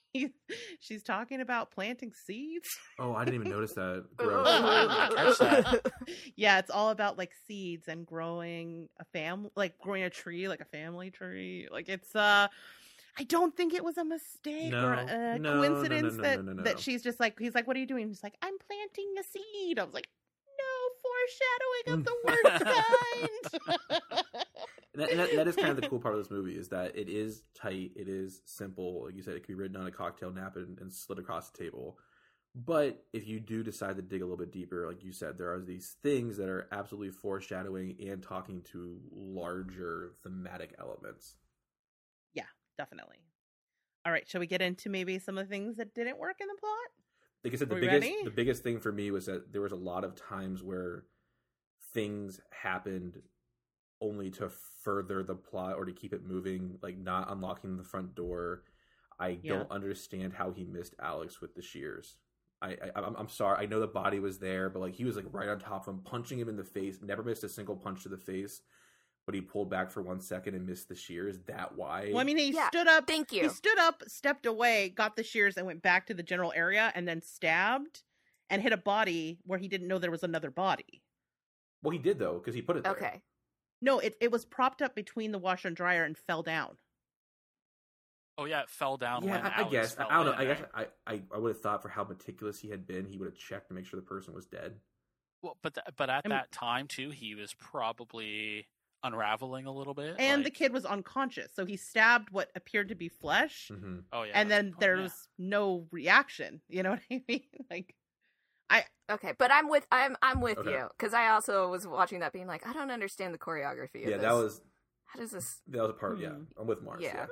she's 0.81 1.03
talking 1.03 1.41
about 1.41 1.71
planting 1.71 2.13
seeds. 2.13 2.69
Oh, 2.99 3.15
I 3.15 3.25
didn't 3.25 3.41
even 3.41 3.51
notice 3.51 3.73
that. 3.75 4.05
Oh. 4.21 4.45
That. 5.41 5.93
yeah, 6.37 6.59
it's 6.59 6.71
all 6.71 6.91
about 6.91 7.19
like 7.19 7.33
seeds 7.47 7.89
and 7.89 8.07
growing 8.07 8.89
a 9.01 9.05
family, 9.07 9.51
like 9.57 9.79
growing 9.79 10.03
a 10.03 10.11
tree, 10.11 10.49
like 10.49 10.61
a 10.61 10.67
family 10.67 11.11
tree. 11.11 11.69
Like 11.71 11.89
it's 11.89 12.15
uh 12.15 12.49
I 13.19 13.23
don't 13.25 13.57
think 13.57 13.75
it 13.75 13.85
was 13.85 13.97
a 13.97 14.05
mistake 14.05 14.73
or 14.73 14.95
a 14.95 15.07
No, 15.07 15.37
no, 15.37 15.39
no, 15.39 15.53
coincidence 15.61 16.17
no, 16.17 16.23
that 16.23 16.37
no, 16.39 16.43
no, 16.43 16.53
no. 16.55 16.63
that 16.65 16.81
she's 16.81 17.03
just 17.03 17.21
like 17.21 17.39
he's 17.39 17.55
like, 17.55 17.67
"What 17.67 17.77
are 17.77 17.81
you 17.81 17.87
doing?" 17.87 18.09
He's 18.09 18.23
like, 18.23 18.35
"I'm 18.43 18.55
planting 18.59 19.15
a 19.19 19.23
seed." 19.25 19.79
I 19.79 19.85
was 19.85 19.95
like, 19.95 20.09
"No 20.09 20.24
foreshadowing 21.25 21.99
of 21.99 22.05
the 22.05 22.17
worst 22.25 22.65
kind." 23.71 24.45
That, 24.97 25.11
that, 25.17 25.35
that 25.35 25.49
is 25.49 25.57
kind 25.57 25.71
of 25.71 25.81
the 25.81 25.89
cool 25.89 25.99
part 25.99 26.15
of 26.15 26.21
this 26.23 26.31
movie 26.31 26.57
is 26.57 26.69
that 26.69 26.97
it 26.97 27.09
is 27.09 27.43
tight, 27.61 27.91
it 27.97 28.09
is 28.09 28.43
simple. 28.45 29.07
Like 29.07 29.17
you 29.17 29.23
said, 29.23 29.35
it 29.35 29.41
could 29.41 29.49
be 29.49 29.55
written 29.55 29.77
on 29.77 29.89
a 29.89 29.91
cocktail 29.91 30.31
napkin 30.31 30.79
and 30.81 30.93
slid 30.93 31.19
across 31.19 31.51
the 31.51 31.59
table. 31.59 31.99
But 32.55 33.05
if 33.13 33.27
you 33.27 33.41
do 33.41 33.65
decide 33.65 33.97
to 33.97 34.03
dig 34.03 34.23
a 34.23 34.25
little 34.25 34.39
bit 34.39 34.53
deeper, 34.53 34.87
like 34.87 35.03
you 35.03 35.11
said, 35.11 35.37
there 35.37 35.53
are 35.53 35.61
these 35.61 35.97
things 36.05 36.37
that 36.37 36.49
are 36.49 36.69
absolutely 36.71 37.11
foreshadowing 37.11 37.97
and 38.09 38.23
talking 38.23 38.63
to 38.71 39.01
larger 39.11 40.13
thematic 40.23 40.77
elements. 40.79 41.35
Yeah, 42.33 42.45
definitely. 42.79 43.17
All 44.07 44.13
right, 44.13 44.29
shall 44.29 44.41
we 44.41 44.47
get 44.47 44.63
into 44.63 44.91
maybe 44.91 45.19
some 45.19 45.37
of 45.39 45.49
the 45.49 45.51
things 45.51 45.77
that 45.79 45.95
didn't 45.95 46.19
work 46.19 46.37
in 46.41 46.47
the 46.47 46.55
plot? 46.61 46.73
Like 47.43 47.55
I 47.55 47.57
said, 47.57 47.69
the 47.69 47.75
biggest 47.75 47.93
ready? 47.93 48.17
the 48.23 48.31
biggest 48.31 48.63
thing 48.63 48.79
for 48.79 48.93
me 48.93 49.11
was 49.11 49.27
that 49.27 49.53
there 49.53 49.61
was 49.61 49.73
a 49.73 49.77
lot 49.77 50.05
of 50.05 50.15
times 50.15 50.63
where 50.63 51.05
things 51.95 52.41
happened 52.51 53.23
only 54.01 54.31
to 54.33 54.51
further 54.83 55.23
the 55.23 55.35
plot 55.35 55.77
or 55.77 55.85
to 55.87 55.93
keep 55.93 56.13
it 56.13 56.27
moving, 56.27 56.79
like 56.83 56.99
not 56.99 57.31
unlocking 57.33 57.77
the 57.77 57.85
front 57.85 58.15
door. 58.15 58.65
I 59.19 59.39
Yeah. 59.43 59.55
don't 59.55 59.71
understand 59.71 60.35
how 60.35 60.51
he 60.51 60.65
missed 60.65 60.95
Alex 60.99 61.41
with 61.41 61.55
the 61.55 61.63
shears. 61.63 62.17
I, 62.61 62.73
I 62.73 62.91
I'm, 62.97 63.15
I'm 63.17 63.29
sorry. 63.29 63.63
I 63.63 63.67
know 63.67 63.81
the 63.81 63.87
body 63.87 64.19
was 64.19 64.39
there, 64.39 64.69
but 64.69 64.81
like 64.81 64.95
he 64.95 65.05
was 65.05 65.17
like 65.17 65.27
right 65.31 65.49
on 65.49 65.59
top 65.61 65.87
of 65.87 65.95
him, 65.95 66.01
punching 66.05 66.39
him 66.39 66.49
in 66.49 66.57
the 66.57 66.65
face. 66.65 66.99
Never 67.01 67.23
missed 67.23 67.45
a 67.45 67.49
single 67.49 67.77
punch 67.77 68.03
to 68.03 68.09
the 68.09 68.17
face, 68.19 68.63
but 69.25 69.35
he 69.35 69.41
pulled 69.41 69.71
back 69.71 69.91
for 69.91 70.03
one 70.03 70.21
second 70.21 70.55
and 70.55 70.67
missed 70.67 70.89
the 70.89 70.95
shears. 70.97 71.39
That 71.47 71.77
why? 71.77 72.11
Well, 72.11 72.21
I 72.21 72.25
mean, 72.25 72.37
he 72.39 72.51
Yeah, 72.51 72.69
stood 72.69 72.89
up. 72.89 73.07
Thank 73.07 73.33
you. 73.33 73.43
He 73.45 73.49
stood 73.49 73.79
up, 73.79 74.03
stepped 74.09 74.47
away, 74.47 74.89
got 74.91 75.15
the 75.15 75.23
shears, 75.23 75.57
and 75.57 75.67
went 75.67 75.83
back 75.83 76.07
to 76.09 76.15
the 76.15 76.23
general 76.23 76.53
area, 76.55 76.91
and 76.95 77.07
then 77.07 77.23
stabbed 77.23 78.03
and 78.51 78.61
hit 78.61 78.73
a 78.73 78.79
body 78.79 79.39
where 79.45 79.59
he 79.59 79.69
didn't 79.69 79.87
know 79.89 79.99
there 79.99 80.11
was 80.11 80.25
another 80.25 80.51
body. 80.51 81.04
Well, 81.85 81.93
he 81.93 81.99
did 81.99 82.19
though 82.19 82.35
because 82.35 82.55
he 82.55 82.63
put 82.63 82.77
it 82.77 82.83
there. 82.83 82.93
Okay. 82.93 83.23
No, 83.81 83.99
it 83.99 84.17
it 84.21 84.33
was 84.33 84.45
propped 84.45 84.83
up 84.83 84.95
between 84.95 85.31
the 85.31 85.39
washer 85.39 85.69
and 85.69 85.77
dryer 85.77 86.05
and 86.05 86.17
fell 86.17 86.43
down. 86.43 86.77
Oh 88.37 88.47
yeah, 88.47 88.63
it 88.63 88.71
fell 88.71 88.97
down. 88.97 89.25
Yeah, 89.25 89.43
when 89.43 89.53
I, 89.53 89.61
I 89.61 89.71
guess. 89.71 89.95
fell 89.95 90.09
I 90.11 90.17
don't 90.17 90.27
know. 90.27 90.33
I 90.37 90.45
guess. 90.45 90.63
I, 90.75 90.87
I, 91.07 91.23
I 91.33 91.39
would 91.39 91.51
have 91.51 91.61
thought 91.61 91.83
for 91.83 91.89
how 91.89 92.03
meticulous 92.03 92.59
he 92.59 92.69
had 92.69 92.87
been, 92.87 93.07
he 93.07 93.17
would 93.17 93.27
have 93.27 93.37
checked 93.37 93.69
to 93.69 93.75
make 93.75 93.87
sure 93.87 93.99
the 94.01 94.07
person 94.07 94.35
was 94.35 94.47
dead. 94.47 94.75
Well, 95.43 95.57
but 95.63 95.75
th- 95.75 95.87
but 95.97 96.11
at 96.11 96.23
I 96.25 96.29
mean- 96.29 96.37
that 96.37 96.51
time 96.51 96.89
too, 96.89 97.11
he 97.11 97.35
was 97.35 97.55
probably 97.55 98.67
unraveling 99.05 99.67
a 99.67 99.73
little 99.73 99.95
bit. 99.95 100.17
And 100.19 100.45
the 100.45 100.51
kid 100.51 100.73
was 100.73 100.85
unconscious, 100.87 101.53
so 101.55 101.67
he 101.67 101.77
stabbed 101.77 102.31
what 102.31 102.51
appeared 102.57 102.89
to 102.89 102.95
be 102.95 103.09
flesh, 103.09 103.71
hmm 103.73 103.99
oh 104.13 104.23
yeah, 104.23 104.33
and 104.35 104.51
then 104.51 104.73
oh, 104.75 104.79
there 104.81 104.97
yeah. 104.97 105.03
was 105.03 105.29
no 105.39 105.87
reaction. 105.93 106.61
You 106.69 106.83
know 106.83 106.91
what 106.91 107.03
I 107.11 107.23
mean? 107.29 107.43
Like, 107.71 107.95
I 108.71 108.85
okay, 109.11 109.33
but 109.39 109.51
I'm 109.51 109.69
with 109.69 109.87
I'm 109.93 110.17
I'm 110.23 110.41
with 110.41 110.59
Okay. 110.59 110.71
you 110.71 110.89
because 110.97 111.15
I 111.15 111.29
also 111.29 111.69
was 111.71 111.87
watching 111.87 112.21
that 112.21 112.33
being 112.33 112.47
like 112.47 112.67
I 112.67 112.73
don't 112.73 112.91
understand 112.91 113.35
the 113.35 113.39
choreography. 113.39 114.05
Of 114.05 114.11
Yeah, 114.11 114.17
this. 114.17 114.23
that 114.23 114.33
was 114.33 114.61
how 115.07 115.21
does 115.21 115.31
this? 115.31 115.61
that 115.69 115.81
was 115.83 115.91
a 115.91 115.95
part. 115.95 116.19
Yeah, 116.19 116.31
Hmm. 116.31 116.43
I'm 116.61 116.67
with 116.67 116.85
Marrs. 116.85 117.01
Yeah. 117.01 117.15
Yeah. 117.17 117.27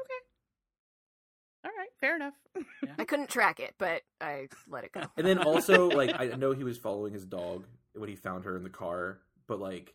all 1.65 1.71
right, 1.77 1.89
fair 2.01 2.17
enough. 2.17 2.35
I 2.99 3.05
couldn't 3.05 3.29
track 3.31 3.61
it, 3.61 3.75
but 3.79 4.03
I 4.21 4.49
let 4.69 4.85
it 4.85 4.93
go. 4.93 5.03
And 5.17 5.27
then 5.27 5.39
also, 5.39 5.87
like, 5.97 6.15
I 6.19 6.27
know 6.37 6.53
he 6.53 6.65
was 6.65 6.77
following 6.79 7.13
his 7.13 7.25
dog 7.25 7.67
when 7.95 8.09
he 8.09 8.17
found 8.17 8.45
her 8.45 8.57
in 8.57 8.63
the 8.65 8.71
car, 8.71 9.19
but 9.47 9.61
like, 9.61 9.95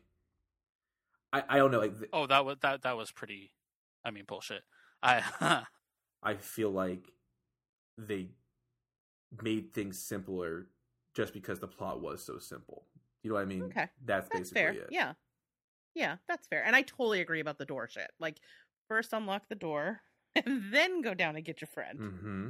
I, 1.33 1.43
I 1.49 1.57
don't 1.57 1.71
know. 1.71 1.79
Like, 1.79 1.97
th- 1.97 2.09
Oh, 2.13 2.25
that 2.27 2.45
was 2.45 2.57
that 2.61 2.81
that 2.83 2.97
was 2.97 3.11
pretty. 3.11 3.51
I 4.03 4.11
mean, 4.11 4.23
bullshit. 4.27 4.63
I 5.03 5.23
I 6.23 6.35
feel 6.35 6.71
like 6.71 7.11
they 7.97 8.29
made 9.41 9.73
things 9.73 9.99
simpler 9.99 10.67
just 11.17 11.33
because 11.33 11.59
the 11.59 11.67
plot 11.67 11.99
was 11.99 12.23
so 12.23 12.37
simple. 12.37 12.85
You 13.23 13.31
know 13.31 13.35
what 13.35 13.41
I 13.41 13.45
mean? 13.45 13.63
Okay. 13.63 13.87
That's, 14.05 14.29
That's 14.29 14.51
basically 14.51 14.61
fair. 14.61 14.71
it. 14.71 14.87
Yeah. 14.91 15.13
Yeah, 15.95 16.17
that's 16.27 16.45
fair. 16.45 16.63
And 16.63 16.75
I 16.75 16.83
totally 16.83 17.21
agree 17.21 17.39
about 17.39 17.57
the 17.57 17.65
door 17.65 17.89
shit. 17.89 18.11
Like, 18.19 18.37
first 18.87 19.13
unlock 19.13 19.49
the 19.49 19.55
door 19.55 20.01
and 20.35 20.71
then 20.71 21.01
go 21.01 21.15
down 21.15 21.35
and 21.35 21.43
get 21.43 21.59
your 21.59 21.69
friend. 21.69 21.99
Mm-hmm. 21.99 22.49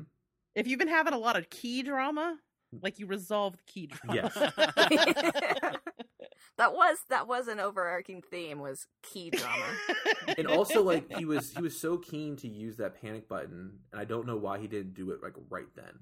If 0.53 0.67
you've 0.67 0.79
been 0.79 0.89
having 0.89 1.13
a 1.13 1.17
lot 1.17 1.37
of 1.37 1.49
key 1.49 1.81
drama, 1.81 2.37
like 2.81 2.99
you 2.99 3.05
resolve 3.07 3.55
the 3.55 3.63
key 3.71 3.87
drama. 3.87 4.31
Yes. 4.35 4.35
that 6.57 6.73
was 6.73 6.97
that 7.09 7.27
was 7.27 7.47
an 7.47 7.61
overarching 7.61 8.21
theme 8.21 8.59
was 8.59 8.87
key 9.01 9.29
drama. 9.29 9.63
and 10.37 10.47
also 10.47 10.83
like 10.83 11.09
he 11.15 11.23
was 11.23 11.53
he 11.53 11.61
was 11.61 11.79
so 11.79 11.97
keen 11.97 12.35
to 12.35 12.49
use 12.49 12.77
that 12.77 12.99
panic 12.99 13.29
button 13.29 13.79
and 13.91 14.01
i 14.01 14.05
don't 14.05 14.25
know 14.25 14.37
why 14.37 14.57
he 14.57 14.67
didn't 14.67 14.95
do 14.95 15.11
it 15.11 15.21
like 15.21 15.33
right 15.49 15.67
then 15.75 15.99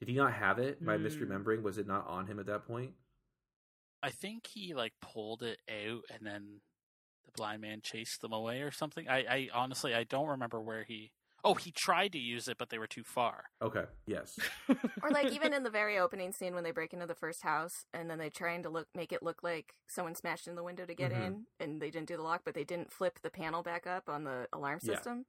did 0.00 0.08
he 0.08 0.14
not 0.14 0.32
have 0.32 0.58
it 0.58 0.78
am 0.80 0.88
i 0.88 0.96
Hmm. 0.96 1.06
misremembering 1.06 1.62
was 1.62 1.78
it 1.78 1.86
not 1.86 2.06
on 2.06 2.26
him 2.26 2.38
at 2.38 2.46
that 2.46 2.66
point 2.66 2.92
I 4.02 4.10
think 4.10 4.46
he 4.46 4.72
like 4.74 4.92
pulled 5.00 5.42
it 5.42 5.58
out, 5.68 6.02
and 6.14 6.24
then 6.24 6.60
the 7.24 7.32
blind 7.32 7.62
man 7.62 7.80
chased 7.82 8.20
them 8.20 8.32
away 8.32 8.60
or 8.60 8.70
something. 8.70 9.08
I, 9.08 9.18
I 9.28 9.48
honestly 9.52 9.94
I 9.94 10.04
don't 10.04 10.28
remember 10.28 10.60
where 10.60 10.84
he. 10.84 11.10
Oh, 11.42 11.54
he 11.54 11.72
tried 11.72 12.12
to 12.12 12.18
use 12.18 12.46
it, 12.46 12.56
but 12.58 12.68
they 12.70 12.78
were 12.78 12.86
too 12.86 13.02
far. 13.04 13.44
okay 13.62 13.84
yes 14.06 14.38
or 15.02 15.10
like 15.10 15.32
even 15.32 15.52
in 15.52 15.62
the 15.64 15.70
very 15.70 15.98
opening 15.98 16.30
scene 16.30 16.54
when 16.54 16.62
they 16.62 16.70
break 16.72 16.92
into 16.92 17.06
the 17.06 17.14
first 17.14 17.42
house 17.42 17.84
and 17.94 18.08
then 18.08 18.18
they're 18.18 18.30
trying 18.30 18.62
to 18.64 18.68
look 18.68 18.86
make 18.94 19.12
it 19.12 19.22
look 19.22 19.42
like 19.42 19.74
someone 19.88 20.14
smashed 20.14 20.46
in 20.46 20.54
the 20.56 20.62
window 20.62 20.84
to 20.84 20.94
get 20.94 21.10
Mhm. 21.10 21.26
in 21.26 21.46
and 21.58 21.80
they 21.80 21.90
didn't 21.90 22.06
do 22.08 22.16
the 22.16 22.22
lock 22.22 22.42
but 22.44 22.54
they 22.54 22.64
didn't 22.64 22.92
flip 22.92 23.18
the 23.22 23.30
panel 23.30 23.62
back 23.62 23.86
up 23.86 24.08
on 24.08 24.24
the 24.24 24.46
alarm 24.52 24.78
Yeah. 24.82 24.94
system 24.94 25.24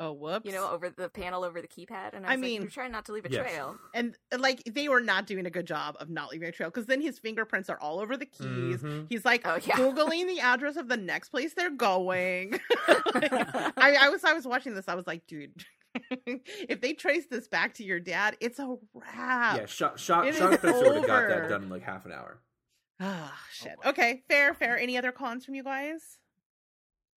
oh, 0.00 0.12
whoops. 0.12 0.44
you 0.46 0.52
know 0.52 0.70
over 0.70 0.90
the 0.90 1.08
panel 1.08 1.42
over 1.44 1.60
the 1.62 1.68
keypad 1.68 2.12
and 2.14 2.26
i, 2.26 2.30
I 2.30 2.32
was 2.36 2.36
like, 2.36 2.38
mean- 2.40 2.62
you're 2.62 2.70
trying 2.70 2.92
not 2.92 3.04
to 3.06 3.12
leave 3.12 3.24
a 3.24 3.30
Yes. 3.30 3.40
trail 3.50 3.76
and 3.94 4.16
like 4.38 4.62
they 4.64 4.88
were 4.88 5.00
not 5.00 5.26
doing 5.26 5.46
a 5.46 5.50
good 5.50 5.66
job 5.66 5.96
of 6.00 6.08
not 6.10 6.30
leaving 6.30 6.48
a 6.48 6.52
trail 6.52 6.68
because 6.70 6.86
then 6.86 7.00
his 7.00 7.18
fingerprints 7.18 7.68
are 7.70 7.78
all 7.80 7.98
over 8.00 8.16
the 8.16 8.26
keys. 8.26 8.82
Mhm. 8.82 9.06
He's 9.08 9.24
like 9.24 9.42
Oh, 9.44 9.54
yeah. 9.66 9.76
googling 9.76 10.26
the 10.26 10.40
address 10.40 10.76
of 10.76 10.88
the 10.88 10.96
next 10.96 11.30
place 11.30 11.54
they're 11.54 11.70
going. 11.70 12.58
I, 12.88 13.96
I 14.00 14.08
was 14.10 14.24
I 14.24 14.32
was 14.32 14.46
watching 14.46 14.74
this. 14.74 14.88
I 14.88 14.94
was 14.94 15.06
like, 15.06 15.26
dude, 15.26 15.52
if 16.26 16.80
they 16.80 16.92
trace 16.92 17.26
this 17.30 17.48
back 17.48 17.74
to 17.74 17.84
your 17.84 18.00
dad, 18.00 18.36
it's 18.40 18.58
a 18.58 18.76
wrap. 18.94 19.56
yeah 19.56 19.66
Sean, 19.66 19.96
Sean, 19.96 20.26
It 20.26 20.34
Sean 20.34 20.52
Spencer 20.58 20.84
would 20.84 20.96
have 20.96 21.06
got 21.06 21.28
that 21.28 21.48
done 21.48 21.62
in 21.64 21.68
like 21.70 21.82
half 21.82 22.04
an 22.06 22.12
hour 22.12 22.38
Ah, 23.00 23.38
shit. 23.52 23.76
boy. 23.82 23.90
okay, 23.90 24.22
fair, 24.28 24.54
fair. 24.54 24.78
Any 24.78 24.96
other 24.98 25.12
cons 25.12 25.44
from 25.44 25.54
you 25.54 25.62
guys? 25.64 26.18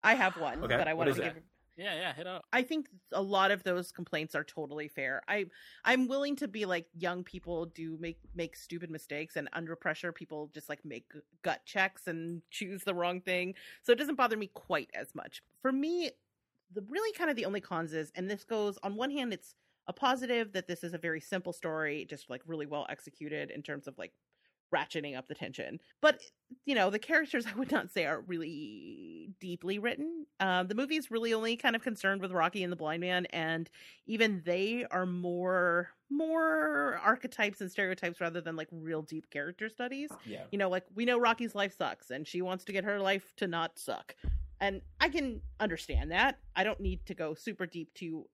I 0.03 0.13
have 0.15 0.37
one, 0.37 0.63
Okay, 0.63 0.77
but 0.77 0.87
I 0.87 0.93
what 0.93 1.07
want 1.07 1.09
is 1.09 1.15
to 1.17 1.21
that? 1.23 1.35
Yeah, 1.79 1.95
yeah, 1.95 2.13
hit 2.13 2.27
up. 2.27 2.43
I 2.51 2.61
think 2.61 2.89
a 3.13 3.21
lot 3.21 3.51
of 3.51 3.63
those 3.63 3.93
complaints 3.93 4.35
are 4.35 4.43
totally 4.43 4.89
fair. 4.89 5.21
I 5.29 5.45
I'm 5.85 6.09
willing 6.09 6.35
to 6.37 6.47
be 6.49 6.65
like 6.65 6.87
young 6.93 7.23
people 7.23 7.67
do 7.67 7.97
make 8.01 8.19
make 8.35 8.57
stupid 8.57 8.91
mistakes 8.91 9.37
and 9.37 9.47
under 9.53 9.77
pressure 9.77 10.11
people 10.11 10.49
just 10.53 10.67
like 10.67 10.83
make 10.83 11.05
gut 11.41 11.61
checks 11.65 12.07
and 12.07 12.41
choose 12.51 12.83
the 12.83 12.93
wrong 12.93 13.21
thing. 13.21 13.55
So 13.83 13.93
it 13.93 13.97
doesn't 13.97 14.15
bother 14.15 14.35
me 14.35 14.47
quite 14.53 14.89
as 14.93 15.15
much. 15.15 15.41
For 15.61 15.71
me, 15.71 16.11
the 16.73 16.83
really 16.89 17.13
kind 17.13 17.29
of 17.29 17.37
the 17.37 17.45
only 17.45 17.61
cons 17.61 17.93
is 17.93 18.11
and 18.13 18.29
this 18.29 18.43
goes 18.43 18.77
on 18.83 18.95
one 18.97 19.11
hand 19.11 19.33
it's 19.33 19.55
a 19.87 19.93
positive 19.93 20.51
that 20.51 20.67
this 20.67 20.83
is 20.83 20.93
a 20.93 20.99
very 20.99 21.21
simple 21.21 21.53
story 21.53 22.05
just 22.09 22.29
like 22.29 22.41
really 22.45 22.65
well 22.67 22.85
executed 22.89 23.51
in 23.51 23.63
terms 23.63 23.87
of 23.87 23.97
like 23.97 24.11
ratcheting 24.73 25.17
up 25.17 25.27
the 25.27 25.35
tension. 25.35 25.79
But 26.01 26.21
you 26.65 26.75
know, 26.75 26.89
the 26.89 26.99
characters 26.99 27.45
I 27.53 27.57
would 27.57 27.71
not 27.71 27.91
say 27.91 28.05
are 28.05 28.21
really 28.21 29.29
deeply 29.39 29.79
written. 29.79 30.25
Um, 30.39 30.67
the 30.67 30.75
movie's 30.75 31.11
really 31.11 31.33
only 31.33 31.55
kind 31.55 31.75
of 31.75 31.81
concerned 31.81 32.21
with 32.21 32.31
Rocky 32.31 32.63
and 32.63 32.71
the 32.71 32.77
Blind 32.77 33.01
Man, 33.01 33.25
and 33.27 33.69
even 34.05 34.41
they 34.45 34.85
are 34.91 35.05
more 35.05 35.89
more 36.11 36.99
archetypes 37.03 37.61
and 37.61 37.71
stereotypes 37.71 38.19
rather 38.19 38.41
than 38.41 38.55
like 38.55 38.67
real 38.71 39.03
deep 39.03 39.29
character 39.29 39.69
studies. 39.69 40.09
yeah 40.25 40.43
You 40.51 40.57
know, 40.57 40.69
like 40.69 40.85
we 40.95 41.05
know 41.05 41.19
Rocky's 41.19 41.55
life 41.55 41.75
sucks, 41.77 42.09
and 42.09 42.27
she 42.27 42.41
wants 42.41 42.65
to 42.65 42.71
get 42.71 42.83
her 42.83 42.99
life 42.99 43.33
to 43.37 43.47
not 43.47 43.77
suck, 43.77 44.15
and 44.59 44.81
I 44.99 45.09
can 45.09 45.41
understand 45.59 46.11
that. 46.11 46.39
I 46.55 46.63
don't 46.63 46.79
need 46.79 47.05
to 47.07 47.13
go 47.13 47.33
super 47.33 47.65
deep 47.65 47.93
to 47.95 48.25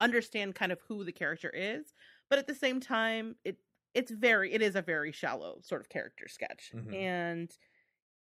understand 0.00 0.54
kind 0.56 0.72
of 0.72 0.80
who 0.88 1.04
the 1.04 1.12
character 1.12 1.50
is, 1.54 1.94
but 2.28 2.38
at 2.38 2.46
the 2.46 2.54
same 2.54 2.80
time, 2.80 3.36
it 3.44 3.58
it's 3.94 4.10
very 4.10 4.52
it 4.52 4.62
is 4.62 4.74
a 4.76 4.82
very 4.82 5.12
shallow 5.12 5.60
sort 5.62 5.80
of 5.80 5.88
character 5.88 6.28
sketch 6.28 6.72
Mhm. 6.74 6.94
and 6.94 7.56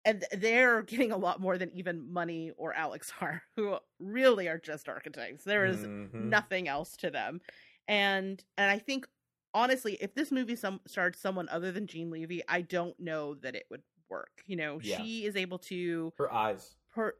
and 0.04 0.24
they're 0.32 0.80
getting 0.82 1.12
a 1.12 1.16
lot 1.18 1.40
more 1.40 1.58
than 1.58 1.70
even 1.72 2.10
Money 2.10 2.52
or 2.56 2.72
Alex 2.72 3.12
are, 3.20 3.42
who 3.54 3.76
really 3.98 4.48
are 4.48 4.58
just 4.58 4.88
archetypes. 4.88 5.44
There 5.44 5.66
is 5.66 5.78
Mhm. 5.84 6.14
nothing 6.14 6.68
else 6.68 6.96
to 6.98 7.10
them, 7.10 7.40
and 7.86 8.42
and 8.56 8.70
I 8.70 8.78
think 8.78 9.06
honestly, 9.52 9.94
if 10.00 10.14
this 10.14 10.30
movie 10.32 10.56
some 10.56 10.80
starred 10.86 11.16
someone 11.16 11.48
other 11.50 11.70
than 11.72 11.86
Jane 11.86 12.10
Levy, 12.10 12.42
I 12.48 12.62
don't 12.62 12.98
know 12.98 13.34
that 13.36 13.54
it 13.54 13.66
would 13.70 13.82
work. 14.08 14.42
You 14.46 14.56
know, 14.56 14.80
Yeah. 14.80 14.96
she 15.02 15.26
is 15.26 15.36
able 15.36 15.58
to 15.58 16.12
Her 16.16 16.32
eyes. 16.32 16.76
her 16.94 17.16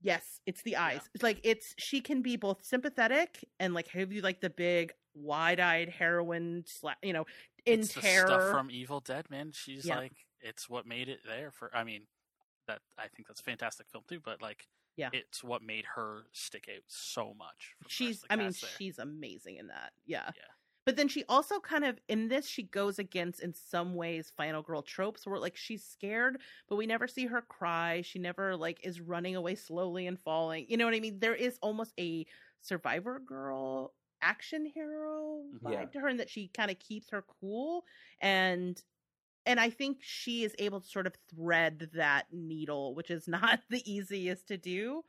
yes 0.00 0.40
it's 0.44 0.60
the 0.62 0.76
eyes 0.76 1.00
Yeah. 1.02 1.08
it's 1.14 1.22
like 1.22 1.40
it's 1.44 1.74
she 1.78 2.00
can 2.02 2.20
be 2.20 2.36
both 2.36 2.62
sympathetic 2.64 3.42
and 3.58 3.72
like 3.72 3.88
have 3.88 4.12
you 4.12 4.20
like 4.20 4.40
the 4.40 4.50
big 4.50 4.92
wide-eyed 5.14 5.88
heroine 5.88 6.62
sla- 6.64 6.96
you 7.02 7.12
know 7.14 7.24
in 7.66 7.80
it's 7.80 7.94
terror 7.94 8.26
stuff 8.26 8.50
from 8.50 8.70
Evil 8.70 9.00
Dead, 9.00 9.30
man. 9.30 9.52
She's 9.52 9.84
Yeah. 9.86 9.96
like, 9.98 10.12
it's 10.40 10.68
what 10.68 10.86
made 10.86 11.08
it 11.08 11.20
there 11.26 11.50
for. 11.50 11.70
I 11.74 11.84
mean, 11.84 12.06
that 12.66 12.80
I 12.98 13.08
think 13.08 13.28
that's 13.28 13.40
a 13.40 13.44
fantastic 13.44 13.88
film 13.88 14.04
too. 14.08 14.20
But 14.20 14.40
like, 14.42 14.66
Yeah. 14.96 15.10
it's 15.12 15.42
what 15.44 15.62
made 15.62 15.84
her 15.96 16.26
stick 16.32 16.68
out 16.74 16.82
so 16.86 17.34
much. 17.34 17.74
from 17.78 17.84
the 17.84 17.84
rest 17.84 17.94
she's 17.96 18.24
i 18.30 18.36
mean 18.36 18.52
there. 18.60 18.70
she's 18.78 18.98
amazing 18.98 19.56
in 19.56 19.66
that 19.68 19.92
yeah. 20.06 20.30
Yeah. 20.36 20.42
but 20.86 20.96
then 20.96 21.08
she 21.08 21.24
also 21.28 21.58
kind 21.58 21.84
of 21.84 21.98
in 22.08 22.28
this 22.28 22.46
she 22.46 22.62
goes 22.62 22.98
against 23.00 23.40
in 23.40 23.52
some 23.52 23.94
ways 23.96 24.30
final 24.36 24.62
girl 24.62 24.82
tropes 24.82 25.26
where 25.26 25.38
like 25.40 25.56
she's 25.56 25.84
scared 25.84 26.40
but 26.68 26.76
we 26.76 26.86
never 26.86 27.08
see 27.08 27.26
her 27.26 27.42
cry 27.42 28.02
she 28.02 28.18
never 28.20 28.56
like 28.56 28.78
is 28.86 29.00
running 29.00 29.34
away 29.34 29.56
slowly 29.56 30.06
and 30.06 30.20
falling 30.20 30.64
you 30.68 30.76
know 30.76 30.84
what 30.84 30.94
i 30.94 31.00
mean 31.00 31.18
there 31.18 31.34
is 31.34 31.58
almost 31.60 31.92
a 31.98 32.24
survivor 32.60 33.18
girl 33.18 33.92
action 34.24 34.64
hero 34.74 35.42
vibe 35.62 35.70
Yeah. 35.72 35.84
to 35.92 36.00
her 36.00 36.08
and 36.08 36.18
that 36.20 36.30
she 36.30 36.48
kind 36.48 36.70
of 36.70 36.78
keeps 36.78 37.10
her 37.10 37.22
cool 37.40 37.84
and 38.20 38.82
and 39.46 39.60
i 39.60 39.68
think 39.70 39.98
she 40.00 40.42
is 40.44 40.54
able 40.58 40.80
to 40.80 40.88
sort 40.88 41.06
of 41.06 41.14
thread 41.34 41.90
that 41.94 42.24
needle 42.32 42.94
which 42.94 43.10
is 43.10 43.28
not 43.38 43.60
the 43.70 43.82
easiest 43.90 44.48
to 44.48 44.56
do. 44.56 45.02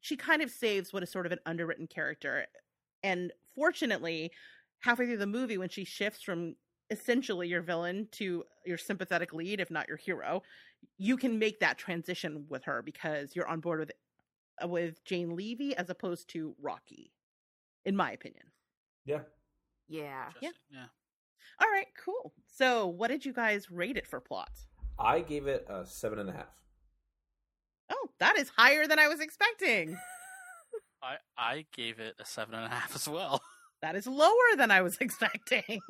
She 0.00 0.16
kind 0.16 0.42
of 0.42 0.50
saves 0.50 0.92
what 0.92 1.02
is 1.02 1.10
sort 1.10 1.26
of 1.26 1.32
an 1.32 1.40
underwritten 1.44 1.88
character 1.88 2.46
and 3.02 3.32
fortunately 3.54 4.30
halfway 4.80 5.06
through 5.06 5.16
the 5.16 5.26
movie 5.26 5.58
when 5.58 5.68
she 5.68 5.84
shifts 5.84 6.22
from 6.22 6.54
essentially 6.90 7.48
your 7.48 7.62
villain 7.62 8.06
to 8.12 8.44
your 8.64 8.78
sympathetic 8.78 9.32
lead 9.34 9.60
if 9.60 9.70
not 9.70 9.88
your 9.88 9.96
hero 9.96 10.40
you 10.98 11.16
can 11.16 11.38
make 11.38 11.58
that 11.60 11.78
transition 11.78 12.46
with 12.48 12.64
her 12.64 12.80
because 12.82 13.34
you're 13.34 13.48
on 13.48 13.60
board 13.60 13.80
with 13.80 13.92
uh, 14.62 14.68
with 14.68 15.04
Jane 15.04 15.34
Levy 15.36 15.76
as 15.76 15.90
opposed 15.90 16.28
to 16.30 16.54
Rocky 16.60 17.10
in 17.84 17.96
my 17.96 18.12
opinion 18.12 18.44
Yeah. 19.04 19.20
Yeah. 19.88 20.30
Yeah. 20.40 20.50
Yeah. 20.70 20.86
all 21.60 21.68
right 21.70 21.86
cool 22.04 22.32
so 22.46 22.86
what 22.86 23.08
did 23.08 23.24
you 23.24 23.32
guys 23.32 23.70
rate 23.70 23.96
it 23.96 24.06
for 24.06 24.20
plot 24.20 24.50
I 24.98 25.20
gave 25.20 25.46
it 25.46 25.64
a 25.68 25.86
seven 25.86 26.18
and 26.18 26.28
a 26.28 26.32
half. 26.32 26.54
oh 27.90 28.08
that 28.18 28.36
is 28.36 28.50
higher 28.56 28.86
than 28.86 28.98
I 28.98 29.08
was 29.08 29.20
expecting 29.20 29.96
I 31.02 31.16
I 31.36 31.64
gave 31.74 32.00
it 32.00 32.16
a 32.18 32.24
seven 32.24 32.54
and 32.56 32.64
a 32.64 32.68
half 32.68 32.94
as 32.96 33.08
well. 33.08 33.40
that 33.82 33.94
is 33.94 34.08
lower 34.08 34.56
than 34.56 34.72
I 34.72 34.82
was 34.82 34.96
expecting 35.00 35.62
Hey, 35.68 35.80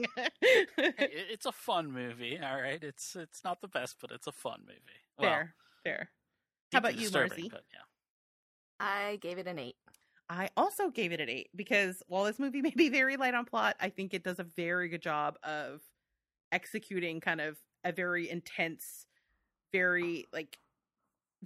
it's 0.77 1.47
a 1.47 1.53
fun 1.53 1.91
movie. 1.91 2.39
All 2.39 2.61
right, 2.61 2.83
it's 2.85 3.17
it's 3.17 3.43
not 3.43 3.63
the 3.63 3.69
best, 3.69 3.97
but 4.03 4.11
it's 4.11 4.27
a 4.27 4.33
fun 4.33 4.61
movie. 4.67 5.01
Well, 5.19 5.31
fair 5.31 5.55
fair 5.85 6.11
How 6.73 6.81
about 6.81 6.97
you, 6.97 7.05
disturbing, 7.05 7.29
Marcy? 7.31 7.49
But 7.51 7.65
yeah. 7.73 8.87
I 8.87 9.17
gave 9.23 9.39
it 9.39 9.47
an 9.47 9.59
eight. 9.59 9.77
I 10.31 10.51
also 10.57 10.91
gave 10.91 11.13
it 11.13 11.21
an 11.21 11.29
eight 11.29 11.51
because 11.57 12.03
while 12.07 12.25
this 12.25 12.39
movie 12.39 12.63
may 12.63 12.73
be 12.77 12.89
very 12.89 13.17
light 13.17 13.35
on 13.35 13.45
plot, 13.45 13.77
I 13.81 13.89
think 13.89 14.15
it 14.15 14.23
does 14.23 14.39
a 14.39 14.45
very 14.45 14.89
good 14.89 15.03
job 15.03 15.39
of 15.43 15.81
executing 16.53 17.21
kind 17.21 17.41
of 17.41 17.59
a 17.85 17.93
very 17.93 18.29
intense, 18.29 19.07
very 19.73 20.27
like 20.33 20.59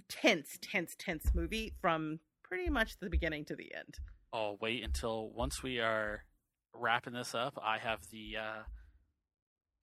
tense, 0.09 0.57
tense, 0.61 0.95
tense 0.97 1.31
movie 1.33 1.73
from 1.79 2.19
pretty 2.43 2.69
much 2.69 2.99
the 2.99 3.09
beginning 3.09 3.45
to 3.45 3.55
the 3.55 3.73
end. 3.75 3.99
Oh, 4.31 4.57
wait 4.61 4.83
until 4.83 5.29
once 5.31 5.61
we 5.61 5.79
are 5.79 6.23
wrapping 6.73 7.13
this 7.13 7.35
up, 7.35 7.57
I 7.63 7.77
have 7.77 7.99
the 8.11 8.37
uh, 8.37 8.63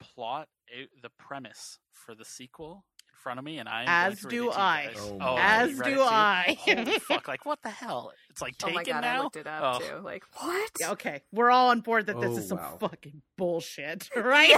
plot, 0.00 0.48
out, 0.78 0.88
the 1.02 1.10
premise 1.10 1.78
for 1.92 2.14
the 2.14 2.24
sequel 2.24 2.84
front 3.20 3.38
of 3.38 3.44
me, 3.44 3.58
and 3.58 3.68
I'm 3.68 3.84
As 3.88 4.20
going 4.22 4.30
to 4.30 4.36
do 4.36 4.42
read 4.42 4.48
it 4.48 4.52
to 4.52 4.56
you 4.56 4.60
I. 4.60 4.90
Oh, 4.98 5.18
Oh, 5.20 5.36
As 5.38 5.70
you 5.70 5.76
read 5.78 5.92
it 5.92 5.94
do? 5.96 6.02
I. 6.02 6.56
Holy 6.60 6.98
fuck! 7.00 7.28
Like 7.28 7.46
what 7.46 7.62
the 7.62 7.70
hell? 7.70 8.12
It's 8.30 8.42
like 8.42 8.54
oh 8.62 8.66
taken 8.66 8.78
Oh 8.78 8.82
taken 8.82 8.94
my 8.94 9.00
god, 9.00 9.06
now. 9.06 9.20
I 9.20 9.22
looked 9.24 9.36
it 9.36 9.46
up 9.46 9.76
Oh. 9.76 9.78
too. 9.78 10.02
Like 10.02 10.24
what? 10.40 10.70
Yeah, 10.80 10.90
okay, 10.92 11.22
we're 11.32 11.50
all 11.50 11.68
on 11.70 11.80
board 11.80 12.06
that 12.06 12.20
this 12.20 12.32
Oh, 12.34 12.38
is 12.38 12.48
some 12.48 12.58
wow. 12.58 12.76
fucking 12.80 13.22
bullshit, 13.38 14.08
right? 14.16 14.56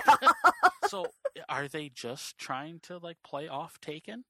so 0.89 1.07
are 1.49 1.69
they 1.69 1.89
just 1.89 2.39
trying 2.39 2.81
to 2.85 2.99
like 2.99 3.19
play 3.25 3.49
off 3.49 3.81
Taken? 3.81 4.25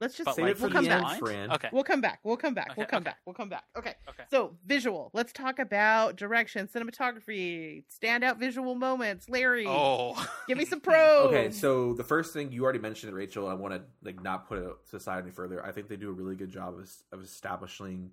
Let's 0.00 0.14
just 0.16 0.26
But 0.26 0.34
Save 0.34 0.42
like, 0.44 0.50
it 0.52 0.58
for 0.58 0.62
we'll 0.64 0.68
the 0.70 0.74
come 0.74 0.88
end, 0.88 1.02
back. 1.04 1.18
Fran. 1.18 1.52
Okay. 1.52 1.68
We'll 1.72 1.82
come 1.84 2.00
back. 2.02 2.20
We'll 2.22 2.36
come 2.36 2.52
back. 2.52 2.76
we'll 2.76 2.86
come 2.86 2.98
okay. 2.98 3.04
back. 3.04 3.16
We'll 3.24 3.34
come 3.34 3.48
back. 3.48 3.64
Okay. 3.78 3.94
Okay. 4.08 4.24
So, 4.30 4.54
visual. 4.66 5.10
Let's 5.14 5.32
talk 5.32 5.58
about 5.58 6.16
direction, 6.16 6.68
cinematography, 6.68 7.84
standout 7.90 8.38
visual 8.38 8.74
moments. 8.74 9.28
Larry, 9.28 9.64
Oh, 9.66 10.14
give 10.46 10.58
me 10.58 10.66
some 10.66 10.80
pros. 10.82 11.28
Okay, 11.28 11.50
so 11.50 11.94
the 11.94 12.04
first 12.04 12.34
thing 12.34 12.52
you 12.52 12.62
already 12.62 12.78
mentioned, 12.78 13.14
Rachel, 13.14 13.48
I 13.48 13.54
want 13.54 13.72
to 13.74 13.82
like 14.02 14.22
not 14.22 14.46
put 14.48 14.58
it 14.58 14.70
aside 14.92 15.22
any 15.22 15.30
further. 15.30 15.64
I 15.64 15.72
think 15.72 15.88
they 15.88 15.96
do 15.96 16.10
a 16.10 16.12
really 16.12 16.36
good 16.36 16.50
job 16.50 16.74
of, 16.78 16.90
of 17.12 17.22
establishing 17.24 18.10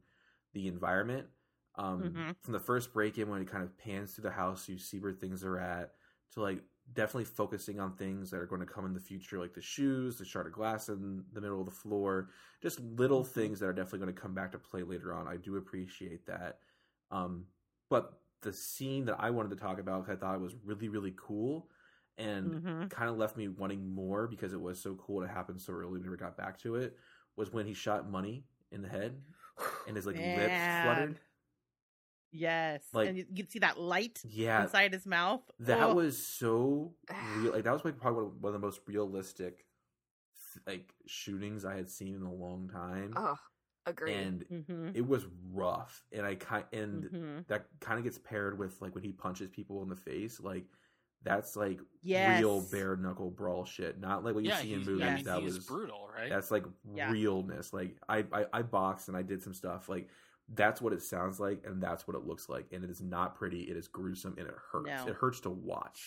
the 0.53 0.67
environment. 0.67 1.27
Um, 1.75 2.01
Mhm. 2.15 2.35
From 2.43 2.53
the 2.53 2.59
first 2.59 2.93
break 2.93 3.17
in, 3.17 3.29
when 3.29 3.41
it 3.41 3.47
kind 3.49 3.63
of 3.63 3.77
pans 3.77 4.13
through 4.13 4.23
the 4.23 4.31
house, 4.31 4.69
you 4.69 4.77
see 4.77 4.99
where 4.99 5.11
things 5.11 5.43
are 5.43 5.57
at, 5.59 5.91
to 6.33 6.41
like 6.41 6.61
definitely 6.91 7.25
focusing 7.25 7.79
on 7.79 7.95
things 7.95 8.29
that 8.31 8.39
are 8.39 8.45
going 8.45 8.59
to 8.61 8.67
come 8.67 8.85
in 8.85 8.93
the 8.93 8.99
future, 8.99 9.39
like 9.39 9.53
the 9.53 9.61
shoes, 9.61 10.17
the 10.17 10.25
shard 10.25 10.47
of 10.47 10.53
glass 10.53 10.89
in 10.89 11.25
the 11.31 11.41
middle 11.41 11.59
of 11.59 11.65
the 11.65 11.71
floor, 11.71 12.29
just 12.61 12.79
little 12.79 13.23
things 13.23 13.59
that 13.59 13.67
are 13.67 13.73
definitely 13.73 13.99
going 13.99 14.13
to 14.13 14.21
come 14.21 14.33
back 14.33 14.51
to 14.51 14.59
play 14.59 14.83
later 14.83 15.13
on. 15.13 15.27
I 15.27 15.37
do 15.37 15.55
appreciate 15.55 16.25
that. 16.25 16.59
Um, 17.09 17.47
but 17.89 18.23
the 18.41 18.51
scene 18.53 19.05
that 19.05 19.19
I 19.19 19.29
wanted 19.29 19.49
to 19.51 19.55
talk 19.55 19.79
about, 19.79 20.05
'cause 20.05 20.15
I 20.17 20.19
thought 20.19 20.35
it 20.35 20.41
was 20.41 20.55
really, 20.55 20.89
really 20.89 21.13
cool, 21.17 21.71
and 22.17 22.55
Mhm. 22.55 22.89
kind 22.89 23.09
of 23.09 23.17
left 23.17 23.37
me 23.37 23.47
wanting 23.47 23.87
more 23.87 24.27
because 24.27 24.53
it 24.53 24.61
was 24.61 24.79
so 24.81 24.95
cool 24.95 25.21
to 25.21 25.27
happen 25.27 25.57
so 25.57 25.73
early. 25.73 25.93
We 25.99 25.99
never 26.03 26.17
got 26.17 26.37
back 26.37 26.57
to 26.59 26.75
it. 26.75 26.97
Was 27.35 27.51
when 27.51 27.65
he 27.65 27.73
shot 27.73 28.09
Money 28.09 28.49
in 28.71 28.81
the 28.81 28.89
head 28.89 29.23
and 29.85 29.95
his 29.95 30.05
like 30.07 30.17
lips 30.19 30.67
fluttered. 30.67 31.21
Yes. 32.33 32.83
Like- 32.93 33.07
and 33.09 33.17
you, 33.17 33.25
you 33.29 33.43
can 33.43 33.49
see 33.51 33.59
that 33.59 33.79
light 33.79 34.19
Yeah, 34.27 34.63
inside 34.63 34.91
his 34.91 35.05
mouth. 35.05 35.41
that 35.59 35.81
Oh. 35.89 35.93
was 35.93 36.17
so 36.25 36.93
real. 37.37 37.51
Like 37.53 37.63
that 37.63 37.73
was 37.73 37.85
like 37.85 37.97
probably 37.99 38.23
one 38.25 38.53
of 38.53 38.59
the 38.59 38.65
most 38.65 38.81
realistic 38.87 39.65
like 40.67 40.93
shootings 41.07 41.65
I 41.65 41.75
had 41.75 41.89
seen 41.89 42.15
in 42.15 42.21
a 42.23 42.33
long 42.33 42.69
time, 42.69 43.13
Oh, 43.15 43.37
agreed. 43.85 44.13
and 44.15 44.45
Mhm. 44.49 44.95
it 44.95 45.07
was 45.07 45.25
rough. 45.51 46.05
And 46.11 46.25
I 46.25 46.35
kind 46.35 46.65
and 46.73 47.03
Mhm. 47.05 47.47
that 47.47 47.67
kind 47.79 47.97
of 47.97 48.03
gets 48.03 48.17
paired 48.19 48.57
with 48.59 48.79
like 48.81 48.93
when 48.93 49.03
he 49.03 49.11
punches 49.13 49.49
people 49.49 49.81
in 49.83 49.89
the 49.89 49.95
face, 49.95 50.39
like. 50.39 50.65
That's 51.25 51.55
like 51.55 51.79
Yes. 52.01 52.41
real 52.41 52.61
bare 52.69 52.97
knuckle 52.97 53.31
brawl 53.31 53.63
shit, 53.63 53.97
not 53.97 54.25
like 54.25 54.35
what 54.35 54.43
you 54.43 54.49
yeah, 54.49 54.57
see 54.61 54.73
in 54.73 54.79
movies. 54.83 55.01
I 55.03 55.15
mean, 55.15 55.23
that 55.23 55.41
was 55.41 55.65
brutal, 55.65 56.09
right? 56.13 56.29
That's 56.29 56.51
like 56.51 56.65
Yeah. 56.93 57.09
realness. 57.13 57.71
Like 57.71 57.95
I, 58.09 58.25
I 58.33 58.45
I 58.51 58.61
boxed 58.61 59.07
and 59.07 59.15
I 59.15 59.21
did 59.21 59.41
some 59.41 59.53
stuff. 59.53 59.87
Like 59.87 60.09
that's 60.53 60.81
what 60.81 60.93
it 60.93 61.01
sounds 61.01 61.39
like 61.39 61.63
and 61.65 61.81
that's 61.81 62.07
what 62.07 62.15
it 62.17 62.25
looks 62.25 62.49
like. 62.49 62.65
And 62.71 62.83
it 62.83 62.89
is 62.89 63.01
not 63.01 63.35
pretty. 63.35 63.61
It 63.61 63.77
is 63.77 63.87
gruesome 63.87 64.35
and 64.37 64.47
it 64.47 64.55
hurts. 64.71 64.87
No. 64.87 65.07
It 65.07 65.15
hurts 65.15 65.39
to 65.41 65.49
watch. 65.49 66.01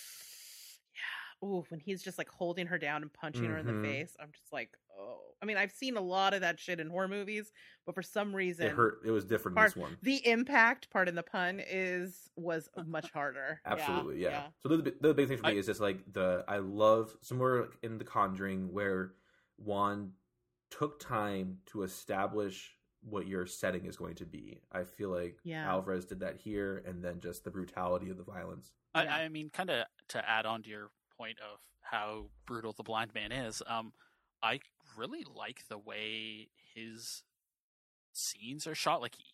Yeah. 1.42 1.48
Ooh, 1.48 1.64
when 1.68 1.80
he's 1.80 2.02
just 2.02 2.18
like 2.18 2.28
holding 2.28 2.66
her 2.66 2.78
down 2.78 3.02
and 3.02 3.12
punching 3.12 3.44
her 3.44 3.58
in 3.58 3.66
the 3.66 3.72
Mhm. 3.72 3.82
face, 3.84 4.16
I'm 4.20 4.30
just 4.32 4.52
like, 4.52 4.76
oh. 4.98 5.22
I 5.42 5.44
mean, 5.46 5.56
I've 5.58 5.72
seen 5.72 5.96
a 5.96 6.00
lot 6.00 6.32
of 6.34 6.40
that 6.42 6.58
shit 6.58 6.80
in 6.80 6.88
horror 6.88 7.08
movies, 7.08 7.52
but 7.84 7.94
for 7.94 8.02
some 8.02 8.34
reason, 8.34 8.66
It 8.66 8.72
hurt. 8.72 9.00
It 9.04 9.10
was 9.10 9.24
different 9.24 9.52
in 9.52 9.56
Part- 9.56 9.70
this 9.74 9.76
one. 9.76 9.98
the 10.02 10.26
impact 10.26 10.88
part 10.90 11.08
in 11.08 11.14
the 11.14 11.22
pun 11.22 11.60
is 11.66 12.30
was 12.36 12.68
much 12.86 13.10
harder. 13.12 13.60
Yeah, 13.66 13.72
Absolutely, 13.72 14.22
yeah. 14.22 14.48
So 14.62 14.68
the, 14.76 14.94
the 15.00 15.14
big 15.14 15.28
thing 15.28 15.38
for 15.38 15.44
me 15.44 15.50
I- 15.50 15.54
is 15.56 15.66
just 15.66 15.80
like 15.80 16.12
the 16.12 16.44
I 16.48 16.58
love 16.58 17.16
somewhere 17.22 17.68
in 17.82 17.98
The 17.98 18.04
Conjuring 18.04 18.72
where 18.72 19.14
Wan 19.58 20.12
took 20.70 20.98
time 21.00 21.58
to 21.66 21.82
establish 21.82 22.75
what 23.08 23.26
your 23.26 23.46
setting 23.46 23.86
is 23.86 23.96
going 23.96 24.16
to 24.16 24.24
be. 24.26 24.60
I 24.72 24.82
feel 24.84 25.10
like 25.10 25.38
Yeah. 25.44 25.68
Alvarez 25.70 26.04
did 26.06 26.20
that 26.20 26.36
here, 26.36 26.82
and 26.86 27.02
then 27.04 27.20
just 27.20 27.44
the 27.44 27.50
brutality 27.50 28.10
of 28.10 28.16
the 28.16 28.24
violence. 28.24 28.72
I, 28.94 29.04
Yeah. 29.04 29.14
I 29.16 29.28
mean, 29.28 29.50
kind 29.50 29.70
of 29.70 29.86
to 30.08 30.28
add 30.28 30.44
on 30.46 30.62
to 30.64 30.68
your 30.70 30.90
point 31.16 31.38
of 31.40 31.60
how 31.82 32.26
brutal 32.46 32.72
the 32.72 32.82
blind 32.82 33.14
man 33.14 33.30
is. 33.32 33.62
Um, 33.66 33.92
I 34.42 34.58
really 34.96 35.24
like 35.24 35.62
the 35.68 35.78
way 35.78 36.48
his 36.74 37.22
scenes 38.12 38.66
are 38.66 38.74
shot. 38.74 39.00
Like 39.00 39.14
he, 39.16 39.24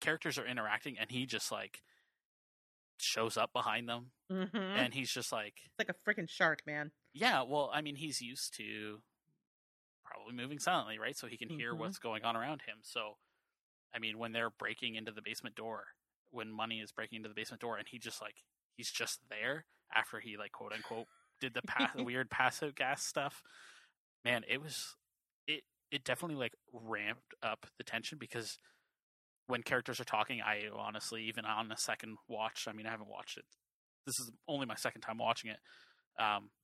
characters 0.00 0.38
are 0.38 0.46
interacting, 0.46 0.98
and 0.98 1.10
he 1.10 1.24
just 1.26 1.50
like 1.50 1.82
shows 2.98 3.36
up 3.36 3.52
behind 3.52 3.88
them, 3.88 4.10
hmm 4.30 4.44
and 4.56 4.94
he's 4.94 5.10
just 5.10 5.32
like, 5.32 5.54
it's 5.64 5.78
like 5.78 5.88
a 5.88 5.94
freaking 6.08 6.28
shark, 6.28 6.60
man. 6.66 6.90
yeah. 7.14 7.42
Well, 7.42 7.70
I 7.72 7.80
mean, 7.80 7.96
he's 7.96 8.20
used 8.20 8.54
to 8.58 9.00
probably 10.12 10.34
moving 10.34 10.58
silently, 10.58 10.98
right? 10.98 11.16
So 11.16 11.26
he 11.26 11.36
can 11.36 11.48
hear 11.48 11.74
Mhm. 11.74 11.78
what's 11.78 11.98
going 11.98 12.24
on 12.24 12.36
around 12.36 12.62
him. 12.62 12.78
So, 12.82 13.18
I 13.94 13.98
mean, 13.98 14.18
when 14.18 14.32
they're 14.32 14.50
breaking 14.50 14.94
into 14.96 15.12
the 15.12 15.22
basement 15.22 15.56
door, 15.56 15.94
when 16.30 16.50
Money 16.50 16.80
is 16.80 16.92
breaking 16.92 17.16
into 17.16 17.28
the 17.28 17.34
basement 17.34 17.60
door, 17.60 17.76
and 17.76 17.86
he 17.88 17.98
just 17.98 18.20
like 18.20 18.44
he's 18.76 18.90
just 18.90 19.28
there 19.28 19.66
after 19.94 20.20
he 20.20 20.36
like 20.36 20.52
quote 20.52 20.72
unquote 20.72 21.08
did 21.40 21.54
the 21.54 21.62
pass, 21.62 21.94
weird 21.96 22.30
pass 22.30 22.62
out 22.62 22.74
gas 22.74 23.04
stuff. 23.04 23.42
Man, 24.24 24.44
it 24.48 24.62
was 24.62 24.96
it 25.46 25.64
it 25.90 26.04
definitely 26.04 26.36
like 26.36 26.54
ramped 26.72 27.34
up 27.42 27.66
the 27.78 27.84
tension 27.84 28.18
because 28.18 28.58
when 29.46 29.62
characters 29.62 30.00
are 30.00 30.04
talking, 30.04 30.40
I 30.40 30.68
honestly, 30.74 31.24
even 31.24 31.44
on 31.44 31.70
a 31.72 31.76
second 31.76 32.16
watch, 32.28 32.66
I 32.68 32.72
mean, 32.72 32.86
I 32.86 32.90
haven't 32.90 33.08
watched 33.08 33.36
it. 33.36 33.44
This 34.06 34.18
is 34.18 34.30
only 34.48 34.66
my 34.66 34.76
second 34.76 35.02
time 35.02 35.18
watching 35.18 35.50
it. 35.50 35.58
Um, 36.22 36.44
it 36.44 36.61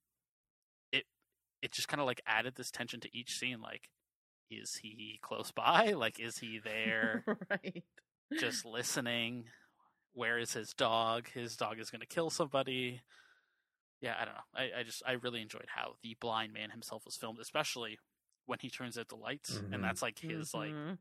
it 1.61 1.71
just 1.71 1.87
kind 1.87 1.99
of 2.01 2.07
like 2.07 2.21
added 2.25 2.53
this 2.55 2.71
tension 2.71 2.99
to 3.01 3.17
each 3.17 3.37
scene. 3.37 3.61
Like, 3.61 3.89
is 4.49 4.75
he 4.81 5.19
close 5.21 5.51
by? 5.51 5.91
Like, 5.91 6.19
is 6.19 6.37
he 6.39 6.59
there? 6.63 7.23
right. 7.49 7.83
just 8.39 8.65
listening. 8.65 9.45
Where 10.13 10.37
is 10.39 10.53
his 10.53 10.73
dog? 10.73 11.27
His 11.33 11.55
dog 11.55 11.79
is 11.79 11.89
going 11.89 12.01
to 12.01 12.07
kill 12.07 12.29
somebody. 12.29 13.01
Yeah, 14.01 14.15
I 14.19 14.25
don't 14.25 14.33
know. 14.33 14.41
I, 14.55 14.79
I 14.79 14.83
just 14.83 15.03
I 15.05 15.13
really 15.13 15.41
enjoyed 15.41 15.67
how 15.67 15.93
the 16.03 16.15
blind 16.21 16.53
man 16.53 16.69
himself 16.71 17.03
was 17.05 17.15
filmed, 17.17 17.39
especially 17.39 17.99
when 18.45 18.59
he 18.61 18.69
turns 18.69 18.97
out 18.97 19.07
the 19.09 19.15
lights, 19.15 19.59
Mhm. 19.59 19.75
and 19.75 19.83
that's 19.83 20.01
like 20.01 20.19
his 20.19 20.53
like. 20.53 20.71
Mhm. 20.71 20.97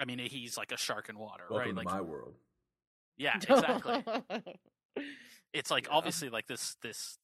I 0.00 0.04
mean, 0.04 0.18
he's 0.18 0.56
like 0.58 0.72
a 0.72 0.76
shark 0.76 1.08
in 1.08 1.16
water, 1.18 1.44
Welcome 1.48 1.76
right? 1.76 1.82
to 1.82 1.88
Like, 1.88 1.94
my 1.96 2.00
world. 2.00 2.34
yeah, 3.16 3.36
exactly. 3.48 3.94
Mm-hmm. 4.02 4.50
it's 5.52 5.70
like 5.70 5.86
Yeah. 5.86 5.92
obviously 5.94 6.28
like 6.30 6.46
this 6.46 6.76
this 6.82 7.18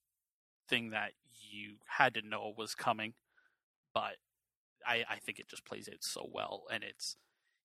thing 0.68 0.90
that 0.90 1.12
you 1.50 1.76
had 1.86 2.14
to 2.14 2.22
know 2.22 2.52
was 2.56 2.74
coming, 2.74 3.14
but 3.94 4.16
I 4.86 5.04
I 5.08 5.16
think 5.16 5.38
it 5.38 5.48
just 5.48 5.64
plays 5.64 5.88
it 5.88 6.02
so 6.04 6.28
well, 6.32 6.64
and 6.72 6.82
it's 6.84 7.16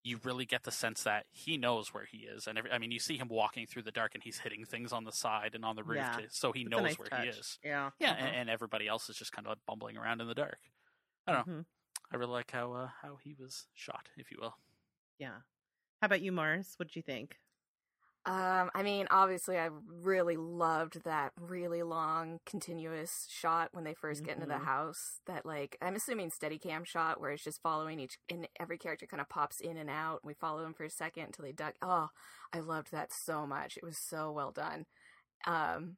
you 0.03 0.19
really 0.23 0.45
get 0.45 0.61
the 0.63 0.71
sense 0.71 1.01
that 1.01 1.25
he 1.31 1.57
knows 1.57 1.91
where 1.93 2.05
he 2.05 2.19
is, 2.19 2.45
and 2.47 2.57
every, 2.59 2.71
I 2.71 2.77
mean 2.77 2.91
you 2.91 2.99
see 2.99 3.17
him 3.17 3.27
walking 3.27 3.65
through 3.65 3.81
the 3.83 3.91
dark, 3.91 4.13
and 4.13 4.23
he's 4.23 4.39
hitting 4.39 4.63
things 4.65 4.91
on 4.93 5.03
the 5.03 5.11
side 5.11 5.55
and 5.55 5.65
on 5.65 5.75
the 5.75 5.83
roof, 5.83 5.97
Yeah. 5.97 6.17
to, 6.17 6.23
so 6.29 6.51
he 6.51 6.63
knows 6.63 6.81
nice 6.83 6.99
where 6.99 7.21
he 7.21 7.27
is. 7.29 7.57
Yeah. 7.63 7.89
Yeah, 7.99 8.13
and, 8.13 8.35
and 8.35 8.49
everybody 8.49 8.87
else 8.87 9.09
is 9.09 9.17
just 9.17 9.31
kind 9.31 9.47
of 9.47 9.57
bumbling 9.65 9.97
around 9.97 10.21
in 10.21 10.27
the 10.27 10.35
dark. 10.35 10.59
I 11.25 11.31
don't 11.33 11.47
know. 11.47 11.53
Mhm. 11.53 11.65
I 12.11 12.17
really 12.17 12.33
like 12.33 12.51
how 12.51 12.73
uh, 12.73 12.89
how 13.01 13.17
he 13.23 13.33
was 13.33 13.65
shot, 13.73 14.09
if 14.15 14.29
you 14.31 14.37
will. 14.39 14.55
Yeah. 15.17 15.37
How 16.01 16.05
about 16.05 16.21
you, 16.21 16.31
Marrs? 16.31 16.77
What 16.77 16.89
did 16.89 16.95
you 16.97 17.01
think? 17.01 17.37
Um, 18.27 18.71
I 18.73 18.81
mean, 18.81 19.07
obviously, 19.11 19.59
I 19.59 19.69
really 19.87 20.35
loved 20.35 21.03
that 21.03 21.31
really 21.39 21.83
long, 21.83 22.39
continuous 22.43 23.27
shot 23.29 23.69
when 23.73 23.83
they 23.83 23.93
1st 23.93 24.23
get 24.23 24.35
into 24.35 24.47
the 24.47 24.55
Mhm. 24.55 24.63
house. 24.63 25.21
That, 25.27 25.45
like, 25.45 25.77
I'm 25.79 25.95
assuming 25.95 26.31
Steadicam 26.31 26.85
shot 26.87 27.19
where 27.21 27.29
it's 27.31 27.43
just 27.43 27.61
following 27.61 27.99
each, 27.99 28.17
and 28.27 28.47
every 28.59 28.79
character 28.79 29.05
kind 29.05 29.21
of 29.21 29.29
pops 29.29 29.59
in 29.61 29.77
and 29.77 29.91
out. 29.91 30.21
And 30.23 30.27
We 30.27 30.33
follow 30.33 30.63
them 30.63 30.73
for 30.73 30.83
a 30.85 30.89
second 30.89 31.25
until 31.25 31.43
they 31.45 31.51
duck. 31.51 31.75
Oh, 31.83 32.09
I 32.51 32.59
loved 32.61 32.91
that 32.91 33.13
so 33.13 33.45
much. 33.45 33.77
It 33.77 33.83
was 33.83 33.99
so 33.99 34.31
well 34.31 34.51
done. 34.51 34.87
Um, 35.45 35.97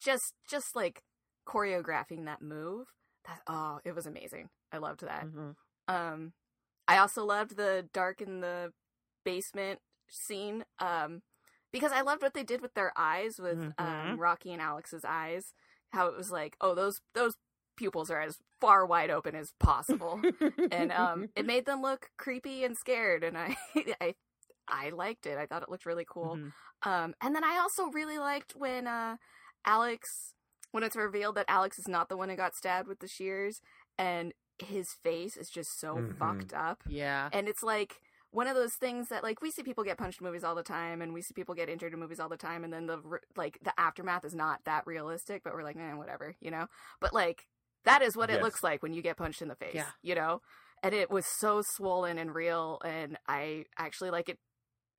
just, 0.00 0.34
just 0.46 0.76
like 0.76 1.02
choreographing 1.46 2.26
that 2.26 2.42
move. 2.42 2.88
That, 3.24 3.42
oh, 3.46 3.80
it 3.84 3.92
was 3.92 4.06
amazing. 4.06 4.50
I 4.70 4.78
loved 4.78 5.00
that. 5.00 5.24
Mhm. 5.24 5.56
Um, 5.88 6.34
I 6.86 6.98
also 6.98 7.24
loved 7.24 7.56
the 7.56 7.88
dark 7.94 8.20
in 8.20 8.40
the 8.40 8.74
basement 9.24 9.80
scene. 10.10 10.66
Um, 10.78 11.22
because 11.74 11.92
I 11.92 12.00
loved 12.00 12.22
what 12.22 12.32
they 12.32 12.42
did 12.44 12.62
with 12.62 12.72
their 12.74 12.92
eyes, 12.96 13.38
with 13.38 13.58
um, 13.58 13.74
Mhm. 13.78 14.18
Rocky 14.18 14.52
and 14.52 14.62
Alex's 14.62 15.04
eyes. 15.04 15.52
How 15.92 16.06
it 16.08 16.16
was 16.16 16.30
like, 16.30 16.56
oh, 16.60 16.74
those 16.74 17.00
those 17.12 17.36
pupils 17.76 18.10
are 18.10 18.20
as 18.20 18.38
far 18.60 18.86
wide 18.86 19.10
open 19.10 19.34
as 19.34 19.52
possible, 19.60 20.20
and 20.70 20.90
um, 20.92 21.28
it 21.36 21.44
made 21.44 21.66
them 21.66 21.82
look 21.82 22.10
creepy 22.16 22.64
and 22.64 22.76
scared. 22.78 23.22
And 23.22 23.36
I, 23.36 23.56
I, 24.00 24.14
I 24.66 24.90
liked 24.90 25.26
it. 25.26 25.36
I 25.38 25.46
thought 25.46 25.62
it 25.62 25.68
looked 25.68 25.84
really 25.86 26.06
cool. 26.08 26.36
Mhm. 26.36 26.52
Um, 26.88 27.14
and 27.20 27.34
then 27.34 27.44
I 27.44 27.58
also 27.58 27.86
really 27.86 28.18
liked 28.18 28.52
when 28.56 28.86
uh, 28.86 29.16
Alex, 29.64 30.34
when 30.72 30.82
it's 30.82 30.96
revealed 30.96 31.34
that 31.36 31.46
Alex 31.48 31.78
is 31.78 31.88
not 31.88 32.08
the 32.08 32.16
one 32.16 32.28
who 32.28 32.36
got 32.36 32.54
stabbed 32.54 32.88
with 32.88 32.98
the 33.00 33.08
shears, 33.08 33.60
and 33.98 34.32
his 34.58 34.88
face 35.02 35.36
is 35.36 35.48
just 35.50 35.78
so 35.80 35.96
Mhm. 35.96 36.16
fucked 36.18 36.52
up. 36.54 36.82
Yeah. 36.86 37.28
And 37.32 37.48
it's 37.48 37.62
like 37.62 38.00
one 38.34 38.46
of 38.48 38.54
those 38.56 38.74
things 38.74 39.08
that 39.08 39.22
like 39.22 39.40
we 39.40 39.50
see 39.50 39.62
people 39.62 39.84
get 39.84 39.96
punched 39.96 40.20
in 40.20 40.26
movies 40.26 40.44
all 40.44 40.54
the 40.54 40.62
time, 40.62 41.00
and 41.00 41.12
we 41.14 41.22
see 41.22 41.32
people 41.34 41.54
get 41.54 41.68
injured 41.68 41.92
in 41.92 42.00
movies 42.00 42.18
all 42.20 42.28
the 42.28 42.36
time, 42.36 42.64
and 42.64 42.72
then 42.72 42.86
the 42.86 42.98
like 43.36 43.58
the 43.62 43.72
aftermath 43.78 44.24
is 44.24 44.34
not 44.34 44.60
that 44.64 44.86
realistic, 44.86 45.42
but 45.44 45.54
we're 45.54 45.62
like, 45.62 45.76
man, 45.76 45.98
whatever, 45.98 46.34
you 46.40 46.50
know. 46.50 46.66
But 47.00 47.14
like 47.14 47.46
that 47.84 48.02
is 48.02 48.16
what 48.16 48.30
it 48.30 48.42
looks 48.42 48.62
like 48.62 48.82
when 48.82 48.92
you 48.94 49.02
get 49.02 49.16
punched 49.16 49.42
in 49.42 49.48
the 49.48 49.54
face, 49.54 49.74
Yeah. 49.74 49.86
you 50.02 50.14
know. 50.14 50.40
And 50.82 50.94
it 50.94 51.10
was 51.10 51.24
so 51.38 51.62
swollen 51.76 52.18
and 52.18 52.34
real, 52.34 52.78
and 52.84 53.16
I 53.28 53.64
actually 53.78 54.10
like 54.10 54.28
it. 54.28 54.38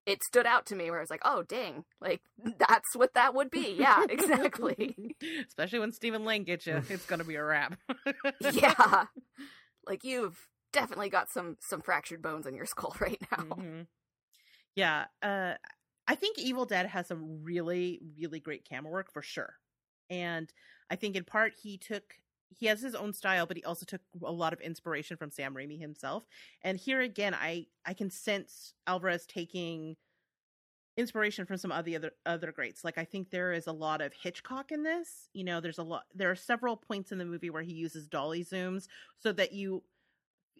It 0.05 0.23
stood 0.23 0.45
out 0.45 0.65
to 0.67 0.75
me 0.75 0.89
where 0.91 0.99
I 0.99 1.01
was 1.03 1.09
like, 1.09 1.21
"Oh, 1.25 1.43
dang! 1.43 1.83
Like 1.99 2.21
that's 2.59 2.95
what 2.95 3.13
that 3.15 3.33
would 3.35 3.51
be." 3.51 3.75
Yeah, 3.77 4.03
exactly. 4.09 5.15
Especially 5.47 5.79
when 5.79 5.91
Stephen 5.91 6.23
Lang 6.25 6.43
gets 6.43 6.65
you, 6.67 6.81
it's 6.89 7.05
gonna 7.05 7.23
be 7.23 7.35
a 7.35 7.43
wrap. 7.43 7.77
yeah, 8.39 9.05
like 9.87 10.03
you've 10.03 10.37
definitely 10.75 11.09
got 11.09 11.29
some 11.29 11.57
some 11.59 11.81
fractured 11.81 12.21
bones 12.21 12.45
in 12.45 12.55
your 12.55 12.65
skull 12.73 12.95
right 12.99 13.21
now. 13.31 13.43
Mhm. 13.43 13.87
Yeah, 14.75 15.05
uh, 15.21 15.53
I 16.07 16.15
think 16.15 16.37
Evil 16.37 16.65
Dead 16.65 16.85
has 16.87 17.07
some 17.07 17.43
really, 17.43 18.01
really 18.17 18.39
great 18.39 18.65
camera 18.67 18.91
work 18.91 19.11
for 19.11 19.21
sure, 19.21 19.55
and 20.09 20.51
I 20.89 20.95
think 20.95 21.15
in 21.15 21.23
part 21.23 21.53
he 21.61 21.77
took 21.77 22.19
he 22.49 22.67
has 22.67 22.81
his 22.81 22.95
own 22.95 23.11
style, 23.13 23.45
but 23.47 23.57
he 23.57 23.63
also 23.63 23.85
took 23.85 24.01
a 24.23 24.31
lot 24.31 24.53
of 24.53 24.61
inspiration 24.61 25.17
from 25.17 25.31
Sam 25.31 25.55
Raimi 25.55 25.79
himself. 25.79 26.25
And 26.61 26.77
here 26.77 27.01
again, 27.01 27.33
I 27.33 27.67
I 27.85 27.93
can 27.93 28.09
sense 28.09 28.73
Alvarez 28.87 29.25
taking 29.25 29.97
inspiration 30.97 31.45
from 31.45 31.57
some 31.57 31.71
of 31.71 31.85
the 31.85 31.95
other 31.95 32.11
other 32.25 32.51
greats. 32.51 32.83
Like 32.83 32.97
I 32.97 33.05
think 33.05 33.29
there 33.29 33.51
is 33.51 33.67
a 33.67 33.71
lot 33.71 34.01
of 34.01 34.13
Hitchcock 34.13 34.71
in 34.71 34.83
this. 34.83 35.29
You 35.33 35.43
know, 35.43 35.59
there's 35.59 35.77
a 35.77 35.83
lot. 35.83 36.03
There 36.13 36.31
are 36.31 36.35
several 36.35 36.77
points 36.77 37.11
in 37.11 37.17
the 37.17 37.25
movie 37.25 37.49
where 37.49 37.63
he 37.63 37.73
uses 37.73 38.07
dolly 38.07 38.43
zooms 38.45 38.87
so 39.19 39.31
that 39.33 39.51
you 39.53 39.83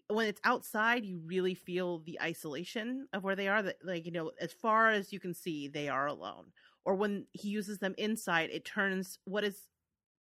when 0.08 0.26
it's 0.26 0.40
outside 0.44 1.04
you 1.04 1.20
really 1.24 1.54
feel 1.54 1.98
the 2.00 2.20
isolation 2.20 3.08
of 3.12 3.24
where 3.24 3.36
they 3.36 3.48
are 3.48 3.62
that 3.62 3.76
like 3.84 4.06
you 4.06 4.12
know 4.12 4.30
as 4.40 4.52
far 4.52 4.90
as 4.90 5.12
you 5.12 5.20
can 5.20 5.34
see 5.34 5.68
they 5.68 5.88
are 5.88 6.06
alone. 6.06 6.46
Or 6.84 6.94
when 6.94 7.26
he 7.32 7.48
uses 7.48 7.78
them 7.78 7.94
inside 7.98 8.50
it 8.52 8.64
turns 8.64 9.18
what 9.24 9.44
is 9.44 9.62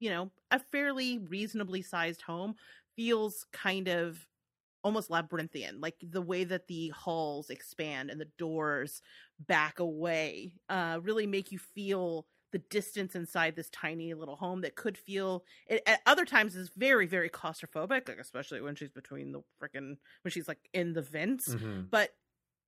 you 0.01 0.11
know 0.11 0.31
a 0.51 0.59
fairly 0.59 1.19
reasonably 1.19 1.83
sized 1.83 2.23
home 2.23 2.55
feels 2.97 3.47
kind 3.53 3.89
of 3.89 4.27
almost 4.83 5.11
labyrinthian 5.11 5.81
like 5.81 5.97
the 6.03 6.23
way 6.23 6.45
that 6.45 6.67
the 6.69 6.89
halls 6.91 7.51
expand 7.51 8.11
and 8.11 8.21
the 8.21 8.29
doors 8.39 9.03
back 9.47 9.79
away 9.79 10.55
uh 10.71 10.99
really 11.03 11.27
make 11.27 11.53
you 11.53 11.59
feel 11.59 12.27
the 12.53 12.59
distance 12.59 13.15
inside 13.15 13.57
this 13.57 13.71
tiny 13.71 14.13
little 14.15 14.37
home 14.37 14.61
that 14.63 14.75
could 14.77 14.99
feel 14.99 15.45
it, 15.69 15.83
at 15.87 16.01
other 16.07 16.25
times 16.25 16.57
is 16.57 16.71
very 16.77 17.07
very 17.07 17.31
claustrophobic 17.31 18.09
like 18.09 18.19
especially 18.19 18.61
when 18.61 18.75
she's 18.75 18.91
between 18.91 19.33
the 19.33 19.41
freaking 19.63 19.97
when 20.23 20.31
she's 20.31 20.49
like 20.49 20.69
in 20.73 20.93
the 20.93 21.03
vents. 21.03 21.49
Mhm. 21.55 21.91
but 21.91 22.11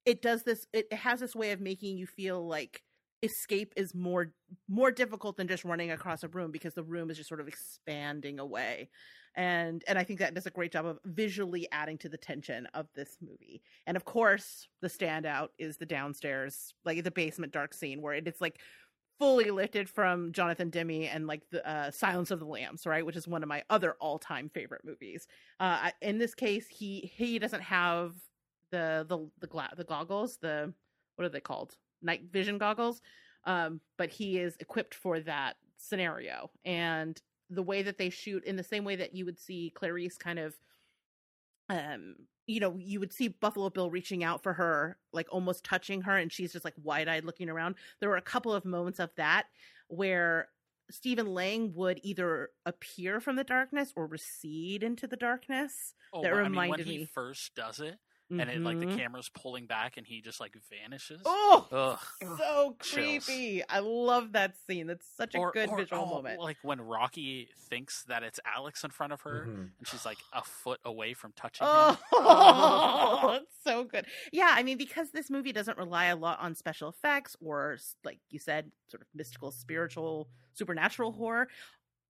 it 0.04 0.22
does 0.22 0.42
this 0.44 0.66
it, 0.72 0.86
it 0.90 0.96
has 0.98 1.20
this 1.20 1.34
way 1.34 1.52
of 1.52 1.60
making 1.60 1.96
you 1.98 2.06
feel 2.06 2.46
like 2.46 2.82
escape 3.22 3.72
is 3.76 3.94
more 3.94 4.32
more 4.68 4.90
difficult 4.90 5.36
than 5.36 5.46
just 5.46 5.64
running 5.64 5.92
across 5.92 6.24
a 6.24 6.28
room 6.28 6.50
because 6.50 6.74
the 6.74 6.82
room 6.82 7.10
is 7.10 7.16
just 7.16 7.28
sort 7.28 7.40
of 7.40 7.46
expanding 7.48 8.40
away. 8.40 8.90
And 9.34 9.82
and 9.88 9.96
i 9.98 10.04
think 10.04 10.18
that 10.18 10.34
does 10.34 10.44
a 10.46 10.50
great 10.50 10.72
job 10.72 10.84
of 10.84 10.98
visually 11.06 11.66
adding 11.72 11.96
to 11.98 12.08
the 12.08 12.18
tension 12.18 12.66
of 12.74 12.88
this 12.94 13.16
movie. 13.22 13.62
And 13.86 13.96
of 13.96 14.04
course 14.04 14.68
the 14.82 14.88
standout 14.88 15.48
is 15.58 15.76
the 15.78 15.86
downstairs 15.86 16.74
like 16.84 17.02
the 17.04 17.10
basement 17.10 17.52
dark 17.52 17.72
scene 17.74 18.02
where 18.02 18.14
it, 18.14 18.26
it's 18.28 18.40
like 18.40 18.60
fully 19.22 19.52
lifted 19.52 19.88
from 19.88 20.32
jonathan 20.32 20.68
demme 20.68 21.04
and 21.04 21.28
like 21.28 21.42
the 21.50 21.64
uh, 21.68 21.92
silence 21.92 22.32
of 22.32 22.40
the 22.40 22.44
lambs 22.44 22.86
right 22.86 23.06
which 23.06 23.14
is 23.14 23.28
one 23.28 23.44
of 23.44 23.48
my 23.48 23.62
other 23.70 23.94
all-time 24.00 24.50
favorite 24.52 24.84
movies. 24.84 25.28
Uh 25.60 25.90
in 26.00 26.18
this 26.18 26.34
case 26.34 26.66
he 26.66 27.12
he 27.14 27.38
doesn't 27.38 27.62
have 27.62 28.14
the 28.72 29.06
the 29.08 29.30
the 29.38 29.46
gla- 29.46 29.70
the 29.76 29.84
goggles 29.84 30.38
the 30.38 30.72
what 31.14 31.24
are 31.24 31.28
they 31.28 31.40
called? 31.40 31.76
Night 32.02 32.22
vision 32.32 32.58
goggles. 32.58 33.00
Um 33.44 33.80
but 33.96 34.10
he 34.10 34.38
is 34.38 34.56
equipped 34.58 34.94
for 34.94 35.20
that 35.20 35.54
scenario. 35.76 36.50
And 36.64 37.20
the 37.48 37.62
way 37.62 37.82
that 37.82 37.98
they 37.98 38.10
shoot 38.10 38.44
in 38.44 38.56
the 38.56 38.64
same 38.64 38.84
way 38.84 38.96
that 38.96 39.14
you 39.14 39.24
would 39.24 39.38
see 39.38 39.70
clarice 39.74 40.18
kind 40.18 40.40
of 40.40 40.54
um 41.68 42.16
you 42.52 42.60
know 42.60 42.76
you 42.78 43.00
would 43.00 43.12
see 43.12 43.28
buffalo 43.28 43.70
bill 43.70 43.90
reaching 43.90 44.22
out 44.22 44.42
for 44.42 44.52
her 44.52 44.96
like 45.12 45.26
almost 45.30 45.64
touching 45.64 46.02
her 46.02 46.16
and 46.16 46.30
she's 46.30 46.52
just 46.52 46.64
like 46.64 46.74
wide-eyed 46.82 47.24
looking 47.24 47.48
around 47.48 47.74
there 48.00 48.08
were 48.08 48.16
a 48.16 48.22
couple 48.22 48.52
of 48.52 48.64
moments 48.64 48.98
of 49.00 49.10
that 49.16 49.46
where 49.88 50.48
Stephen 50.90 51.26
Lang 51.32 51.72
would 51.74 52.00
either 52.02 52.50
appear 52.66 53.18
from 53.20 53.36
the 53.36 53.44
darkness 53.44 53.92
or 53.96 54.06
recede 54.06 54.82
into 54.82 55.06
the 55.06 55.16
darkness. 55.16 55.94
Oh, 56.12 56.20
That 56.22 56.32
well, 56.32 56.40
I 56.40 56.42
mean, 56.42 56.50
reminded 56.50 56.86
when 56.86 56.86
he 56.86 56.98
me. 56.98 57.06
first 57.06 57.54
does 57.54 57.80
it, 57.80 57.98
and 58.40 58.50
it 58.50 58.60
like 58.60 58.78
the 58.80 58.86
Mhm. 58.86 58.96
camera's 58.96 59.28
pulling 59.28 59.66
back, 59.66 59.96
and 59.96 60.06
he 60.06 60.20
just 60.20 60.40
like 60.40 60.54
vanishes. 60.70 61.20
Oh, 61.24 61.68
Ugh. 61.70 62.36
so 62.38 62.76
Chills. 62.82 63.24
creepy. 63.26 63.62
I 63.68 63.78
love 63.80 64.32
that 64.32 64.56
scene. 64.66 64.86
That's 64.86 65.06
such 65.16 65.34
a 65.34 65.38
Or, 65.38 65.52
good 65.52 65.68
or- 65.68 65.76
visual 65.78 66.02
oh, 66.02 66.06
moment. 66.06 66.40
Like 66.40 66.56
when 66.62 66.80
Rocky 66.80 67.48
thinks 67.68 68.04
that 68.04 68.22
it's 68.22 68.40
Alex 68.44 68.84
in 68.84 68.90
front 68.90 69.12
of 69.12 69.20
her, 69.22 69.46
Mhm. 69.46 69.70
and 69.78 69.86
she's 69.88 70.04
like 70.06 70.18
a 70.32 70.42
foot 70.42 70.80
away 70.84 71.14
from 71.14 71.32
touching 71.32 71.66
him. 71.66 71.70
Oh, 71.72 73.38
it's 73.42 73.62
so 73.64 73.84
good. 73.84 74.06
Yeah, 74.32 74.52
I 74.56 74.62
mean, 74.62 74.78
because 74.78 75.10
this 75.10 75.30
movie 75.30 75.52
doesn't 75.52 75.78
rely 75.78 76.06
a 76.06 76.16
lot 76.16 76.40
on 76.40 76.54
special 76.54 76.88
effects 76.88 77.36
or, 77.40 77.78
like 78.04 78.18
you 78.30 78.38
said, 78.38 78.70
sort 78.88 79.02
of 79.02 79.08
mystical, 79.14 79.50
spiritual, 79.50 80.28
supernatural 80.54 81.12
horror, 81.12 81.48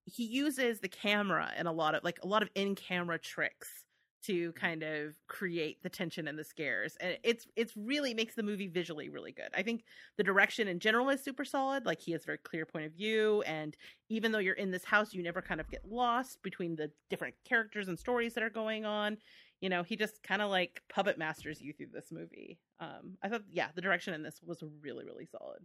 he 0.04 0.24
uses 0.24 0.80
the 0.80 0.88
camera 0.88 1.52
and 1.56 1.68
a 1.68 1.72
lot 1.72 1.94
of 1.94 2.02
like 2.02 2.18
a 2.22 2.26
lot 2.26 2.42
of 2.42 2.48
in-camera 2.56 3.18
tricks 3.20 3.84
to 4.26 4.52
kind 4.52 4.82
of 4.82 5.16
create 5.26 5.82
the 5.82 5.88
tension 5.88 6.28
and 6.28 6.38
the 6.38 6.44
scares. 6.44 6.96
And 7.00 7.18
it's 7.22 7.46
it's 7.56 7.76
really 7.76 8.14
makes 8.14 8.34
the 8.34 8.42
movie 8.42 8.68
visually 8.68 9.08
really 9.08 9.32
good. 9.32 9.48
I 9.56 9.62
think 9.62 9.84
the 10.16 10.22
direction 10.24 10.68
in 10.68 10.78
general 10.78 11.08
is 11.10 11.22
super 11.22 11.44
solid. 11.44 11.86
Like 11.86 12.00
he 12.00 12.12
has 12.12 12.22
a 12.22 12.26
very 12.26 12.38
clear 12.38 12.64
point 12.66 12.86
of 12.86 12.92
view. 12.92 13.42
And 13.46 13.76
even 14.08 14.32
though 14.32 14.38
you're 14.38 14.54
in 14.54 14.70
this 14.70 14.84
house 14.84 15.12
you 15.14 15.22
never 15.22 15.42
kind 15.42 15.60
of 15.60 15.68
get 15.70 15.84
lost 15.90 16.42
between 16.42 16.76
the 16.76 16.90
different 17.10 17.34
characters 17.44 17.88
and 17.88 17.98
stories 17.98 18.34
that 18.34 18.42
are 18.44 18.50
going 18.50 18.84
on. 18.84 19.18
You 19.60 19.68
know 19.68 19.82
he 19.82 19.96
just 19.96 20.22
kind 20.22 20.42
of 20.42 20.50
like 20.50 20.82
puppet 20.88 21.18
masters 21.18 21.60
you 21.60 21.72
through 21.72 21.88
this 21.92 22.10
movie. 22.12 22.58
Um 22.80 23.16
i 23.22 23.28
thought 23.28 23.42
yeah 23.50 23.68
the 23.74 23.80
direction 23.80 24.14
in 24.14 24.22
this 24.22 24.40
was 24.44 24.62
really 24.80 25.04
really 25.04 25.26
solid. 25.26 25.60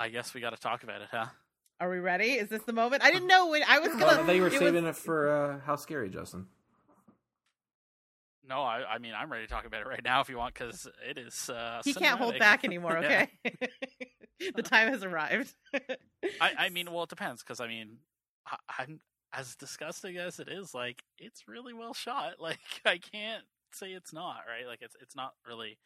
I 0.00 0.08
guess 0.08 0.34
we 0.34 0.40
got 0.40 0.50
to 0.50 0.56
talk 0.56 0.82
about 0.82 1.02
it, 1.02 1.08
huh? 1.10 1.26
are 1.80 1.90
we 1.90 1.98
ready? 1.98 2.32
Is 2.34 2.48
this 2.48 2.62
the 2.62 2.72
moment? 2.72 3.02
I 3.02 3.10
didn't 3.10 3.26
know 3.28 3.48
when 3.48 3.62
i 3.68 3.78
was 3.80 3.88
gonna 3.88 4.06
Well, 4.06 4.20
I 4.20 4.22
thought 4.26 4.34
you 4.36 4.42
were 4.42 4.46
it 4.48 4.52
was- 4.52 4.58
saving 4.60 4.84
it 4.86 4.94
for 4.96 5.28
uh, 5.28 5.60
how 5.66 5.74
scary, 5.76 6.08
Justin. 6.10 6.46
No, 8.48 8.62
I, 8.62 8.82
I 8.94 8.98
mean 8.98 9.12
I'm 9.16 9.30
ready 9.30 9.46
to 9.46 9.52
talk 9.52 9.66
about 9.66 9.82
it 9.82 9.86
right 9.86 10.02
now 10.04 10.20
if 10.20 10.28
you 10.28 10.36
want, 10.36 10.54
because 10.54 10.88
it 11.08 11.18
is. 11.18 11.48
Uh, 11.48 11.80
he 11.84 11.94
can't 11.94 12.18
hold 12.18 12.38
back 12.38 12.64
anymore 12.64 12.98
okay 13.04 13.28
the 14.56 14.62
time 14.62 14.88
has 14.88 15.04
arrived 15.04 15.54
I, 16.40 16.52
I 16.58 16.68
mean, 16.70 16.90
well, 16.92 17.04
it 17.04 17.08
depends 17.08 17.42
because 17.42 17.60
I 17.60 17.68
mean, 17.68 17.98
I, 18.46 18.56
I'm 18.78 19.00
as 19.32 19.54
disgusting 19.56 20.16
as 20.16 20.38
it 20.38 20.48
is. 20.48 20.74
Like, 20.74 21.02
it's 21.18 21.48
really 21.48 21.72
well 21.72 21.94
shot. 21.94 22.34
Like, 22.40 22.58
I 22.84 22.98
can't 22.98 23.44
say 23.72 23.92
it's 23.92 24.12
not 24.12 24.38
right. 24.48 24.66
Like, 24.66 24.80
it's 24.82 24.96
it's 25.00 25.16
not 25.16 25.32
really 25.46 25.78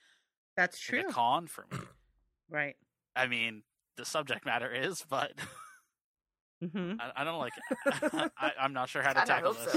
that's 0.56 0.76
like, 0.90 1.02
true 1.02 1.10
a 1.10 1.12
con 1.12 1.46
for 1.46 1.66
me. 1.70 1.78
right 2.50 2.76
I 3.14 3.26
mean, 3.26 3.62
the 3.96 4.04
subject 4.04 4.44
matter 4.44 4.70
is, 4.72 5.04
but 5.08 5.32
hmm 6.60 6.94
I, 7.00 7.22
I 7.22 7.24
don't 7.24 7.38
like. 7.38 7.52
I, 8.38 8.52
I'm 8.60 8.72
not 8.72 8.88
sure 8.88 9.02
how 9.02 9.10
to 9.12 9.14
God, 9.20 9.26
tackle 9.26 9.52
this. 9.52 9.72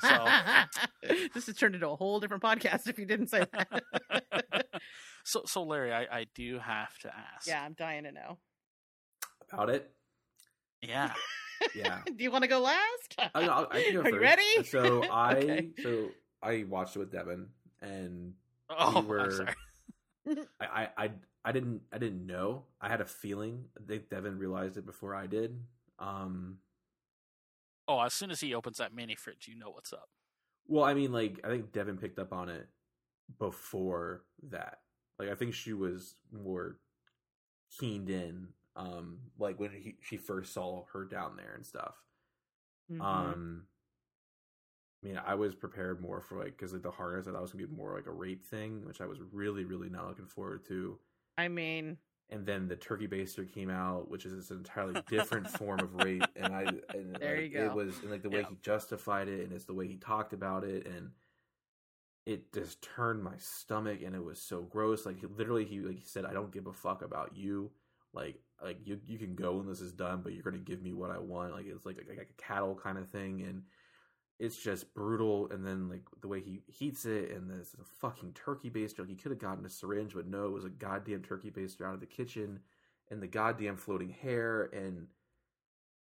so. 0.00 1.28
this 1.34 1.46
has 1.46 1.56
turned 1.56 1.74
into 1.74 1.88
a 1.88 1.96
whole 1.96 2.20
different 2.20 2.42
podcast 2.42 2.88
if 2.88 2.98
you 2.98 3.06
didn't 3.06 3.28
say 3.28 3.44
that. 3.52 4.64
so, 5.24 5.42
so 5.46 5.62
Larry, 5.64 5.92
I, 5.92 6.02
I 6.20 6.26
do 6.34 6.58
have 6.58 6.96
to 7.00 7.08
ask. 7.34 7.46
yeah, 7.46 7.62
I'm 7.62 7.72
dying 7.74 8.04
to 8.04 8.12
know. 8.12 8.38
About 9.52 9.70
it? 9.70 9.90
Yeah. 10.82 11.12
Yeah. 11.74 12.00
Do 12.06 12.22
you 12.22 12.30
want 12.30 12.42
to 12.42 12.48
go 12.48 12.60
last? 12.60 13.16
I, 13.18 13.30
I, 13.34 13.66
I 13.70 13.82
can 13.82 13.94
go 13.94 14.00
Are 14.02 14.10
you 14.10 14.20
ready? 14.20 14.62
So 14.64 15.02
I 15.10 15.32
Okay. 15.36 15.68
so 15.82 16.10
I 16.42 16.64
watched 16.68 16.94
it 16.94 16.98
with 17.00 17.10
Devin, 17.10 17.48
and 17.82 18.34
Oh, 18.70 19.00
were- 19.00 19.20
I'm 19.20 19.30
sorry. 19.32 19.54
I, 20.60 20.66
I 20.66 20.88
I 21.04 21.10
I 21.46 21.52
didn't 21.52 21.80
I 21.92 21.98
didn't 21.98 22.26
know. 22.26 22.64
I 22.80 22.88
had 22.88 23.00
a 23.00 23.06
feeling. 23.06 23.64
I 23.76 23.86
think 23.88 24.08
Devin 24.10 24.38
realized 24.38 24.76
it 24.76 24.84
before 24.86 25.14
I 25.14 25.26
did. 25.26 25.58
Um. 25.98 26.58
Oh, 27.86 28.00
as 28.00 28.12
soon 28.12 28.30
as 28.30 28.40
he 28.40 28.54
opens 28.54 28.76
that 28.78 28.94
mini 28.94 29.14
fridge, 29.14 29.48
you 29.48 29.56
know 29.58 29.70
what's 29.70 29.92
up. 29.92 30.10
Well, 30.66 30.84
I 30.84 30.94
mean, 30.94 31.12
like 31.12 31.40
I 31.44 31.48
think 31.48 31.72
Devin 31.72 31.98
picked 31.98 32.18
up 32.18 32.32
on 32.32 32.48
it 32.48 32.68
before 33.38 34.24
that. 34.50 34.80
Like 35.18 35.30
I 35.30 35.34
think 35.34 35.54
she 35.54 35.72
was 35.72 36.14
more 36.32 36.78
keened 37.78 38.10
in. 38.10 38.48
Um, 38.76 39.18
like 39.38 39.58
when 39.58 39.70
he, 39.72 39.96
she 40.02 40.16
first 40.16 40.52
saw 40.52 40.84
her 40.92 41.04
down 41.04 41.36
there 41.36 41.54
and 41.56 41.66
stuff. 41.66 41.94
Mhm. 42.90 43.02
Um, 43.02 43.66
I 45.02 45.06
mean, 45.06 45.20
I 45.24 45.34
was 45.34 45.54
prepared 45.54 46.00
more 46.00 46.20
for 46.20 46.38
like 46.38 46.56
because 46.56 46.72
like 46.72 46.82
the 46.82 46.90
harness 46.90 47.26
I 47.26 47.32
thought 47.32 47.42
was 47.42 47.52
gonna 47.52 47.66
be 47.66 47.74
more 47.74 47.94
like 47.94 48.06
a 48.06 48.12
rape 48.12 48.44
thing, 48.44 48.84
which 48.84 49.00
I 49.00 49.06
was 49.06 49.18
really 49.32 49.64
really 49.64 49.88
not 49.88 50.06
looking 50.06 50.26
forward 50.26 50.64
to. 50.66 50.98
I 51.36 51.48
mean, 51.48 51.98
And 52.30 52.44
then 52.44 52.68
the 52.68 52.76
turkey 52.76 53.08
baster 53.08 53.50
came 53.50 53.70
out, 53.70 54.10
which 54.10 54.26
is 54.26 54.34
this 54.34 54.50
entirely 54.50 55.00
different 55.08 55.48
form 55.58 55.80
of 55.80 55.94
rape. 55.94 56.24
And 56.36 56.54
I 56.54 56.62
and 56.92 57.16
There 57.18 57.36
like, 57.36 57.44
you 57.44 57.48
go. 57.48 57.64
It 57.66 57.72
was 57.72 58.02
and 58.02 58.10
like 58.10 58.22
the 58.22 58.30
way 58.30 58.40
Yeah. 58.40 58.48
he 58.50 58.56
justified 58.56 59.28
it, 59.28 59.44
and 59.44 59.52
it's 59.52 59.64
the 59.64 59.74
way 59.74 59.86
he 59.88 59.96
talked 59.96 60.32
about 60.34 60.64
it, 60.64 60.86
and 60.86 61.10
it 62.26 62.52
just 62.52 62.82
turned 62.82 63.22
my 63.22 63.36
stomach, 63.38 64.00
and 64.04 64.14
it 64.14 64.22
was 64.22 64.40
so 64.40 64.62
gross. 64.62 65.06
Like 65.06 65.20
he, 65.20 65.26
literally, 65.26 65.64
he 65.64 65.80
like 65.80 65.96
he 65.98 66.04
said, 66.04 66.24
"I 66.24 66.32
don't 66.32 66.52
give 66.52 66.66
a 66.66 66.72
fuck 66.72 67.02
about 67.02 67.36
you." 67.36 67.70
Like 68.12 68.40
like 68.62 68.78
you 68.84 69.00
you 69.06 69.18
can 69.18 69.34
go 69.34 69.56
when 69.56 69.66
this 69.66 69.80
is 69.80 69.92
done, 69.92 70.20
but 70.22 70.32
you're 70.34 70.42
gonna 70.42 70.58
give 70.58 70.82
me 70.82 70.92
what 70.92 71.10
I 71.10 71.18
want. 71.18 71.52
Like 71.52 71.66
it's 71.66 71.86
like 71.86 71.96
like, 71.96 72.08
like 72.18 72.30
a 72.30 72.42
cattle 72.42 72.74
kind 72.74 72.98
of 72.98 73.08
thing, 73.08 73.42
and 73.42 73.62
it's 74.38 74.56
just 74.56 74.94
brutal. 74.94 75.48
And 75.50 75.66
then 75.66 75.88
like 75.88 76.02
the 76.20 76.28
way 76.28 76.40
he 76.40 76.62
heats 76.66 77.04
it, 77.06 77.30
and 77.32 77.50
this 77.50 77.74
a 77.80 77.84
fucking 77.84 78.32
turkey 78.34 78.70
baster. 78.70 79.00
Like 79.00 79.08
he 79.08 79.16
could 79.16 79.32
have 79.32 79.40
gotten 79.40 79.64
a 79.66 79.70
syringe, 79.70 80.14
but 80.14 80.26
no, 80.28 80.46
it 80.46 80.52
was 80.52 80.64
a 80.64 80.70
goddamn 80.70 81.22
turkey 81.22 81.50
baster 81.50 81.86
out 81.86 81.94
of 81.94 82.00
the 82.00 82.06
kitchen, 82.06 82.60
and 83.10 83.22
the 83.22 83.26
goddamn 83.26 83.76
floating 83.76 84.10
hair, 84.10 84.64
and 84.72 85.08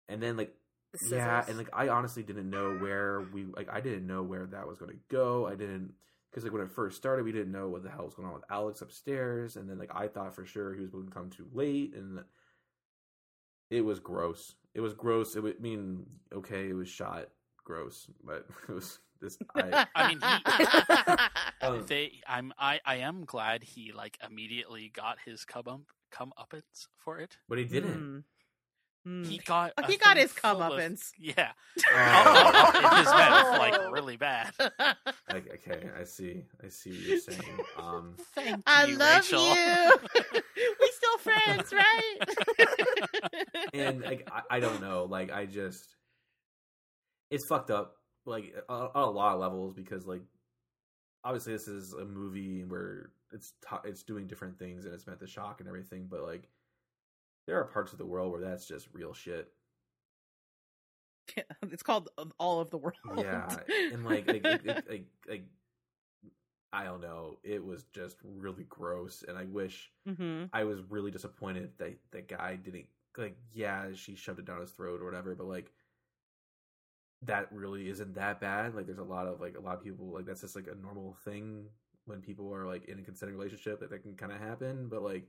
and 0.09 0.21
then 0.21 0.37
like 0.37 0.55
The 0.93 1.15
yeah, 1.17 1.43
and 1.47 1.57
like 1.57 1.69
I 1.73 1.89
honestly 1.89 2.23
didn't 2.23 2.49
know 2.49 2.75
where 2.75 3.21
we 3.33 3.45
like 3.45 3.69
I 3.71 3.81
didn't 3.81 4.07
know 4.07 4.23
where 4.23 4.45
that 4.47 4.67
was 4.67 4.77
going 4.77 4.91
to 4.91 4.99
go. 5.09 5.47
I 5.47 5.55
didn't 5.55 5.93
because 6.29 6.43
like 6.43 6.53
when 6.53 6.61
it 6.61 6.71
first 6.71 6.97
started, 6.97 7.25
we 7.25 7.31
didn't 7.31 7.51
know 7.51 7.69
what 7.69 7.83
the 7.83 7.89
hell 7.89 8.05
was 8.05 8.13
going 8.15 8.27
on 8.27 8.35
with 8.35 8.43
Alex 8.49 8.81
upstairs, 8.81 9.55
and 9.55 9.69
then 9.69 9.77
like 9.79 9.91
I 9.95 10.07
thought 10.07 10.35
for 10.35 10.45
sure 10.45 10.73
he 10.73 10.81
was 10.81 10.89
going 10.91 11.05
to 11.07 11.11
come 11.13 11.29
too 11.29 11.47
late, 11.53 11.93
and 11.95 12.23
it 13.69 13.81
was 13.81 13.99
gross. 13.99 14.55
It 14.73 14.81
was 14.81 14.93
gross. 14.93 15.35
It 15.35 15.43
would 15.43 15.57
I 15.57 15.61
mean 15.61 16.05
okay, 16.33 16.69
it 16.69 16.73
was 16.73 16.89
shot 16.89 17.29
gross, 17.63 18.07
but 18.23 18.45
it 18.69 18.73
was 18.73 18.99
this. 19.21 19.37
I, 19.55 19.85
I 19.95 20.07
mean, 20.09 20.19
um, 21.79 21.85
They, 21.87 22.21
I'm, 22.27 22.53
I, 22.57 22.79
I 22.85 22.97
am 22.97 23.25
glad 23.25 23.63
he 23.63 23.91
like 23.93 24.17
immediately 24.27 24.91
got 24.93 25.17
his 25.25 25.45
come 25.45 25.67
up, 25.67 25.81
come 26.11 26.33
uppance 26.39 26.87
for 26.97 27.19
it. 27.19 27.37
but 27.47 27.57
he 27.57 27.65
didn't. 27.65 28.23
Mm. 29.05 29.25
He 29.25 29.37
got, 29.39 29.73
Oh, 29.77 29.83
he 29.85 29.97
got 29.97 30.15
his 30.15 30.31
full 30.31 30.61
of- 30.61 30.71
comeuppance. 30.71 31.09
Yeah, 31.19 31.51
Oh. 31.93 32.71
in 32.73 32.97
his 32.99 33.05
mouth, 33.05 33.57
like 33.59 33.91
really 33.91 34.15
bad. 34.15 34.53
Like, 35.29 35.45
okay, 35.67 35.89
I 35.99 36.05
see. 36.05 36.45
I 36.63 36.69
see 36.69 36.91
what 36.91 36.99
you're 37.01 37.19
saying. 37.19 37.57
Um, 37.77 38.15
Thank 38.33 38.63
I 38.65 38.85
you, 38.85 38.95
love 38.95 39.29
Rachel. 39.29 39.45
you. 39.45 39.91
we 40.79 40.91
still 40.93 41.17
friends, 41.17 41.73
right? 41.73 42.15
and 43.73 44.01
like 44.01 44.29
I, 44.31 44.41
I 44.57 44.59
don't 44.61 44.79
know 44.81 45.05
like 45.09 45.31
i 45.31 45.45
just 45.45 45.95
it's 47.33 47.47
fucked 47.47 47.71
up 47.71 47.95
like 48.25 48.53
on, 48.69 48.89
a 48.93 49.09
lot 49.09 49.33
of 49.33 49.41
levels 49.41 49.73
because 49.73 50.05
like 50.05 50.21
obviously 51.23 51.53
this 51.53 51.67
is 51.67 51.93
a 51.93 52.05
movie 52.05 52.63
where 52.63 53.09
it's 53.31 53.53
t- 53.67 53.75
it's 53.89 54.03
doing 54.03 54.27
different 54.27 54.57
things 54.59 54.85
and 54.85 54.93
it's 54.93 55.07
meant 55.07 55.19
to 55.19 55.27
shock 55.27 55.59
and 55.59 55.67
everything 55.67 56.07
but 56.09 56.21
like 56.23 56.47
there 57.47 57.59
are 57.59 57.65
parts 57.65 57.91
of 57.91 57.97
the 57.97 58.05
world 58.05 58.31
where 58.31 58.41
that's 58.41 58.67
just 58.67 58.87
real 58.93 59.13
shit 59.13 59.51
it's 61.71 61.83
called 61.83 62.09
all 62.39 62.59
of 62.59 62.69
the 62.69 62.77
world. 62.77 62.97
yeah 63.17 63.47
and 63.91 64.05
like 64.05 64.27
like, 64.27 64.45
it, 64.45 64.61
it, 64.65 64.83
like 64.89 65.05
like 65.27 65.45
i 66.71 66.83
don't 66.83 67.01
know 67.01 67.39
it 67.43 67.63
was 67.65 67.85
just 67.93 68.17
really 68.23 68.65
gross 68.69 69.23
and 69.27 69.37
i 69.37 69.45
wish 69.45 69.91
hmm 70.07 70.43
I 70.53 70.65
was 70.65 70.81
really 70.89 71.09
disappointed 71.09 71.71
that 71.79 71.97
that 72.11 72.27
guy 72.27 72.57
didn't 72.57 72.85
like. 73.17 73.35
Yeah, 73.53 73.87
she 73.95 74.15
shoved 74.15 74.39
it 74.39 74.45
down 74.45 74.61
his 74.61 74.71
throat 74.71 75.01
or 75.01 75.05
whatever, 75.05 75.33
but 75.35 75.47
like 75.47 75.71
that 77.25 77.47
really 77.51 77.89
isn't 77.89 78.15
that 78.15 78.39
bad. 78.41 78.75
Like, 78.75 78.85
there's 78.85 78.97
a 78.99 79.03
lot 79.03 79.27
of 79.27 79.39
like 79.39 79.55
a 79.57 79.61
lot 79.61 79.75
of 79.75 79.83
people 79.83 80.11
like 80.13 80.25
that's 80.25 80.41
just 80.41 80.55
like 80.55 80.67
a 80.67 80.75
normal 80.81 81.15
thing 81.25 81.65
when 82.05 82.21
people 82.21 82.53
are 82.53 82.65
like 82.65 82.85
in 82.85 82.99
a 82.99 83.01
consenting 83.01 83.35
relationship 83.37 83.79
that 83.79 83.89
that 83.89 84.03
can 84.03 84.15
kind 84.15 84.31
of 84.31 84.39
happen. 84.39 84.87
But 84.89 85.03
like 85.03 85.27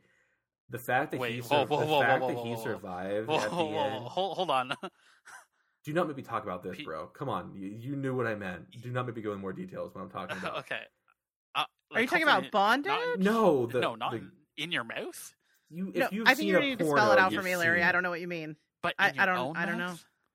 the 0.70 0.78
fact 0.78 1.10
that 1.12 1.18
he 1.18 1.20
Wait, 1.20 1.44
sur- 1.44 1.54
whoa, 1.54 1.66
whoa, 1.66 1.80
the 1.80 1.86
whoa, 1.86 2.00
fact 2.00 2.22
whoa, 2.22 2.28
that 2.28 2.36
he 2.38 2.50
whoa, 2.50 2.56
whoa. 2.56 2.62
survived 2.64 3.28
Whoa, 3.28 3.36
at 3.38 3.50
the 3.50 3.56
whoa, 3.56 3.64
whoa, 3.66 3.80
end. 3.84 4.04
hold, 4.06 4.36
hold 4.36 4.50
on. 4.50 4.72
Do 5.84 5.92
not 5.92 6.08
make 6.08 6.16
me 6.16 6.22
talk 6.22 6.42
about 6.44 6.62
this, 6.62 6.80
bro. 6.80 7.06
Come 7.08 7.28
on, 7.28 7.52
you, 7.54 7.68
you 7.68 7.94
knew 7.96 8.14
what 8.16 8.26
I 8.26 8.34
meant. 8.34 8.70
Do 8.80 8.90
not 8.90 9.06
make 9.06 9.16
me 9.16 9.22
go 9.22 9.34
in 9.34 9.40
more 9.40 9.52
details 9.52 9.94
when 9.94 10.02
I'm 10.02 10.10
talking 10.10 10.38
about. 10.38 10.56
okay. 10.60 10.80
Uh, 11.54 11.64
Are 11.92 12.00
you 12.00 12.06
talking 12.06 12.22
about 12.22 12.50
bondage? 12.50 12.90
not- 12.90 13.18
No, 13.18 13.66
the, 13.66 13.80
no, 13.80 13.94
not 13.94 14.12
the, 14.12 14.16
in, 14.16 14.30
in 14.56 14.72
your 14.72 14.84
mouth, 14.84 15.34
you. 15.70 15.88
If 15.94 15.96
No, 15.96 16.08
you've 16.10 16.26
I 16.26 16.30
think 16.30 16.38
seen 16.38 16.48
you 16.48 16.60
need 16.60 16.78
to 16.78 16.86
spell 16.86 17.12
it 17.12 17.18
out 17.18 17.34
for 17.34 17.42
me, 17.42 17.54
Larry. 17.56 17.80
seen 17.80 17.86
I 17.88 17.92
don't 17.92 18.02
know 18.02 18.08
what 18.10 18.22
you 18.22 18.28
mean. 18.28 18.56
but 18.82 18.94
I- 18.98 19.12
your 19.12 19.22
I 19.22 19.26
don't- 19.26 19.38
own 19.38 19.56
I 19.58 19.66
don't 19.66 19.76
know. 19.78 19.94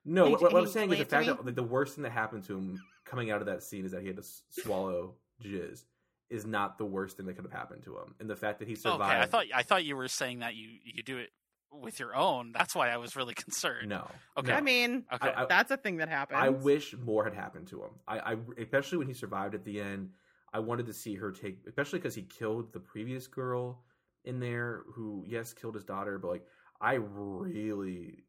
Mouth? 0.10 0.16
No, 0.16 0.24
Can 0.24 0.32
what, 0.34 0.42
what 0.42 0.50
can 0.52 0.58
I'm 0.60 0.68
saying 0.68 0.92
is 0.92 1.00
the 1.00 1.06
fact 1.06 1.28
it 1.28 1.38
that 1.38 1.46
like, 1.46 1.56
the 1.56 1.64
worst 1.64 1.96
thing 1.96 2.04
that 2.04 2.12
happened 2.12 2.44
to 2.46 2.58
him 2.58 2.82
coming 3.06 3.32
out 3.32 3.42
of 3.42 3.48
that 3.48 3.64
scene 3.64 3.86
is 3.86 3.92
that 3.92 4.02
he 4.02 4.08
had 4.08 4.18
to 4.18 4.24
swallow 4.50 5.16
jizz 5.44 5.84
is 6.30 6.46
not 6.46 6.78
the 6.78 6.86
worst 6.86 7.18
thing 7.18 7.26
that 7.26 7.34
could 7.36 7.46
have 7.46 7.52
happened 7.52 7.84
to 7.84 7.96
him, 7.98 8.14
and 8.20 8.30
the 8.30 8.36
fact 8.36 8.60
that 8.60 8.68
he 8.68 8.76
survived. 8.76 9.02
Okay, 9.04 9.20
I 9.20 9.26
thought 9.26 9.46
I 9.54 9.64
thought 9.64 9.84
you 9.86 9.96
were 9.96 10.08
saying 10.08 10.40
that 10.40 10.56
you 10.56 10.70
you 10.84 11.02
do 11.04 11.18
it 11.18 11.32
with 11.72 12.00
your 12.00 12.16
own. 12.16 12.52
That's 12.52 12.74
why 12.76 12.90
I 12.90 12.98
was 12.98 13.16
really 13.16 13.34
concerned. 13.36 13.90
no. 13.90 14.08
Okay. 14.38 14.52
no. 14.52 14.58
I 14.58 14.62
mean, 14.62 15.06
Okay. 15.14 15.34
I- 15.36 15.46
that's 15.46 15.72
a 15.72 15.78
thing 15.78 15.98
that 15.98 16.10
happened. 16.10 16.40
I 16.40 16.50
wish 16.50 16.96
more 16.98 17.24
had 17.24 17.34
happened 17.34 17.68
to 17.70 17.84
him. 17.84 17.92
I, 18.08 18.20
I 18.34 18.38
especially 18.58 18.98
when 19.00 19.08
he 19.08 19.14
survived 19.14 19.56
at 19.56 19.64
the 19.66 19.80
end. 19.80 20.10
I 20.52 20.58
wanted 20.60 20.88
to 20.88 20.94
see 20.94 21.14
her 21.16 21.32
take, 21.32 21.60
especially 21.68 22.00
because 22.00 22.16
he 22.16 22.24
killed 22.24 22.74
the 22.74 22.80
previous 22.80 23.28
girl 23.28 23.84
in 24.26 24.40
there, 24.40 24.82
who 24.94 25.24
yes 25.28 25.54
killed 25.54 25.76
his 25.76 25.84
daughter, 25.84 26.18
but 26.18 26.30
like 26.30 26.46
I 26.82 26.96
really 26.96 28.24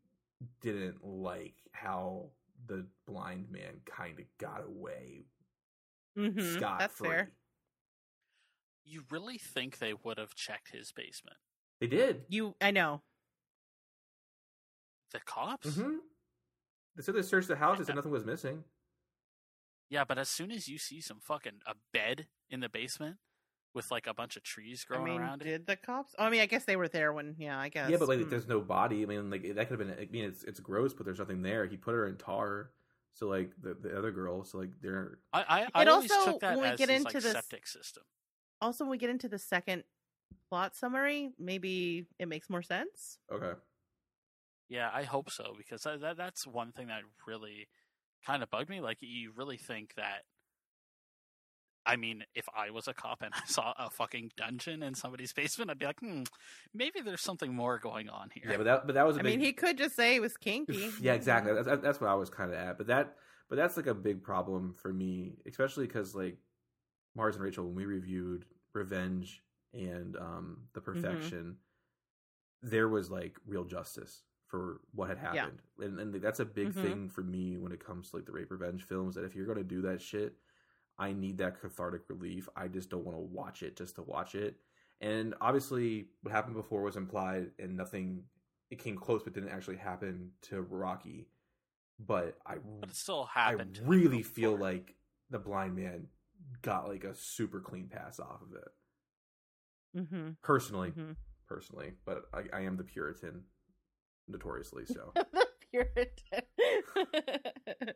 didn't 0.61 1.05
like 1.05 1.55
how 1.73 2.31
the 2.67 2.87
blind 3.07 3.51
man 3.51 3.81
kind 3.87 4.19
of 4.19 4.25
got 4.39 4.65
away 4.65 5.27
Mhm, 6.19 6.57
scot 6.57 6.79
That's 6.81 6.95
free. 6.97 7.09
fair. 7.09 7.31
You 8.85 9.05
really 9.11 9.39
think 9.39 9.79
they 9.79 9.95
would 9.95 10.19
have 10.19 10.35
checked 10.35 10.73
his 10.73 10.91
basement? 10.93 11.37
They 11.81 11.87
did. 11.87 12.25
You, 12.29 12.57
I 12.61 12.71
know. 12.73 13.03
The 15.13 15.21
cops? 15.21 15.69
Mm-hmm. 15.69 15.97
They 16.97 17.03
said 17.03 17.15
they 17.15 17.23
searched 17.23 17.49
the 17.49 17.57
house. 17.57 17.79
and 17.79 17.87
said 17.87 17.95
nothing 17.97 18.11
was 18.13 18.25
missing. 18.25 18.65
Yeah, 19.89 20.05
but 20.05 20.19
as 20.19 20.29
soon 20.29 20.51
as 20.51 20.69
you 20.69 20.79
see 20.79 21.01
some 21.01 21.21
fucking 21.21 21.61
a 21.67 21.75
bed 21.93 22.27
in 22.49 22.61
the 22.61 22.69
basement 22.69 23.17
with 23.75 23.91
like 23.91 24.07
a 24.07 24.15
bunch 24.15 24.37
of 24.37 24.43
trees 24.43 24.85
I 24.89 24.95
growing 24.95 25.13
mean, 25.13 25.21
around 25.21 25.43
it, 25.43 25.45
did 25.45 25.67
the 25.67 25.77
cops? 25.77 26.15
Oh, 26.19 26.25
I 26.25 26.31
mean, 26.31 26.41
I 26.41 26.47
guess 26.47 26.65
they 26.65 26.77
were 26.77 26.89
there 26.89 27.13
when. 27.13 27.37
Yeah, 27.39 27.59
I 27.59 27.69
guess. 27.69 27.91
Yeah, 27.91 27.97
but 27.99 28.09
like 28.09 28.21
Hmm. 28.21 28.29
there's 28.29 28.49
no 28.49 28.61
body. 28.61 29.03
I 29.03 29.07
mean, 29.07 29.31
like 29.31 29.43
that 29.55 29.69
could 29.69 29.79
have 29.79 29.89
been. 29.89 29.97
I 29.99 30.09
mean, 30.11 30.25
it's 30.25 30.43
it's 30.45 30.61
gross, 30.61 30.93
but 30.93 31.05
there's 31.07 31.19
nothing 31.19 31.43
there. 31.43 31.67
He 31.67 31.77
put 31.77 31.93
her 31.95 32.07
in 32.07 32.17
tar. 32.17 32.71
So 33.13 33.29
like 33.29 33.53
the 33.61 33.75
the 33.75 33.97
other 33.97 34.11
girl. 34.13 34.45
So 34.45 34.59
like 34.59 34.71
they're 34.81 35.19
I 35.33 35.41
I, 35.43 35.69
I 35.75 35.83
It 35.83 35.89
always 35.89 36.11
also, 36.11 36.33
took 36.33 36.41
that 36.41 36.57
when 36.57 36.63
we 36.67 36.73
as 36.73 36.79
get 36.79 36.89
his 36.89 36.99
into 37.01 37.15
like 37.15 37.23
this- 37.23 37.33
septic 37.33 37.67
system. 37.67 38.03
also 38.61 38.85
when 38.85 38.91
we 38.91 38.99
get 38.99 39.11
into 39.11 39.29
the 39.29 39.39
second 39.39 39.85
plot 40.49 40.75
summary, 40.77 41.31
maybe 41.39 42.07
it 42.19 42.29
makes 42.29 42.49
more 42.51 42.63
sense. 42.63 43.19
okay. 43.33 43.53
Yeah, 44.69 44.89
I 44.95 45.03
hope 45.03 45.31
so 45.31 45.55
because 45.59 45.83
that, 45.83 46.01
that 46.01 46.17
that's 46.17 46.47
one 46.47 46.71
thing 46.73 46.87
that 46.89 47.03
really 47.27 47.67
kind 48.25 48.43
of 48.43 48.51
bugged 48.51 48.71
me. 48.71 48.81
Like, 48.81 48.99
you 49.01 49.33
really 49.35 49.57
think 49.57 49.95
that? 49.97 50.23
I 51.91 51.97
mean, 51.97 52.25
if 52.35 52.47
I 52.55 52.71
was 52.71 52.87
a 52.89 52.95
cop 52.95 53.23
and 53.23 53.33
I 53.35 53.41
saw 53.47 53.75
a 53.79 53.91
fucking 53.91 54.33
dungeon 54.37 54.83
in 54.83 54.95
somebody's 54.95 55.33
basement, 55.33 55.71
I'd 55.71 55.79
be 55.79 55.87
like, 55.87 56.01
hmm, 56.01 56.23
maybe 56.73 57.01
there's 57.01 57.21
something 57.23 57.53
more 57.53 57.79
going 57.79 58.09
on 58.09 58.31
here. 58.33 58.51
Yeah, 58.51 58.57
but 58.59 58.65
that 58.65 58.87
but 58.87 58.95
that 58.95 59.07
was 59.07 59.17
a 59.17 59.21
I 59.21 59.23
big. 59.23 59.39
mean, 59.39 59.45
he 59.45 59.53
could 59.53 59.77
just 59.77 59.97
say 59.97 60.17
it 60.17 60.21
was 60.21 60.37
kinky. 60.37 60.91
yeah, 61.01 61.15
exactly. 61.15 61.53
That's, 61.53 61.83
that's 61.83 62.01
what 62.01 62.09
I 62.11 62.15
was 62.15 62.31
kind 62.31 62.51
of 62.53 62.57
at. 62.59 62.79
But 62.79 62.87
that 62.87 63.17
but 63.49 63.57
that's 63.57 63.77
like 63.77 63.89
a 63.89 63.95
big 63.95 64.23
problem 64.23 64.75
for 64.81 64.93
me, 64.93 65.35
especially 65.47 65.87
because 65.87 66.15
like 66.15 66.37
Marrs 67.19 67.35
and 67.35 67.43
Rachel 67.43 67.65
when 67.67 67.75
we 67.75 67.85
reviewed 67.87 68.45
Revenge 68.73 69.43
and 69.75 70.17
um 70.17 70.69
The 70.75 70.81
Mm-hmm. 70.81 70.93
Perfection, 70.93 71.57
there 72.63 72.89
was 72.89 73.11
like 73.11 73.37
real 73.47 73.65
justice 73.65 74.23
for 74.47 74.81
what 74.93 75.09
had 75.09 75.19
Yeah. 75.19 75.45
happened, 75.45 75.63
and 75.81 75.99
and 75.99 76.15
that's 76.15 76.41
a 76.41 76.45
big 76.45 76.69
Mhm. 76.69 76.75
thing 76.83 77.09
for 77.09 77.23
me 77.23 77.57
when 77.57 77.73
it 77.73 77.85
comes 77.85 78.11
to 78.11 78.17
like 78.17 78.27
the 78.27 78.33
rape 78.33 78.51
revenge 78.51 78.83
films. 78.85 79.15
That 79.15 79.25
if 79.25 79.35
you're 79.35 79.47
gonna 79.47 79.65
do 79.65 79.83
that 79.83 80.01
shit, 80.01 80.35
I 81.01 81.13
need 81.13 81.39
that 81.39 81.61
cathartic 81.61 82.03
relief. 82.09 82.49
I 82.55 82.69
just 82.69 82.91
don't 82.91 83.05
want 83.05 83.17
to 83.17 83.23
watch 83.23 83.63
it 83.65 83.75
just 83.77 83.97
to 83.97 84.03
watch 84.03 84.35
it. 84.37 84.57
And 85.01 85.35
obviously, 85.41 86.07
what 86.23 86.31
happened 86.33 86.55
before 86.55 86.83
was 86.83 86.97
implied, 86.97 87.51
and 87.59 87.77
nothing. 87.77 88.25
It 88.71 88.79
came 88.79 88.97
close, 88.97 89.23
but 89.25 89.33
didn't 89.33 89.49
actually 89.49 89.79
happen 89.79 90.31
to 90.43 90.61
Rocky. 90.63 91.27
But 91.99 92.39
I, 92.47 92.57
But 92.81 92.91
it 92.91 92.95
still 92.97 93.29
I 93.35 93.41
happened. 93.51 93.75
to 93.77 93.81
him 93.83 93.89
really 93.89 94.23
feel 94.23 94.53
before. 94.53 94.69
like 94.69 94.95
the 95.31 95.39
blind 95.41 95.75
man 95.75 96.07
got 96.63 96.87
like 96.89 97.03
a 97.05 97.15
super 97.15 97.61
clean 97.61 97.89
pass 97.89 98.21
off 98.21 98.43
of 98.43 98.55
it. 98.55 98.69
Mm-hmm. 100.03 100.31
Personally, 100.43 100.93
Mhm. 100.93 101.17
personally, 101.49 101.95
but 102.05 102.27
I, 102.33 102.45
I 102.53 102.61
am 102.61 102.77
the 102.77 102.85
Puritan, 102.85 103.43
notoriously 104.29 104.87
so. 104.87 105.13
the 105.33 105.47
Puritan. 105.71 106.43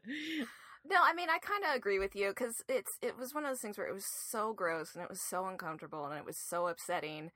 No, 0.87 0.97
I 1.03 1.15
mean 1.15 1.31
I 1.31 1.39
kind 1.39 1.65
of 1.65 1.75
agree 1.75 1.99
with 1.99 2.15
you 2.15 2.29
because 2.29 2.63
it's 2.69 2.99
it 3.01 3.17
was 3.17 3.35
one 3.35 3.45
of 3.45 3.51
those 3.51 3.61
things 3.61 3.79
where 3.79 3.87
it 3.87 3.95
was 3.95 4.05
so 4.05 4.53
gross 4.53 4.95
and 4.95 5.03
it 5.03 5.09
was 5.11 5.21
so 5.21 5.47
uncomfortable 5.47 6.05
and 6.07 6.19
it 6.19 6.25
was 6.27 6.37
so 6.37 6.67
upsetting, 6.67 7.31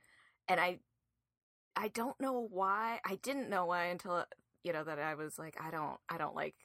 and 0.47 0.59
I 0.59 0.79
I 1.75 1.89
don't 1.89 2.19
know 2.21 2.47
why 2.51 2.99
I 3.05 3.15
didn't 3.17 3.49
know 3.49 3.65
why 3.65 3.85
until 3.85 4.25
you 4.63 4.73
know 4.73 4.83
that 4.83 4.99
I 4.99 5.15
was 5.15 5.39
like 5.39 5.57
I 5.61 5.71
don't 5.71 5.97
I 6.09 6.17
don't 6.17 6.35
like 6.35 6.55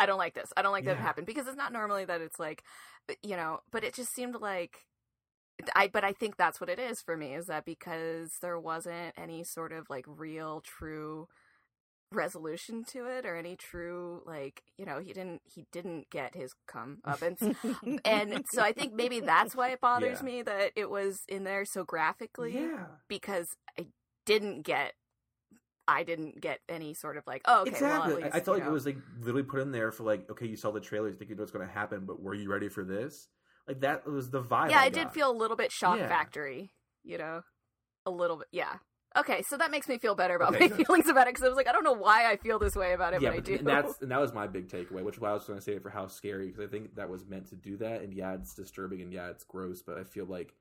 I 0.00 0.06
don't 0.06 0.18
like 0.18 0.34
this 0.34 0.52
I 0.56 0.62
don't 0.62 0.72
like 0.72 0.84
that 0.86 0.96
it 0.98 1.00
happened 1.00 1.26
because 1.26 1.46
it's 1.48 1.56
not 1.56 1.72
normally 1.72 2.04
that 2.06 2.20
it's 2.22 2.38
like 2.40 2.64
you 3.22 3.36
know 3.36 3.60
but 3.72 3.84
it 3.84 3.94
just 3.94 4.14
seemed 4.14 4.36
like 4.40 4.86
I 5.74 5.88
but 5.88 6.04
I 6.04 6.12
think 6.12 6.36
that's 6.36 6.60
what 6.60 6.70
it 6.70 6.78
is 6.78 7.02
for 7.02 7.16
me 7.16 7.34
is 7.34 7.46
that 7.46 7.64
because 7.64 8.38
there 8.40 8.58
wasn't 8.60 9.14
any 9.16 9.44
sort 9.44 9.72
of 9.72 9.90
like 9.90 10.04
real 10.06 10.60
true 10.60 11.28
resolution 12.12 12.84
to 12.84 13.04
it 13.06 13.26
or 13.26 13.36
any 13.36 13.54
true 13.54 14.22
like 14.24 14.62
you 14.78 14.86
know 14.86 14.98
he 14.98 15.12
didn't 15.12 15.42
he 15.44 15.66
didn't 15.72 16.08
get 16.10 16.34
his 16.34 16.54
come 16.66 16.98
up 17.04 17.20
and 17.20 17.36
and 18.04 18.44
so 18.50 18.62
I 18.62 18.72
think 18.72 18.94
maybe 18.94 19.20
that's 19.20 19.54
why 19.54 19.70
it 19.70 19.80
bothers 19.80 20.20
Yeah. 20.20 20.24
me 20.24 20.42
that 20.42 20.72
it 20.74 20.88
was 20.88 21.20
in 21.28 21.44
there 21.44 21.64
so 21.66 21.84
graphically 21.84 22.54
yeah, 22.54 22.86
because 23.08 23.46
I 23.78 23.86
didn't 24.24 24.62
get 24.62 24.94
I 25.86 26.02
didn't 26.02 26.40
get 26.40 26.60
any 26.68 26.94
sort 26.94 27.16
of 27.18 27.24
like 27.26 27.42
oh 27.46 27.62
okay 27.62 27.70
well 27.72 28.04
exactly. 28.06 28.12
at 28.14 28.22
least, 28.24 28.34
I, 28.34 28.38
I 28.38 28.40
felt 28.42 28.56
like 28.56 28.64
know. 28.64 28.70
it 28.70 28.74
was 28.74 28.86
like 28.86 28.96
literally 29.20 29.42
put 29.42 29.60
in 29.60 29.72
there 29.72 29.90
for 29.92 30.04
like, 30.04 30.30
okay, 30.30 30.46
you 30.46 30.56
saw 30.56 30.70
the 30.70 30.80
trailers, 30.80 31.12
you 31.14 31.18
think 31.18 31.30
you 31.30 31.36
know 31.36 31.42
what's 31.42 31.52
going 31.52 31.66
to 31.66 31.72
happen, 31.72 32.04
but 32.06 32.20
were 32.22 32.34
you 32.34 32.50
ready 32.50 32.68
for 32.68 32.84
this? 32.84 33.28
Like 33.66 33.80
that 33.80 34.06
was 34.06 34.30
the 34.30 34.42
vibe. 34.42 34.70
yeah 34.70 34.80
I 34.80 34.84
I 34.84 34.88
did 34.90 35.10
feel 35.10 35.30
a 35.30 35.36
little 35.36 35.56
bit 35.56 35.72
shock 35.72 35.98
Yeah. 35.98 36.08
factory 36.08 36.72
you 37.04 37.18
know 37.18 37.42
a 38.06 38.10
little 38.10 38.38
bit 38.38 38.48
yeah 38.50 38.76
okay 39.16 39.42
so 39.42 39.56
that 39.56 39.70
makes 39.70 39.88
me 39.88 39.98
feel 39.98 40.14
better 40.14 40.34
about 40.36 40.52
Okay, 40.54 40.60
my 40.60 40.68
feelings 40.84 41.08
about 41.08 41.26
it 41.26 41.34
because 41.34 41.44
I 41.44 41.48
was 41.48 41.56
like 41.56 41.68
I 41.68 41.72
don't 41.72 41.84
know 41.84 41.92
why 41.92 42.30
I 42.30 42.36
feel 42.36 42.58
this 42.58 42.76
way 42.76 42.92
about 42.92 43.14
it 43.14 43.22
yeah, 43.22 43.30
but 43.30 43.32
I 43.32 43.40
do 43.40 43.58
and 43.58 43.66
that's 43.66 43.96
and 44.02 44.10
that 44.10 44.20
was 44.20 44.32
my 44.32 44.46
big 44.46 44.68
takeaway, 44.68 45.02
which 45.02 45.16
is 45.16 45.20
why 45.20 45.30
I 45.30 45.34
was 45.34 45.44
going 45.44 45.58
to 45.58 45.64
say 45.64 45.72
it 45.72 45.82
for 45.82 45.90
how 45.90 46.06
scary 46.06 46.46
because 46.48 46.64
I 46.64 46.68
think 46.70 46.94
that 46.96 47.08
was 47.08 47.26
meant 47.26 47.48
to 47.48 47.56
do 47.56 47.76
that, 47.78 48.02
and 48.02 48.12
yeah, 48.14 48.34
it's 48.34 48.54
disturbing 48.54 49.00
and 49.02 49.12
yeah, 49.12 49.28
it's 49.28 49.44
gross, 49.44 49.82
but 49.82 49.98
I 49.98 50.04
feel 50.04 50.26
like 50.26 50.54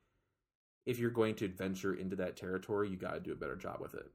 if 0.85 0.99
you're 0.99 1.11
going 1.11 1.35
to 1.35 1.45
adventure 1.45 1.93
into 1.95 2.15
that 2.17 2.37
territory, 2.37 2.89
you 2.89 2.97
got 2.97 3.13
to 3.15 3.19
do 3.21 3.33
a 3.33 3.35
better 3.35 3.55
job 3.57 3.79
with 3.81 3.95
it. 3.95 4.07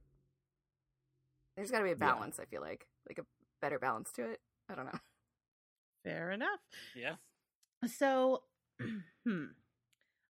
there's 1.56 1.70
got 1.70 1.78
to 1.78 1.84
be 1.84 1.90
a 1.92 1.96
Yeah. 1.96 2.14
balance 2.14 2.38
I 2.40 2.44
feel 2.44 2.60
like 2.60 2.86
like 3.08 3.18
a 3.18 3.26
better 3.60 3.78
balance 3.78 4.12
to 4.12 4.22
it 4.30 4.40
I 4.68 4.74
don't 4.74 4.86
know 4.86 4.98
Fair 6.04 6.30
enough. 6.32 6.60
yeah. 6.94 7.16
So, 7.86 8.42
hmm. 9.26 9.44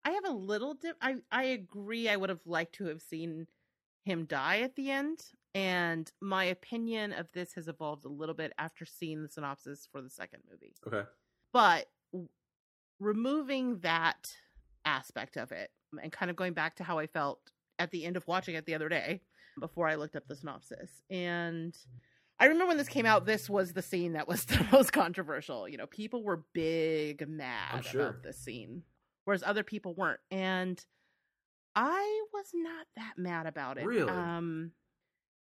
I 0.04 0.10
have 0.12 0.24
a 0.26 0.30
little 0.32 0.74
dip. 0.74 0.96
I 1.00 1.16
I 1.30 1.44
agree. 1.44 2.08
I 2.08 2.16
would 2.16 2.30
have 2.30 2.46
liked 2.46 2.74
to 2.76 2.86
have 2.86 3.02
seen 3.02 3.46
him 4.04 4.24
die 4.24 4.60
at 4.60 4.74
the 4.76 4.90
end, 4.90 5.22
and 5.54 6.10
my 6.20 6.44
opinion 6.44 7.12
of 7.12 7.28
this 7.32 7.52
has 7.54 7.68
evolved 7.68 8.04
a 8.04 8.08
little 8.08 8.34
bit 8.34 8.52
after 8.58 8.84
seeing 8.84 9.22
the 9.22 9.28
synopsis 9.28 9.86
for 9.90 10.00
the 10.02 10.10
second 10.10 10.42
movie. 10.50 10.74
Okay. 10.86 11.08
But 11.52 11.86
w- 12.12 12.28
removing 12.98 13.78
that 13.80 14.34
aspect 14.84 15.36
of 15.36 15.52
it, 15.52 15.70
and 16.02 16.10
kind 16.10 16.30
of 16.30 16.36
going 16.36 16.54
back 16.54 16.76
to 16.76 16.84
how 16.84 16.98
I 16.98 17.06
felt 17.06 17.40
at 17.78 17.90
the 17.90 18.04
end 18.04 18.16
of 18.16 18.26
watching 18.26 18.54
it 18.54 18.66
the 18.66 18.74
other 18.74 18.88
day, 18.88 19.20
before 19.60 19.86
I 19.88 19.96
looked 19.96 20.16
up 20.16 20.26
the 20.26 20.36
synopsis, 20.36 21.02
and. 21.10 21.76
I 22.40 22.46
remember 22.46 22.66
when 22.66 22.78
this 22.78 22.88
came 22.88 23.06
out, 23.06 23.24
this 23.24 23.48
was 23.48 23.72
the 23.72 23.82
scene 23.82 24.14
that 24.14 24.26
was 24.26 24.44
the 24.46 24.66
most 24.72 24.92
controversial. 24.92 25.68
You 25.68 25.76
know, 25.76 25.86
people 25.86 26.24
were 26.24 26.42
big 26.52 27.28
mad 27.28 27.84
sure. 27.84 28.00
about 28.00 28.24
this 28.24 28.36
scene, 28.36 28.82
whereas 29.26 29.44
other 29.44 29.62
people 29.62 29.94
weren't. 29.94 30.18
And 30.32 30.84
I 31.74 32.24
was 32.32 32.47
not 32.55 32.86
that 32.97 33.15
mad 33.16 33.47
about 33.47 33.78
it. 33.78 33.86
Really? 33.86 34.11
Um, 34.11 34.73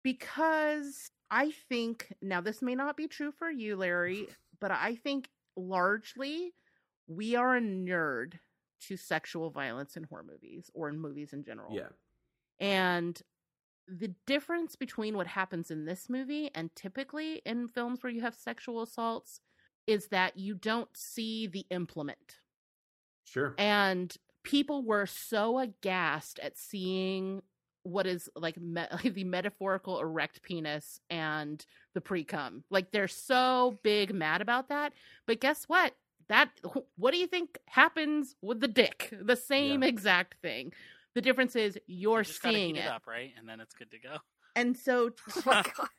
because 0.03 1.11
I 1.31 1.51
think 1.69 2.13
now 2.21 2.41
this 2.41 2.61
may 2.61 2.75
not 2.75 2.97
be 2.97 3.07
true 3.07 3.31
for 3.31 3.49
you, 3.49 3.75
Larry, 3.75 4.27
but 4.61 4.71
I 4.71 4.95
think 4.95 5.29
largely 5.55 6.53
we 7.07 7.35
are 7.35 7.55
a 7.55 7.61
nerd 7.61 8.33
to 8.87 8.97
sexual 8.97 9.49
violence 9.49 9.95
in 9.97 10.03
horror 10.03 10.23
movies 10.23 10.69
or 10.73 10.89
in 10.89 10.99
movies 10.99 11.33
in 11.33 11.43
general. 11.43 11.75
Yeah. 11.75 11.89
And 12.59 13.19
the 13.87 14.13
difference 14.25 14.75
between 14.75 15.15
what 15.15 15.27
happens 15.27 15.69
in 15.69 15.85
this 15.85 16.09
movie 16.09 16.49
and 16.55 16.75
typically 16.75 17.41
in 17.45 17.67
films 17.67 18.01
where 18.01 18.11
you 18.11 18.21
have 18.21 18.35
sexual 18.35 18.81
assaults 18.81 19.39
is 19.87 20.07
that 20.07 20.37
you 20.37 20.55
don't 20.55 20.89
see 20.95 21.47
the 21.47 21.65
implement. 21.69 22.39
Sure. 23.23 23.53
And 23.57 24.15
people 24.45 24.83
were 24.83 25.05
so 25.05 25.59
aghast 25.59 26.39
at 26.39 26.57
seeing 26.57 27.41
what 27.83 28.07
is 28.07 28.29
like, 28.35 28.57
me- 28.57 28.87
like 29.03 29.13
the 29.13 29.25
metaphorical 29.25 29.99
erect 29.99 30.41
penis 30.41 30.99
and 31.09 31.65
the 31.93 32.01
pre 32.01 32.23
cum. 32.23 32.63
Like 32.71 32.91
they're 32.91 33.07
so 33.09 33.77
big 33.83 34.13
mad 34.13 34.41
about 34.41 34.69
that. 34.69 34.93
But 35.27 35.41
guess 35.41 35.65
what? 35.65 35.93
That 36.29 36.49
what 36.95 37.11
do 37.11 37.17
you 37.19 37.27
think 37.27 37.59
happens 37.67 38.35
with 38.41 38.59
the 38.61 38.67
dick? 38.67 39.13
The 39.21 39.35
same 39.35 39.83
Yeah. 39.83 39.89
exact 39.89 40.35
thing. 40.41 40.73
The 41.13 41.21
difference 41.21 41.55
is 41.55 41.77
you're 41.87 42.19
You 42.19 42.23
just 42.23 42.41
seeing 42.41 42.75
heat 42.75 42.81
it. 42.81 42.85
it 42.85 42.91
up, 42.91 43.05
right? 43.07 43.31
And 43.37 43.47
then 43.47 43.59
it's 43.59 43.75
good 43.75 43.91
to 43.91 43.99
go. 43.99 44.17
And 44.55 44.75
so 44.77 45.11
oh 45.35 45.41
my 45.45 45.61
god 45.77 45.89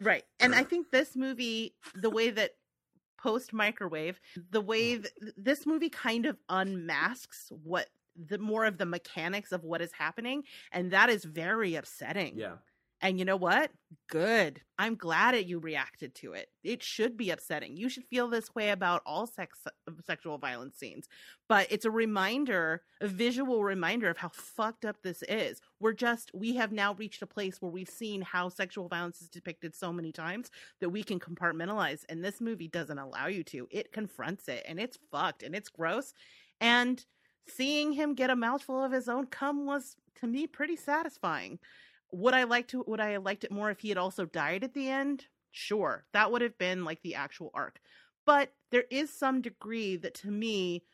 Right. 0.00 0.22
And 0.38 0.54
I 0.54 0.62
think 0.62 0.90
this 0.90 1.16
movie, 1.16 1.74
the 1.94 2.10
way 2.10 2.30
that 2.30 2.52
post 3.22 3.52
microwave, 3.52 4.20
the 4.50 4.60
way 4.60 4.98
Mm. 4.98 5.02
th- 5.20 5.34
this 5.36 5.66
movie 5.66 5.90
kind 5.90 6.26
of 6.26 6.36
unmasks 6.48 7.50
what 7.62 7.88
the 8.16 8.38
more 8.38 8.64
of 8.66 8.76
the 8.78 8.84
mechanics 8.86 9.52
of 9.52 9.64
what 9.64 9.80
is 9.80 9.92
happening. 9.92 10.42
And 10.70 10.90
that 10.92 11.08
is 11.08 11.24
very 11.24 11.74
upsetting. 11.76 12.36
Yeah. 12.36 12.56
And 13.02 13.18
you 13.18 13.24
know 13.24 13.36
what? 13.36 13.72
Good. 14.08 14.60
I'm 14.78 14.94
glad 14.94 15.34
that 15.34 15.46
you 15.46 15.58
reacted 15.58 16.14
to 16.16 16.34
it. 16.34 16.48
It 16.62 16.84
should 16.84 17.16
be 17.16 17.30
upsetting. 17.30 17.76
You 17.76 17.88
should 17.88 18.04
feel 18.04 18.28
this 18.28 18.54
way 18.54 18.70
about 18.70 19.02
all 19.04 19.26
sex 19.26 19.58
um, 19.88 19.98
sexual 20.06 20.38
violence 20.38 20.78
scenes. 20.78 21.08
But 21.48 21.66
it's 21.70 21.84
a 21.84 21.90
reminder, 21.90 22.82
a 23.00 23.08
visual 23.08 23.64
reminder 23.64 24.08
of 24.08 24.18
how 24.18 24.30
fucked 24.32 24.84
up 24.84 25.02
this 25.02 25.24
is. 25.28 25.60
We're 25.80 25.94
just 25.94 26.30
we 26.32 26.54
have 26.54 26.70
now 26.70 26.94
reached 26.94 27.22
a 27.22 27.26
place 27.26 27.60
where 27.60 27.72
we've 27.72 27.88
seen 27.88 28.22
how 28.22 28.48
sexual 28.48 28.88
violence 28.88 29.20
is 29.20 29.28
depicted 29.28 29.74
so 29.74 29.92
many 29.92 30.12
times 30.12 30.50
that 30.80 30.90
we 30.90 31.02
can 31.02 31.18
compartmentalize 31.18 32.04
and 32.08 32.24
this 32.24 32.40
movie 32.40 32.68
doesn't 32.68 32.98
allow 32.98 33.26
you 33.26 33.42
to. 33.44 33.66
It 33.72 33.92
confronts 33.92 34.46
it 34.46 34.64
and 34.68 34.78
it's 34.78 34.98
fucked 35.10 35.42
and 35.42 35.56
it's 35.56 35.68
gross. 35.68 36.14
And 36.60 37.04
seeing 37.48 37.92
him 37.92 38.14
get 38.14 38.30
a 38.30 38.36
mouthful 38.36 38.84
of 38.84 38.92
his 38.92 39.08
own 39.08 39.26
cum 39.26 39.66
was 39.66 39.96
to 40.20 40.28
me 40.28 40.46
pretty 40.46 40.76
satisfying 40.76 41.58
would 42.12 42.34
I 42.34 42.44
like 42.44 42.68
to 42.68 42.84
would 42.86 43.00
I 43.00 43.10
have 43.10 43.24
liked 43.24 43.44
it 43.44 43.50
more 43.52 43.70
if 43.70 43.80
he 43.80 43.88
had 43.88 43.98
also 43.98 44.26
died 44.26 44.64
at 44.64 44.74
the 44.74 44.88
end? 44.88 45.26
Sure. 45.50 46.04
That 46.12 46.30
would 46.30 46.42
have 46.42 46.58
been 46.58 46.84
like 46.84 47.02
the 47.02 47.14
actual 47.14 47.50
arc. 47.54 47.80
But 48.24 48.52
there 48.70 48.84
is 48.90 49.12
some 49.12 49.42
degree 49.42 49.96
that 49.96 50.14
to 50.16 50.30
me, 50.30 50.84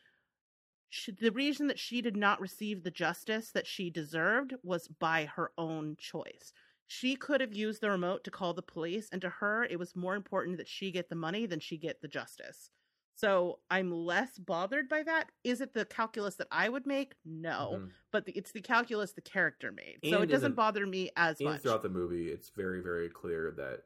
she, 0.89 1.11
the 1.11 1.31
reason 1.31 1.67
that 1.67 1.79
she 1.79 2.01
did 2.01 2.17
not 2.17 2.41
receive 2.41 2.83
the 2.83 2.91
justice 2.91 3.51
that 3.51 3.67
she 3.67 3.89
deserved 3.89 4.55
was 4.63 4.87
by 4.87 5.25
her 5.25 5.51
own 5.57 5.95
choice. 5.99 6.51
She 6.87 7.15
could 7.15 7.39
have 7.41 7.53
used 7.53 7.81
the 7.81 7.91
remote 7.91 8.23
to 8.23 8.31
call 8.31 8.55
the 8.55 8.63
police, 8.63 9.09
and 9.11 9.21
to 9.21 9.29
her, 9.29 9.63
it 9.63 9.77
was 9.77 9.95
more 9.95 10.15
important 10.15 10.57
that 10.57 10.67
she 10.67 10.89
get 10.89 11.07
the 11.07 11.15
money 11.15 11.45
than 11.45 11.59
she 11.59 11.77
get 11.77 12.01
the 12.01 12.07
justice. 12.07 12.71
So 13.19 13.59
I'm 13.69 13.91
less 13.91 14.37
bothered 14.39 14.87
by 14.87 15.03
that. 15.03 15.29
Is 15.43 15.59
it 15.59 15.73
the 15.73 15.83
calculus 15.83 16.35
that 16.35 16.47
I 16.51 16.69
would 16.69 16.85
make? 16.87 17.15
No, 17.25 17.73
Mhm. 17.81 17.91
but 18.11 18.25
the, 18.25 18.31
it's 18.31 18.53
the 18.53 18.61
calculus 18.61 19.11
the 19.11 19.19
character 19.21 19.73
made. 19.73 19.99
so 20.09 20.21
it 20.21 20.27
doesn't 20.27 20.51
the- 20.51 20.55
bother 20.55 20.87
me 20.87 21.11
as 21.17 21.39
And 21.41 21.49
much. 21.49 21.61
throughout 21.61 21.81
the 21.81 21.89
movie, 21.89 22.29
it's 22.31 22.49
very, 22.49 22.79
very 22.81 23.09
clear 23.09 23.51
that 23.51 23.83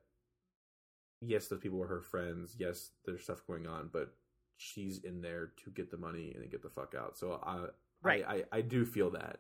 yes, 1.20 1.48
those 1.48 1.60
people 1.62 1.80
were 1.80 1.88
her 1.88 2.02
friends. 2.02 2.56
Yes, 2.60 2.92
there's 3.06 3.24
stuff 3.24 3.46
going 3.48 3.66
on, 3.66 3.88
but 3.92 4.14
she's 4.58 5.00
in 5.00 5.22
there 5.22 5.48
to 5.64 5.72
get 5.72 5.90
the 5.90 5.98
money 5.98 6.32
and 6.34 6.44
then 6.44 6.50
get 6.50 6.62
the 6.62 6.70
fuck 6.70 6.94
out. 6.94 7.18
So 7.18 7.40
I, 7.42 7.70
Right. 8.04 8.24
I, 8.28 8.34
I, 8.36 8.44
I 8.58 8.62
do 8.62 8.86
feel 8.86 9.10
that. 9.12 9.40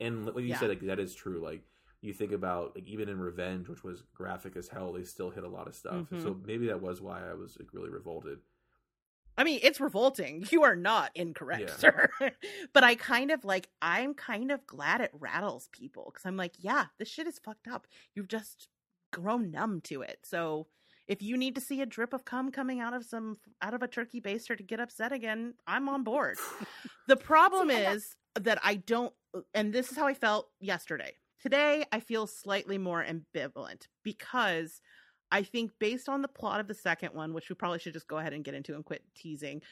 And 0.00 0.24
what 0.26 0.36
you 0.44 0.50
Yeah. 0.50 0.60
said, 0.60 0.68
like 0.70 0.80
that 0.82 0.98
is 1.00 1.14
true. 1.14 1.40
Like 1.40 1.62
you 2.00 2.14
think 2.14 2.32
about 2.32 2.74
like 2.76 2.86
even 2.86 3.08
in 3.10 3.18
Revenge, 3.18 3.68
which 3.68 3.82
was 3.84 4.00
graphic 4.14 4.56
as 4.56 4.68
hell, 4.68 4.92
they 4.92 5.02
still 5.04 5.30
hit 5.30 5.44
a 5.44 5.48
lot 5.48 5.66
of 5.66 5.74
stuff. 5.74 6.08
Mhm. 6.08 6.22
So 6.22 6.34
maybe 6.34 6.68
that 6.68 6.80
was 6.80 7.02
why 7.02 7.28
I 7.28 7.34
was 7.34 7.58
like 7.58 7.74
really 7.74 7.90
revolted. 7.90 8.40
I 9.38 9.44
mean, 9.44 9.60
it's 9.62 9.80
revolting. 9.80 10.46
You 10.50 10.62
are 10.64 10.76
not 10.76 11.10
incorrect, 11.14 11.68
Yeah. 11.68 11.76
sir. 11.76 12.10
but 12.72 12.84
I 12.84 12.94
kind 12.94 13.30
of 13.30 13.44
like, 13.44 13.68
I'm 13.82 14.14
kind 14.14 14.50
of 14.50 14.66
glad 14.66 15.00
it 15.00 15.10
rattles 15.12 15.68
people 15.72 16.10
because 16.12 16.24
I'm 16.24 16.36
like, 16.36 16.54
yeah, 16.58 16.86
this 16.98 17.08
shit 17.08 17.26
is 17.26 17.38
fucked 17.38 17.68
up. 17.68 17.86
You've 18.14 18.28
just 18.28 18.68
grown 19.12 19.50
numb 19.50 19.80
to 19.82 20.02
it. 20.02 20.18
So 20.24 20.66
if 21.06 21.22
you 21.22 21.36
need 21.36 21.54
to 21.54 21.60
see 21.60 21.80
a 21.82 21.86
drip 21.86 22.12
of 22.12 22.24
cum 22.24 22.50
coming 22.50 22.80
out 22.80 22.94
of 22.94 23.04
some 23.04 23.36
out 23.62 23.74
of 23.74 23.82
a 23.82 23.88
turkey 23.88 24.20
baster 24.20 24.56
to 24.56 24.62
get 24.62 24.80
upset 24.80 25.12
again, 25.12 25.54
I'm 25.66 25.88
on 25.88 26.02
board. 26.02 26.38
the 27.06 27.16
problem 27.16 27.68
See, 27.68 27.76
and 27.76 27.96
is 27.96 28.16
that 28.40 28.58
I 28.62 28.76
don't, 28.76 29.12
uh, 29.34 29.40
and 29.54 29.72
this 29.72 29.90
is 29.90 29.96
how 29.96 30.06
I 30.06 30.14
felt 30.14 30.48
yesterday. 30.60 31.12
Today, 31.40 31.84
I 31.92 32.00
feel 32.00 32.26
slightly 32.26 32.78
more 32.78 33.04
ambivalent 33.04 33.86
because 34.02 34.80
I 35.32 35.42
think 35.42 35.72
based 35.78 36.08
on 36.08 36.22
the 36.22 36.28
plot 36.28 36.60
of 36.60 36.68
the 36.68 36.74
second 36.74 37.14
one, 37.14 37.32
which 37.32 37.48
we 37.48 37.54
probably 37.54 37.78
should 37.78 37.92
just 37.94 38.06
go 38.06 38.18
ahead 38.18 38.32
and 38.32 38.44
get 38.44 38.54
into 38.54 38.74
and 38.74 38.84
quit 38.84 39.02
teasing, 39.14 39.62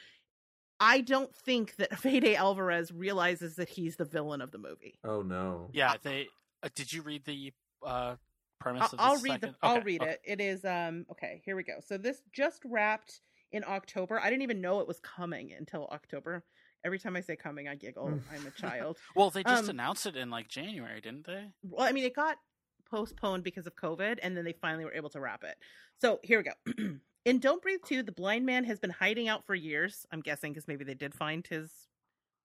I 0.80 1.00
don't 1.00 1.34
think 1.34 1.76
that 1.76 1.96
Fede 1.98 2.34
Alvarez 2.34 2.92
realizes 2.92 3.56
that 3.56 3.68
he's 3.68 3.96
the 3.96 4.04
villain 4.04 4.40
of 4.40 4.50
the 4.50 4.58
movie. 4.58 4.98
Oh 5.04 5.22
no. 5.22 5.70
Yeah, 5.72 5.94
they. 6.02 6.28
Uh, 6.62 6.68
did 6.74 6.92
you 6.92 7.02
read 7.02 7.24
the 7.24 7.52
uh, 7.86 8.16
premise 8.60 8.82
I'll, 8.82 8.86
of 8.86 8.90
the 8.90 9.02
I'll 9.02 9.16
read 9.22 9.40
the 9.40 9.46
second? 9.48 9.56
I'll 9.62 9.76
Okay, 9.76 9.84
read 9.84 10.02
okay. 10.02 10.10
it. 10.12 10.20
It 10.24 10.40
is 10.40 10.64
um 10.64 11.06
okay, 11.12 11.42
here 11.44 11.56
we 11.56 11.62
go. 11.62 11.74
So 11.86 11.96
this 11.98 12.22
just 12.32 12.62
wrapped 12.64 13.20
in 13.52 13.62
October. 13.64 14.18
I 14.20 14.30
didn't 14.30 14.42
even 14.42 14.60
know 14.60 14.80
it 14.80 14.88
was 14.88 14.98
coming 15.00 15.52
until 15.56 15.86
October. 15.92 16.44
Every 16.84 16.98
time 16.98 17.16
I 17.16 17.20
say 17.20 17.36
coming, 17.36 17.68
I 17.68 17.76
giggle. 17.76 18.08
I'm 18.34 18.46
a 18.46 18.50
child. 18.50 18.98
Well, 19.14 19.30
they 19.30 19.42
just 19.44 19.64
Um, 19.64 19.70
announced 19.70 20.04
it 20.06 20.16
in 20.16 20.28
like 20.30 20.48
January, 20.48 21.00
didn't 21.00 21.26
they? 21.26 21.46
Well, 21.62 21.86
I 21.86 21.92
mean, 21.92 22.04
it 22.04 22.14
got 22.14 22.36
postponed 22.84 23.44
because 23.44 23.66
of 23.66 23.74
COVID, 23.76 24.18
and 24.22 24.36
then 24.36 24.44
they 24.44 24.52
finally 24.52 24.84
were 24.84 24.94
able 24.94 25.10
to 25.10 25.20
wrap 25.20 25.44
it. 25.44 25.56
So 26.00 26.20
here 26.22 26.38
we 26.38 26.44
go. 26.74 26.96
In 27.24 27.38
Don't 27.38 27.62
Breathe 27.62 27.80
2, 27.86 28.02
the 28.02 28.12
blind 28.12 28.44
man 28.44 28.64
has 28.64 28.78
been 28.78 28.90
hiding 28.90 29.28
out 29.28 29.46
for 29.46 29.54
years. 29.54 30.06
I'm 30.12 30.20
guessing 30.20 30.52
because 30.52 30.68
maybe 30.68 30.84
they 30.84 30.94
did 30.94 31.14
find 31.14 31.46
his 31.46 31.70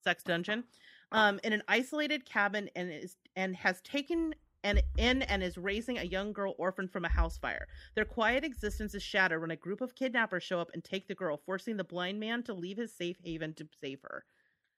sex 0.03 0.23
dungeon 0.23 0.63
um, 1.11 1.39
in 1.43 1.51
an 1.51 1.63
isolated 1.67 2.25
cabin, 2.25 2.69
and 2.75 2.89
is 2.91 3.17
and 3.35 3.55
has 3.57 3.81
taken 3.81 4.33
and 4.63 4.81
in 4.97 5.21
and 5.23 5.41
is 5.43 5.57
raising 5.57 5.97
a 5.97 6.03
young 6.03 6.31
girl 6.33 6.53
orphaned 6.57 6.91
from 6.91 7.03
a 7.05 7.09
house 7.09 7.37
fire. 7.37 7.67
Their 7.95 8.05
quiet 8.05 8.43
existence 8.45 8.93
is 8.95 9.03
shattered 9.03 9.41
when 9.41 9.51
a 9.51 9.55
group 9.57 9.81
of 9.81 9.95
kidnappers 9.95 10.43
show 10.43 10.59
up 10.59 10.69
and 10.73 10.83
take 10.83 11.07
the 11.07 11.15
girl, 11.15 11.37
forcing 11.45 11.77
the 11.77 11.83
blind 11.83 12.19
man 12.19 12.43
to 12.43 12.53
leave 12.53 12.77
his 12.77 12.95
safe 12.95 13.17
haven 13.23 13.53
to 13.55 13.67
save 13.81 14.01
her. 14.03 14.23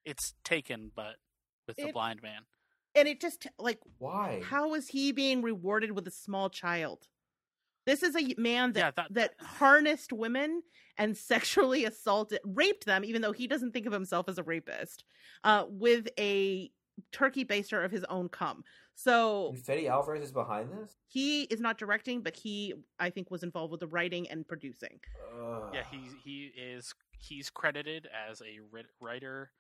It's 0.06 0.34
taken, 0.44 0.92
but 0.96 1.18
with 1.68 1.78
the 1.78 1.88
It- 1.90 1.94
blind 1.94 2.22
man. 2.24 2.42
And 2.96 3.08
it 3.08 3.22
just 3.22 3.48
like 3.58 3.80
Why? 4.00 4.42
How 4.44 4.74
is 4.74 4.88
he 4.90 5.12
being 5.12 5.42
rewarded 5.42 5.92
with 5.92 6.08
a 6.08 6.12
small 6.12 6.50
child? 6.50 7.08
This 7.86 8.04
is 8.04 8.16
a 8.16 8.36
man 8.38 8.74
that 8.74 8.80
Yeah, 8.80 8.92
that- 8.96 9.14
that 9.14 9.34
harnessed 9.40 10.14
women 10.14 10.62
and 10.98 11.16
sexually 11.18 11.86
assaulted, 11.86 12.40
raped 12.46 12.86
them, 12.86 13.04
even 13.06 13.22
though 13.22 13.32
he 13.32 13.48
doesn't 13.48 13.72
think 13.72 13.86
of 13.86 13.94
himself 13.94 14.28
as 14.30 14.38
a 14.38 14.44
rapist, 14.44 15.04
uh, 15.44 15.66
with 15.70 16.08
a 16.20 16.70
turkey 17.12 17.46
baster 17.46 17.84
of 17.84 17.92
his 17.92 18.04
own 18.06 18.30
cum. 18.30 18.64
So 18.94 19.50
And 19.50 19.58
Fede 19.66 19.88
Alvarez 19.88 20.22
is 20.26 20.32
behind 20.32 20.70
this. 20.72 20.98
he 21.08 21.44
is 21.44 21.60
not 21.60 21.78
directing, 21.80 22.22
but 22.22 22.36
he, 22.36 22.74
I 23.00 23.10
think, 23.10 23.32
was 23.32 23.42
involved 23.42 23.72
with 23.72 23.80
the 23.80 23.88
writing 23.88 24.30
and 24.30 24.48
producing. 24.48 25.00
Ugh. 25.42 25.72
Yeah, 25.74 25.84
he 25.90 26.10
he 26.24 26.52
is 26.56 26.94
he's 27.18 27.50
credited 27.50 28.08
as 28.30 28.42
a 28.42 28.60
writ- 28.72 28.92
writer 29.00 29.52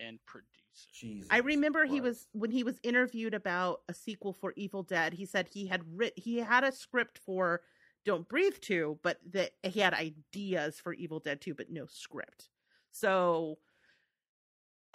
and 0.00 0.18
producer. 0.26 0.48
Jesus. 0.92 1.28
I 1.30 1.38
remember 1.38 1.84
he 1.84 2.00
was 2.00 2.26
when 2.32 2.50
he 2.50 2.64
was 2.64 2.78
interviewed 2.82 3.34
about 3.34 3.80
a 3.88 3.94
sequel 3.94 4.32
for 4.32 4.52
Evil 4.56 4.82
Dead. 4.82 5.12
He 5.12 5.26
said 5.26 5.48
he 5.48 5.66
had 5.66 5.82
writ 5.94 6.14
he 6.16 6.38
had 6.38 6.64
a 6.64 6.72
script 6.72 7.18
for 7.18 7.60
Don't 8.04 8.28
Breathe 8.28 8.56
2, 8.60 9.00
but 9.02 9.18
that 9.32 9.50
he 9.62 9.80
had 9.80 9.94
ideas 9.94 10.80
for 10.80 10.94
Evil 10.94 11.20
Dead 11.20 11.40
2, 11.40 11.54
but 11.54 11.70
no 11.70 11.86
script. 11.86 12.48
So, 12.92 13.58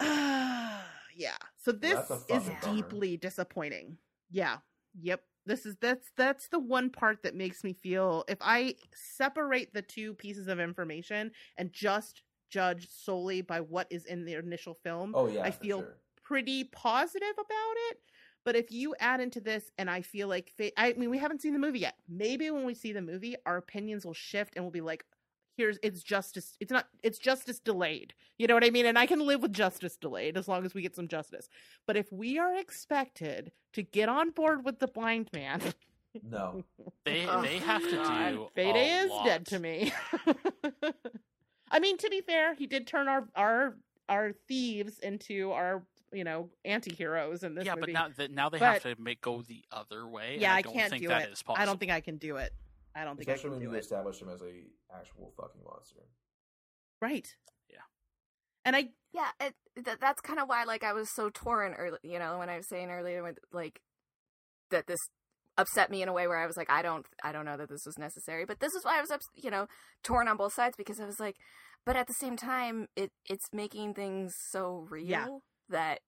yeah. 0.00 1.36
So 1.56 1.72
this 1.72 2.08
that's 2.08 2.24
is 2.28 2.50
bummer. 2.62 2.74
deeply 2.74 3.16
disappointing. 3.16 3.98
Yeah. 4.30 4.58
Yep. 5.00 5.22
This 5.46 5.64
is 5.64 5.76
that's 5.80 6.10
that's 6.16 6.48
the 6.48 6.58
one 6.58 6.90
part 6.90 7.22
that 7.22 7.36
makes 7.36 7.62
me 7.62 7.72
feel 7.72 8.24
if 8.26 8.38
I 8.40 8.74
separate 8.92 9.72
the 9.72 9.82
two 9.82 10.14
pieces 10.14 10.48
of 10.48 10.58
information 10.58 11.30
and 11.56 11.72
just 11.72 12.22
judge 12.50 12.88
solely 12.90 13.40
by 13.42 13.60
what 13.60 13.86
is 13.90 14.04
in 14.04 14.24
the 14.24 14.34
initial 14.34 14.74
film, 14.74 15.12
Oh 15.14 15.26
yeah. 15.28 15.42
I 15.42 15.50
for 15.50 15.60
feel 15.64 15.78
sure. 15.80 15.96
pretty 16.22 16.64
positive 16.64 17.32
about 17.34 17.74
it. 17.90 18.00
But 18.44 18.54
if 18.56 18.70
you 18.70 18.94
add 19.00 19.20
into 19.20 19.40
this, 19.40 19.72
and 19.76 19.90
I 19.90 20.02
feel 20.02 20.28
like, 20.28 20.52
I 20.76 20.92
mean, 20.92 21.10
we 21.10 21.18
haven't 21.18 21.42
seen 21.42 21.52
the 21.52 21.58
movie 21.58 21.80
yet. 21.80 21.96
Maybe 22.08 22.48
when 22.50 22.64
we 22.64 22.74
see 22.74 22.92
the 22.92 23.02
movie, 23.02 23.34
our 23.44 23.56
opinions 23.56 24.06
will 24.06 24.14
shift 24.14 24.54
and 24.54 24.64
we'll 24.64 24.70
be 24.70 24.80
like, 24.80 25.04
here's, 25.56 25.78
it's 25.82 26.02
justice. 26.02 26.56
It's 26.60 26.70
not, 26.70 26.86
it's 27.02 27.18
justice 27.18 27.58
delayed. 27.58 28.14
You 28.38 28.46
know 28.46 28.54
what 28.54 28.62
I 28.64 28.70
mean? 28.70 28.86
And 28.86 28.96
I 28.98 29.06
can 29.06 29.26
live 29.26 29.42
with 29.42 29.52
justice 29.52 29.96
delayed 29.96 30.36
as 30.36 30.46
long 30.46 30.64
as 30.64 30.74
we 30.74 30.82
get 30.82 30.94
some 30.94 31.08
justice. 31.08 31.48
But 31.86 31.96
if 31.96 32.12
we 32.12 32.38
are 32.38 32.54
expected 32.56 33.50
to 33.72 33.82
get 33.82 34.08
on 34.08 34.30
board 34.30 34.64
with 34.64 34.78
the 34.78 34.86
blind 34.86 35.28
man, 35.32 35.60
No. 36.22 36.62
They 37.04 37.26
Oh, 37.26 37.42
they 37.42 37.58
have 37.58 37.82
to 37.82 38.00
oh, 38.04 38.30
do 38.30 38.48
Fede 38.54 38.76
a 38.76 39.04
is 39.04 39.10
dead 39.24 39.46
to 39.48 39.58
me. 39.58 39.92
I 41.70 41.78
mean, 41.80 41.96
to 41.98 42.08
be 42.10 42.20
fair, 42.20 42.54
he 42.54 42.66
did 42.66 42.86
turn 42.86 43.08
our 43.08 43.28
our 43.34 43.76
our 44.08 44.32
thieves 44.48 44.98
into 45.00 45.50
our 45.52 45.82
you 46.12 46.24
know 46.24 46.48
anti-heroes 46.64 47.42
in 47.42 47.54
this 47.54 47.66
yeah, 47.66 47.74
movie. 47.74 47.92
but 47.92 47.92
now 47.92 48.08
that 48.16 48.30
now 48.30 48.48
they 48.48 48.58
But- 48.58 48.82
have 48.82 48.96
to 48.96 49.02
make 49.02 49.20
go 49.20 49.42
the 49.42 49.64
other 49.72 50.06
way. 50.06 50.38
yeah, 50.40 50.54
I, 50.54 50.58
I 50.58 50.62
can't 50.62 50.90
think 50.90 51.02
do 51.02 51.08
that 51.08 51.28
it. 51.28 51.32
is 51.32 51.42
possible. 51.42 51.62
I 51.62 51.66
don't 51.66 51.78
think 51.80 51.90
I 51.92 52.00
can 52.00 52.16
do 52.18 52.36
it. 52.36 52.52
I 52.94 53.04
don't 53.04 53.16
think 53.16 53.28
Especially 53.28 53.48
I 53.48 53.50
when 53.52 53.60
can 53.60 53.70
you 53.70 53.76
it. 53.76 53.80
establish 53.80 54.22
him 54.22 54.28
as 54.30 54.40
a 54.42 54.52
actual 54.96 55.32
fucking 55.36 55.60
monster. 55.64 56.00
Right. 57.02 57.28
Yeah. 57.68 57.76
And 58.64 58.74
I 58.74 58.88
Yeah, 59.12 59.28
it, 59.40 59.54
th- 59.84 59.98
that's 60.00 60.20
kind 60.22 60.38
of 60.38 60.48
why, 60.48 60.64
like, 60.64 60.82
I 60.82 60.92
was 60.94 61.10
so 61.10 61.28
torn 61.28 61.74
early. 61.74 61.98
You 62.02 62.18
know, 62.18 62.38
when 62.38 62.48
I 62.48 62.56
was 62.56 62.68
saying 62.68 62.90
earlier, 62.90 63.22
with, 63.22 63.38
like, 63.52 63.82
that 64.70 64.86
this 64.86 64.98
upset 65.58 65.90
me 65.90 66.02
in 66.02 66.08
a 66.08 66.12
way 66.12 66.26
where 66.26 66.38
I 66.38 66.46
was 66.46 66.56
like, 66.56 66.70
I 66.70 66.82
don't, 66.82 67.06
I 67.24 67.32
don't 67.32 67.44
know 67.44 67.56
that 67.56 67.68
this 67.68 67.84
was 67.86 67.98
necessary. 67.98 68.44
But 68.44 68.60
this 68.60 68.74
is 68.74 68.84
why 68.84 68.98
I 68.98 69.00
was, 69.00 69.10
ups- 69.10 69.28
you 69.34 69.50
know, 69.50 69.66
torn 70.02 70.28
on 70.28 70.36
both 70.36 70.52
sides 70.54 70.74
because 70.76 71.00
I 71.00 71.06
was 71.06 71.18
like, 71.20 71.36
but 71.84 71.96
at 71.96 72.06
the 72.06 72.14
same 72.14 72.36
time, 72.36 72.86
it 72.96 73.10
it's 73.24 73.46
making 73.52 73.94
things 73.94 74.32
so 74.50 74.86
real 74.90 75.04
Yeah. 75.06 75.26
that 75.68 76.00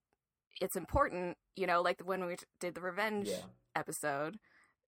it's 0.61 0.75
important. 0.75 1.37
You 1.55 1.67
know, 1.67 1.81
like 1.81 2.01
when 2.03 2.25
we 2.25 2.35
did 2.59 2.75
the 2.75 2.81
revenge 2.81 3.27
Yeah. 3.29 3.41
episode 3.75 4.37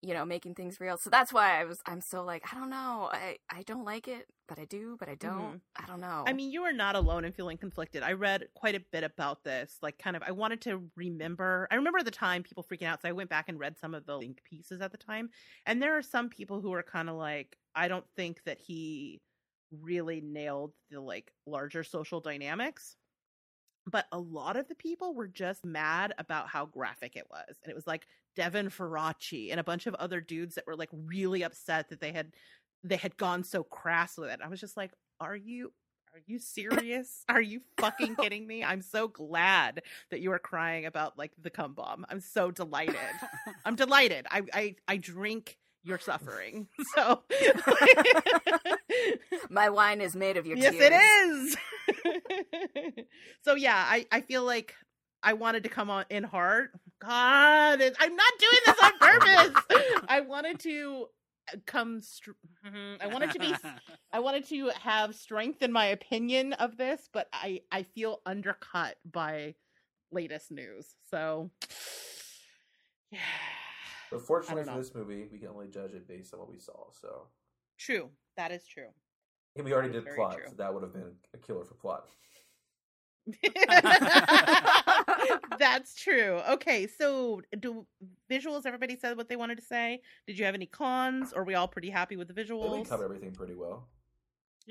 you 0.04 0.14
know 0.14 0.24
making 0.24 0.54
things 0.54 0.80
real 0.80 0.96
so 0.96 1.08
that's 1.08 1.32
why 1.32 1.60
i 1.60 1.64
was 1.64 1.80
i'm 1.86 2.00
so 2.00 2.22
like 2.22 2.44
i 2.52 2.58
don't 2.58 2.70
know 2.70 3.08
i 3.12 3.36
i 3.50 3.62
don't 3.62 3.84
like 3.84 4.06
it 4.06 4.26
but 4.46 4.58
i 4.58 4.64
do 4.66 4.96
but 4.98 5.08
i 5.08 5.14
don't 5.14 5.38
mm-hmm. 5.38 5.82
i 5.82 5.86
don't 5.86 6.00
know 6.00 6.24
I 6.26 6.32
mean, 6.32 6.50
you 6.50 6.62
are 6.62 6.72
not 6.72 6.96
alone 6.96 7.24
in 7.24 7.32
feeling 7.32 7.56
conflicted. 7.56 8.02
I 8.02 8.12
read 8.12 8.48
quite 8.54 8.74
a 8.74 8.80
bit 8.92 9.04
about 9.04 9.44
this. 9.44 9.78
Like, 9.82 9.98
kind 9.98 10.16
of, 10.16 10.22
I 10.22 10.32
wanted 10.32 10.60
to 10.62 10.82
remember. 10.96 11.68
I 11.70 11.76
remember 11.76 11.98
at 11.98 12.04
the 12.04 12.10
time 12.10 12.42
people 12.42 12.64
freaking 12.64 12.86
out, 12.86 13.02
so 13.02 13.08
I 13.08 13.12
went 13.12 13.30
back 13.30 13.48
and 13.48 13.58
read 13.58 13.78
some 13.78 13.94
of 13.94 14.06
the 14.06 14.16
link 14.16 14.42
pieces 14.44 14.80
at 14.80 14.92
the 14.92 14.98
time. 14.98 15.30
And 15.66 15.82
there 15.82 15.96
are 15.96 16.02
some 16.02 16.28
people 16.28 16.60
who 16.60 16.72
are 16.72 16.82
kind 16.82 17.08
of 17.08 17.16
like, 17.16 17.56
I 17.74 17.88
don't 17.88 18.04
think 18.16 18.42
that 18.44 18.58
he 18.58 19.20
really 19.82 20.20
nailed 20.20 20.72
the 20.90 21.00
like 21.00 21.32
larger 21.46 21.84
social 21.84 22.20
dynamics. 22.20 22.96
But 23.86 24.06
a 24.12 24.18
lot 24.18 24.56
of 24.56 24.68
the 24.68 24.74
people 24.74 25.14
were 25.14 25.28
just 25.28 25.64
mad 25.64 26.14
about 26.18 26.48
how 26.48 26.66
graphic 26.66 27.16
it 27.16 27.26
was. 27.30 27.58
And 27.62 27.70
it 27.70 27.74
was 27.74 27.86
like 27.86 28.06
Devin 28.36 28.68
Faraci 28.70 29.50
and 29.50 29.60
a 29.60 29.64
bunch 29.64 29.86
of 29.86 29.94
other 29.94 30.20
dudes 30.20 30.54
that 30.56 30.66
were 30.66 30.76
like 30.76 30.90
really 30.92 31.42
upset 31.42 31.88
that 31.90 32.00
they 32.00 32.12
had 32.12 32.32
they 32.82 32.96
had 32.96 33.16
gone 33.16 33.44
so 33.44 33.62
crass 33.62 34.16
with 34.18 34.30
it. 34.30 34.40
I 34.44 34.48
was 34.48 34.60
just 34.60 34.76
like, 34.76 34.92
are 35.20 35.36
you 35.36 35.72
are 36.12 36.20
you 36.26 36.38
serious? 36.38 37.24
Are 37.28 37.40
you 37.40 37.60
fucking 37.78 38.14
kidding 38.20 38.46
me? 38.46 38.62
I'm 38.62 38.82
so 38.82 39.08
glad 39.08 39.82
that 40.10 40.20
you 40.20 40.30
are 40.32 40.38
crying 40.38 40.86
about 40.86 41.18
like 41.18 41.32
the 41.40 41.50
cum 41.50 41.74
bomb. 41.74 42.06
I'm 42.08 42.20
so 42.20 42.50
delighted. 42.50 42.96
I'm 43.64 43.74
delighted. 43.76 44.26
I 44.30 44.42
I 44.52 44.74
I 44.86 44.96
drink 44.98 45.58
your 45.82 45.98
suffering. 45.98 46.68
So 46.94 47.22
My 49.50 49.68
wine 49.70 50.00
is 50.00 50.14
made 50.16 50.36
of 50.36 50.46
your 50.46 50.56
yes, 50.56 50.72
tears. 50.72 51.56
it 51.96 52.14
is. 52.14 53.16
so 53.42 53.54
yeah, 53.54 53.76
I 53.76 54.06
I 54.12 54.20
feel 54.20 54.44
like 54.44 54.74
I 55.24 55.32
wanted 55.32 55.62
to 55.64 55.68
come 55.70 55.88
on 55.90 56.04
in 56.10 56.22
hard. 56.22 56.68
God, 57.00 57.80
it- 57.80 57.96
I'm 57.98 58.14
not 58.14 58.32
doing 58.38 58.58
this 58.66 58.76
on 58.82 58.98
purpose. 58.98 59.62
I 60.08 60.20
wanted 60.20 60.60
to 60.60 61.06
uh, 61.52 61.56
come. 61.66 62.00
Str- 62.00 62.32
Mhm. 62.66 62.96
I 63.02 63.06
wanted 63.08 63.30
to 63.32 63.38
be. 63.38 63.54
I 64.12 64.20
wanted 64.20 64.46
to 64.48 64.68
have 64.80 65.14
strength 65.14 65.62
in 65.62 65.72
my 65.72 65.86
opinion 65.86 66.52
of 66.54 66.76
this, 66.76 67.08
but 67.12 67.28
I 67.32 67.62
I 67.72 67.82
feel 67.82 68.20
undercut 68.26 68.96
by 69.10 69.54
latest 70.12 70.50
news. 70.52 70.94
So 71.10 71.50
yeah, 73.10 73.18
But 74.10 74.22
fortunately 74.22 74.64
for 74.64 74.76
this 74.78 74.94
movie, 74.94 75.28
we 75.32 75.38
can 75.38 75.48
only 75.48 75.68
judge 75.68 75.92
it 75.92 76.06
based 76.08 76.32
on 76.34 76.40
what 76.40 76.50
we 76.50 76.58
saw. 76.58 76.90
So 76.92 77.28
true. 77.78 78.10
That 78.36 78.50
is 78.52 78.66
true. 78.66 78.88
and 79.56 79.64
we 79.64 79.72
already 79.72 79.92
did 79.92 80.06
plot, 80.16 80.36
true. 80.36 80.46
so 80.48 80.54
that 80.56 80.72
would 80.72 80.82
have 80.82 80.92
been 80.92 81.12
a 81.34 81.38
killer 81.38 81.64
for 81.64 81.74
plot. 81.74 82.08
That's 85.58 85.94
true. 85.94 86.40
Okay, 86.50 86.86
so 86.86 87.40
do 87.58 87.86
visuals? 88.30 88.66
Everybody 88.66 88.96
said 88.96 89.16
what 89.16 89.28
they 89.28 89.36
wanted 89.36 89.56
to 89.56 89.64
say. 89.64 90.00
Did 90.26 90.38
you 90.38 90.44
have 90.44 90.54
any 90.54 90.66
cons? 90.66 91.32
Or 91.32 91.42
are 91.42 91.44
we 91.44 91.54
all 91.54 91.68
pretty 91.68 91.90
happy 91.90 92.16
with 92.16 92.28
the 92.28 92.34
visuals? 92.34 92.60
I 92.60 92.62
think 92.62 92.72
we 92.72 92.78
visuals? 92.80 92.88
covered 92.88 93.04
everything 93.06 93.32
pretty 93.32 93.54
well. 93.54 93.88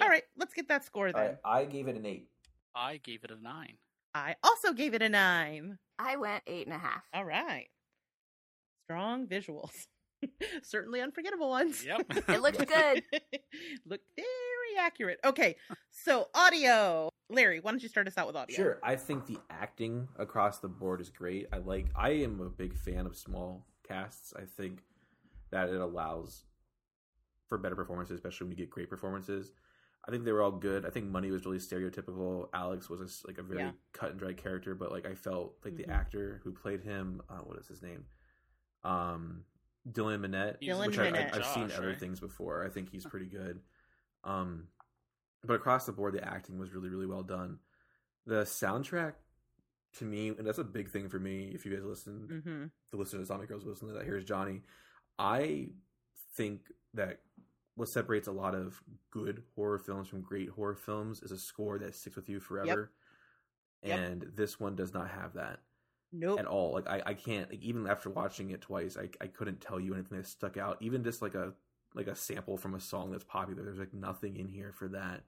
All 0.01 0.09
right, 0.09 0.23
let's 0.37 0.53
get 0.53 0.67
that 0.69 0.83
score 0.83 1.11
then. 1.11 1.21
right, 1.21 1.37
I 1.45 1.65
gave 1.65 1.87
it 1.87 1.95
an 1.95 2.05
eight. 2.05 2.27
I 2.75 2.97
gave 2.97 3.23
it 3.23 3.29
a 3.31 3.41
nine. 3.41 3.77
I 4.15 4.35
also 4.43 4.73
gave 4.73 4.93
it 4.95 5.01
a 5.03 5.09
nine. 5.09 5.77
I 5.99 6.15
went 6.17 6.41
eight 6.47 6.65
and 6.65 6.75
a 6.75 6.79
half. 6.79 7.03
All 7.13 7.23
right, 7.25 7.67
strong 8.85 9.27
visuals, 9.27 9.85
certainly 10.63 10.99
unforgettable 11.01 11.49
ones. 11.49 11.85
Yep. 11.85 12.05
It 12.29 12.41
looked 12.41 12.57
good. 12.67 13.03
Looked 13.85 14.05
very 14.15 14.77
accurate. 14.79 15.19
Okay, 15.23 15.55
so 15.91 16.27
audio. 16.33 17.09
Larry, 17.33 17.59
why 17.59 17.71
don't 17.71 17.83
you 17.83 17.89
start 17.89 18.07
us 18.07 18.17
out 18.17 18.27
with 18.27 18.35
audio? 18.35 18.55
Sure. 18.55 18.79
I 18.83 18.95
think 18.95 19.25
the 19.25 19.37
acting 19.49 20.07
across 20.17 20.59
the 20.59 20.67
board 20.67 21.01
is 21.01 21.09
great. 21.09 21.47
I 21.51 21.57
like 21.57 21.87
I 21.95 22.09
am 22.11 22.39
a 22.39 22.49
big 22.49 22.75
fan 22.75 23.05
of 23.05 23.15
small 23.15 23.65
casts. 23.87 24.33
I 24.37 24.43
think 24.45 24.83
that 25.51 25.69
it 25.69 25.79
allows 25.81 26.43
for 27.49 27.57
better 27.57 27.75
performances, 27.75 28.15
especially 28.15 28.45
when 28.45 28.51
you 28.51 28.57
get 28.57 28.69
great 28.69 28.89
performances. 28.89 29.51
I 30.07 30.11
think 30.11 30.25
they 30.25 30.31
were 30.33 30.41
all 30.41 30.51
good. 30.51 30.85
I 30.85 30.89
think 30.89 31.05
Money 31.07 31.31
was 31.31 31.45
really 31.45 31.59
stereotypical. 31.59 32.49
Alex 32.53 32.89
was 32.89 33.01
a 33.01 33.05
s 33.05 33.23
like 33.25 33.37
a 33.37 33.43
very 33.43 33.59
Yeah. 33.61 33.71
cut 33.93 34.11
and 34.11 34.19
dry 34.19 34.33
character, 34.33 34.75
but 34.75 34.91
like 34.91 35.05
I 35.05 35.15
felt 35.15 35.55
like 35.63 35.75
the 35.75 35.83
Mhm. 35.85 35.93
actor 35.93 36.41
who 36.43 36.51
played 36.51 36.81
him, 36.81 37.21
uh, 37.29 37.37
what 37.39 37.57
is 37.57 37.67
his 37.67 37.81
name? 37.81 38.05
Um 38.83 39.45
Dylan 39.89 40.21
Minnette, 40.25 40.61
Dylan 40.61 40.87
which 40.87 40.97
Dylan 40.97 41.07
I, 41.07 41.11
Minnette. 41.11 41.33
I, 41.33 41.37
I've 41.39 41.45
seen 41.45 41.67
Josh, 41.67 41.77
other 41.77 41.87
right? 41.89 41.99
things 41.99 42.19
before. 42.21 42.63
I 42.65 42.69
think 42.69 42.89
he's 42.89 43.05
pretty 43.05 43.25
good. 43.25 43.61
Um, 44.23 44.67
but 45.45 45.53
across 45.55 45.85
the 45.85 45.91
board, 45.91 46.13
the 46.13 46.25
acting 46.27 46.57
was 46.59 46.73
really, 46.73 46.89
really 46.89 47.05
well 47.05 47.23
done. 47.23 47.59
The 48.25 48.43
soundtrack, 48.43 49.13
to 49.97 50.05
me, 50.05 50.29
and 50.29 50.45
that's 50.47 50.57
a 50.57 50.63
big 50.63 50.89
thing 50.89 51.09
for 51.09 51.19
me. 51.19 51.51
If 51.53 51.65
you 51.65 51.73
guys 51.75 51.83
listen, 51.83 52.27
Mm-hmm. 52.31 52.65
the 52.91 52.97
listeners, 52.97 53.27
Zombie 53.27 53.45
Grrlz, 53.47 53.65
listen 53.65 53.87
to 53.89 53.93
that. 53.93 54.05
Here's 54.05 54.23
Johnny. 54.23 54.61
I 55.19 55.67
think 56.35 56.61
that 56.93 57.19
what 57.75 57.89
separates 57.89 58.27
a 58.27 58.31
lot 58.31 58.55
of 58.55 58.81
good 59.11 59.43
horror 59.55 59.79
films 59.79 60.07
from 60.07 60.21
great 60.21 60.49
horror 60.49 60.75
films 60.75 61.21
is 61.21 61.31
a 61.31 61.37
score 61.37 61.77
that 61.79 61.95
sticks 61.95 62.15
with 62.15 62.29
you 62.29 62.39
forever. 62.39 62.91
Yep. 63.83 63.99
And 63.99 64.25
this 64.35 64.59
one 64.59 64.75
does 64.75 64.93
not 64.93 65.09
have 65.09 65.33
that 65.33 65.59
Nope. 66.11 66.39
at 66.39 66.45
all. 66.45 66.73
Like 66.73 66.87
I, 66.87 67.01
I 67.07 67.13
can't 67.15 67.49
like, 67.49 67.61
even 67.61 67.85
after 67.87 68.09
watching 68.09 68.51
it 68.51 68.61
twice, 68.61 68.95
I, 68.97 69.09
I 69.21 69.27
couldn't 69.27 69.59
tell 69.61 69.79
you 69.79 69.93
anything 69.93 70.17
that 70.17 70.27
stuck 70.27 70.55
out. 70.57 70.77
Even 70.81 71.03
just 71.03 71.21
like 71.21 71.35
a 71.35 71.53
like 71.95 72.07
a 72.07 72.15
sample 72.15 72.57
from 72.57 72.73
a 72.75 72.79
song 72.79 73.11
that's 73.11 73.23
popular. 73.23 73.63
There's 73.63 73.79
like 73.79 73.93
nothing 73.93 74.37
in 74.37 74.47
here 74.47 74.71
for 74.71 74.87
that. 74.89 75.23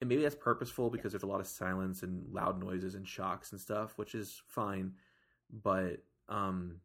And 0.00 0.08
maybe 0.08 0.22
that's 0.22 0.34
purposeful 0.34 0.90
because 0.90 1.12
there's 1.12 1.22
a 1.22 1.26
lot 1.26 1.40
of 1.40 1.46
silence 1.46 2.02
and 2.02 2.24
loud 2.32 2.58
noises 2.58 2.94
and 2.94 3.06
shocks 3.06 3.52
and 3.52 3.60
stuff, 3.60 3.92
which 3.96 4.14
is 4.14 4.40
fine. 4.46 4.92
But 5.50 6.02
um 6.28 6.76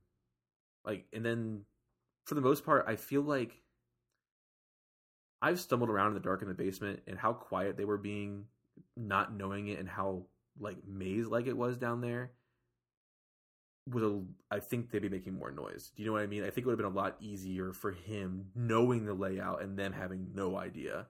like 0.83 1.05
and 1.13 1.25
then 1.25 1.61
for 2.25 2.35
the 2.35 2.41
most 2.41 2.65
part, 2.65 2.85
I 2.87 2.95
feel 2.95 3.21
like 3.21 3.61
I've 5.41 5.59
stumbled 5.59 5.89
around 5.89 6.07
in 6.07 6.13
the 6.15 6.19
dark 6.19 6.41
in 6.41 6.47
the 6.47 6.53
basement 6.53 7.01
and 7.07 7.17
how 7.17 7.33
quiet 7.33 7.77
they 7.77 7.85
were 7.85 7.97
being, 7.97 8.45
not 8.97 9.33
knowing 9.33 9.67
it 9.67 9.79
and 9.79 9.87
how 9.87 10.23
like 10.59 10.77
maze 10.87 11.27
like 11.27 11.47
it 11.47 11.57
was 11.57 11.77
down 11.77 12.01
there 12.01 12.31
was 13.87 14.03
a 14.03 14.21
I 14.49 14.59
think 14.59 14.89
they'd 14.89 15.01
be 15.01 15.09
making 15.09 15.33
more 15.33 15.51
noise. 15.51 15.91
Do 15.95 16.01
you 16.01 16.07
know 16.07 16.13
what 16.13 16.23
I 16.23 16.27
mean? 16.27 16.43
I 16.43 16.49
think 16.49 16.59
it 16.59 16.65
would 16.65 16.79
have 16.79 16.79
been 16.79 16.97
a 16.97 17.03
lot 17.03 17.17
easier 17.19 17.71
for 17.71 17.91
him 17.91 18.47
knowing 18.55 19.05
the 19.05 19.13
layout 19.13 19.61
and 19.61 19.77
them 19.77 19.93
having 19.93 20.31
no 20.33 20.57
idea. 20.57 21.07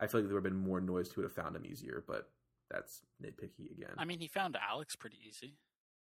I 0.00 0.06
feel 0.06 0.20
like 0.20 0.28
there 0.28 0.34
would 0.34 0.44
have 0.44 0.52
been 0.52 0.62
more 0.62 0.80
noise 0.80 1.08
to 1.10 1.20
would 1.20 1.24
have 1.24 1.32
found 1.32 1.56
him 1.56 1.64
easier, 1.66 2.04
but 2.06 2.28
that's 2.70 3.00
nitpicky 3.22 3.70
again. 3.70 3.94
I 3.96 4.04
mean, 4.04 4.18
he 4.18 4.28
found 4.28 4.56
Alex 4.70 4.94
pretty 4.96 5.18
easy. 5.26 5.56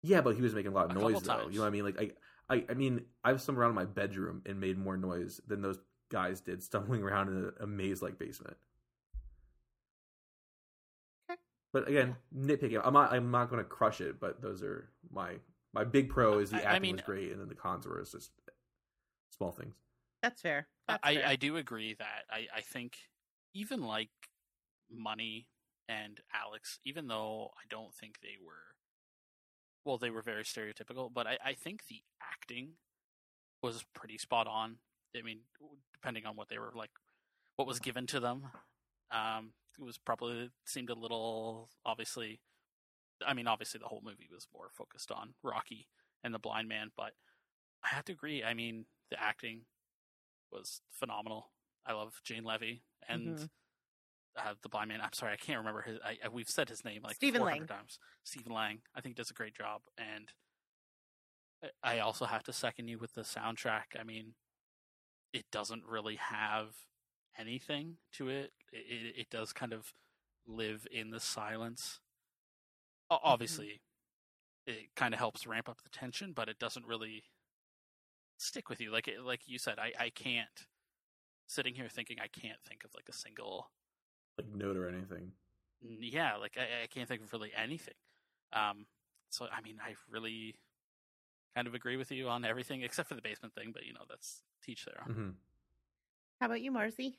yeah, 0.03 0.21
but 0.21 0.35
he 0.37 0.43
was 0.43 0.55
making 0.55 0.73
a 0.73 0.75
lot 0.75 0.91
of 0.91 0.97
A 0.97 1.01
noise 1.01 1.23
though. 1.23 1.35
times. 1.37 1.53
You 1.53 1.59
know 1.59 1.65
what 1.65 1.69
I 1.69 1.71
mean? 1.71 1.85
Like 1.85 2.15
I, 2.49 2.55
I, 2.55 2.65
I 2.71 2.75
mean, 2.75 3.03
I 3.25 3.33
was 3.33 3.43
somewhere 3.43 3.63
around 3.65 3.73
in 3.73 3.77
my 3.77 3.85
bedroom 3.85 4.43
and 4.47 4.61
made 4.61 4.79
more 4.79 4.97
noise 4.97 5.41
than 5.47 5.61
those 5.63 5.79
guys 6.11 6.41
did 6.41 6.63
stumbling 6.63 7.03
around 7.05 7.29
in 7.29 7.53
a, 7.61 7.65
a 7.65 7.67
maze-like 7.67 8.19
basement. 8.19 8.57
Okay. 11.31 11.39
But 11.73 11.89
again, 11.89 12.17
nitpicking. 12.37 12.81
I'm 12.85 12.95
not. 12.95 13.13
I'm 13.13 13.31
not 13.31 13.51
going 13.51 13.63
to 13.63 13.69
crush 13.69 14.01
it. 14.01 14.21
But 14.21 14.41
those 14.41 14.63
are 14.63 14.89
my 15.11 15.35
my 15.75 15.85
big 15.85 16.09
pro 16.09 16.39
is 16.39 16.51
the 16.51 16.57
I- 16.59 16.61
I 16.61 16.63
acting 16.75 16.83
mean- 16.83 16.97
was 16.97 17.03
great, 17.03 17.33
and 17.33 17.41
then 17.41 17.49
the 17.49 17.55
cons 17.55 17.87
were 17.87 18.01
just 18.11 18.31
small 19.37 19.51
things. 19.51 19.75
That's 20.23 20.41
fair. 20.41 20.67
That's 20.89 21.01
I, 21.03 21.15
fair. 21.17 21.27
I 21.27 21.37
do 21.37 21.57
agree 21.57 21.95
that 21.95 22.25
I, 22.31 22.47
I 22.57 22.61
think 22.63 22.97
even 23.57 23.83
like 23.83 24.11
Money 24.91 25.49
and 25.89 26.21
Alex, 26.35 26.79
even 26.85 27.09
though 27.09 27.51
I 27.57 27.65
don't 27.71 27.95
think 27.95 28.21
they 28.21 28.37
were, 28.45 28.75
well, 29.85 29.99
they 29.99 30.11
were 30.11 30.23
very 30.23 30.45
stereotypical, 30.45 31.11
but 31.13 31.27
I, 31.27 31.39
I 31.45 31.53
think 31.55 31.87
the 31.89 32.03
acting 32.23 32.73
was 33.63 33.85
pretty 33.95 34.19
spot 34.19 34.47
on. 34.47 34.77
I 35.17 35.23
mean, 35.23 35.41
depending 35.95 36.27
on 36.27 36.37
what 36.37 36.49
they 36.49 36.59
were 36.59 36.73
like, 36.75 36.91
what 37.57 37.67
was 37.67 37.79
given 37.79 38.07
to 38.09 38.21
them, 38.21 38.43
um, 39.11 39.53
it 39.79 39.83
was 39.83 39.97
probably 39.97 40.51
seemed 40.67 40.91
a 40.91 40.95
little 40.95 41.71
obviously. 41.85 42.41
I 43.27 43.33
mean, 43.33 43.47
obviously 43.47 43.79
the 43.79 43.87
whole 43.87 44.03
movie 44.05 44.29
was 44.31 44.47
more 44.53 44.69
focused 44.77 45.11
on 45.11 45.35
Rocky 45.43 45.89
and 46.23 46.35
the 46.35 46.39
blind 46.39 46.69
man, 46.69 46.91
but 46.95 47.13
I 47.83 47.95
have 47.95 48.05
to 48.07 48.13
agree. 48.13 48.45
I 48.45 48.53
mean, 48.53 48.85
the 49.11 49.23
acting 49.23 49.63
was 50.53 50.83
phenomenal. 50.93 51.49
I 51.87 51.93
love 51.93 52.21
Jane 52.25 52.45
Levy 52.45 52.83
and 53.09 53.39
Mhm. 53.39 53.51
uh, 54.37 54.55
the 54.63 54.69
blind 54.69 54.89
man. 54.89 55.01
I'm 55.01 55.13
sorry, 55.13 55.33
I 55.33 55.37
can't 55.37 55.59
remember 55.59 55.83
his. 55.83 55.99
I, 56.05 56.19
I- 56.25 56.29
we've 56.29 56.49
said 56.49 56.69
his 56.69 56.85
name 56.85 57.03
like 57.03 57.17
Stephen 57.17 57.41
400 57.41 57.61
Lang. 57.71 57.79
times. 57.79 57.99
Stephen 58.25 58.53
Lang. 58.53 58.83
I 58.95 59.01
think 59.01 59.17
does 59.17 59.31
a 59.31 59.35
great 59.35 59.55
job, 59.55 59.83
and 59.97 60.33
I- 61.63 61.71
I 61.83 61.99
also 62.01 62.27
have 62.27 62.43
to 62.45 62.53
second 62.53 62.89
you 62.89 62.99
with 62.99 63.15
the 63.15 63.23
soundtrack. 63.23 63.99
I 63.99 64.03
mean, 64.05 64.35
it 65.33 65.51
doesn't 65.51 65.85
really 65.85 66.17
have 66.17 66.75
anything 67.39 67.99
to 68.13 68.29
it. 68.29 68.53
It, 68.73 68.87
it, 68.91 69.19
it 69.21 69.31
does 69.31 69.53
kind 69.53 69.73
of 69.73 69.93
live 70.47 70.87
in 70.91 71.11
the 71.11 71.21
silence. 71.21 72.01
O- 73.11 73.21
Obviously, 73.23 73.83
it 74.67 74.95
kind 74.97 75.15
of 75.15 75.19
helps 75.21 75.47
ramp 75.47 75.69
up 75.69 75.83
the 75.83 75.89
tension, 75.91 76.33
but 76.33 76.49
it 76.49 76.59
doesn't 76.59 76.87
really 76.87 77.25
stick 78.39 78.69
with 78.69 78.81
you. 78.81 78.91
Like 78.91 79.09
like 79.21 79.47
you 79.47 79.59
said, 79.59 79.79
I, 79.79 79.93
I 79.99 80.11
can't 80.11 80.67
sitting 81.47 81.75
here 81.75 81.89
thinking 81.89 82.19
I 82.21 82.29
can't 82.29 82.59
think 82.69 82.85
of 82.85 82.91
like 82.95 83.09
a 83.09 83.13
single 83.13 83.71
Like 84.39 84.49
note 84.55 84.77
or 84.77 84.89
anything. 84.89 85.33
yeah, 85.81 86.37
like 86.37 86.57
I, 86.57 86.85
I 86.85 86.87
can't 86.87 87.09
think 87.09 87.23
of 87.23 87.33
really 87.33 87.53
anything. 87.57 87.95
Um, 88.53 88.87
so 89.31 89.47
I 89.53 89.61
mean, 89.63 89.77
I 89.85 89.95
really 90.11 90.55
kind 91.55 91.67
of 91.67 91.75
agree 91.75 91.97
with 91.97 92.11
you 92.11 92.29
on 92.29 92.45
everything 92.45 92.83
except 92.83 93.09
for 93.09 93.15
the 93.15 93.23
basement 93.23 93.55
thing, 93.55 93.71
but 93.73 93.85
you 93.87 93.93
know 93.93 94.05
that's 94.09 94.43
teach 94.65 94.85
their 94.85 95.01
own. 95.03 95.15
hmm 95.15 95.31
How 96.41 96.47
about 96.47 96.61
you, 96.61 96.71
Marcy? 96.71 97.19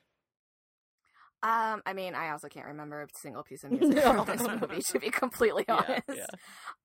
Um, 1.43 1.81
I 1.85 1.93
mean, 1.93 2.15
I 2.15 2.31
also 2.31 2.47
can't 2.47 2.65
remember 2.65 3.01
a 3.03 3.07
single 3.15 3.43
piece 3.43 3.63
of 3.63 3.71
music 3.71 3.99
from 3.99 4.25
this 4.25 4.41
movie, 4.41 4.81
to 4.81 4.99
be 4.99 5.09
completely 5.11 5.65
Yeah, 5.67 5.75
honest. 5.75 6.05
yeah. 6.09 6.27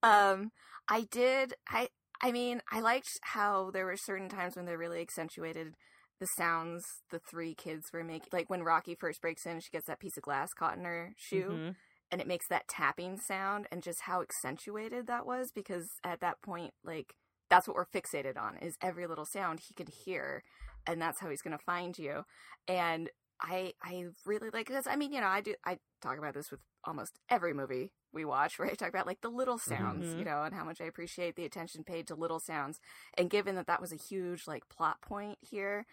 Um, 0.02 0.52
I 0.88 1.02
did. 1.10 1.54
I. 1.68 1.88
I 2.24 2.30
mean, 2.30 2.60
I 2.70 2.80
liked 2.80 3.18
how 3.22 3.70
there 3.72 3.84
were 3.84 3.96
certain 3.96 4.28
times 4.28 4.54
when 4.54 4.64
they 4.64 4.76
really 4.76 5.00
accentuated 5.00 5.74
the 6.22 6.26
sounds 6.28 6.84
the 7.10 7.18
three 7.18 7.52
kids 7.52 7.92
were 7.92 8.04
making. 8.04 8.28
Like 8.32 8.48
when 8.48 8.62
Rocky 8.62 8.94
first 8.94 9.20
breaks 9.20 9.44
in, 9.44 9.58
she 9.58 9.70
gets 9.70 9.86
that 9.88 9.98
piece 9.98 10.16
of 10.16 10.22
glass 10.22 10.54
caught 10.54 10.76
in 10.78 10.84
her 10.84 11.14
shoe, 11.16 11.50
Mhm. 11.50 11.76
and 12.12 12.20
it 12.20 12.28
makes 12.28 12.46
that 12.46 12.68
tapping 12.68 13.18
sound, 13.18 13.66
and 13.72 13.82
just 13.82 14.02
how 14.02 14.22
accentuated 14.22 15.08
that 15.08 15.26
was. 15.26 15.50
Because 15.50 15.90
at 16.04 16.20
that 16.20 16.40
point, 16.40 16.74
like 16.84 17.16
that's 17.50 17.66
what 17.66 17.74
we're 17.76 17.86
fixated 17.86 18.38
on 18.38 18.56
is 18.58 18.76
every 18.80 19.08
little 19.08 19.24
sound 19.26 19.58
he 19.60 19.74
could 19.74 19.88
hear, 20.04 20.44
and 20.86 21.02
that's 21.02 21.18
how 21.18 21.28
he's 21.28 21.42
going 21.42 21.58
to 21.58 21.64
find 21.64 21.98
you. 21.98 22.24
And 22.68 23.10
I 23.40 23.74
I 23.82 24.04
really 24.24 24.50
like 24.50 24.68
this. 24.68 24.86
I 24.86 24.94
mean, 24.94 25.12
you 25.12 25.20
know, 25.20 25.26
I 25.26 25.40
do 25.40 25.56
I 25.64 25.80
talk 26.00 26.18
about 26.18 26.34
this 26.34 26.52
with 26.52 26.60
almost 26.84 27.18
every 27.28 27.52
movie 27.52 27.92
we 28.12 28.24
watch, 28.24 28.58
where 28.58 28.68
I 28.68 28.74
talk 28.74 28.90
about 28.90 29.06
like 29.06 29.22
the 29.22 29.28
little 29.30 29.58
sounds, 29.58 30.06
Mhm. 30.14 30.18
you 30.18 30.24
know, 30.24 30.42
and 30.44 30.54
how 30.54 30.64
much 30.64 30.80
I 30.80 30.84
appreciate 30.84 31.34
the 31.34 31.44
attention 31.46 31.82
paid 31.82 32.06
to 32.08 32.14
little 32.14 32.38
sounds. 32.40 32.78
And 33.14 33.28
given 33.30 33.54
that 33.56 33.66
that 33.66 33.80
was 33.80 33.92
a 33.92 33.96
huge 33.96 34.46
like 34.46 34.68
plot 34.68 35.00
point 35.00 35.38
here, 35.40 35.86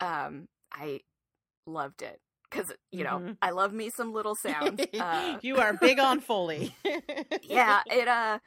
um, 0.00 0.48
I 0.72 1.00
loved 1.66 2.02
it. 2.02 2.20
because 2.50 2.72
you 2.90 3.04
know 3.04 3.18
Mhm. 3.18 3.36
I 3.42 3.50
love 3.50 3.72
me 3.74 3.90
some 3.90 4.12
little 4.12 4.34
sounds. 4.34 4.80
Uh, 4.98 5.38
you 5.42 5.56
are 5.58 5.74
big 5.74 5.98
on 5.98 6.20
Foley. 6.20 6.74
yeah, 7.42 7.82
it 7.90 8.08
uh, 8.08 8.38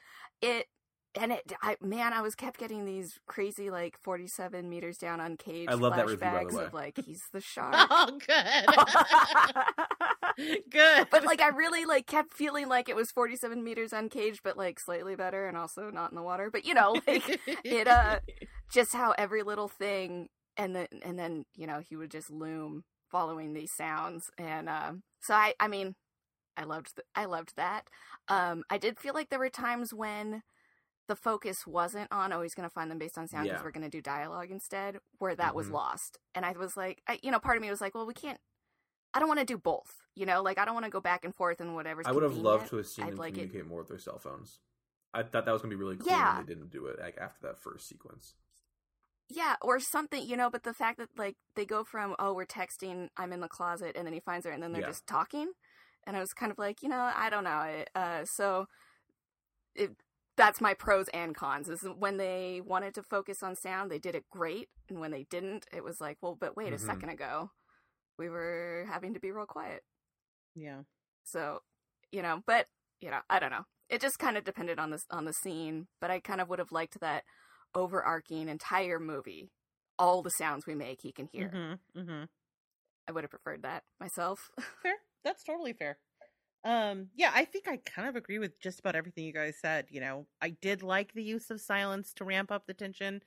it 0.42 0.66
and 1.14 1.34
it. 1.34 1.52
I 1.62 1.76
man, 1.82 2.14
I 2.14 2.22
was 2.22 2.34
kept 2.36 2.58
getting 2.58 2.86
these 2.86 3.20
crazy 3.28 3.70
like 3.70 3.98
forty-seven 4.02 4.68
meters 4.70 4.98
down 4.98 5.20
uncaged 5.20 5.70
I 5.70 5.76
love 5.76 5.96
that 5.96 6.06
review, 6.08 6.18
by 6.32 6.46
the 6.50 6.56
way. 6.56 6.64
of 6.66 6.74
like 6.74 6.98
he's 7.06 7.22
the 7.34 7.42
shark. 7.54 7.76
oh, 7.92 8.18
good. 8.26 8.66
good. 10.72 11.08
but 11.12 11.24
like 11.26 11.42
I 11.42 11.50
really 11.50 11.86
like 11.86 12.08
kept 12.08 12.34
feeling 12.34 12.68
like 12.70 12.90
it 12.90 12.96
was 12.96 13.12
47 13.12 13.64
meters 13.64 13.94
uncaged, 13.94 14.42
but 14.44 14.58
like 14.58 14.80
slightly 14.80 15.16
better 15.16 15.48
and 15.48 15.58
also 15.58 15.90
not 15.90 16.12
in 16.12 16.16
the 16.16 16.24
water. 16.24 16.50
But 16.52 16.66
you 16.66 16.74
know, 16.74 16.94
like 17.08 17.40
it 17.64 17.88
uh 17.88 18.20
just 18.72 18.94
how 18.94 19.14
every 19.18 19.44
little 19.44 19.68
thing 19.68 20.30
and 20.62 20.76
then 20.76 20.88
and 21.04 21.18
then 21.20 21.46
you 21.56 21.66
know 21.68 21.80
he 21.80 21.96
would 21.96 22.12
just 22.12 22.30
loom 22.30 22.84
following 23.10 23.54
these 23.54 23.72
sounds 23.72 24.30
and 24.38 24.70
um 24.70 25.04
so 25.20 25.34
I 25.34 25.54
I 25.60 25.68
mean 25.68 25.96
I 26.56 26.64
loved 26.64 26.96
th- 26.96 27.06
I 27.16 27.26
loved 27.26 27.54
that. 27.58 27.88
Um 28.28 28.64
I 28.70 28.78
did 28.78 29.00
feel 29.00 29.14
like 29.14 29.30
there 29.30 29.40
were 29.40 29.50
times 29.50 29.94
when 29.94 30.44
the 31.08 31.16
focus 31.16 31.68
wasn't 31.68 32.10
on 32.12 32.32
oh 32.32 32.42
he's 32.42 32.54
going 32.56 32.70
to 32.70 32.74
find 32.74 32.90
them 32.90 32.98
based 33.00 33.18
on 33.18 33.28
sound 33.28 33.46
because 33.46 33.60
Yeah. 33.60 33.64
we're 33.66 33.72
going 33.72 33.90
to 33.92 33.98
do 33.98 34.02
dialogue 34.02 34.50
instead 34.52 35.00
where 35.18 35.36
that 35.36 35.56
was 35.56 35.68
Mhm. 35.68 35.74
lost 35.74 36.20
and 36.36 36.46
i 36.46 36.52
was 36.54 36.78
like 36.78 37.02
I, 37.08 37.20
you 37.22 37.32
know 37.32 37.40
part 37.40 37.58
of 37.58 37.62
me 37.64 37.70
was 37.70 37.82
like 37.82 37.94
well 37.96 38.06
we 38.06 38.14
can't 38.14 38.40
i 39.14 39.20
don't 39.20 39.28
want 39.28 39.40
to 39.42 39.46
do 39.46 39.58
both 39.58 39.92
you 40.16 40.26
know 40.26 40.42
like 40.42 40.58
i 40.58 40.64
don't 40.64 40.74
want 40.76 40.86
to 40.86 40.92
go 40.92 41.02
back 41.02 41.26
and 41.26 41.36
forth 41.36 41.60
and 41.60 41.76
whatever's 41.76 42.06
I 42.08 42.12
would 42.14 42.24
have 42.24 42.38
loved 42.38 42.70
to 42.70 42.78
have 42.78 42.88
seen 42.88 43.06
I'd 43.06 43.12
them 43.14 43.18
like 43.18 43.34
it- 43.34 43.42
communicate 43.50 43.68
more 43.68 43.80
with 43.80 43.90
their 43.90 43.98
cell 44.00 44.20
phones. 44.20 44.60
I 45.14 45.24
thought 45.24 45.44
that 45.46 45.52
was 45.52 45.62
gonna 45.62 45.76
be 45.76 45.84
really 45.84 45.98
cool 45.98 46.08
Yeah. 46.08 46.40
they 46.40 46.54
didn't 46.54 46.70
do 46.72 46.86
it 46.86 47.00
like 47.00 47.18
after 47.18 47.48
that 47.48 47.58
first 47.60 47.90
sequence. 47.90 48.36
Yeah 49.34 49.56
or 49.62 49.80
something 49.80 50.28
you 50.28 50.36
know 50.38 50.50
but 50.50 50.64
the 50.64 50.74
fact 50.74 50.98
that 50.98 51.10
like 51.18 51.36
they 51.56 51.66
go 51.66 51.84
from 51.84 52.16
oh 52.20 52.34
we're 52.34 52.46
texting 52.46 53.08
i'm 53.18 53.32
in 53.34 53.40
the 53.40 53.48
closet 53.48 53.96
and 53.96 54.06
then 54.06 54.14
he 54.14 54.20
finds 54.20 54.46
her 54.46 54.52
and 54.52 54.62
then 54.62 54.72
they're 54.72 54.82
Yeah. 54.82 54.88
just 54.88 55.08
talking 55.08 55.52
and 56.06 56.18
i 56.18 56.20
was 56.20 56.34
kind 56.34 56.52
of 56.52 56.58
like 56.58 56.82
you 56.84 56.90
know 56.90 57.12
i 57.16 57.30
don't 57.30 57.44
know 57.44 57.50
I- 57.52 57.86
uh 57.96 58.26
so 58.26 58.68
it 59.76 59.92
that's 60.38 60.62
my 60.62 60.74
pros 60.74 61.08
and 61.14 61.36
cons 61.36 61.70
is 61.70 61.86
when 61.98 62.18
they 62.18 62.62
wanted 62.66 62.94
to 62.96 63.04
focus 63.04 63.44
on 63.44 63.56
sound 63.56 63.92
they 63.92 64.00
did 64.00 64.16
it 64.16 64.26
great 64.30 64.70
and 64.90 65.00
when 65.00 65.12
they 65.12 65.24
didn't 65.30 65.66
it 65.74 65.84
was 65.84 66.02
like 66.02 66.18
well 66.22 66.36
but 66.40 66.56
wait 66.56 66.72
Mhm. 66.72 66.76
a 66.76 66.80
second 66.80 67.10
ago 67.10 67.52
we 68.18 68.30
were 68.30 68.86
having 68.90 69.14
to 69.14 69.20
be 69.20 69.32
real 69.32 69.46
quiet 69.46 69.84
yeah. 70.56 70.82
so 71.24 71.62
you 72.12 72.22
know 72.22 72.44
but 72.46 72.68
you 73.00 73.10
know 73.10 73.20
i 73.30 73.40
don't 73.40 73.52
know 73.52 73.66
it 73.90 74.02
just 74.02 74.20
kind 74.20 74.38
of 74.38 74.44
depended 74.44 74.80
on 74.80 74.90
this 74.90 75.06
on 75.12 75.26
the 75.26 75.34
scene 75.34 75.88
but 76.00 76.12
i 76.12 76.20
kind 76.20 76.42
of 76.42 76.50
would 76.50 76.60
have 76.60 76.72
liked 76.72 77.00
that 77.00 77.24
overarching 77.76 78.50
entire 78.50 79.00
movie 79.00 79.50
all 80.00 80.22
the 80.22 80.30
sounds 80.32 80.66
we 80.66 80.76
make 80.76 81.00
he 81.02 81.12
can 81.12 81.28
hear 81.32 81.50
hmm 81.52 82.02
hmm 82.02 82.24
i 83.08 83.12
would 83.12 83.24
have 83.24 83.32
preferred 83.32 83.64
that 83.64 83.84
myself 84.00 84.50
Fair. 84.82 84.96
That's 85.24 85.44
totally 85.44 85.74
fair. 85.74 85.98
Um, 86.64 87.08
yeah, 87.16 87.32
I 87.34 87.46
think 87.46 87.68
I 87.68 87.78
kind 87.78 88.08
of 88.08 88.16
agree 88.16 88.40
with 88.40 88.60
just 88.60 88.80
about 88.80 88.96
everything 88.96 89.26
you 89.26 89.34
guys 89.34 89.56
said. 89.60 89.86
You 89.90 90.02
know, 90.02 90.28
I 90.42 90.50
did 90.50 90.84
like 90.84 91.14
the 91.14 91.24
use 91.24 91.50
of 91.50 91.60
silence 91.60 92.14
to 92.16 92.26
ramp 92.26 92.52
up 92.52 92.68
the 92.68 92.74
tension. 92.74 93.22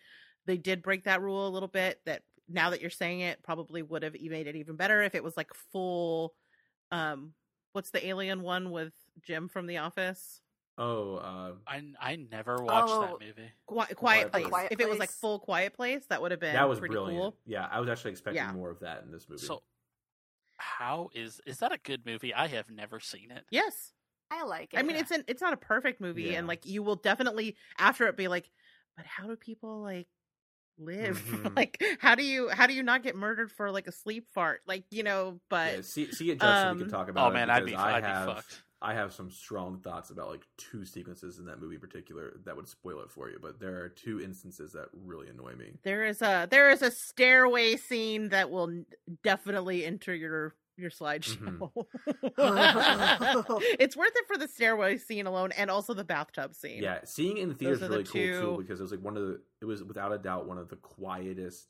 They 0.47 0.57
did 0.57 0.83
break 0.83 1.05
that 1.05 1.21
rule 1.23 1.47
a 1.47 1.51
little 1.51 1.69
bit. 1.69 2.01
That 2.07 2.23
now 2.49 2.71
that 2.71 2.81
you're 2.81 2.91
saying 2.91 3.21
it, 3.21 3.43
probably 3.43 3.83
would 3.83 4.03
have 4.03 4.15
made 4.21 4.47
it 4.47 4.57
even 4.57 4.77
better 4.77 5.03
if 5.03 5.15
it 5.15 5.25
was 5.25 5.37
like 5.37 5.51
full. 5.73 6.35
Um, 6.93 7.33
what's 7.73 7.91
the 7.91 8.07
alien 8.07 8.43
one 8.43 8.71
with 8.71 8.93
Jim 9.23 9.49
from 9.49 9.67
The 9.67 9.79
Office? 9.79 10.41
Oh, 10.77 11.17
uh, 11.17 11.53
I, 11.69 11.83
I 12.01 12.17
never 12.17 12.57
watched 12.63 12.93
Oh. 12.93 13.03
that 13.03 13.21
movie. 13.25 13.53
Quiet, 13.67 13.97
quiet, 13.97 13.97
Quiet 13.97 14.33
place. 14.33 14.43
Place. 14.43 14.51
Quiet 14.51 14.73
if 14.73 14.81
it 14.81 14.89
was 14.89 14.99
like 14.99 15.11
full 15.11 15.39
quiet 15.39 15.73
place, 15.75 16.05
that 16.09 16.21
would 16.21 16.33
have 16.33 16.41
been 16.41 16.55
that 16.55 16.69
was 16.69 16.81
pretty 16.81 16.95
brilliant. 16.95 17.21
cool. 17.21 17.37
Yeah, 17.47 17.67
I 17.71 17.79
was 17.81 17.89
actually 17.89 18.11
expecting 18.13 18.43
Yeah. 18.43 18.53
more 18.53 18.71
of 18.71 18.81
that 18.81 19.03
in 19.05 19.13
this 19.13 19.29
movie. 19.29 19.43
So, 19.47 19.63
how 20.57 21.11
is 21.15 21.41
is 21.47 21.59
that 21.59 21.73
a 21.73 21.79
good 21.79 22.05
movie? 22.07 22.33
I 22.35 22.47
have 22.49 22.71
never 22.71 23.01
seen 23.01 23.31
it. 23.31 23.45
Yes, 23.51 23.93
i 24.31 24.45
like 24.45 24.73
it 24.75 24.79
I 24.79 24.83
mean 24.83 24.97
Yeah. 24.97 25.03
it's 25.03 25.11
an 25.13 25.25
it's 25.29 25.43
not 25.43 25.53
a 25.53 25.57
perfect 25.57 26.01
movie, 26.01 26.25
Yeah. 26.25 26.39
and 26.39 26.47
like 26.49 26.67
you 26.67 26.83
will 26.83 26.97
definitely 26.97 27.57
after 27.79 28.07
it 28.09 28.17
be 28.17 28.29
like, 28.29 28.51
but 28.97 29.07
how 29.07 29.27
do 29.29 29.37
people 29.37 29.81
like 29.83 30.09
live? 30.77 31.19
Mhm. 31.29 31.57
like 31.57 31.81
how 32.01 32.15
do 32.17 32.25
you 32.25 32.49
how 32.49 32.67
do 32.67 32.75
you 32.75 32.83
not 32.83 33.03
get 33.05 33.15
murdered 33.15 33.53
for 33.53 33.71
like 33.71 33.87
a 33.87 33.93
sleep 33.93 34.27
fart? 34.35 34.61
Like 34.67 34.85
you 34.91 35.03
know, 35.05 35.41
but 35.51 35.75
yeah, 35.77 35.81
see, 35.83 36.11
see 36.13 36.31
it, 36.33 36.41
Justin. 36.41 36.65
we 36.65 36.71
um, 36.71 36.79
can 36.81 36.91
talk 36.91 37.09
about. 37.09 37.27
Oh 37.27 37.31
it 37.31 37.35
man, 37.35 37.51
I'd 37.51 37.65
be 37.65 37.77
I 37.77 37.99
I'd 37.99 38.03
be 38.27 38.33
fucked. 38.33 38.63
I 38.85 38.93
have 38.93 39.15
some 39.15 39.31
strong 39.31 39.79
thoughts 39.79 40.11
about 40.11 40.29
like 40.29 40.47
two 40.59 40.85
sequences 40.85 41.39
in 41.39 41.47
that 41.47 41.59
movie 41.59 41.77
in 41.77 41.81
particular 41.81 42.35
that 42.45 42.55
would 42.55 42.69
spoil 42.69 43.01
it 43.01 43.11
for 43.11 43.31
you. 43.31 43.39
But 43.41 43.59
there 43.59 43.83
are 43.83 43.89
two 43.89 44.21
instances 44.21 44.73
that 44.73 44.89
really 44.93 45.29
annoy 45.29 45.55
me. 45.55 45.73
there 45.83 46.05
is 46.05 46.21
a 46.21 46.47
there 46.51 46.71
is 46.71 46.83
a 46.83 46.91
stairway 46.91 47.77
scene 47.77 48.29
that 48.29 48.51
will 48.51 48.85
definitely 49.23 49.87
enter 49.87 50.15
your 50.15 50.55
your 50.77 50.91
mm-hmm. 50.91 51.63
slideshow. 51.63 51.71
it's 53.79 53.97
worth 53.97 54.13
it 54.15 54.27
for 54.27 54.37
the 54.37 54.49
stairway 54.49 54.99
scene 54.99 55.27
alone, 55.27 55.51
and 55.57 55.71
also 55.71 55.95
the 55.95 56.05
bathtub 56.05 56.55
scene. 56.55 56.83
Yeah, 56.83 56.99
seeing 57.05 57.39
it 57.39 57.43
in 57.43 57.49
the 57.49 57.55
theater 57.55 57.75
is 57.75 57.81
Those 57.81 57.87
are 57.87 57.91
the 57.91 57.97
really 58.13 58.37
cool 58.37 58.57
too 58.57 58.63
because 58.63 58.81
it 58.81 58.83
was 58.83 58.93
like 58.93 59.03
one 59.03 59.17
of 59.17 59.23
the 59.23 59.41
it 59.63 59.65
was 59.65 59.83
without 59.83 60.13
a 60.13 60.19
doubt 60.19 60.47
one 60.47 60.59
of 60.59 60.69
the 60.69 60.77
quietest 60.77 61.69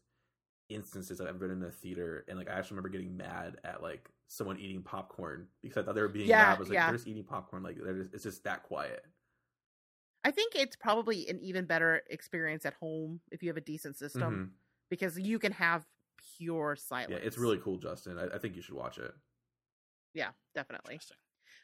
instances 0.71 1.21
I've 1.21 1.29
ever 1.29 1.39
been 1.39 1.51
in 1.51 1.63
a 1.63 1.71
theater 1.71 2.25
and 2.27 2.39
like 2.39 2.49
I 2.49 2.55
actually 2.55 2.77
remember 2.77 2.89
getting 2.89 3.17
mad 3.17 3.59
at 3.65 3.83
like 3.83 4.09
someone 4.29 4.59
eating 4.59 4.83
popcorn 4.83 5.47
because 5.63 5.79
I 5.79 5.83
thought 5.83 5.95
they 5.95 6.01
were 6.01 6.09
being 6.09 6.29
Yeah, 6.29 6.49
loud. 6.49 6.57
I 6.57 6.59
was 6.59 6.69
like 6.69 6.75
yeah. 6.75 6.87
they're 6.87 6.97
just 6.97 7.07
eating 7.07 7.25
popcorn 7.25 7.63
like 7.63 7.77
they're 7.83 7.95
just, 7.99 8.15
it's 8.15 8.25
just 8.25 8.45
that 8.45 8.63
quiet. 8.63 9.05
I 10.25 10.31
think 10.31 10.55
it's 10.55 10.77
probably 10.77 11.29
an 11.29 11.39
even 11.41 11.67
better 11.67 12.03
experience 12.09 12.65
at 12.65 12.75
home 12.75 13.21
if 13.31 13.43
you 13.43 13.51
have 13.51 13.59
a 13.59 13.61
decent 13.63 13.97
system 13.97 14.53
Mhm. 14.55 14.59
because 14.89 15.19
you 15.19 15.39
can 15.39 15.53
have 15.53 15.85
pure 16.39 16.77
silence. 16.77 17.11
Yeah, 17.11 17.19
it's 17.27 17.37
really 17.37 17.59
cool, 17.59 17.77
Justin. 17.77 18.19
I, 18.19 18.35
I 18.35 18.39
think 18.39 18.57
you 18.57 18.63
should 18.63 18.75
watch 18.75 18.97
it. 18.99 19.13
Yeah, 20.15 20.31
definitely. 20.55 21.01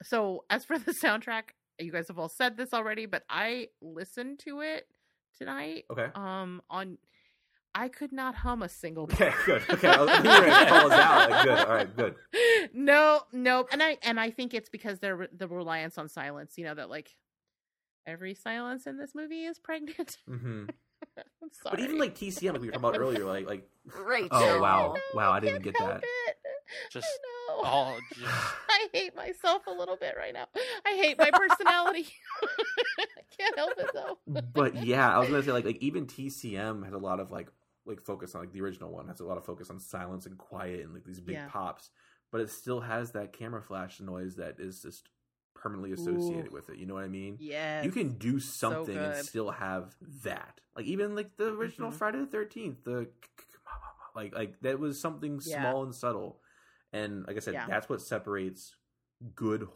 So, 0.03 0.45
as 0.51 0.65
for 0.65 0.78
the 0.78 0.93
soundtrack, 1.05 1.51
you 1.78 1.91
guys 1.93 2.09
have 2.09 2.19
all 2.19 2.28
said 2.28 2.57
this 2.59 2.74
already, 2.74 3.07
but 3.07 3.23
I 3.31 3.69
listened 3.81 4.41
to 4.41 4.61
it 4.61 4.87
tonight. 5.39 5.85
Okay. 5.91 6.09
Um, 6.15 6.61
on 6.69 6.99
I 7.74 7.88
could 7.88 8.12
not 8.12 8.34
hum 8.34 8.62
a 8.62 8.68
single. 8.68 9.05
Okay, 9.05 9.28
bar. 9.30 9.38
good. 9.47 9.62
Okay, 9.70 9.88
I 9.88 10.01
was- 10.02 10.10
you 10.10 10.30
were 10.30 10.66
call 10.66 10.90
us 10.90 10.98
out. 10.98 11.30
Like, 11.30 11.44
good. 11.44 11.59
All 11.59 11.74
right, 11.74 11.97
good. 11.97 12.14
No, 12.74 13.22
no, 13.32 13.66
and 13.72 13.82
I 13.82 13.97
and 14.02 14.18
I 14.20 14.30
think 14.30 14.55
it's 14.55 14.68
because 14.68 14.98
they're 15.01 15.28
the 15.36 15.48
reliance 15.48 15.98
on 15.98 16.09
silence. 16.09 16.55
You 16.56 16.64
know 16.66 16.74
that 16.74 16.90
like 16.90 17.14
every 18.06 18.34
silence 18.34 18.86
in 18.86 18.97
this 18.98 19.14
movie 19.14 19.44
is 19.44 19.59
pregnant. 19.59 20.18
Mm-hmm. 20.28 20.66
I'm 21.42 21.48
sorry. 21.52 21.76
But 21.76 21.80
even 21.80 21.98
like 21.98 22.14
TCM, 22.14 22.52
like 22.52 22.60
we 22.60 22.66
were 22.66 22.72
talking 22.72 22.84
about 22.90 22.98
earlier, 23.01 23.24
like 23.24 23.47
like 23.47 23.68
Rachel. 24.06 24.28
Oh, 24.32 24.60
wow. 24.60 24.94
No, 24.94 25.01
Wow, 25.14 25.32
I 25.32 25.40
didn't 25.40 25.62
get 25.62 25.76
help 25.78 25.92
that. 25.92 26.02
it. 26.02 26.36
Just 26.92 27.06
I 27.06 27.52
know. 27.56 27.62
all 27.68 27.97
just 28.14 28.30
I 28.68 28.88
hate 28.92 29.16
myself 29.16 29.66
a 29.66 29.70
little 29.70 29.97
bit 29.97 30.14
right 30.18 30.34
now. 30.34 30.47
I 30.86 30.90
hate 30.97 31.18
my 31.18 31.30
personality. 31.32 32.06
I 32.98 33.05
can't 33.38 33.56
help 33.56 33.72
it 33.78 33.90
though. 33.94 34.18
but 34.52 34.84
yeah, 34.84 35.12
I 35.14 35.18
was 35.18 35.28
gonna 35.30 35.42
say 35.42 35.52
like 35.52 35.64
like 35.64 35.78
even 35.80 36.06
TCM 36.06 36.84
has 36.84 36.92
a 36.92 36.98
lot 36.98 37.18
of 37.18 37.30
like 37.30 37.48
like 37.86 38.01
focus 38.02 38.35
on 38.35 38.43
like 38.43 38.52
the 38.52 38.61
original 38.61 38.90
one 38.90 39.09
has 39.09 39.20
a 39.20 39.24
lot 39.24 39.39
of 39.39 39.44
focus 39.44 39.70
on 39.70 39.81
silence 39.81 40.27
and 40.27 40.36
quiet 40.39 40.81
and 40.85 40.93
like 40.94 41.05
these 41.05 41.20
big 41.20 41.36
Yeah. 41.36 41.48
pops, 41.48 41.90
but 42.31 42.40
it 42.40 42.51
still 42.51 42.81
has 42.81 43.12
that 43.12 43.32
camera 43.32 43.62
flash 43.62 44.01
noise 44.01 44.36
that 44.36 44.61
is 44.61 44.82
just 44.82 45.09
permanently 45.55 45.93
associated 45.93 46.48
Ooh. 46.52 46.55
with 46.55 46.70
it. 46.70 46.77
You 46.78 46.86
know 46.86 46.94
what 46.94 47.05
I 47.05 47.09
mean? 47.09 47.36
Yeah. 47.40 47.82
You 47.82 47.90
can 47.90 48.16
do 48.19 48.39
something 48.40 48.97
and 48.97 49.16
still 49.24 49.51
have 49.51 49.94
that. 50.24 50.61
Like 50.77 50.86
even 50.86 51.15
like 51.15 51.36
the 51.36 51.48
original 51.48 51.90
Mhm. 51.90 51.94
Friday 51.94 52.19
the 52.19 52.27
Thirteenth, 52.27 52.85
the 52.85 53.09
like 54.15 54.35
like 54.35 54.61
that 54.61 54.78
was 54.78 55.01
something 55.01 55.40
Yeah. 55.44 55.61
small 55.61 55.82
and 55.85 55.94
subtle, 55.94 56.40
and 56.93 57.27
like 57.27 57.36
I 57.36 57.40
said, 57.40 57.55
Yeah. 57.55 57.66
that's 57.66 57.89
what 57.89 58.01
separates 58.01 58.77
good, 59.35 59.69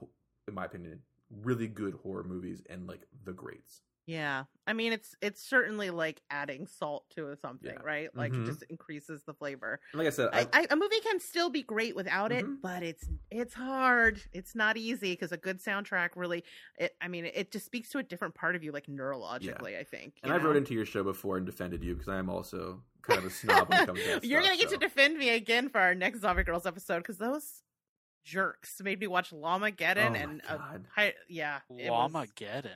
in 0.49 0.55
my 0.55 0.65
opinion, 0.65 1.03
really 1.31 1.69
good 1.69 1.95
horror 1.95 2.25
movies 2.25 2.63
and 2.69 2.87
like 2.87 3.07
the 3.25 3.33
greats. 3.33 3.83
Yeah. 4.07 4.45
I 4.67 4.73
mean 4.75 4.93
it's 4.93 5.15
it's 5.23 5.43
certainly 5.43 5.91
like 5.91 6.21
adding 6.31 6.67
salt 6.67 7.05
to 7.17 7.37
something, 7.41 7.71
Yeah. 7.75 7.83
right? 7.83 8.15
Like 8.15 8.33
Mhm. 8.33 8.43
it 8.43 8.47
just 8.47 8.63
increases 8.65 9.23
the 9.25 9.33
flavor. 9.35 9.81
Like 9.95 10.07
I 10.07 10.11
said, 10.11 10.29
I, 10.33 10.41
I, 10.41 10.49
I, 10.53 10.67
a 10.71 10.77
movie 10.77 11.01
can 11.01 11.21
still 11.21 11.49
be 11.51 11.63
great 11.63 11.97
without 11.97 12.31
it, 12.33 12.45
Mhm. 12.45 12.61
but 12.63 12.83
it's 12.83 13.07
it's 13.31 13.55
hard. 13.55 14.21
It's 14.33 14.55
not 14.55 14.77
easy 14.77 15.13
because 15.13 15.33
a 15.33 15.37
good 15.39 15.63
soundtrack 15.63 16.11
really. 16.17 16.45
It, 16.79 16.95
I 17.01 17.09
mean, 17.09 17.25
it 17.25 17.51
just 17.51 17.65
speaks 17.67 17.89
to 17.91 17.99
a 17.99 18.03
different 18.03 18.35
part 18.35 18.57
of 18.57 18.63
you, 18.65 18.73
like 18.73 18.87
neurologically. 18.87 19.79
I 19.79 19.85
think. 19.85 20.15
and 20.23 20.31
you 20.31 20.37
I've 20.37 20.45
wrote 20.45 20.57
into 20.57 20.75
your 20.75 20.85
show 20.87 21.03
before 21.03 21.37
and 21.39 21.47
defended 21.47 21.83
you 21.83 21.95
because 21.95 22.09
I 22.09 22.19
am 22.19 22.29
also 22.29 22.83
kind 23.03 23.19
of 23.19 23.25
a 23.27 23.31
snob 23.31 23.69
when 23.71 23.83
it 23.83 23.87
comes 23.87 24.01
to 24.03 24.07
that 24.09 24.25
You're 24.25 24.43
gonna 24.43 24.57
get 24.57 24.69
so. 24.71 24.77
to 24.77 24.81
defend 24.87 25.17
me 25.19 25.31
again 25.31 25.69
for 25.71 25.79
our 25.81 25.95
next 25.95 26.21
Zombie 26.21 26.43
Grrlz 26.45 26.67
episode 26.67 26.99
because 26.99 27.19
those 27.19 27.63
jerks 28.25 28.81
made 28.83 28.99
me 29.01 29.07
watch 29.07 29.31
Llamageddon 29.31 30.07
Oh 30.07 30.11
my 30.11 30.19
and 30.19 30.43
uh, 30.49 30.57
God. 30.57 30.89
hi, 30.95 31.15
yeah, 31.29 31.61
it 31.71 31.91
was- 31.91 32.13
Llamageddon. 32.13 32.71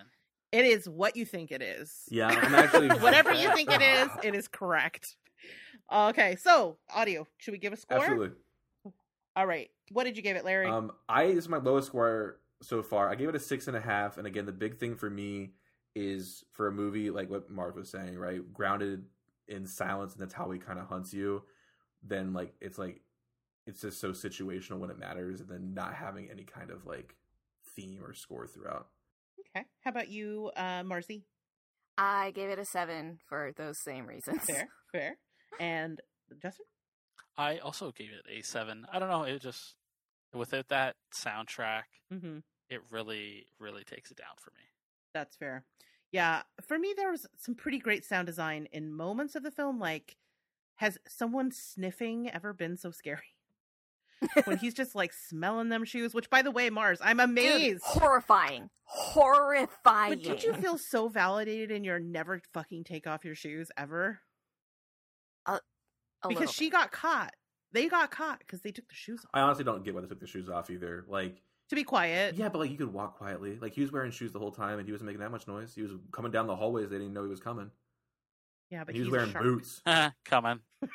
It 0.50 0.64
is 0.64 0.88
what 0.88 1.16
you 1.16 1.24
think 1.24 1.50
it 1.50 1.62
is. 1.62 2.04
Yeah, 2.10 2.28
I'm 2.28 2.54
actually 2.54 2.88
Whatever 3.00 3.32
you 3.32 3.54
think 3.54 3.70
it 3.70 3.82
is, 3.82 4.08
it 4.22 4.34
is 4.34 4.48
correct. 4.48 5.16
Okay, 5.92 6.36
so 6.36 6.78
audio. 6.94 7.26
Should 7.38 7.52
we 7.52 7.58
give 7.58 7.72
a 7.72 7.76
score? 7.76 7.98
Absolutely. 7.98 8.30
All 9.36 9.46
right. 9.46 9.70
What 9.92 10.04
did 10.04 10.16
you 10.16 10.22
give 10.22 10.36
it, 10.36 10.44
Larry? 10.44 10.66
Um, 10.66 10.92
I 11.08 11.26
this 11.28 11.44
is 11.44 11.48
my 11.48 11.58
lowest 11.58 11.88
score 11.88 12.40
so 12.62 12.82
far. 12.82 13.10
I 13.10 13.14
gave 13.14 13.28
it 13.28 13.36
a 13.36 13.40
six 13.40 13.68
and 13.68 13.76
a 13.76 13.80
half. 13.80 14.18
And 14.18 14.26
again, 14.26 14.46
the 14.46 14.52
big 14.52 14.78
thing 14.78 14.96
for 14.96 15.08
me 15.08 15.52
is 15.94 16.44
for 16.52 16.66
a 16.66 16.72
movie 16.72 17.10
like 17.10 17.30
what 17.30 17.50
Mark 17.50 17.76
was 17.76 17.90
saying, 17.90 18.16
right? 18.16 18.40
Grounded 18.52 19.04
in 19.46 19.66
silence, 19.66 20.12
and 20.12 20.22
that's 20.22 20.34
how 20.34 20.50
he 20.50 20.58
kind 20.58 20.78
of 20.78 20.86
hunts 20.86 21.12
you. 21.12 21.42
Then 22.02 22.32
like 22.32 22.54
it's 22.60 22.78
like 22.78 23.00
it's 23.66 23.82
just 23.82 24.00
so 24.00 24.12
situational 24.12 24.78
when 24.78 24.90
it 24.90 24.98
matters, 24.98 25.40
and 25.40 25.48
then 25.48 25.74
not 25.74 25.94
having 25.94 26.30
any 26.30 26.44
kind 26.44 26.70
of 26.70 26.86
like 26.86 27.16
theme 27.76 28.02
or 28.04 28.14
score 28.14 28.46
throughout. 28.46 28.88
Okay. 29.56 29.66
How 29.84 29.90
about 29.90 30.08
you, 30.08 30.50
uh, 30.56 30.82
Marcy? 30.84 31.24
I 31.96 32.30
gave 32.30 32.48
it 32.50 32.58
a 32.58 32.64
seven 32.64 33.18
for 33.28 33.52
those 33.56 33.78
same 33.78 34.06
reasons. 34.06 34.42
Fair, 34.44 34.68
fair. 34.92 35.16
And 35.58 36.00
Justin? 36.40 36.66
I 37.36 37.58
also 37.58 37.90
gave 37.92 38.10
it 38.10 38.24
a 38.30 38.42
seven. 38.42 38.86
I 38.92 38.98
don't 38.98 39.08
know. 39.10 39.22
It 39.22 39.40
just 39.42 39.74
without 40.32 40.68
that 40.68 40.96
soundtrack, 41.16 41.84
Mm-hmm. 42.12 42.38
it 42.70 42.80
really, 42.90 43.46
really 43.58 43.84
takes 43.84 44.10
it 44.10 44.16
down 44.16 44.36
for 44.38 44.50
me. 44.52 44.64
That's 45.14 45.36
fair. 45.36 45.64
Yeah, 46.12 46.42
for 46.66 46.78
me, 46.78 46.94
there 46.96 47.10
was 47.10 47.26
some 47.36 47.54
pretty 47.54 47.78
great 47.78 48.04
sound 48.04 48.26
design 48.26 48.66
in 48.72 48.92
moments 48.92 49.34
of 49.34 49.42
the 49.42 49.50
film. 49.50 49.78
Like, 49.78 50.16
has 50.76 50.98
someone 51.08 51.50
sniffing 51.50 52.30
ever 52.30 52.52
been 52.52 52.76
so 52.76 52.90
scary? 52.90 53.34
When 54.44 54.58
he's 54.58 54.74
just 54.74 54.94
like 54.94 55.12
smelling 55.12 55.68
them 55.68 55.84
shoes. 55.84 56.12
Which, 56.14 56.28
by 56.30 56.42
the 56.42 56.50
way, 56.50 56.70
Marrs, 56.70 56.98
I'm 57.02 57.18
Dude, 57.18 57.28
amazed. 57.28 57.82
horrifying. 57.84 58.68
Horrifying. 58.84 60.14
but 60.14 60.22
did 60.22 60.42
you 60.42 60.54
feel 60.54 60.76
so 60.78 61.08
validated 61.08 61.70
in 61.70 61.84
your 61.84 61.98
never 62.00 62.40
fucking 62.54 62.84
take 62.84 63.06
off 63.06 63.24
your 63.24 63.34
shoes 63.34 63.70
ever? 63.76 64.20
A 65.46 66.28
because 66.28 66.50
she 66.52 66.64
bit. 66.66 66.72
got 66.72 66.90
caught. 66.90 67.32
They 67.72 67.86
got 67.88 68.10
caught 68.10 68.40
because 68.40 68.60
they 68.62 68.72
took 68.72 68.88
the 68.88 68.94
shoes 68.94 69.20
off. 69.24 69.30
I 69.34 69.40
honestly 69.40 69.62
don't 69.64 69.84
get 69.84 69.94
why 69.94 70.00
they 70.00 70.08
took 70.08 70.18
the 70.20 70.26
shoes 70.26 70.48
off 70.48 70.68
either. 70.68 71.04
Like, 71.06 71.40
To 71.70 71.76
be 71.76 71.84
quiet. 71.84 72.34
yeah, 72.34 72.48
but 72.48 72.58
like 72.58 72.70
you 72.72 72.76
could 72.76 72.92
walk 72.92 73.18
quietly. 73.18 73.56
Like 73.60 73.72
he 73.72 73.82
was 73.82 73.92
wearing 73.92 74.10
shoes 74.10 74.32
the 74.32 74.40
whole 74.40 74.50
time, 74.50 74.78
and 74.80 74.86
he 74.88 74.90
wasn't 74.90 75.06
making 75.06 75.20
that 75.20 75.30
much 75.30 75.46
noise. 75.46 75.74
He 75.76 75.82
was 75.82 75.92
coming 76.12 76.32
down 76.32 76.48
the 76.48 76.56
hallways; 76.56 76.88
they 76.90 76.98
didn't 76.98 77.12
know 77.12 77.22
he 77.22 77.28
was 77.28 77.38
coming. 77.40 77.70
Yeah, 78.70 78.82
but 78.84 78.94
he 78.96 79.00
was 79.00 79.06
he's 79.06 79.12
a 79.12 79.16
wearing 79.16 79.30
shark. 79.32 79.44
boots. 79.44 79.80
Coming. 80.24 80.58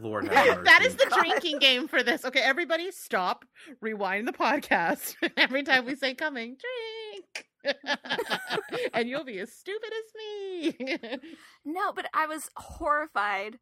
Lord 0.00 0.28
have 0.32 0.46
mercy. 0.58 0.62
that 0.64 0.82
is 0.84 0.96
the 0.96 1.06
God. 1.08 1.18
drinking 1.18 1.58
game 1.58 1.88
for 1.88 2.02
this. 2.02 2.24
Okay, 2.24 2.40
everybody 2.40 2.90
stop, 2.90 3.44
rewind 3.80 4.26
the 4.28 4.32
podcast. 4.32 5.14
Every 5.36 5.62
time 5.62 5.86
we 5.86 5.94
say 5.94 6.14
coming, 6.14 6.56
drink. 6.56 7.46
and 8.94 9.08
you'll 9.08 9.24
be 9.24 9.38
as 9.40 9.52
stupid 9.52 9.90
as 9.92 10.14
me. 10.14 11.18
No, 11.64 11.92
but 11.92 12.06
I 12.14 12.26
was 12.26 12.48
horrified 12.56 13.58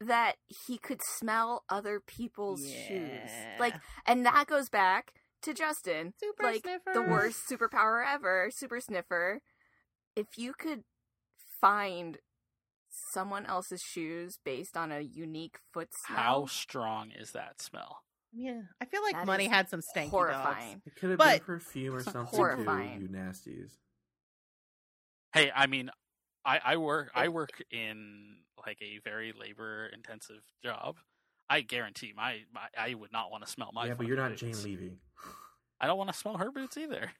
that 0.00 0.34
he 0.46 0.76
could 0.76 1.00
smell 1.02 1.64
other 1.70 2.00
people's 2.06 2.70
shoes. 2.70 3.30
Like, 3.58 3.74
and 4.06 4.26
that 4.26 4.46
goes 4.46 4.68
back 4.68 5.12
to 5.42 5.54
Justin. 5.54 6.12
super 6.20 6.42
like 6.42 6.62
sniffer. 6.62 6.90
the 6.92 7.02
worst 7.02 7.48
superpower 7.48 8.04
ever, 8.06 8.50
super 8.52 8.80
sniffer. 8.80 9.40
If 10.14 10.26
you 10.36 10.52
could 10.52 10.82
find 11.60 12.18
someone 13.12 13.46
else's 13.46 13.82
shoes 13.82 14.38
based 14.44 14.76
on 14.76 14.90
a 14.92 15.00
unique 15.00 15.58
foot 15.72 15.88
smell, 15.92 16.18
How 16.18 16.46
strong 16.46 17.10
is 17.10 17.32
that 17.32 17.60
smell? 17.60 18.02
Yeah, 18.32 18.60
I 18.80 18.84
feel 18.84 19.02
like 19.02 19.14
That 19.14 19.26
money 19.26 19.46
had 19.46 19.68
some 19.68 19.80
stanky 19.80 20.10
horrifying. 20.10 20.82
It 20.84 20.96
could 20.96 21.10
have 21.10 21.18
But- 21.18 21.38
been 21.38 21.46
perfume 21.46 21.94
or 21.94 22.02
something 22.02 22.36
Horrifying. 22.36 22.98
too. 22.98 23.02
You 23.04 23.08
nasties. 23.08 23.70
Hey, 25.32 25.50
I 25.54 25.66
mean, 25.66 25.90
I, 26.44 26.60
I 26.64 26.76
work 26.76 27.10
I 27.14 27.28
work 27.28 27.62
in 27.70 28.36
like 28.66 28.78
a 28.80 28.98
very 29.04 29.32
labor 29.38 29.86
intensive 29.92 30.42
job. 30.62 30.96
I 31.48 31.60
guarantee 31.60 32.12
my, 32.16 32.40
my 32.52 32.62
I 32.78 32.94
would 32.94 33.12
not 33.12 33.30
want 33.30 33.44
to 33.44 33.50
smell 33.50 33.70
my. 33.72 33.86
yeah, 33.86 33.94
but 33.94 34.06
you're 34.06 34.16
not 34.16 34.34
Jane 34.36 34.50
boots. 34.50 34.64
Levy. 34.64 34.98
I 35.80 35.86
don't 35.86 35.98
want 35.98 36.10
to 36.10 36.16
smell 36.16 36.36
her 36.38 36.50
boots 36.50 36.76
either. 36.76 37.10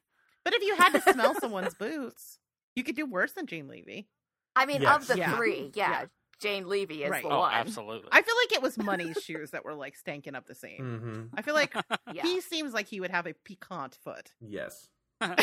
But 0.44 0.54
if 0.54 0.62
you 0.62 0.76
had 0.76 0.90
to 0.90 1.12
smell 1.12 1.34
someone's 1.40 1.74
boots, 1.74 2.38
you 2.74 2.84
could 2.84 2.96
do 2.96 3.04
worse 3.06 3.32
than 3.32 3.46
Jane 3.46 3.68
Levy. 3.68 4.08
I 4.56 4.66
mean, 4.66 4.82
Yes. 4.82 4.96
of 5.02 5.06
the 5.08 5.18
Yeah. 5.18 5.36
three, 5.36 5.70
yeah, 5.74 5.90
Yeah. 5.90 6.04
Jane 6.40 6.68
Levy 6.68 7.04
is 7.04 7.10
Right. 7.10 7.22
the 7.22 7.28
Oh, 7.30 7.38
one. 7.40 7.52
absolutely. 7.54 8.08
I 8.12 8.20
feel 8.22 8.34
like 8.42 8.52
it 8.52 8.62
was 8.62 8.76
Money's 8.78 9.22
shoes 9.22 9.52
that 9.52 9.64
were 9.64 9.74
like 9.74 9.94
stanking 9.96 10.34
up 10.34 10.46
the 10.46 10.54
scene. 10.54 10.80
Mm-hmm. 10.80 11.22
I 11.38 11.42
feel 11.42 11.54
like 11.54 11.72
Yeah. 12.12 12.22
he 12.22 12.40
seems 12.40 12.72
like 12.74 12.88
he 12.88 13.00
would 13.00 13.10
have 13.10 13.26
a 13.26 13.32
piquant 13.34 13.94
foot. 14.02 14.32
Yes. 14.40 14.88
oh, 15.20 15.34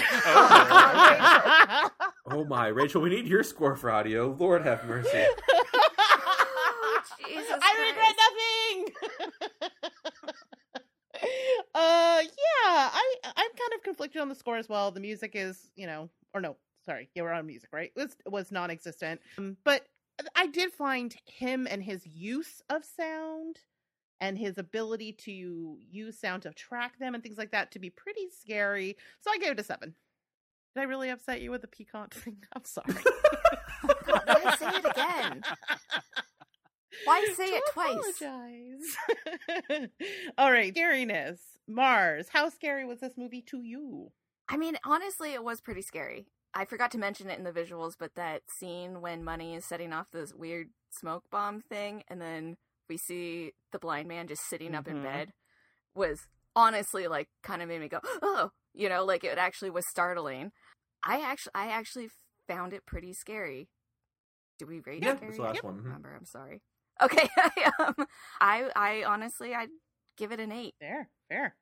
Oh 2.28 2.46
my, 2.46 2.68
Rachel, 2.68 3.02
we 3.02 3.10
need 3.10 3.26
your 3.28 3.44
score 3.44 3.76
for 3.76 3.90
audio. 3.92 4.36
Lord 4.40 4.64
have 4.64 4.86
mercy. 4.86 5.26
Oh, 5.52 7.02
Jesus 7.28 7.58
I 7.62 7.76
regret 7.88 8.16
nothing. 9.62 9.70
uh, 11.76 12.22
yeah, 12.24 12.90
I 12.94 13.14
I'm 13.24 13.34
kind 13.52 13.74
of 13.76 13.84
conflicted 13.84 14.22
on 14.22 14.30
the 14.30 14.36
score 14.36 14.58
as 14.58 14.70
well. 14.70 14.92
The 14.92 15.00
music 15.00 15.32
is, 15.34 15.72
you 15.76 15.88
know, 15.88 16.10
or 16.34 16.42
no, 16.42 16.56
sorry, 16.86 17.10
yeah, 17.16 17.24
we're 17.24 17.32
on 17.32 17.46
music, 17.46 17.70
right? 17.72 17.92
It 17.96 18.00
was 18.00 18.16
was 18.26 18.52
non-existent, 18.52 19.22
um, 19.38 19.58
but 19.64 19.86
I 20.36 20.48
did 20.48 20.72
find 20.74 21.16
him 21.26 21.68
and 21.70 21.84
his 21.84 22.06
use 22.06 22.62
of 22.70 22.84
sound 22.86 23.60
and 24.22 24.38
his 24.38 24.58
ability 24.58 25.14
to 25.14 25.78
use 25.80 26.20
sound 26.20 26.44
to 26.44 26.54
track 26.54 27.00
them 27.00 27.14
and 27.14 27.24
things 27.24 27.38
like 27.38 27.52
that 27.52 27.72
to 27.72 27.80
be 27.80 27.90
pretty 27.90 28.28
scary. 28.42 28.96
So 29.22 29.32
I 29.32 29.38
gave 29.38 29.52
it 29.52 29.60
a 29.60 29.64
seven. 29.64 29.96
Did 30.76 30.82
I 30.82 30.84
really 30.86 31.10
upset 31.10 31.42
you 31.42 31.52
with 31.52 31.62
the 31.62 31.68
piquant 31.68 32.14
thing? 32.14 32.38
I'm 32.54 32.64
sorry. 32.64 32.94
Why 34.06 34.56
say 34.58 34.70
it 34.70 34.86
again? 34.86 35.44
Why 37.06 37.34
say 37.36 37.48
To 37.50 37.56
it 37.56 37.64
twice? 37.72 38.22
Apologize. 38.22 39.90
All 40.38 40.52
right, 40.52 40.74
scariness. 40.74 41.40
Marrs, 41.70 42.28
how 42.30 42.50
scary 42.50 42.86
was 42.86 43.00
this 43.00 43.14
movie 43.18 43.42
to 43.44 43.62
you? 43.62 44.12
I 44.48 44.58
mean, 44.58 44.78
honestly, 44.86 45.34
it 45.34 45.44
was 45.44 45.62
pretty 45.62 45.82
scary. 45.82 46.28
I 46.54 46.66
forgot 46.66 46.92
to 46.92 46.98
mention 46.98 47.30
it 47.30 47.38
in 47.38 47.44
the 47.44 47.52
visuals, 47.52 47.94
but 47.98 48.16
that 48.16 48.44
scene 48.60 49.02
when 49.02 49.24
Money 49.24 49.56
is 49.56 49.66
setting 49.66 49.92
off 49.94 50.08
this 50.12 50.34
weird 50.34 50.70
smoke 50.92 51.24
bomb 51.32 51.62
thing, 51.62 52.04
and 52.08 52.22
then 52.22 52.58
we 52.90 52.98
see 52.98 53.54
the 53.72 53.80
blind 53.80 54.08
man 54.08 54.28
just 54.28 54.48
sitting 54.50 54.76
up 54.76 54.88
in 54.88 54.98
Mhm. 54.98 55.04
bed, 55.04 55.34
was 55.96 56.28
honestly 56.56 57.08
like 57.08 57.30
kind 57.42 57.62
of 57.62 57.68
made 57.68 57.82
me 57.82 57.88
go, 57.88 58.00
oh, 58.22 58.52
you 58.74 58.90
know, 58.90 59.04
like 59.04 59.24
it 59.24 59.38
actually 59.38 59.72
was 59.72 59.88
startling. 59.90 60.52
I 61.04 61.22
actually, 61.22 61.52
I 61.56 61.68
actually 61.68 62.10
found 62.48 62.74
it 62.74 62.86
pretty 62.86 63.14
scary. 63.14 63.70
Do 64.60 64.68
we 64.68 64.80
rate 64.82 65.04
Yeah, 65.04 65.16
scary? 65.16 65.28
that's 65.28 65.38
the 65.38 65.44
last 65.44 65.58
I 65.58 65.62
don't 65.62 65.66
one. 65.66 65.80
Mhm. 65.82 65.86
Remember, 65.86 66.16
I'm 66.16 66.26
sorry. 66.26 66.62
Okay, 67.02 67.28
I, 67.38 67.72
um, 67.80 68.08
I, 68.40 68.70
I 68.76 69.04
honestly, 69.04 69.56
I'd 69.56 69.70
give 70.18 70.32
it 70.32 70.40
an 70.40 70.52
eight. 70.52 70.76
Fair, 70.80 71.10
fair. 71.30 71.56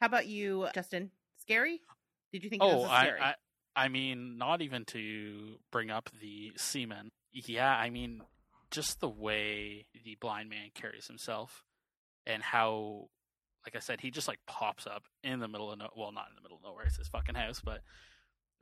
How 0.00 0.06
about 0.06 0.26
you, 0.26 0.68
Justin? 0.74 1.10
Scary? 1.38 1.82
Did 2.32 2.44
you 2.44 2.50
think 2.50 2.62
it 2.62 2.66
oh, 2.66 2.82
was 2.82 2.90
I, 2.90 3.00
scary? 3.00 3.20
I, 3.20 3.34
I 3.76 3.88
mean, 3.88 4.36
not 4.38 4.62
even 4.62 4.84
to 4.86 5.56
bring 5.70 5.90
up 5.90 6.10
the 6.20 6.52
semen. 6.56 7.10
Yeah, 7.32 7.70
I 7.70 7.90
mean, 7.90 8.22
just 8.70 9.00
the 9.00 9.08
way 9.08 9.86
the 10.04 10.16
blind 10.20 10.50
man 10.50 10.70
carries 10.74 11.06
himself, 11.06 11.64
and 12.26 12.42
how, 12.42 13.08
like 13.64 13.76
I 13.76 13.78
said, 13.78 14.00
he 14.00 14.10
just 14.10 14.28
like 14.28 14.40
pops 14.46 14.86
up 14.86 15.04
in 15.22 15.40
the 15.40 15.48
middle 15.48 15.70
of 15.70 15.78
no, 15.78 15.88
well, 15.96 16.12
not 16.12 16.26
in 16.30 16.34
the 16.36 16.42
middle 16.42 16.56
of 16.56 16.64
nowhere. 16.64 16.84
It's 16.86 16.96
his 16.96 17.08
fucking 17.08 17.36
house, 17.36 17.60
but 17.64 17.80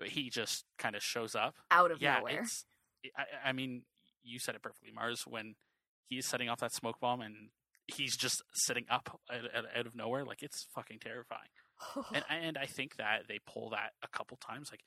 he 0.04 0.30
just 0.30 0.64
kind 0.78 0.94
of 0.94 1.02
shows 1.02 1.34
up. 1.34 1.54
Out 1.70 1.90
of 1.90 2.02
yeah, 2.02 2.18
nowhere. 2.18 2.44
I, 3.16 3.48
I 3.48 3.52
mean, 3.52 3.82
you 4.22 4.38
said 4.38 4.54
it 4.54 4.62
perfectly, 4.62 4.90
Marrs. 4.96 5.26
When 5.26 5.54
he's 6.08 6.26
setting 6.26 6.48
off 6.48 6.60
that 6.60 6.72
smoke 6.74 7.00
bomb 7.00 7.20
and 7.20 7.50
he's 7.86 8.16
just 8.16 8.42
sitting 8.52 8.84
up 8.90 9.20
out, 9.32 9.44
out, 9.56 9.64
out 9.74 9.86
of 9.86 9.96
nowhere, 9.96 10.24
like 10.24 10.42
it's 10.42 10.66
fucking 10.74 10.98
terrifying 11.00 11.48
and 12.14 12.24
and 12.30 12.58
I 12.58 12.66
think 12.66 12.96
that 12.96 13.22
they 13.28 13.38
pull 13.46 13.70
that 13.70 13.92
a 14.02 14.08
couple 14.08 14.36
times. 14.36 14.70
Like 14.70 14.82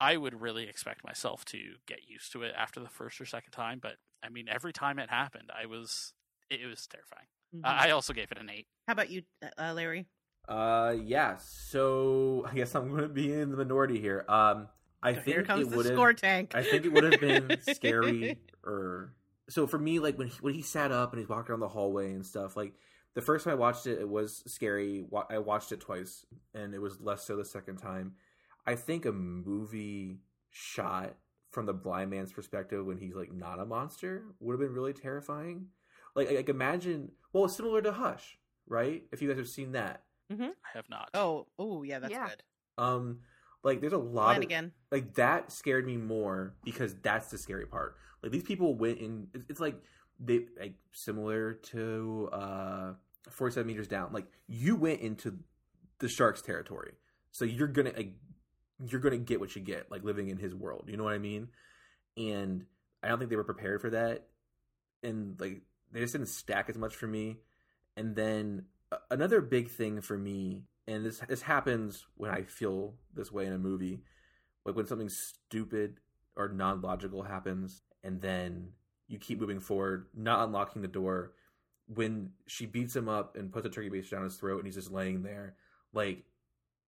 I 0.00 0.16
would 0.16 0.40
really 0.40 0.64
expect 0.68 1.04
myself 1.04 1.44
to 1.46 1.58
get 1.86 2.00
used 2.08 2.32
to 2.32 2.42
it 2.42 2.54
after 2.56 2.80
the 2.80 2.88
first 2.88 3.20
or 3.20 3.26
second 3.26 3.52
time, 3.52 3.78
but 3.82 3.96
I 4.22 4.28
mean, 4.28 4.46
every 4.48 4.72
time 4.72 4.98
it 4.98 5.10
happened, 5.10 5.50
I 5.54 5.66
was 5.66 6.12
it, 6.50 6.60
it 6.60 6.66
was 6.66 6.86
terrifying. 6.86 7.26
Mhm. 7.54 7.60
I 7.64 7.88
I 7.88 7.90
also 7.90 8.12
gave 8.12 8.30
it 8.32 8.38
an 8.38 8.50
eight. 8.50 8.66
How 8.86 8.92
about 8.92 9.10
you, 9.10 9.22
uh, 9.58 9.72
Larry? 9.74 10.06
Uh, 10.48 10.94
yeah. 11.02 11.36
So 11.38 12.44
I 12.50 12.54
guess 12.54 12.74
I'm 12.74 12.88
going 12.90 13.02
to 13.02 13.08
be 13.08 13.32
in 13.32 13.50
the 13.50 13.56
minority 13.56 14.00
here. 14.00 14.24
Um, 14.28 14.68
I 15.02 15.12
Here 15.12 15.22
think 15.22 15.46
comes 15.46 15.66
it 15.66 15.70
the 15.70 15.76
would 15.76 15.86
score 15.86 16.08
have. 16.08 16.16
tank. 16.16 16.54
I 16.54 16.62
think 16.62 16.84
it 16.84 16.92
would 16.92 17.04
have 17.04 17.20
been 17.20 17.58
scary. 17.74 18.38
Or 18.64 19.14
so 19.48 19.66
for 19.66 19.78
me, 19.78 19.98
like 19.98 20.18
when 20.18 20.28
he, 20.28 20.36
when 20.40 20.54
he 20.54 20.62
sat 20.62 20.92
up 20.92 21.12
and 21.12 21.20
he's 21.20 21.28
walking 21.28 21.52
around 21.52 21.60
the 21.60 21.68
hallway 21.68 22.12
and 22.12 22.24
stuff. 22.26 22.56
Like 22.56 22.74
the 23.14 23.20
first 23.22 23.44
time 23.44 23.52
I 23.52 23.56
watched 23.56 23.86
it, 23.86 24.00
it 24.00 24.08
was 24.08 24.42
scary. 24.46 25.04
I 25.28 25.38
watched 25.38 25.72
it 25.72 25.80
twice, 25.80 26.24
and 26.54 26.74
it 26.74 26.80
was 26.80 27.00
less 27.00 27.24
so 27.24 27.36
the 27.36 27.44
second 27.44 27.76
time. 27.78 28.14
I 28.66 28.74
think 28.76 29.04
a 29.06 29.12
movie 29.12 30.18
shot 30.50 31.14
from 31.50 31.66
the 31.66 31.72
blind 31.72 32.10
man's 32.10 32.32
perspective 32.32 32.84
when 32.86 32.98
he's 32.98 33.14
like 33.14 33.32
not 33.32 33.58
a 33.58 33.64
monster 33.66 34.22
would 34.38 34.52
have 34.52 34.60
been 34.60 34.74
really 34.74 34.92
terrifying. 34.92 35.66
Like, 36.14 36.30
like 36.30 36.48
imagine, 36.48 37.12
well, 37.32 37.46
it's 37.46 37.56
similar 37.56 37.82
to 37.82 37.92
Hush, 37.92 38.38
right? 38.68 39.02
If 39.12 39.22
you 39.22 39.28
guys 39.28 39.38
have 39.38 39.48
seen 39.48 39.72
that, 39.72 40.02
I 40.30 40.50
have 40.74 40.88
not. 40.88 41.10
Oh, 41.14 41.46
oh, 41.58 41.82
yeah, 41.82 41.98
that's 41.98 42.12
Yeah. 42.12 42.28
good. 42.28 42.42
um, 42.78 43.20
like 43.64 43.80
there's 43.80 43.92
a 43.92 43.98
lot 43.98 44.26
Plan 44.26 44.36
of 44.38 44.42
again. 44.44 44.72
like 44.90 45.14
that 45.14 45.50
scared 45.52 45.84
me 45.86 45.96
more 45.96 46.54
because 46.64 46.94
that's 47.02 47.28
the 47.28 47.36
scary 47.38 47.66
part. 47.66 47.96
Like 48.22 48.32
these 48.32 48.42
people 48.44 48.74
went 48.76 48.98
in. 48.98 49.28
it's- 49.34 49.46
It's 49.50 49.60
like 49.60 49.80
they 50.20 50.46
like 50.58 50.74
similar 50.92 51.54
to 51.54 52.28
uh 52.32 52.92
47 53.28 53.66
meters 53.66 53.88
down. 53.88 54.12
Like 54.12 54.26
you 54.46 54.76
went 54.76 55.00
into 55.00 55.38
the 55.98 56.08
shark's 56.08 56.42
territory, 56.42 56.92
so 57.32 57.44
you're 57.44 57.68
gonna 57.68 57.92
like 57.96 58.14
you're 58.86 59.00
gonna 59.00 59.18
get 59.18 59.40
what 59.40 59.56
you 59.56 59.62
get. 59.62 59.90
Like 59.90 60.04
living 60.04 60.28
in 60.28 60.38
his 60.38 60.54
world, 60.54 60.84
you 60.88 60.96
know 60.96 61.04
what 61.04 61.14
I 61.14 61.18
mean? 61.18 61.48
And 62.16 62.66
I 63.02 63.08
don't 63.08 63.18
think 63.18 63.30
they 63.30 63.36
were 63.36 63.44
prepared 63.44 63.80
for 63.80 63.90
that, 63.90 64.26
and 65.02 65.40
like 65.40 65.62
they 65.92 66.00
just 66.00 66.12
didn't 66.12 66.28
stack 66.28 66.68
as 66.68 66.76
much 66.76 66.94
for 66.94 67.06
me. 67.06 67.38
And 67.96 68.14
then 68.14 68.66
uh, 68.92 68.96
another 69.10 69.40
big 69.40 69.70
thing 69.70 70.00
for 70.00 70.16
me, 70.16 70.64
and 70.86 71.04
this 71.04 71.20
this 71.28 71.42
happens 71.42 72.06
when 72.16 72.30
I 72.30 72.42
feel 72.42 72.94
this 73.14 73.32
way 73.32 73.46
in 73.46 73.52
a 73.52 73.58
movie, 73.58 74.02
like 74.64 74.76
when 74.76 74.86
something 74.86 75.08
stupid 75.08 75.98
or 76.36 76.48
non 76.48 76.80
logical 76.80 77.22
happens, 77.22 77.82
and 78.02 78.20
then 78.20 78.70
you 79.10 79.18
keep 79.18 79.40
moving 79.40 79.60
forward, 79.60 80.06
not 80.14 80.44
unlocking 80.44 80.82
the 80.82 80.88
door. 80.88 81.32
When 81.92 82.30
she 82.46 82.66
beats 82.66 82.94
him 82.94 83.08
up 83.08 83.36
and 83.36 83.52
puts 83.52 83.66
a 83.66 83.68
turkey 83.68 83.90
baster 83.90 84.10
down 84.10 84.22
his 84.22 84.36
throat, 84.36 84.58
and 84.58 84.66
he's 84.66 84.76
just 84.76 84.92
laying 84.92 85.24
there, 85.24 85.56
like, 85.92 86.22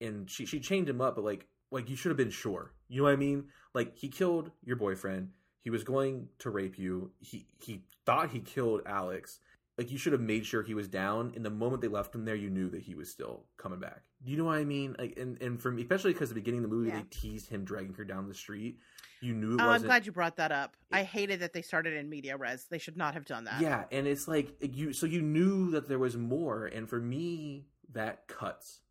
and 0.01 0.31
she 0.31 0.47
she 0.47 0.61
chained 0.61 0.89
him 0.89 1.01
up, 1.01 1.17
but 1.17 1.25
like 1.25 1.49
like 1.73 1.91
you 1.91 1.97
should 1.97 2.11
have 2.11 2.17
been 2.17 2.31
sure. 2.31 2.73
You 2.89 2.99
know 2.99 3.05
what 3.05 3.15
I 3.15 3.17
mean? 3.17 3.47
Like 3.75 3.97
he 3.97 4.09
killed 4.09 4.53
your 4.65 4.77
boyfriend. 4.77 5.31
He 5.59 5.71
was 5.71 5.83
going 5.83 6.29
to 6.39 6.51
rape 6.51 6.79
you. 6.79 7.11
He 7.19 7.47
he 7.59 7.83
thought 8.07 8.31
he 8.31 8.41
killed 8.41 8.83
Alex. 8.87 9.41
Like 9.83 9.91
you 9.91 9.99
should 9.99 10.13
have 10.13 10.23
made 10.23 10.47
sure 10.47 10.63
he 10.63 10.75
was 10.75 10.87
down. 10.87 11.33
In 11.35 11.43
the 11.43 11.51
moment 11.51 11.83
they 11.83 11.89
left 11.89 12.15
him 12.15 12.25
there, 12.25 12.37
you 12.37 12.49
knew 12.49 12.71
that 12.71 12.83
he 12.83 12.95
was 12.95 13.11
still 13.11 13.47
coming 13.57 13.81
back. 13.81 14.03
You 14.25 14.37
know 14.37 14.45
what 14.45 14.59
I 14.59 14.65
mean? 14.65 14.95
Like 14.97 15.19
and 15.19 15.43
and 15.43 15.61
for 15.61 15.73
me, 15.73 15.83
especially 15.83 16.13
because 16.13 16.29
the 16.29 16.37
beginning 16.37 16.63
of 16.63 16.71
the 16.71 16.77
movie 16.77 16.91
Yeah. 16.91 16.99
they 16.99 17.07
teased 17.11 17.49
him 17.49 17.65
dragging 17.65 17.93
her 17.95 18.05
down 18.05 18.29
the 18.29 18.35
street. 18.35 18.79
You 19.21 19.35
knew 19.35 19.57
it 19.57 19.61
Oh, 19.61 19.69
I'm 19.71 19.83
glad 19.83 20.07
you 20.07 20.13
brought 20.13 20.37
that 20.37 20.53
up. 20.53 20.77
I 20.93 21.03
hated 21.03 21.41
that 21.41 21.53
they 21.53 21.63
started 21.63 21.95
in 21.95 22.09
media 22.09 22.37
res. 22.37 22.67
They 22.71 22.79
should 22.79 22.97
not 22.97 23.15
have 23.15 23.25
done 23.25 23.43
that. 23.45 23.61
Yeah, 23.61 23.87
and 23.91 24.07
it's 24.07 24.29
like 24.29 24.55
you 24.61 24.93
so 24.93 25.07
you 25.07 25.21
knew 25.21 25.73
that 25.73 25.89
there 25.89 25.99
was 25.99 26.17
more, 26.17 26.67
and 26.67 26.89
for 26.89 27.01
me 27.01 27.67
that 27.93 28.29
cuts 28.29 28.83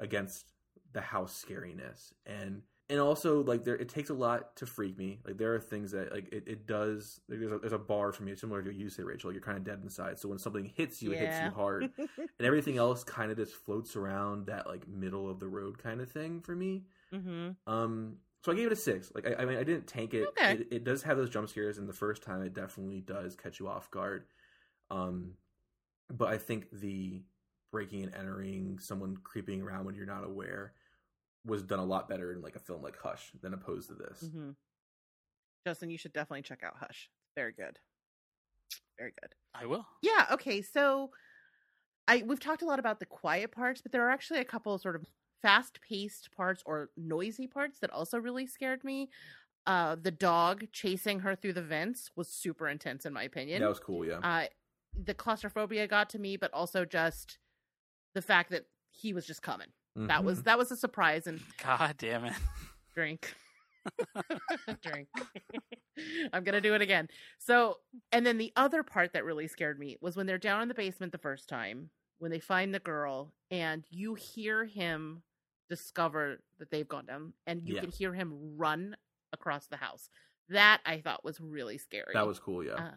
against 0.00 0.46
the 0.94 1.02
house 1.02 1.44
scariness, 1.46 2.14
and 2.24 2.62
and 2.90 3.00
also 3.00 3.42
like 3.44 3.64
there 3.64 3.76
it 3.76 3.88
takes 3.88 4.10
a 4.10 4.14
lot 4.14 4.56
to 4.56 4.66
freak 4.66 4.98
me. 4.98 5.20
Like 5.24 5.38
there 5.38 5.54
are 5.54 5.60
things 5.60 5.92
that 5.92 6.12
like 6.12 6.28
it, 6.32 6.44
it 6.46 6.66
does. 6.66 7.20
like, 7.28 7.40
There's 7.40 7.52
a, 7.52 7.58
there's 7.58 7.72
a 7.72 7.78
bar 7.78 8.12
for 8.12 8.22
me 8.24 8.34
similar 8.36 8.62
to 8.62 8.68
what 8.70 8.76
you 8.76 8.90
say, 8.90 9.02
Rachel. 9.02 9.32
You're 9.32 9.40
kind 9.42 9.58
of 9.58 9.64
dead 9.64 9.80
inside, 9.82 10.18
so 10.18 10.28
when 10.28 10.38
something 10.38 10.64
hits 10.76 11.02
you, 11.02 11.12
it 11.12 11.18
hits 11.18 11.40
you 11.40 11.50
hard, 11.50 11.90
and 11.98 12.46
everything 12.46 12.78
else 12.78 13.04
kind 13.04 13.30
of 13.30 13.36
just 13.38 13.54
floats 13.54 13.96
around 13.96 14.46
that 14.46 14.66
like 14.66 14.86
middle 14.88 15.30
of 15.30 15.40
the 15.40 15.48
road 15.48 15.78
kind 15.78 16.00
of 16.00 16.10
thing 16.10 16.40
for 16.40 16.54
me. 16.54 16.84
hmm 17.12 17.50
Um, 17.66 18.16
so 18.44 18.52
I 18.52 18.54
gave 18.56 18.66
it 18.66 18.72
a 18.72 18.76
six. 18.76 19.12
Like 19.14 19.26
I, 19.26 19.42
I 19.42 19.44
mean, 19.44 19.58
I 19.58 19.64
didn't 19.64 19.86
tank 19.86 20.14
it. 20.14 20.34
Okay. 20.38 20.54
it. 20.54 20.68
It 20.70 20.84
does 20.84 21.02
have 21.04 21.16
those 21.16 21.30
jump 21.30 21.48
scares, 21.48 21.78
and 21.78 21.88
the 21.88 21.92
first 21.92 22.22
time 22.22 22.42
it 22.42 22.54
definitely 22.54 23.00
does 23.00 23.36
catch 23.36 23.60
you 23.60 23.68
off 23.68 23.90
guard. 23.90 24.24
Um, 24.90 25.32
but 26.10 26.28
I 26.28 26.38
think 26.38 26.66
the 26.72 27.22
breaking 27.70 28.04
and 28.04 28.14
entering, 28.14 28.78
someone 28.78 29.16
creeping 29.22 29.62
around 29.62 29.84
when 29.84 29.94
you're 29.94 30.06
not 30.06 30.24
aware, 30.24 30.72
was 31.44 31.62
done 31.62 31.78
a 31.78 31.84
lot 31.84 32.08
better 32.08 32.32
in 32.32 32.40
like 32.40 32.56
a 32.56 32.60
film 32.60 32.82
like 32.82 32.96
Hush 32.98 33.32
than 33.42 33.54
opposed 33.54 33.88
to 33.88 33.94
this. 33.94 34.30
hmm 34.30 34.50
Justin, 35.66 35.90
you 35.90 35.98
should 35.98 36.12
definitely 36.12 36.42
check 36.42 36.62
out 36.64 36.74
Hush. 36.78 37.08
Very 37.36 37.52
good. 37.52 37.78
Very 38.98 39.12
good. 39.20 39.34
I 39.54 39.66
will. 39.66 39.86
Yeah. 40.02 40.26
Okay. 40.32 40.60
So, 40.62 41.10
I 42.08 42.24
we've 42.26 42.40
talked 42.40 42.62
a 42.62 42.66
lot 42.66 42.78
about 42.78 42.98
the 43.00 43.06
quiet 43.06 43.52
parts, 43.52 43.80
but 43.80 43.92
there 43.92 44.06
are 44.06 44.10
actually 44.10 44.40
a 44.40 44.44
couple 44.44 44.74
of 44.74 44.80
sort 44.80 44.96
of 44.96 45.06
fast-paced 45.40 46.30
parts 46.32 46.62
or 46.66 46.90
noisy 46.96 47.46
parts 47.46 47.78
that 47.80 47.90
also 47.90 48.18
really 48.18 48.46
scared 48.46 48.82
me. 48.84 49.08
Uh, 49.66 49.96
the 50.00 50.10
dog 50.10 50.64
chasing 50.72 51.20
her 51.20 51.34
through 51.36 51.52
the 51.52 51.62
vents 51.62 52.10
was 52.16 52.28
super 52.28 52.68
intense, 52.68 53.06
in 53.06 53.12
my 53.12 53.22
opinion. 53.22 53.60
That 53.60 53.68
was 53.68 53.80
cool. 53.80 54.04
Yeah. 54.04 54.18
uh, 54.18 54.46
the 54.94 55.14
claustrophobia 55.14 55.86
got 55.86 56.10
to 56.10 56.18
me, 56.18 56.36
but 56.36 56.52
also 56.52 56.84
just 56.84 57.38
the 58.14 58.22
fact 58.22 58.50
that 58.50 58.66
he 58.90 59.12
was 59.12 59.26
just 59.26 59.42
coming. 59.42 59.68
That 59.96 60.24
was 60.24 60.40
Mhm. 60.40 60.44
that 60.44 60.58
was 60.58 60.70
a 60.72 60.76
surprise 60.76 61.26
and 61.26 61.40
God 61.62 61.96
damn 61.98 62.24
it. 62.24 62.34
drink. 62.94 63.34
drink. 64.82 65.08
I'm 66.32 66.44
gonna 66.44 66.60
do 66.60 66.74
it 66.74 66.82
again. 66.82 67.08
So, 67.38 67.78
and 68.10 68.24
then 68.24 68.38
the 68.38 68.52
other 68.56 68.82
part 68.82 69.12
that 69.12 69.24
really 69.24 69.46
scared 69.48 69.78
me 69.78 69.96
was 70.00 70.16
when 70.16 70.26
they're 70.26 70.38
down 70.38 70.62
in 70.62 70.68
the 70.68 70.74
basement 70.74 71.12
the 71.12 71.18
first 71.18 71.48
time, 71.48 71.90
when 72.18 72.30
they 72.30 72.40
find 72.40 72.74
the 72.74 72.78
girl, 72.80 73.34
and 73.50 73.84
you 73.90 74.14
hear 74.14 74.64
him 74.64 75.22
discover 75.68 76.42
that 76.58 76.70
they've 76.70 76.88
gone 76.88 77.06
down, 77.06 77.32
and 77.46 77.62
you 77.66 77.74
Yeah. 77.74 77.80
can 77.82 77.90
hear 77.90 78.14
him 78.14 78.56
run 78.56 78.96
across 79.32 79.66
the 79.66 79.76
house. 79.76 80.08
That 80.48 80.80
I 80.86 81.00
thought 81.00 81.24
was 81.24 81.40
really 81.40 81.78
scary. 81.78 82.12
that 82.14 82.26
was 82.26 82.38
cool. 82.38 82.64
Yeah. 82.64 82.74
Uh, 82.74 82.94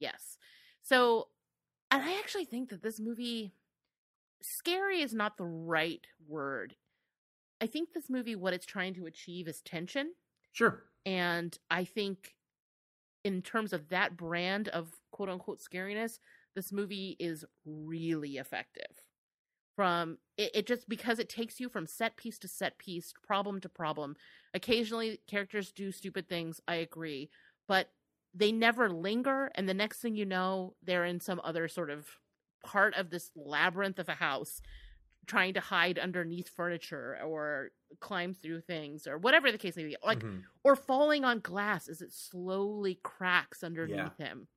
yes. 0.00 0.38
So, 0.82 1.28
and 1.90 2.02
I 2.02 2.18
actually 2.18 2.44
think 2.46 2.70
that 2.70 2.82
this 2.82 2.98
movie, 3.00 3.54
scary 4.44 5.00
is 5.00 5.14
not 5.14 5.36
the 5.36 5.44
right 5.44 6.06
word. 6.28 6.76
I 7.60 7.66
think 7.66 7.92
this 7.92 8.10
movie, 8.10 8.36
what 8.36 8.52
it's 8.52 8.66
trying 8.66 8.94
to 8.94 9.06
achieve 9.06 9.48
is 9.48 9.62
tension. 9.62 10.12
sure. 10.52 10.84
And 11.06 11.56
I 11.70 11.84
think, 11.84 12.34
in 13.24 13.40
terms 13.42 13.72
of 13.72 13.88
that 13.88 14.16
brand 14.16 14.68
of 14.68 14.92
quote 15.10 15.28
unquote 15.28 15.60
scariness, 15.60 16.18
this 16.54 16.72
movie 16.72 17.16
is 17.18 17.44
really 17.64 18.36
effective. 18.36 19.00
From 19.76 20.18
it, 20.36 20.50
it 20.54 20.66
just 20.66 20.88
because 20.88 21.18
it 21.18 21.28
takes 21.28 21.58
you 21.58 21.68
from 21.68 21.86
set 21.86 22.16
piece 22.16 22.38
to 22.40 22.48
set 22.48 22.78
piece, 22.78 23.12
problem 23.22 23.60
to 23.60 23.68
problem. 23.68 24.14
Occasionally, 24.52 25.20
characters 25.26 25.72
do 25.72 25.90
stupid 25.90 26.28
things. 26.28 26.60
I 26.68 26.76
agree, 26.76 27.30
but 27.66 27.88
they 28.34 28.52
never 28.52 28.90
linger. 28.90 29.50
And 29.54 29.68
the 29.68 29.74
next 29.74 30.00
thing 30.00 30.16
you 30.16 30.26
know, 30.26 30.74
they're 30.82 31.04
in 31.04 31.20
some 31.20 31.40
other 31.42 31.66
sort 31.68 31.90
of 31.90 32.06
part 32.64 32.94
of 32.94 33.10
this 33.10 33.30
labyrinth 33.36 33.98
of 33.98 34.08
a 34.08 34.14
house, 34.14 34.60
trying 35.26 35.54
to 35.54 35.60
hide 35.60 35.98
underneath 35.98 36.48
furniture 36.48 37.18
or 37.24 37.70
climb 38.00 38.34
through 38.34 38.60
things 38.60 39.06
or 39.06 39.16
whatever 39.18 39.50
the 39.52 39.58
case 39.58 39.76
may 39.76 39.84
be. 39.84 39.96
Like 40.04 40.18
Mhm. 40.20 40.44
or 40.62 40.76
falling 40.76 41.24
on 41.24 41.40
glass 41.40 41.88
as 41.88 42.02
it 42.02 42.12
slowly 42.12 42.96
cracks 43.02 43.62
underneath 43.64 44.16
him, 44.18 44.48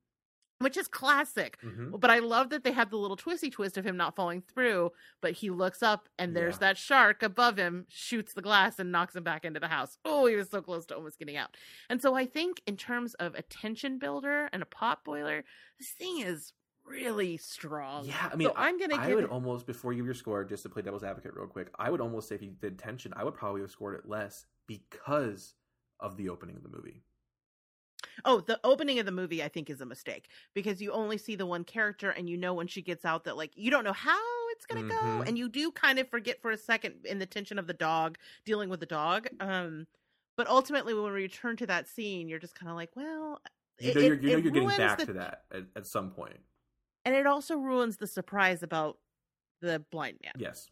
which 0.58 0.76
is 0.76 0.88
classic. 0.88 1.56
Mhm. 1.62 1.98
But 2.00 2.10
I 2.10 2.18
love 2.18 2.50
that 2.50 2.64
they 2.64 2.72
have 2.72 2.90
the 2.90 2.98
little 2.98 3.16
twisty 3.16 3.48
twist 3.48 3.78
of 3.78 3.86
him 3.86 3.96
not 3.96 4.16
falling 4.16 4.42
through, 4.42 4.92
but 5.22 5.32
he 5.34 5.48
looks 5.50 5.82
up 5.82 6.08
and 6.18 6.36
there's 6.36 6.56
Yeah. 6.56 6.60
that 6.60 6.76
shark 6.76 7.22
above 7.22 7.56
him, 7.56 7.86
shoots 7.88 8.34
the 8.34 8.42
glass 8.42 8.78
and 8.78 8.90
knocks 8.92 9.14
him 9.16 9.22
back 9.24 9.44
into 9.46 9.60
the 9.60 9.68
house. 9.68 9.96
Oh, 10.04 10.26
he 10.26 10.34
was 10.36 10.50
so 10.50 10.60
close 10.60 10.84
to 10.86 10.96
almost 10.96 11.18
getting 11.18 11.36
out. 11.36 11.56
And 11.88 12.02
so 12.02 12.14
I 12.14 12.26
think 12.26 12.60
in 12.66 12.76
terms 12.76 13.14
of 13.14 13.34
a 13.36 13.42
tension 13.42 13.98
builder 13.98 14.50
and 14.52 14.62
a 14.62 14.66
pot 14.66 15.04
boiler, 15.04 15.44
this 15.78 15.92
thing 15.92 16.18
is 16.18 16.52
really 16.88 17.36
strong. 17.36 18.06
Yeah, 18.06 18.28
I 18.32 18.36
mean, 18.36 18.48
so 18.48 18.54
I'm 18.56 18.78
gonna 18.78 18.96
I 18.96 19.06
give 19.08 19.16
would 19.16 19.24
it. 19.24 19.30
almost 19.30 19.66
before 19.66 19.92
you 19.92 19.98
give 19.98 20.06
your 20.06 20.14
score, 20.14 20.44
just 20.44 20.62
to 20.64 20.68
play 20.68 20.82
devil's 20.82 21.04
advocate 21.04 21.34
real 21.34 21.46
quick. 21.46 21.68
I 21.78 21.90
would 21.90 22.00
almost 22.00 22.28
say 22.28 22.34
if 22.34 22.42
you 22.42 22.50
did 22.50 22.78
tension, 22.78 23.12
I 23.16 23.24
would 23.24 23.34
probably 23.34 23.60
have 23.60 23.70
scored 23.70 23.94
it 23.96 24.08
less 24.08 24.46
because 24.66 25.54
of 26.00 26.16
the 26.16 26.28
opening 26.28 26.56
of 26.56 26.62
the 26.62 26.68
movie. 26.68 27.02
Oh, 28.24 28.40
the 28.40 28.60
opening 28.64 28.98
of 28.98 29.06
the 29.06 29.12
movie 29.12 29.42
I 29.42 29.48
think 29.48 29.70
is 29.70 29.80
a 29.80 29.86
mistake 29.86 30.28
because 30.54 30.80
you 30.80 30.92
only 30.92 31.18
see 31.18 31.34
the 31.36 31.46
one 31.46 31.64
character 31.64 32.10
and 32.10 32.28
you 32.28 32.36
know 32.36 32.54
when 32.54 32.66
she 32.68 32.82
gets 32.82 33.04
out 33.04 33.24
that 33.24 33.36
like 33.36 33.52
you 33.56 33.70
don't 33.70 33.84
know 33.84 33.92
how 33.92 34.18
it's 34.50 34.66
going 34.66 34.82
to 34.82 34.88
go 34.94 35.00
Mhm. 35.00 35.28
and 35.28 35.38
you 35.38 35.48
do 35.48 35.70
kind 35.72 35.98
of 35.98 36.08
forget 36.08 36.40
for 36.40 36.50
a 36.50 36.56
second 36.56 37.04
in 37.06 37.18
the 37.18 37.26
tension 37.26 37.58
of 37.58 37.66
the 37.66 37.74
dog 37.74 38.16
dealing 38.44 38.68
with 38.68 38.80
the 38.80 38.86
dog. 38.86 39.28
Um 39.40 39.86
but 40.36 40.46
ultimately 40.48 40.94
when 40.94 41.04
we 41.04 41.10
return 41.10 41.56
to 41.56 41.66
that 41.66 41.88
scene 41.88 42.28
you're 42.28 42.38
just 42.38 42.54
kind 42.54 42.70
of 42.70 42.76
like, 42.76 42.90
well, 42.94 43.40
You 43.80 43.94
know, 43.94 44.00
you're, 44.00 44.14
you 44.20 44.30
know 44.30 44.36
you're 44.38 44.52
getting 44.52 44.68
back 44.68 44.98
the- 44.98 45.06
to 45.06 45.12
that 45.14 45.44
at, 45.52 45.64
at 45.76 45.86
some 45.86 46.10
point. 46.12 46.38
And 47.08 47.16
it 47.16 47.26
also 47.26 47.56
ruins 47.56 47.96
the 47.96 48.06
surprise 48.06 48.62
about 48.62 48.98
the 49.62 49.82
blind 49.90 50.18
man. 50.22 50.34
Yes. 50.36 50.68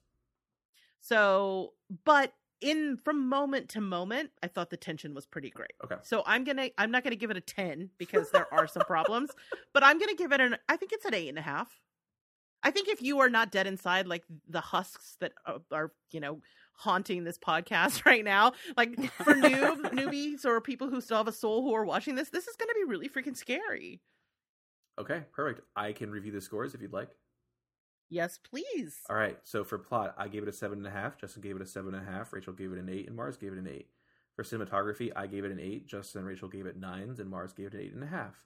So, 1.01 1.73
but 2.05 2.35
in 2.61 2.99
from 2.99 3.27
moment 3.27 3.71
to 3.71 3.81
moment, 3.81 4.33
I 4.43 4.49
thought 4.49 4.69
the 4.69 4.77
tension 4.77 5.15
was 5.15 5.25
pretty 5.25 5.49
great. 5.49 5.73
Okay. 5.83 5.95
So 6.03 6.23
I'm 6.27 6.45
gonna 6.45 6.69
I'm 6.77 6.91
not 6.91 7.05
gonna 7.05 7.17
give 7.17 7.31
it 7.31 7.39
a 7.39 7.41
ten 7.41 7.89
because 7.97 8.31
there 8.33 8.53
are 8.53 8.67
some 8.67 8.83
problems, 8.83 9.31
but 9.73 9.83
I'm 9.83 9.99
gonna 9.99 10.15
give 10.15 10.31
it 10.31 10.43
an 10.43 10.59
I 10.69 10.77
think 10.77 10.93
it's 10.93 11.07
an 11.07 11.15
eight 11.15 11.31
and 11.31 11.39
a 11.39 11.43
half. 11.43 11.81
I 12.63 12.71
think 12.71 12.89
if 12.89 13.01
you 13.01 13.21
are 13.21 13.31
not 13.31 13.51
dead 13.51 13.67
inside, 13.67 14.07
like 14.07 14.25
the 14.47 14.61
husks 14.61 15.17
that 15.21 15.33
are, 15.47 15.63
are 15.73 15.93
you 16.11 16.21
know 16.21 16.43
haunting 16.75 17.25
this 17.25 17.39
podcast 17.39 18.05
right 18.05 18.27
now, 18.27 18.53
like 18.77 18.95
for 19.13 19.33
noob 19.33 19.81
newbies 19.95 20.45
or 20.45 20.61
people 20.61 20.91
who 20.91 21.01
still 21.01 21.17
have 21.17 21.29
a 21.29 21.33
soul 21.33 21.63
who 21.63 21.75
are 21.75 21.87
watching 21.87 22.15
this, 22.15 22.29
this 22.29 22.47
is 22.47 22.57
gonna 22.57 22.75
be 22.75 22.85
really 22.85 23.09
freaking 23.09 23.35
scary. 23.35 24.03
Okay. 24.99 25.23
Perfect. 25.33 25.63
I 25.77 25.93
can 25.93 26.11
review 26.11 26.33
the 26.33 26.41
scores 26.41 26.75
if 26.75 26.81
you'd 26.81 26.93
like. 26.93 27.11
Yes, 28.09 28.39
please. 28.39 28.99
All 29.11 29.17
right. 29.17 29.39
So 29.43 29.65
for 29.65 29.79
plot, 29.79 30.15
I 30.17 30.29
gave 30.29 30.43
it 30.43 30.49
a 30.49 30.53
seven 30.53 30.79
and 30.79 30.87
a 30.87 30.91
half. 30.91 31.19
Justin 31.19 31.43
gave 31.43 31.57
it 31.57 31.63
a 31.63 31.67
seven 31.67 31.95
and 31.95 32.07
a 32.07 32.11
half. 32.11 32.33
Rachel 32.33 32.53
gave 32.53 32.73
it 32.73 32.79
an 32.79 32.89
eight, 32.89 33.09
and 33.09 33.19
Marrs 33.19 33.39
gave 33.39 33.53
it 33.53 33.59
an 33.59 33.69
eight. 33.69 33.89
For 34.37 34.45
cinematography, 34.45 35.11
I 35.17 35.27
gave 35.27 35.45
it 35.45 35.51
an 35.51 35.59
eight. 35.59 35.89
Justin 35.89 36.21
and 36.21 36.29
Rachel 36.29 36.49
gave 36.49 36.67
it 36.67 36.79
nines, 36.79 37.19
and 37.19 37.33
Marrs 37.33 37.55
gave 37.57 37.67
it 37.67 37.75
an 37.75 37.81
eight 37.81 37.95
and 37.95 38.05
a 38.05 38.07
half. 38.07 38.45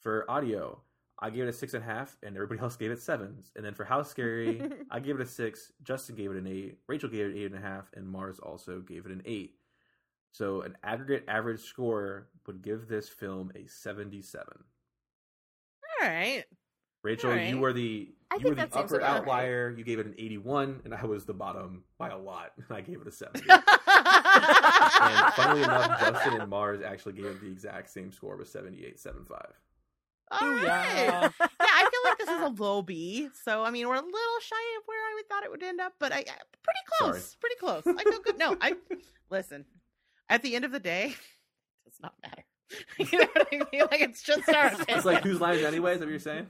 For 0.00 0.28
audio, 0.28 0.80
I 1.20 1.30
gave 1.30 1.44
it 1.44 1.48
a 1.48 1.52
six 1.52 1.74
and 1.74 1.82
a 1.82 1.86
half, 1.86 2.16
and 2.22 2.34
everybody 2.34 2.60
else 2.60 2.76
gave 2.76 2.90
it 2.90 3.00
sevens. 3.00 3.52
And 3.54 3.64
then 3.64 3.74
for 3.74 3.84
house 3.84 4.10
scary, 4.10 4.62
I 4.90 5.00
gave 5.00 5.16
it 5.16 5.22
a 5.22 5.26
six. 5.26 5.70
Justin 5.82 6.16
gave 6.16 6.30
it 6.30 6.36
an 6.36 6.46
eight. 6.46 6.78
Rachel 6.88 7.08
gave 7.08 7.26
it 7.26 7.32
an 7.32 7.38
eight 7.38 7.52
and 7.52 7.62
a 7.62 7.66
half, 7.66 7.90
and 7.94 8.12
Marrs 8.12 8.42
also 8.42 8.80
gave 8.80 9.06
it 9.06 9.12
an 9.12 9.22
eight. 9.26 9.54
So 10.32 10.62
an 10.62 10.76
aggregate 10.82 11.24
average 11.28 11.60
score 11.60 12.28
would 12.46 12.62
give 12.62 12.88
this 12.88 13.08
film 13.08 13.52
a 13.54 13.66
seventy-seven. 13.66 14.64
All 16.00 16.08
right. 16.08 16.44
Rachel, 17.02 17.30
All 17.30 17.36
right. 17.36 17.48
you 17.48 17.58
were 17.58 17.72
the 17.72 18.10
I 18.30 18.36
you 18.36 18.48
were 18.48 18.54
the 18.54 18.62
upper 18.62 18.96
about 18.96 19.00
right. 19.00 19.20
outlier. 19.20 19.74
You 19.76 19.84
gave 19.84 19.98
it 19.98 20.06
an 20.06 20.14
81, 20.18 20.82
and 20.84 20.94
I 20.94 21.04
was 21.04 21.24
the 21.24 21.32
bottom 21.34 21.84
by 21.96 22.10
a 22.10 22.18
lot. 22.18 22.52
And 22.56 22.66
I 22.76 22.80
gave 22.80 23.00
it 23.00 23.06
a 23.06 23.12
70. 23.12 23.48
and 23.50 23.62
funnily 25.34 25.62
enough, 25.62 26.00
Justin 26.00 26.40
and 26.40 26.52
Marrs 26.52 26.84
actually 26.84 27.14
gave 27.14 27.26
it 27.26 27.40
the 27.40 27.50
exact 27.50 27.90
same 27.90 28.12
score 28.12 28.36
with 28.36 28.52
78.75. 28.52 29.52
All 30.30 30.40
Booyah. 30.40 30.62
right. 30.62 30.62
yeah, 30.62 31.30
I 31.40 31.88
feel 31.90 32.00
like 32.04 32.18
this 32.18 32.28
is 32.28 32.42
a 32.42 32.62
low 32.62 32.82
B. 32.82 33.28
So 33.44 33.64
I 33.64 33.70
mean, 33.70 33.88
we're 33.88 33.94
a 33.94 34.00
little 34.00 34.40
shy 34.42 34.56
of 34.78 34.82
where 34.84 34.98
I 34.98 35.22
thought 35.28 35.44
it 35.44 35.50
would 35.50 35.62
end 35.62 35.80
up, 35.80 35.94
but 35.98 36.12
I, 36.12 36.18
I 36.18 36.22
pretty 36.62 36.80
close. 36.98 37.24
Sorry. 37.24 37.36
Pretty 37.40 37.56
close. 37.56 37.82
I 37.86 38.02
feel 38.02 38.20
good. 38.20 38.38
No, 38.38 38.56
I 38.60 38.74
listen. 39.30 39.64
At 40.28 40.42
the 40.42 40.54
end 40.54 40.66
of 40.66 40.72
the 40.72 40.80
day, 40.80 41.06
it 41.06 41.84
does 41.90 41.98
not 42.02 42.12
matter. 42.22 42.44
you 42.98 43.18
know 43.18 43.26
what 43.32 43.48
I 43.52 43.56
mean? 43.72 43.82
Like 43.90 44.00
it's 44.00 44.22
just 44.22 44.48
our 44.48 44.66
opinion. 44.66 44.86
It's 44.88 45.04
like 45.04 45.22
whose 45.22 45.40
lines, 45.40 45.62
anyways? 45.62 45.94
Is 45.94 46.00
that 46.00 46.06
what 46.06 46.10
you're 46.10 46.18
saying? 46.20 46.46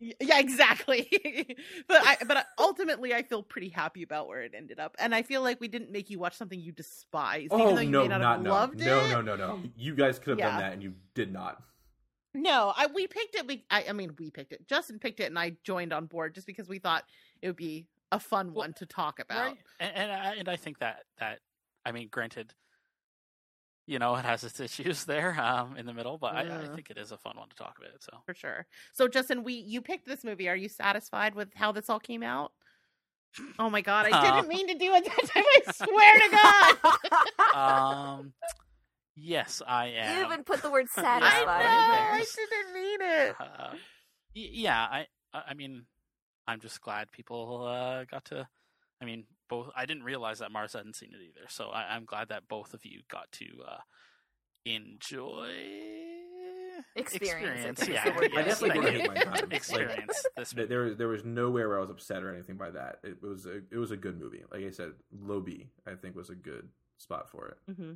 Yeah, 0.00 0.38
exactly. 0.38 1.08
but 1.88 1.98
I 2.06 2.16
but 2.26 2.46
ultimately 2.58 3.12
I 3.14 3.22
feel 3.22 3.42
pretty 3.42 3.68
happy 3.68 4.02
about 4.02 4.28
where 4.28 4.42
it 4.42 4.52
ended 4.56 4.80
up. 4.80 4.96
And 4.98 5.14
I 5.14 5.22
feel 5.22 5.42
like 5.42 5.60
we 5.60 5.68
didn't 5.68 5.90
make 5.92 6.08
you 6.08 6.18
watch 6.18 6.36
something 6.36 6.58
you 6.58 6.72
despise. 6.72 7.48
even 7.52 7.60
Oh 7.60 7.74
though 7.74 7.80
you 7.82 7.90
no, 7.90 8.02
may 8.02 8.08
not, 8.08 8.20
not 8.22 8.32
have 8.36 8.42
no, 8.42 8.50
loved 8.50 8.80
no, 8.80 9.04
it. 9.04 9.10
no, 9.10 9.20
no, 9.20 9.36
no. 9.36 9.60
You 9.76 9.94
guys 9.94 10.18
could 10.18 10.30
have 10.30 10.38
Yeah. 10.38 10.50
done 10.50 10.60
that, 10.60 10.72
and 10.72 10.82
you 10.82 10.94
did 11.14 11.32
not. 11.32 11.62
No, 12.32 12.72
I 12.76 12.86
we 12.86 13.06
picked 13.08 13.34
it. 13.34 13.46
We 13.46 13.64
I, 13.70 13.86
I 13.90 13.92
mean 13.92 14.14
we 14.18 14.30
picked 14.30 14.52
it. 14.52 14.66
Justin 14.68 14.98
picked 14.98 15.20
it, 15.20 15.24
and 15.24 15.38
I 15.38 15.56
joined 15.64 15.92
on 15.92 16.06
board 16.06 16.34
just 16.34 16.46
because 16.46 16.68
we 16.68 16.78
thought 16.78 17.04
it 17.42 17.48
would 17.48 17.56
be 17.56 17.86
a 18.12 18.18
fun 18.20 18.48
Well, 18.48 18.64
one 18.66 18.72
to 18.74 18.86
talk 18.86 19.18
about. 19.18 19.48
Right. 19.48 19.58
And 19.80 19.92
and 19.96 20.12
I, 20.12 20.34
and 20.36 20.48
I 20.48 20.56
think 20.56 20.78
that 20.78 21.04
that 21.18 21.40
I 21.84 21.92
mean, 21.92 22.08
granted, 22.10 22.54
you 23.90 23.98
know, 23.98 24.14
it 24.14 24.24
has 24.24 24.44
its 24.44 24.60
issues 24.60 25.04
there 25.12 25.38
um, 25.40 25.76
in 25.76 25.84
the 25.84 25.92
middle, 25.92 26.16
but 26.16 26.32
I, 26.34 26.62
I 26.62 26.66
think 26.74 26.90
it 26.90 26.96
is 26.96 27.10
a 27.10 27.18
fun 27.18 27.36
one 27.36 27.48
to 27.48 27.56
talk 27.56 27.76
about. 27.78 28.00
So 28.00 28.12
for 28.24 28.34
sure. 28.34 28.66
So 28.92 29.08
Justin, 29.08 29.42
we 29.42 29.54
you 29.54 29.82
picked 29.82 30.06
this 30.06 30.22
movie. 30.22 30.48
Are 30.48 30.56
you 30.56 30.68
satisfied 30.68 31.34
with 31.34 31.48
how 31.54 31.72
this 31.72 31.90
all 31.90 31.98
came 32.00 32.22
out? 32.22 32.52
Oh 33.58 33.68
my 33.68 33.80
god, 33.80 34.06
I 34.06 34.10
Uh, 34.10 34.20
didn't 34.36 34.48
mean 34.48 34.68
to 34.68 34.74
do 34.74 34.92
it 34.94 35.04
that 35.04 35.24
time. 35.34 35.44
I 35.44 35.72
swear 35.72 36.20
to 36.20 36.96
God. 37.54 38.16
um, 38.16 38.32
yes, 39.16 39.60
I 39.66 39.86
am. 39.86 40.18
You 40.18 40.24
even 40.26 40.44
put 40.44 40.62
the 40.62 40.70
word 40.70 40.88
"satisfied." 40.88 41.20
I 41.20 41.24
satisfied 41.24 41.64
know. 41.64 42.16
I 42.16 42.24
didn't 42.36 42.74
mean 42.74 43.00
it. 43.02 43.36
Uh, 43.40 43.70
y- 44.36 44.50
yeah, 44.52 44.80
I 44.80 45.06
I 45.34 45.42
I 45.48 45.54
mean, 45.54 45.84
I'm 46.46 46.60
just 46.60 46.80
glad 46.80 47.10
people 47.10 47.66
uh, 47.66 48.04
got 48.04 48.24
to. 48.26 48.46
I 49.02 49.04
mean, 49.04 49.24
both. 49.50 49.70
I 49.76 49.84
didn't 49.84 50.04
realize 50.04 50.38
that 50.38 50.50
Marrs 50.52 50.72
hadn't 50.72 50.96
seen 50.96 51.10
it 51.12 51.20
either, 51.22 51.46
so 51.48 51.68
I, 51.68 51.94
I'm 51.94 52.06
glad 52.06 52.28
that 52.30 52.48
both 52.48 52.72
of 52.72 52.86
you 52.86 53.00
got 53.10 53.30
to 53.32 53.46
uh, 53.68 53.78
enjoy 54.64 55.48
Experience, 56.96 57.78
Experience, 57.78 57.88
yeah, 57.88 58.38
I 58.38 58.42
definitely 58.42 58.80
didn't 58.80 59.00
hate 59.00 59.08
my 59.08 59.14
time. 59.22 59.34
Like, 59.34 59.52
experience 59.52 60.24
this. 60.36 60.52
There, 60.52 60.94
there 60.94 61.08
was 61.08 61.24
nowhere 61.24 61.68
where 61.68 61.76
I 61.78 61.80
was 61.82 61.90
upset 61.90 62.22
or 62.22 62.32
anything 62.32 62.56
by 62.56 62.70
that. 62.70 63.00
It 63.04 63.22
was 63.22 63.44
a, 63.46 63.56
it 63.70 63.76
was 63.76 63.90
a 63.90 63.96
good 63.96 64.18
movie. 64.18 64.42
Like 64.50 64.64
I 64.64 64.70
said, 64.70 64.92
low 65.12 65.40
B, 65.40 65.66
I 65.86 65.94
think 65.94 66.16
was 66.16 66.30
a 66.30 66.34
good 66.34 66.68
spot 66.96 67.28
for 67.30 67.48
it. 67.48 67.74
hmm 67.76 67.92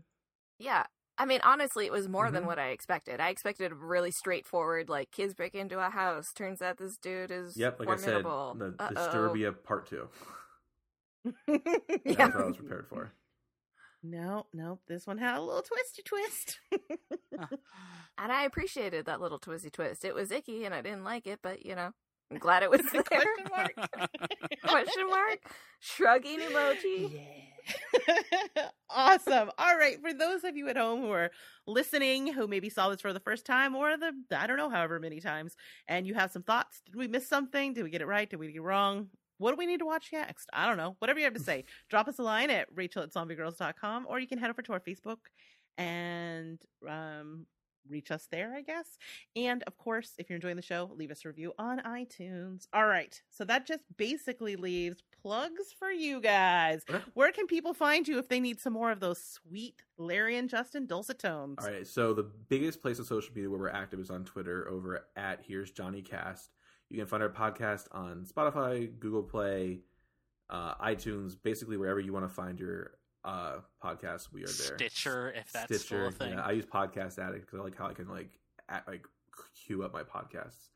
Yeah. 0.58 0.84
I 1.16 1.24
mean, 1.26 1.40
honestly, 1.44 1.86
it 1.86 1.92
was 1.92 2.08
more 2.08 2.30
than 2.30 2.42
Mhm. 2.42 2.46
what 2.48 2.58
I 2.58 2.70
expected. 2.70 3.20
I 3.20 3.28
expected 3.30 3.70
a 3.72 3.74
really 3.74 4.10
straightforward, 4.10 4.88
like 4.88 5.10
kids 5.12 5.32
break 5.32 5.54
into 5.54 5.78
a 5.78 5.88
house. 5.88 6.32
Turns 6.34 6.60
out 6.60 6.76
this 6.76 6.96
dude 6.98 7.30
is 7.30 7.56
Yep, 7.56 7.78
like 7.80 7.86
formidable. 8.00 8.56
I 8.56 8.58
said, 8.58 8.76
the 8.78 8.84
Uh-oh. 8.84 8.94
Disturbia 8.94 9.54
Part 9.62 9.86
Two. 9.86 10.08
Yeah. 12.04 12.28
That's 12.28 12.34
what 12.34 12.44
I 12.44 12.46
was 12.46 12.56
prepared 12.56 12.86
for. 12.88 13.12
no, 14.02 14.46
no, 14.52 14.78
this 14.86 15.06
one 15.06 15.18
had 15.18 15.36
a 15.36 15.42
little 15.42 15.62
twisty 15.62 16.02
twist. 16.02 16.58
And 18.18 18.30
I 18.32 18.44
appreciated 18.44 19.06
that 19.06 19.20
little 19.20 19.38
twisty 19.38 19.70
twist. 19.70 20.04
It 20.04 20.14
was 20.14 20.30
icky 20.30 20.64
and 20.64 20.74
I 20.74 20.82
didn't 20.82 21.04
like 21.04 21.26
it, 21.26 21.40
but 21.42 21.66
you 21.66 21.74
know, 21.74 21.90
I'm 22.30 22.38
glad 22.38 22.62
it 22.62 22.70
was 22.70 22.82
there. 22.92 23.02
Question 23.02 23.46
mark. 23.50 23.72
Question 24.66 25.10
mark? 25.10 25.38
Shrugging 25.80 26.40
emoji. 26.40 27.12
Yeah. 27.12 28.68
awesome. 28.90 29.50
All 29.58 29.76
right. 29.76 30.00
For 30.00 30.12
those 30.14 30.44
of 30.44 30.56
you 30.56 30.68
at 30.68 30.76
home 30.76 31.00
who 31.02 31.10
are 31.10 31.30
listening, 31.66 32.32
who 32.32 32.46
maybe 32.46 32.68
saw 32.70 32.88
this 32.90 33.00
for 33.00 33.12
the 33.12 33.20
first 33.20 33.46
time 33.46 33.74
or 33.74 33.96
the, 33.96 34.12
I 34.36 34.46
don't 34.46 34.56
know, 34.58 34.70
however 34.70 35.00
many 35.00 35.20
times, 35.20 35.56
and 35.88 36.06
you 36.06 36.14
have 36.14 36.30
some 36.30 36.42
thoughts, 36.42 36.80
did 36.86 36.94
we 36.96 37.08
miss 37.08 37.26
something? 37.28 37.72
Did 37.74 37.84
we 37.84 37.90
get 37.90 38.02
it 38.02 38.06
right? 38.06 38.28
Did 38.28 38.38
we 38.38 38.48
get 38.48 38.56
it 38.56 38.62
wrong? 38.62 39.08
What 39.38 39.50
do 39.50 39.56
we 39.56 39.66
need 39.66 39.78
to 39.78 39.86
watch 39.86 40.10
next? 40.12 40.48
I 40.52 40.66
don't 40.66 40.76
know. 40.76 40.96
Whatever 40.98 41.18
you 41.18 41.24
have 41.24 41.34
to 41.34 41.40
say, 41.52 41.64
drop 41.88 42.08
us 42.08 42.18
a 42.18 42.22
line 42.22 42.50
at 42.50 42.68
rachel 42.74 43.02
at 43.02 43.12
zombiegrrlz.com 43.12 44.06
or 44.08 44.18
you 44.18 44.26
can 44.26 44.38
head 44.38 44.50
over 44.50 44.62
to 44.62 44.72
our 44.72 44.80
Facebook 44.80 45.18
and 45.76 46.60
um, 46.88 47.46
reach 47.88 48.10
us 48.10 48.28
there, 48.30 48.54
I 48.54 48.62
guess. 48.62 48.98
And 49.36 49.62
of 49.64 49.76
course, 49.76 50.12
if 50.18 50.28
you're 50.28 50.36
enjoying 50.36 50.56
the 50.56 50.62
show, 50.62 50.90
leave 50.94 51.10
us 51.10 51.24
a 51.24 51.28
review 51.28 51.52
on 51.58 51.80
iTunes. 51.80 52.66
All 52.72 52.86
right. 52.86 53.20
So 53.30 53.44
that 53.44 53.66
just 53.66 53.82
basically 53.96 54.56
leaves 54.56 55.02
plugs 55.22 55.74
for 55.78 55.90
you 55.90 56.20
guys. 56.20 56.84
Where 57.14 57.32
can 57.32 57.46
people 57.46 57.74
find 57.74 58.06
you 58.06 58.18
if 58.18 58.28
they 58.28 58.40
need 58.40 58.60
some 58.60 58.72
more 58.72 58.90
of 58.90 59.00
those 59.00 59.22
sweet 59.22 59.82
Larry 59.98 60.36
and 60.36 60.48
Justin 60.48 60.86
dulcet 60.86 61.18
tones? 61.18 61.58
All 61.60 61.70
right, 61.70 61.86
so 61.86 62.12
the 62.12 62.30
biggest 62.48 62.82
place 62.82 62.98
on 62.98 63.04
social 63.04 63.34
media 63.34 63.50
where 63.50 63.58
we're 63.58 63.70
active 63.70 64.00
is 64.00 64.10
on 64.10 64.24
Twitter 64.24 64.68
over 64.68 65.06
at 65.16 65.40
Here's 65.46 65.70
Johnny 65.70 66.02
Cast. 66.02 66.50
You 66.94 67.00
can 67.00 67.08
find 67.08 67.24
our 67.24 67.28
podcast 67.28 67.88
on 67.90 68.24
Spotify, 68.24 68.88
Google 69.00 69.24
Play, 69.24 69.80
uh, 70.48 70.76
iTunes, 70.76 71.34
basically 71.42 71.76
wherever 71.76 71.98
you 71.98 72.12
want 72.12 72.24
to 72.24 72.32
find 72.32 72.60
your 72.60 72.92
uh, 73.24 73.56
podcasts. 73.82 74.28
We 74.32 74.44
are 74.44 74.46
there. 74.46 74.76
Stitcher, 74.76 75.32
if 75.32 75.50
that's 75.50 75.90
a 75.90 76.12
thing. 76.12 76.34
Yeah, 76.34 76.42
I 76.42 76.52
use 76.52 76.66
Podcast 76.66 77.18
Addict 77.18 77.46
because 77.46 77.58
I 77.58 77.64
like 77.64 77.76
how 77.76 77.88
I 77.88 77.94
can 77.94 78.08
like 78.08 78.38
at, 78.68 78.86
like 78.86 79.06
queue 79.66 79.82
up 79.82 79.92
my 79.92 80.04
podcasts. 80.04 80.68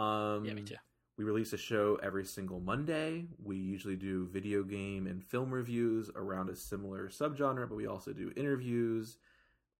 Um, 0.00 0.44
yeah, 0.44 0.54
me 0.54 0.62
too. 0.62 0.76
we 1.18 1.24
release 1.24 1.52
a 1.52 1.58
show 1.58 1.98
every 2.00 2.24
single 2.24 2.60
Monday. 2.60 3.24
We 3.42 3.56
usually 3.56 3.96
do 3.96 4.28
video 4.28 4.62
game 4.62 5.08
and 5.08 5.20
film 5.20 5.50
reviews 5.50 6.12
around 6.14 6.48
a 6.48 6.54
similar 6.54 7.08
subgenre, 7.08 7.68
but 7.68 7.74
we 7.74 7.88
also 7.88 8.12
do 8.12 8.30
interviews 8.36 9.18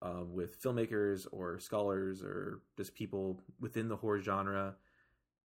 um, 0.01 0.33
with 0.33 0.61
filmmakers 0.61 1.27
or 1.31 1.59
scholars 1.59 2.23
or 2.23 2.59
just 2.75 2.93
people 2.93 3.39
within 3.61 3.87
the 3.87 3.95
horror 3.95 4.19
genre. 4.19 4.75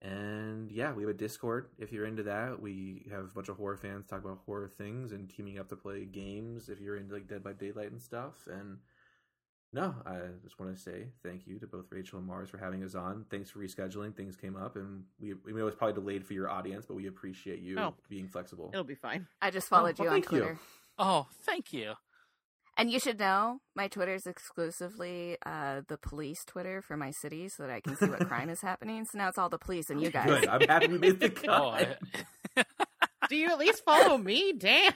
And 0.06 0.70
yeah, 0.70 0.92
we 0.92 1.02
have 1.02 1.10
a 1.10 1.14
Discord 1.14 1.68
if 1.78 1.90
you're 1.92 2.06
into 2.06 2.22
that. 2.24 2.60
We 2.60 3.06
have 3.10 3.24
a 3.24 3.28
bunch 3.34 3.48
of 3.48 3.56
horror 3.56 3.76
fans 3.76 4.06
talk 4.06 4.24
about 4.24 4.38
horror 4.46 4.68
things 4.68 5.10
and 5.12 5.28
teaming 5.28 5.58
up 5.58 5.68
to 5.70 5.76
play 5.76 6.04
games 6.04 6.68
if 6.68 6.80
you're 6.80 6.96
into 6.96 7.14
like 7.14 7.26
Dead 7.26 7.42
by 7.42 7.52
Daylight 7.52 7.90
and 7.90 8.00
stuff. 8.00 8.34
And 8.50 8.78
no, 9.72 9.94
I 10.06 10.18
just 10.44 10.60
want 10.60 10.74
to 10.74 10.80
say 10.80 11.08
thank 11.24 11.46
you 11.46 11.58
to 11.58 11.66
both 11.66 11.86
Rachel 11.90 12.20
and 12.20 12.28
Marrs 12.28 12.48
for 12.48 12.58
having 12.58 12.84
us 12.84 12.94
on. 12.94 13.24
Thanks 13.30 13.50
for 13.50 13.58
rescheduling. 13.58 14.14
Things 14.16 14.36
came 14.36 14.56
up, 14.56 14.76
and 14.76 15.02
we 15.18 15.34
we 15.44 15.52
know 15.52 15.66
it's 15.66 15.76
probably 15.76 15.94
delayed 16.00 16.24
for 16.24 16.34
your 16.34 16.48
audience, 16.48 16.86
but 16.86 16.94
we 16.94 17.08
appreciate 17.08 17.58
you 17.58 17.78
Oh. 17.78 17.94
being 18.08 18.28
flexible. 18.28 18.70
It'll 18.72 18.84
be 18.84 18.94
fine. 18.94 19.26
I 19.42 19.50
just 19.50 19.66
oh, 19.72 19.76
followed 19.76 19.96
Oh, 19.98 20.04
you 20.04 20.08
well, 20.08 20.14
on 20.16 20.22
thank 20.22 20.32
you. 20.32 20.38
Twitter. 20.38 20.58
Oh, 20.98 21.26
thank 21.42 21.72
you. 21.72 21.94
And 22.78 22.90
you 22.90 23.00
should 23.00 23.18
know 23.18 23.60
my 23.74 23.88
Twitter 23.88 24.14
is 24.14 24.26
exclusively 24.26 25.38
uh, 25.46 25.80
the 25.88 25.96
police 25.96 26.44
Twitter 26.44 26.82
for 26.82 26.96
my 26.96 27.10
city 27.10 27.48
so 27.48 27.62
that 27.62 27.72
I 27.72 27.80
can 27.80 27.96
see 27.96 28.06
what 28.06 28.18
crime 28.28 28.50
is 28.50 28.60
happening. 28.60 29.04
So 29.06 29.16
now 29.18 29.28
it's 29.28 29.38
all 29.38 29.48
the 29.48 29.58
police 29.58 29.88
and 29.88 30.00
you 30.00 30.10
guys. 30.10 30.26
Good. 30.26 30.46
I'm 30.46 30.60
happy 30.60 30.88
we 30.88 30.98
made 30.98 31.18
the 31.20 31.30
cut. 31.30 31.48
Oh, 31.48 31.68
I, 32.56 32.64
Do 33.28 33.36
you 33.36 33.48
at 33.48 33.58
least 33.58 33.82
follow 33.84 34.18
me? 34.18 34.52
Damn. 34.56 34.92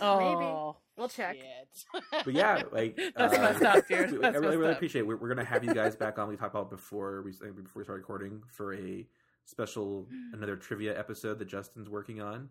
Oh, 0.00 0.18
Maybe. 0.18 0.76
We'll 0.96 1.08
check. 1.08 1.36
shit. 1.36 2.24
but 2.24 2.34
yeah, 2.34 2.62
like 2.70 2.98
That's 3.16 3.36
uh, 3.36 3.40
messed 3.40 3.62
up, 3.62 3.88
dude. 3.88 4.24
I 4.24 4.28
really, 4.28 4.56
really 4.58 4.70
up. 4.70 4.76
appreciate. 4.76 5.00
It. 5.00 5.06
We're, 5.06 5.16
we're 5.16 5.28
gonna 5.30 5.44
have 5.44 5.64
you 5.64 5.72
guys 5.72 5.96
back 5.96 6.18
on. 6.18 6.28
We 6.28 6.36
talked 6.36 6.54
about 6.54 6.70
before 6.70 7.22
we 7.22 7.32
before 7.32 7.80
we 7.80 7.84
start 7.84 7.98
recording 7.98 8.42
for 8.52 8.74
a 8.74 9.06
special 9.46 10.06
another 10.34 10.56
trivia 10.56 10.96
episode 10.98 11.38
that 11.38 11.48
Justin's 11.48 11.88
working 11.88 12.20
on. 12.20 12.50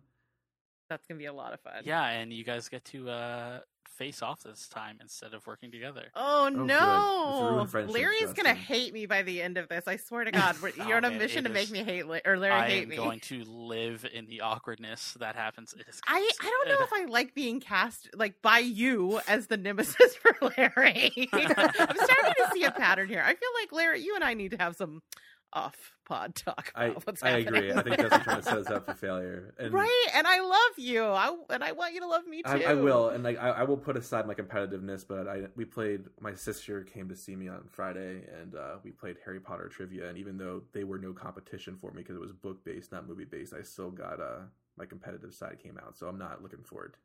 That's 0.90 1.06
gonna 1.06 1.18
be 1.18 1.26
a 1.26 1.32
lot 1.32 1.54
of 1.54 1.60
fun. 1.60 1.82
yeah, 1.84 2.04
and 2.06 2.32
you 2.32 2.44
guys 2.44 2.68
get 2.68 2.84
to 2.86 3.08
uh, 3.08 3.60
face 3.96 4.22
off 4.22 4.42
this 4.42 4.66
time 4.68 4.96
instead 5.00 5.34
of 5.34 5.46
working 5.46 5.70
together. 5.70 6.06
Oh, 6.16 6.50
good. 6.50 6.66
No, 6.66 7.50
ruin 7.54 7.66
friendships, 7.68 7.94
Larry's 7.94 8.32
gonna 8.32 8.54
hate 8.54 8.92
me 8.92 9.06
by 9.06 9.22
the 9.22 9.40
end 9.40 9.56
of 9.56 9.68
this. 9.68 9.84
I 9.86 9.96
swear 9.96 10.24
to 10.24 10.30
God, 10.32 10.56
We're- 10.60 10.72
you're 10.88 10.96
on 10.96 11.04
a 11.04 11.08
Oh, 11.08 11.10
man, 11.10 11.18
mission 11.20 11.44
it 11.44 11.48
to 11.48 11.54
make 11.54 11.70
me 11.70 11.84
hate 11.84 12.06
La- 12.06 12.18
or 12.26 12.36
Larry 12.38 12.54
I 12.54 12.68
hate 12.68 12.82
am 12.84 12.88
me. 12.88 12.96
going 12.96 13.20
to 13.20 13.44
live 13.44 14.04
in 14.12 14.26
the 14.26 14.40
awkwardness 14.40 15.14
that 15.20 15.36
happens. 15.36 15.72
It 15.78 15.86
is 15.88 16.00
I, 16.08 16.28
I 16.40 16.44
don't 16.44 16.68
know 16.68 16.84
if 16.84 16.92
I 16.92 17.04
like 17.10 17.34
being 17.34 17.60
cast 17.60 18.08
like 18.16 18.40
by 18.42 18.58
you 18.58 19.20
as 19.28 19.46
the 19.46 19.56
nemesis 19.56 20.16
for 20.20 20.34
Larry. 20.56 21.12
I'm 21.32 21.50
starting 21.54 22.34
to 22.36 22.50
see 22.52 22.64
a 22.64 22.70
pattern 22.72 23.08
here. 23.08 23.22
I 23.24 23.34
feel 23.34 23.50
like 23.60 23.70
Larry, 23.72 24.00
you 24.02 24.14
and 24.16 24.24
I 24.24 24.34
need 24.34 24.52
to 24.52 24.56
have 24.58 24.74
some 24.76 25.02
off 25.52 25.92
pod 26.04 26.34
talk 26.34 26.72
I 26.74 26.88
what's 26.88 27.22
I 27.22 27.30
happening. 27.30 27.70
agree. 27.70 27.72
I 27.72 27.82
think 27.82 27.96
trying 27.96 28.36
to 28.36 28.42
set 28.42 28.58
us 28.58 28.66
up 28.68 28.86
for 28.86 28.94
failure. 28.94 29.54
And 29.58 29.72
right, 29.72 30.06
and 30.14 30.26
I 30.26 30.40
love 30.40 30.78
you. 30.78 31.04
I 31.04 31.36
and 31.50 31.62
I 31.64 31.72
want 31.72 31.94
you 31.94 32.00
to 32.00 32.06
love 32.06 32.26
me 32.26 32.42
too. 32.42 32.50
I, 32.50 32.72
I 32.72 32.74
will, 32.74 33.08
and 33.10 33.24
like 33.24 33.38
I, 33.38 33.50
I 33.50 33.62
will 33.64 33.76
put 33.76 33.96
aside 33.96 34.26
my 34.26 34.34
competitiveness, 34.34 35.06
but 35.06 35.28
I 35.28 35.42
we 35.56 35.64
played. 35.64 36.04
My 36.20 36.34
sister 36.34 36.82
came 36.82 37.08
to 37.08 37.16
see 37.16 37.36
me 37.36 37.48
on 37.48 37.64
Friday, 37.70 38.22
and 38.40 38.54
uh, 38.54 38.76
we 38.82 38.90
played 38.90 39.16
Harry 39.24 39.40
Potter 39.40 39.68
trivia. 39.68 40.08
And 40.08 40.18
even 40.18 40.36
though 40.36 40.62
they 40.72 40.84
were 40.84 40.98
no 40.98 41.12
competition 41.12 41.76
for 41.76 41.92
me 41.92 42.02
because 42.02 42.16
it 42.16 42.20
was 42.20 42.32
book 42.32 42.64
based, 42.64 42.92
not 42.92 43.08
movie 43.08 43.24
based, 43.24 43.54
I 43.54 43.62
still 43.62 43.90
got 43.90 44.20
uh 44.20 44.40
my 44.76 44.86
competitive 44.86 45.34
side 45.34 45.58
came 45.62 45.78
out. 45.78 45.96
So 45.96 46.06
I'm 46.08 46.18
not 46.18 46.42
looking 46.42 46.62
forward 46.62 46.96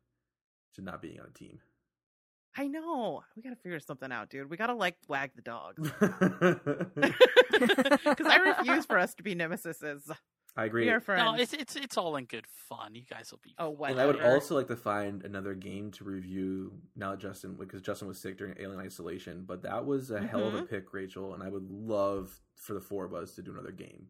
to 0.74 0.82
not 0.82 1.02
being 1.02 1.20
on 1.20 1.26
a 1.26 1.38
team. 1.38 1.60
I 2.58 2.66
know. 2.68 3.22
We 3.36 3.42
gotta 3.42 3.56
figure 3.56 3.80
something 3.80 4.10
out, 4.10 4.30
dude. 4.30 4.48
We 4.48 4.56
gotta 4.56 4.74
like 4.74 4.96
wag 5.08 5.32
the 5.36 5.42
dog. 5.42 5.76
Because 5.76 6.96
I 8.26 8.36
refuse 8.58 8.86
for 8.86 8.98
us 8.98 9.14
to 9.16 9.22
be 9.22 9.34
nemesises. 9.34 10.10
I 10.58 10.64
agree. 10.64 10.86
We 10.86 10.90
are 10.90 11.00
friends. 11.00 11.22
No, 11.22 11.34
it's 11.34 11.52
it's 11.52 11.76
it's 11.76 11.98
all 11.98 12.16
in 12.16 12.24
good 12.24 12.46
fun. 12.46 12.94
You 12.94 13.02
guys 13.10 13.30
will 13.30 13.40
be. 13.42 13.54
Oh, 13.58 13.76
fine. 13.76 13.90
And 13.92 14.00
I 14.00 14.06
would 14.06 14.22
also 14.22 14.54
like 14.54 14.68
to 14.68 14.76
find 14.76 15.22
another 15.22 15.52
game 15.54 15.90
to 15.92 16.04
review 16.04 16.72
now 16.96 17.10
that 17.10 17.18
Justin, 17.20 17.56
because 17.58 17.82
Justin 17.82 18.08
was 18.08 18.18
sick 18.18 18.38
during 18.38 18.54
Alien 18.58 18.80
Isolation. 18.80 19.44
But 19.46 19.62
that 19.64 19.84
was 19.84 20.10
a 20.10 20.20
hell 20.26 20.46
of 20.48 20.54
a 20.54 20.62
Mhm. 20.62 20.70
pick, 20.70 20.94
Rachel, 20.94 21.34
and 21.34 21.42
I 21.42 21.50
would 21.50 21.70
love 21.70 22.40
for 22.54 22.72
the 22.72 22.80
four 22.80 23.04
of 23.04 23.12
us 23.12 23.34
to 23.34 23.42
do 23.42 23.52
another 23.52 23.70
game. 23.72 24.08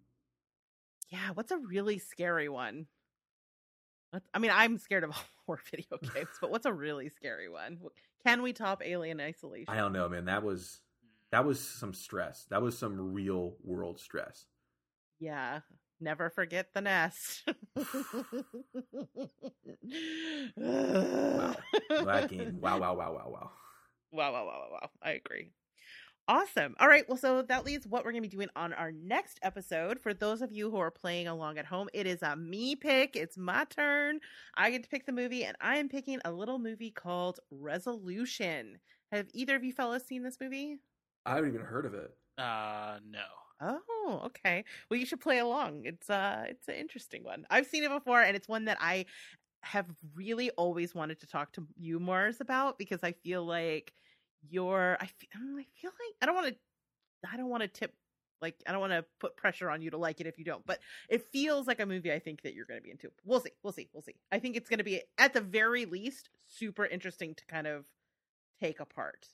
Yeah, 1.08 1.30
what's 1.34 1.50
a 1.50 1.58
really 1.58 1.98
scary 1.98 2.48
one? 2.48 2.86
I 4.32 4.38
mean, 4.38 4.52
I'm 4.54 4.78
scared 4.78 5.02
of 5.02 5.10
horror 5.46 5.60
video 5.70 5.98
games, 6.14 6.28
but 6.40 6.50
what's 6.50 6.64
a 6.66 6.72
really 6.72 7.08
scary 7.08 7.48
one? 7.48 7.80
Can 8.26 8.42
we 8.42 8.52
top 8.52 8.82
Alien 8.84 9.20
Isolation? 9.20 9.72
I 9.72 9.76
don't 9.76 9.92
know, 9.92 10.08
man. 10.08 10.24
That 10.24 10.42
was 10.42 10.80
that 11.30 11.44
was 11.44 11.60
some 11.60 11.94
stress. 11.94 12.44
That 12.50 12.60
was 12.60 12.76
some 12.76 13.12
real 13.12 13.54
world 13.62 14.00
stress. 14.00 14.46
Yeah, 15.20 15.60
never 16.00 16.28
forget 16.30 16.74
the 16.74 16.80
nest. 16.80 17.48
Wow. 20.56 21.56
That 22.04 22.28
game. 22.28 22.58
Wow, 22.60 22.80
wow, 22.80 22.94
wow, 22.94 23.12
wow, 23.12 23.28
wow. 23.28 23.50
Wow, 24.10 24.32
wow, 24.32 24.46
wow, 24.46 24.46
wow, 24.46 24.68
wow. 24.72 24.90
I 25.02 25.10
agree. 25.12 25.50
Awesome. 26.28 26.74
All 26.80 26.88
right. 26.88 27.08
Well, 27.08 27.16
so 27.16 27.42
that 27.42 27.64
leads 27.64 27.86
what 27.86 28.04
we're 28.04 28.10
going 28.10 28.22
to 28.24 28.28
be 28.28 28.36
doing 28.36 28.48
on 28.56 28.72
our 28.72 28.90
next 28.90 29.38
episode. 29.42 30.00
For 30.00 30.12
those 30.12 30.42
of 30.42 30.50
you 30.50 30.70
who 30.70 30.76
are 30.78 30.90
playing 30.90 31.28
along 31.28 31.56
at 31.58 31.66
home, 31.66 31.88
it 31.94 32.04
is 32.04 32.20
a 32.22 32.34
me 32.34 32.74
pick. 32.74 33.14
It's 33.14 33.38
my 33.38 33.64
turn. 33.64 34.18
I 34.56 34.70
get 34.72 34.82
to 34.82 34.88
pick 34.88 35.06
the 35.06 35.12
movie, 35.12 35.44
and 35.44 35.56
I 35.60 35.76
am 35.76 35.88
picking 35.88 36.20
a 36.24 36.32
little 36.32 36.58
movie 36.58 36.90
called 36.90 37.38
Resolution. 37.52 38.78
Have 39.12 39.28
either 39.34 39.54
of 39.54 39.62
you 39.62 39.72
fellas 39.72 40.04
seen 40.04 40.24
this 40.24 40.38
movie? 40.40 40.78
I 41.26 41.34
haven't 41.34 41.54
even 41.54 41.66
heard 41.66 41.86
of 41.86 41.94
it. 41.94 42.16
Uh, 42.38 42.98
no. 43.04 43.24
Oh, 43.60 44.22
okay. 44.26 44.64
Well, 44.90 45.00
you 45.00 45.06
should 45.06 45.20
play 45.20 45.38
along. 45.38 45.86
It's 45.86 46.10
uh 46.10 46.44
it's 46.48 46.68
an 46.68 46.74
interesting 46.74 47.24
one. 47.24 47.46
I've 47.48 47.66
seen 47.66 47.84
it 47.84 47.90
before 47.90 48.20
and 48.20 48.36
it's 48.36 48.48
one 48.48 48.66
that 48.66 48.76
I 48.80 49.06
have 49.62 49.86
really 50.14 50.50
always 50.52 50.94
wanted 50.94 51.20
to 51.20 51.26
talk 51.26 51.52
to 51.52 51.66
you 51.76 52.00
Marrs 52.00 52.40
about 52.40 52.78
because 52.78 53.00
I 53.02 53.12
feel 53.12 53.44
like 53.44 53.94
you're 54.50 54.96
I 55.00 55.06
feel, 55.06 55.28
I 55.34 55.64
feel 55.80 55.90
like 55.90 56.14
I 56.22 56.26
don't 56.26 56.34
want 56.34 56.48
to 56.48 56.56
I 57.32 57.36
don't 57.36 57.48
want 57.48 57.62
to 57.62 57.68
tip 57.68 57.92
like 58.42 58.54
I 58.66 58.72
don't 58.72 58.80
want 58.80 58.92
to 58.92 59.04
put 59.20 59.36
pressure 59.36 59.70
on 59.70 59.80
you 59.80 59.90
to 59.90 59.96
like 59.98 60.20
it 60.20 60.26
if 60.26 60.38
you 60.38 60.44
don't, 60.44 60.64
but 60.66 60.78
it 61.08 61.24
feels 61.32 61.66
like 61.66 61.80
a 61.80 61.86
movie 61.86 62.12
I 62.12 62.18
think 62.18 62.42
that 62.42 62.54
you're 62.54 62.66
going 62.66 62.78
to 62.78 62.84
be 62.84 62.90
into. 62.90 63.10
We'll 63.24 63.40
see. 63.40 63.52
We'll 63.62 63.72
see. 63.72 63.88
We'll 63.92 64.02
see. 64.02 64.16
I 64.30 64.38
think 64.38 64.56
it's 64.56 64.68
going 64.68 64.78
to 64.78 64.84
be 64.84 65.02
at 65.16 65.32
the 65.32 65.40
very 65.40 65.86
least 65.86 66.28
super 66.46 66.84
interesting 66.84 67.34
to 67.34 67.46
kind 67.46 67.66
of 67.66 67.86
take 68.60 68.78
apart 68.80 69.26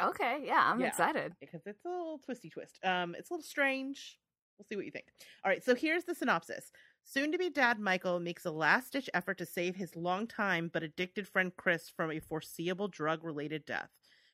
Okay, 0.00 0.42
yeah, 0.44 0.60
I'm 0.72 0.80
Yeah. 0.80 0.88
excited. 0.88 1.34
because 1.40 1.60
it's 1.66 1.84
a 1.84 1.88
little 1.88 2.18
twisty 2.18 2.50
twist. 2.50 2.80
Um, 2.84 3.14
it's 3.16 3.30
a 3.30 3.34
little 3.34 3.44
strange. 3.44 4.18
We'll 4.58 4.66
see 4.68 4.76
what 4.76 4.84
you 4.84 4.90
think. 4.90 5.06
All 5.44 5.50
right, 5.50 5.64
so 5.64 5.74
here's 5.74 6.04
the 6.04 6.14
synopsis. 6.14 6.70
Soon 7.04 7.32
to 7.32 7.38
be 7.38 7.50
dad 7.50 7.78
Michael 7.78 8.20
makes 8.20 8.44
a 8.46 8.50
last 8.50 8.92
ditch 8.92 9.10
effort 9.12 9.38
to 9.38 9.46
save 9.46 9.76
his 9.76 9.94
long-time 9.96 10.70
but 10.72 10.82
addicted 10.82 11.28
friend 11.28 11.52
Chris 11.56 11.90
from 11.94 12.10
a 12.10 12.20
foreseeable 12.20 12.88
drug 12.88 13.24
related 13.24 13.66
death. 13.66 13.90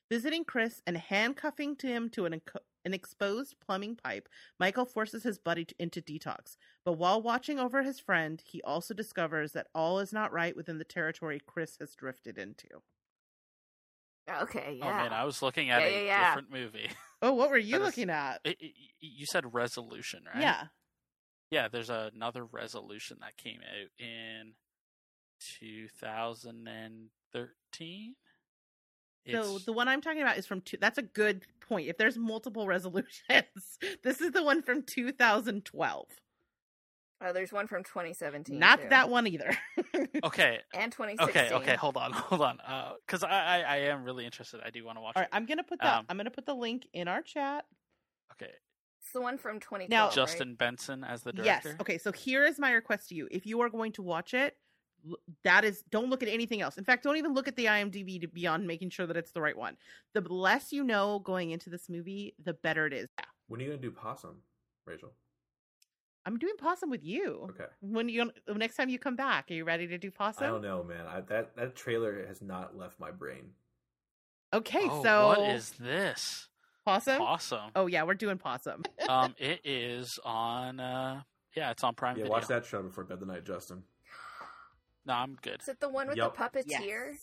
Visiting 0.09 0.43
Chris 0.45 0.81
and 0.85 0.97
handcuffing 0.97 1.77
him 1.81 2.09
to 2.09 2.25
an, 2.25 2.41
an 2.85 2.93
exposed 2.93 3.55
plumbing 3.65 3.95
pipe, 3.95 4.27
Michael 4.59 4.85
forces 4.85 5.23
his 5.23 5.37
buddy 5.37 5.65
to, 5.65 5.75
into 5.79 6.01
detox. 6.01 6.57
But 6.85 6.93
while 6.93 7.21
watching 7.21 7.59
over 7.59 7.81
his 7.83 7.99
friend, 7.99 8.41
he 8.45 8.61
also 8.61 8.93
discovers 8.93 9.53
that 9.53 9.67
all 9.73 9.99
is 9.99 10.13
not 10.13 10.33
right 10.33 10.55
within 10.55 10.77
the 10.77 10.83
territory 10.83 11.41
Chris 11.45 11.77
has 11.79 11.95
drifted 11.95 12.37
into. 12.37 12.67
Okay, 14.29 14.77
yeah. 14.79 14.85
Oh 14.85 14.91
man, 15.03 15.13
I 15.13 15.23
was 15.25 15.41
looking 15.41 15.69
at 15.71 15.81
Yeah, 15.81 15.87
a 15.87 15.91
yeah, 15.91 16.01
yeah. 16.05 16.29
different 16.29 16.51
movie. 16.51 16.89
Oh, 17.23 17.33
what 17.33 17.51
were 17.51 17.57
you 17.57 17.73
That 17.77 17.81
is- 17.81 17.85
looking 17.85 18.09
at? 18.09 18.41
It, 18.43 18.57
it- 18.59 18.73
you 18.99 19.27
said 19.27 19.53
resolution, 19.53 20.23
right? 20.33 20.41
Yeah. 20.41 20.63
Yeah, 21.51 21.67
there's 21.67 21.89
another 21.91 22.43
resolution 22.45 23.17
that 23.21 23.37
came 23.37 23.59
out 23.59 23.89
in 23.99 24.53
2013. 27.33 28.15
So 29.31 29.59
the 29.59 29.73
one 29.73 29.87
I'm 29.87 30.01
talking 30.01 30.21
about 30.23 30.37
is 30.37 30.47
from 30.47 30.61
two. 30.61 30.77
That's 30.81 30.97
a 30.97 31.03
good 31.03 31.45
point. 31.59 31.87
If 31.87 31.97
there's 31.97 32.17
multiple 32.17 32.65
resolutions, 32.75 33.77
this 34.03 34.19
is 34.19 34.31
the 34.31 34.43
one 34.43 34.61
from 34.63 34.81
2012. 34.83 36.07
Oh, 37.23 37.33
there's 37.33 37.53
one 37.53 37.67
from 37.67 37.83
2017. 37.83 38.57
Not 38.57 38.81
too. 38.81 38.89
that 38.89 39.09
one 39.09 39.27
either. 39.27 39.55
okay, 40.23 40.59
And 40.73 40.91
2016. 40.91 41.29
okay, 41.29 41.53
okay. 41.53 41.75
Hold 41.75 41.97
on, 41.97 42.11
hold 42.13 42.41
on. 42.41 42.59
Because 43.05 43.23
I, 43.23 43.29
I, 43.29 43.59
I 43.61 43.75
am 43.77 44.03
really 44.03 44.25
interested. 44.25 44.59
I 44.65 44.71
do 44.71 44.83
want 44.83 44.97
to 44.97 45.01
watch 45.01 45.13
All 45.15 45.21
right, 45.21 45.29
it. 45.31 45.35
I'm 45.35 45.45
gonna 45.45 45.63
put 45.63 45.79
that. 45.81 45.99
Um, 45.99 46.05
I'm 46.09 46.17
gonna 46.17 46.31
put 46.31 46.45
the 46.45 46.55
link 46.55 46.87
in 46.93 47.07
our 47.07 47.21
chat. 47.21 47.65
Okay, 48.33 48.51
It's 49.01 49.11
the 49.13 49.21
one 49.21 49.37
from 49.37 49.59
2012. 49.59 49.89
Now- 49.89 50.05
right? 50.05 50.13
Justin 50.13 50.55
Benson 50.55 51.03
as 51.03 51.21
the 51.21 51.31
director. 51.33 51.69
Yes. 51.69 51.77
Okay. 51.81 51.97
So 51.97 52.11
here 52.11 52.45
is 52.45 52.57
my 52.57 52.71
request 52.71 53.09
to 53.09 53.15
you. 53.15 53.27
If 53.29 53.45
you 53.45 53.61
are 53.61 53.69
going 53.69 53.91
to 53.93 54.01
watch 54.01 54.33
it, 54.33 54.57
that 55.43 55.63
is 55.63 55.83
don't 55.91 56.09
look 56.09 56.23
at 56.23 56.29
anything 56.29 56.61
else. 56.61 56.77
In 56.77 56.83
fact, 56.83 57.03
don't 57.03 57.17
even 57.17 57.33
look 57.33 57.47
at 57.47 57.55
the 57.55 57.65
IMDb 57.65 58.21
to 58.21 58.27
beyond 58.27 58.65
making 58.65 58.89
sure 58.91 59.05
that 59.05 59.17
it's 59.17 59.31
the 59.31 59.41
right 59.41 59.57
one. 59.57 59.77
The 60.13 60.21
less 60.21 60.71
you 60.71 60.83
know 60.83 61.19
going 61.19 61.51
into 61.51 61.69
this 61.69 61.87
movie, 61.89 62.35
the 62.43 62.53
better 62.53 62.87
it 62.87 62.93
is. 62.93 63.09
Yeah. 63.19 63.25
When 63.47 63.59
are 63.59 63.63
you 63.63 63.69
gonna 63.71 63.81
do 63.81 63.91
Possum, 63.91 64.37
Rachel? 64.85 65.11
I'm 66.25 66.37
doing 66.37 66.53
possum 66.57 66.89
with 66.89 67.03
you. 67.03 67.47
Okay. 67.51 67.65
When 67.81 68.07
you 68.09 68.31
next 68.55 68.75
time 68.75 68.89
you 68.89 68.99
come 68.99 69.15
back, 69.15 69.49
are 69.49 69.53
you 69.53 69.65
ready 69.65 69.87
to 69.87 69.97
do 69.97 70.11
possum? 70.11 70.43
I 70.43 70.47
don't 70.47 70.61
know, 70.61 70.83
man. 70.83 71.05
I, 71.07 71.21
that 71.21 71.55
that 71.55 71.75
trailer 71.75 72.25
has 72.27 72.41
not 72.41 72.77
left 72.77 72.99
my 72.99 73.11
brain. 73.11 73.51
Okay, 74.53 74.83
Oh, 74.89 75.01
so 75.03 75.27
what 75.27 75.39
is 75.49 75.71
this? 75.79 76.47
possum? 76.85 77.17
Possum. 77.17 77.71
Oh 77.75 77.87
yeah, 77.87 78.03
we're 78.03 78.13
doing 78.15 78.37
possum. 78.37 78.83
um, 79.09 79.33
it 79.39 79.61
is 79.63 80.19
on. 80.25 80.79
uh 80.79 81.21
Yeah, 81.55 81.71
it's 81.71 81.83
on 81.83 81.95
Prime 81.95 82.17
Yeah, 82.17 82.23
Video. 82.23 82.31
watch 82.33 82.47
that 82.47 82.65
show 82.65 82.81
before 82.83 83.03
bed 83.03 83.19
tonight, 83.19 83.45
Justin. 83.45 83.83
No, 85.05 85.13
I'm 85.13 85.37
good. 85.41 85.61
Is 85.61 85.67
it 85.69 85.79
the 85.79 85.89
one 85.89 86.07
with 86.07 86.17
Yup. 86.17 86.35
the 86.37 86.43
puppeteer? 86.43 87.13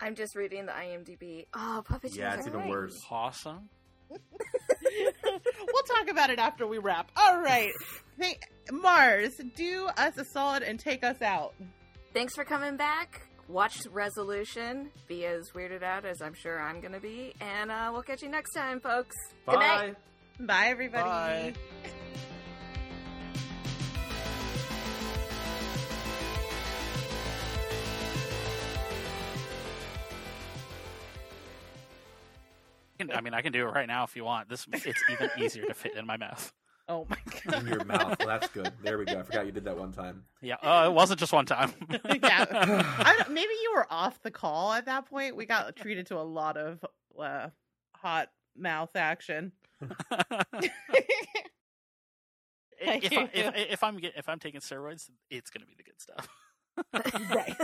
I'm 0.00 0.14
just 0.14 0.34
reading 0.34 0.66
the 0.66 0.72
IMDb. 0.72 1.46
Oh, 1.52 1.82
puppeteer. 1.86 2.16
Yeah, 2.16 2.34
it's 2.34 2.46
even 2.46 2.68
worse. 2.68 3.04
Awesome. 3.10 3.68
We'll 4.10 5.82
talk 5.96 6.08
about 6.10 6.30
it 6.30 6.38
after 6.38 6.66
we 6.66 6.78
wrap. 6.78 7.10
All 7.16 7.40
right. 7.40 7.72
Hey, 8.20 8.38
Marrs, 8.68 9.32
do 9.54 9.86
us 9.96 10.16
a 10.16 10.24
solid 10.24 10.62
and 10.62 10.78
take 10.78 11.02
us 11.04 11.20
out. 11.20 11.54
Thanks 12.12 12.34
for 12.34 12.44
coming 12.44 12.76
back. 12.76 13.28
Watch 13.48 13.86
Resolution. 13.90 14.90
Be 15.06 15.26
as 15.26 15.50
weirded 15.54 15.82
out 15.82 16.04
as 16.06 16.22
I'm 16.22 16.34
sure 16.34 16.60
I'm 16.60 16.80
going 16.80 16.92
to 16.92 17.00
be. 17.00 17.34
And 17.40 17.70
uh, 17.70 17.90
we'll 17.92 18.02
catch 18.02 18.22
you 18.22 18.28
next 18.28 18.52
time, 18.54 18.80
folks. 18.80 19.16
Good 19.48 19.58
night. 19.58 19.96
Bye. 20.38 20.44
Bye, 20.46 20.66
everybody. 20.68 21.52
Bye. 21.52 21.54
I 33.12 33.20
mean, 33.20 33.34
I 33.34 33.42
can 33.42 33.52
do 33.52 33.66
it 33.66 33.70
right 33.70 33.88
now 33.88 34.04
if 34.04 34.16
you 34.16 34.24
want. 34.24 34.48
This 34.48 34.66
it's 34.72 35.02
even 35.10 35.30
easier 35.38 35.64
to 35.66 35.74
fit 35.74 35.96
in 35.96 36.06
my 36.06 36.16
mouth. 36.16 36.52
Oh 36.88 37.06
my 37.08 37.16
god! 37.46 37.60
In 37.62 37.66
your 37.66 37.84
mouth. 37.84 38.16
Well, 38.18 38.28
that's 38.28 38.48
good. 38.48 38.70
There 38.82 38.98
we 38.98 39.06
go. 39.06 39.18
I 39.18 39.22
forgot 39.22 39.46
you 39.46 39.52
did 39.52 39.64
that 39.64 39.76
one 39.76 39.92
time. 39.92 40.24
Yeah, 40.42 40.56
uh, 40.56 40.84
it 40.86 40.92
wasn't 40.92 41.18
just 41.18 41.32
one 41.32 41.46
time. 41.46 41.72
yeah. 41.90 42.44
I 42.50 43.14
don't- 43.18 43.30
maybe 43.32 43.52
you 43.62 43.72
were 43.74 43.86
off 43.90 44.20
the 44.22 44.30
call 44.30 44.72
at 44.72 44.86
that 44.86 45.06
point. 45.08 45.34
We 45.34 45.46
got 45.46 45.74
treated 45.76 46.06
to 46.08 46.18
a 46.18 46.22
lot 46.22 46.56
of 46.56 46.84
uh, 47.18 47.48
hot 47.96 48.28
mouth 48.56 48.94
action. 48.94 49.52
if, 49.80 49.90
I, 53.12 53.30
if, 53.32 53.54
if 53.72 53.82
I'm 53.82 53.98
if 54.02 54.28
I'm 54.28 54.38
taking 54.38 54.60
steroids, 54.60 55.08
it's 55.30 55.50
gonna 55.50 55.66
be 55.66 55.74
the 55.76 55.84
good 55.84 56.00
stuff. 56.00 56.28
right. 57.30 57.56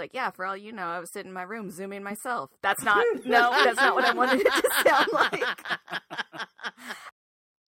It's 0.00 0.12
like, 0.12 0.14
yeah, 0.14 0.30
for 0.30 0.46
all 0.46 0.56
you 0.56 0.72
know, 0.72 0.86
I 0.86 0.98
was 0.98 1.10
sitting 1.10 1.28
in 1.28 1.34
my 1.34 1.42
room 1.42 1.70
zooming 1.70 2.02
myself. 2.02 2.50
That's 2.62 2.82
not, 2.82 3.04
no, 3.26 3.50
that's 3.50 3.76
not 3.76 3.94
what 3.94 4.04
I 4.04 4.14
wanted 4.14 4.40
it 4.40 4.50
to 4.50 4.70
sound 4.88 5.08
like. 5.12 5.58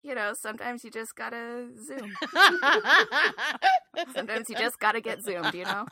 You 0.03 0.15
know, 0.15 0.33
sometimes 0.33 0.83
you 0.83 0.91
just 0.91 1.15
gotta 1.15 1.69
zoom. 1.87 2.13
Sometimes 4.15 4.49
you 4.49 4.57
just 4.57 4.81
gotta 4.81 5.01
get 5.01 5.23
zoomed, 5.23 5.53
you 5.55 5.65
know? 5.65 5.87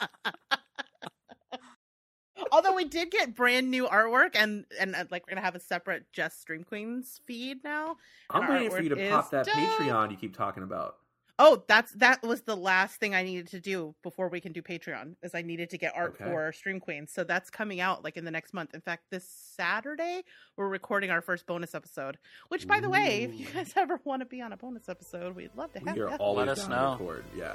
Although 2.51 2.75
we 2.75 2.87
did 2.87 3.11
get 3.11 3.37
brand 3.37 3.71
new 3.71 3.87
artwork 3.87 4.31
and 4.35 4.65
and 4.81 4.97
uh, 4.97 5.05
like 5.11 5.27
we're 5.27 5.35
gonna 5.35 5.45
have 5.45 5.55
a 5.55 5.61
separate 5.61 6.07
just 6.12 6.41
Stream 6.41 6.65
Queens 6.65 7.21
feed 7.27 7.62
now. 7.62 7.97
I'm 8.31 8.49
waiting 8.49 8.71
for 8.71 8.83
you 8.83 8.89
to 8.89 9.11
pop 9.11 9.31
that 9.31 9.45
dope. 9.45 9.55
Patreon 9.55 10.11
you 10.11 10.17
keep 10.17 10.35
talking 10.35 10.62
about. 10.62 10.97
Oh, 11.43 11.65
that's 11.67 11.93
that 11.95 12.23
was 12.23 12.43
the 12.43 12.55
last 12.55 12.97
thing 13.01 13.15
I 13.15 13.23
needed 13.23 13.49
to 13.49 13.61
do 13.61 13.95
before 14.03 14.29
we 14.29 14.41
can 14.41 14.53
do 14.53 14.61
Patreon. 14.61 15.15
Is 15.23 15.35
I 15.35 15.41
needed 15.41 15.71
to 15.71 15.79
get 15.79 15.95
art 15.97 16.17
Okay. 16.21 16.25
for 16.31 16.53
Stream 16.53 16.79
Queens. 16.81 17.12
So 17.12 17.25
that's 17.25 17.49
coming 17.49 17.81
out 17.81 18.05
like 18.05 18.19
in 18.19 18.27
the 18.27 18.31
next 18.31 18.53
month. 18.53 18.75
In 18.75 18.83
fact, 18.83 19.05
this 19.11 19.27
Saturday 19.57 20.23
we're 20.57 20.69
recording 20.69 21.11
our 21.11 21.23
first 21.23 21.47
bonus 21.47 21.75
episode. 21.75 22.19
Which, 22.49 22.69
by 22.69 22.81
the 22.81 22.91
way, 22.91 23.23
if 23.23 23.35
you 23.35 23.47
guys 23.47 23.73
ever 23.77 23.99
want 24.05 24.21
to 24.21 24.27
be 24.27 24.43
on 24.43 24.53
a 24.53 24.57
bonus 24.59 24.89
episode, 24.91 25.35
we'd 25.35 25.51
love 25.57 25.73
to 25.73 25.79
have 25.81 25.97
you. 25.97 26.09
always 26.09 26.47
Let 26.47 26.59
us 26.59 26.69
know. 26.69 26.93
record. 27.01 27.25
Yeah. 27.37 27.55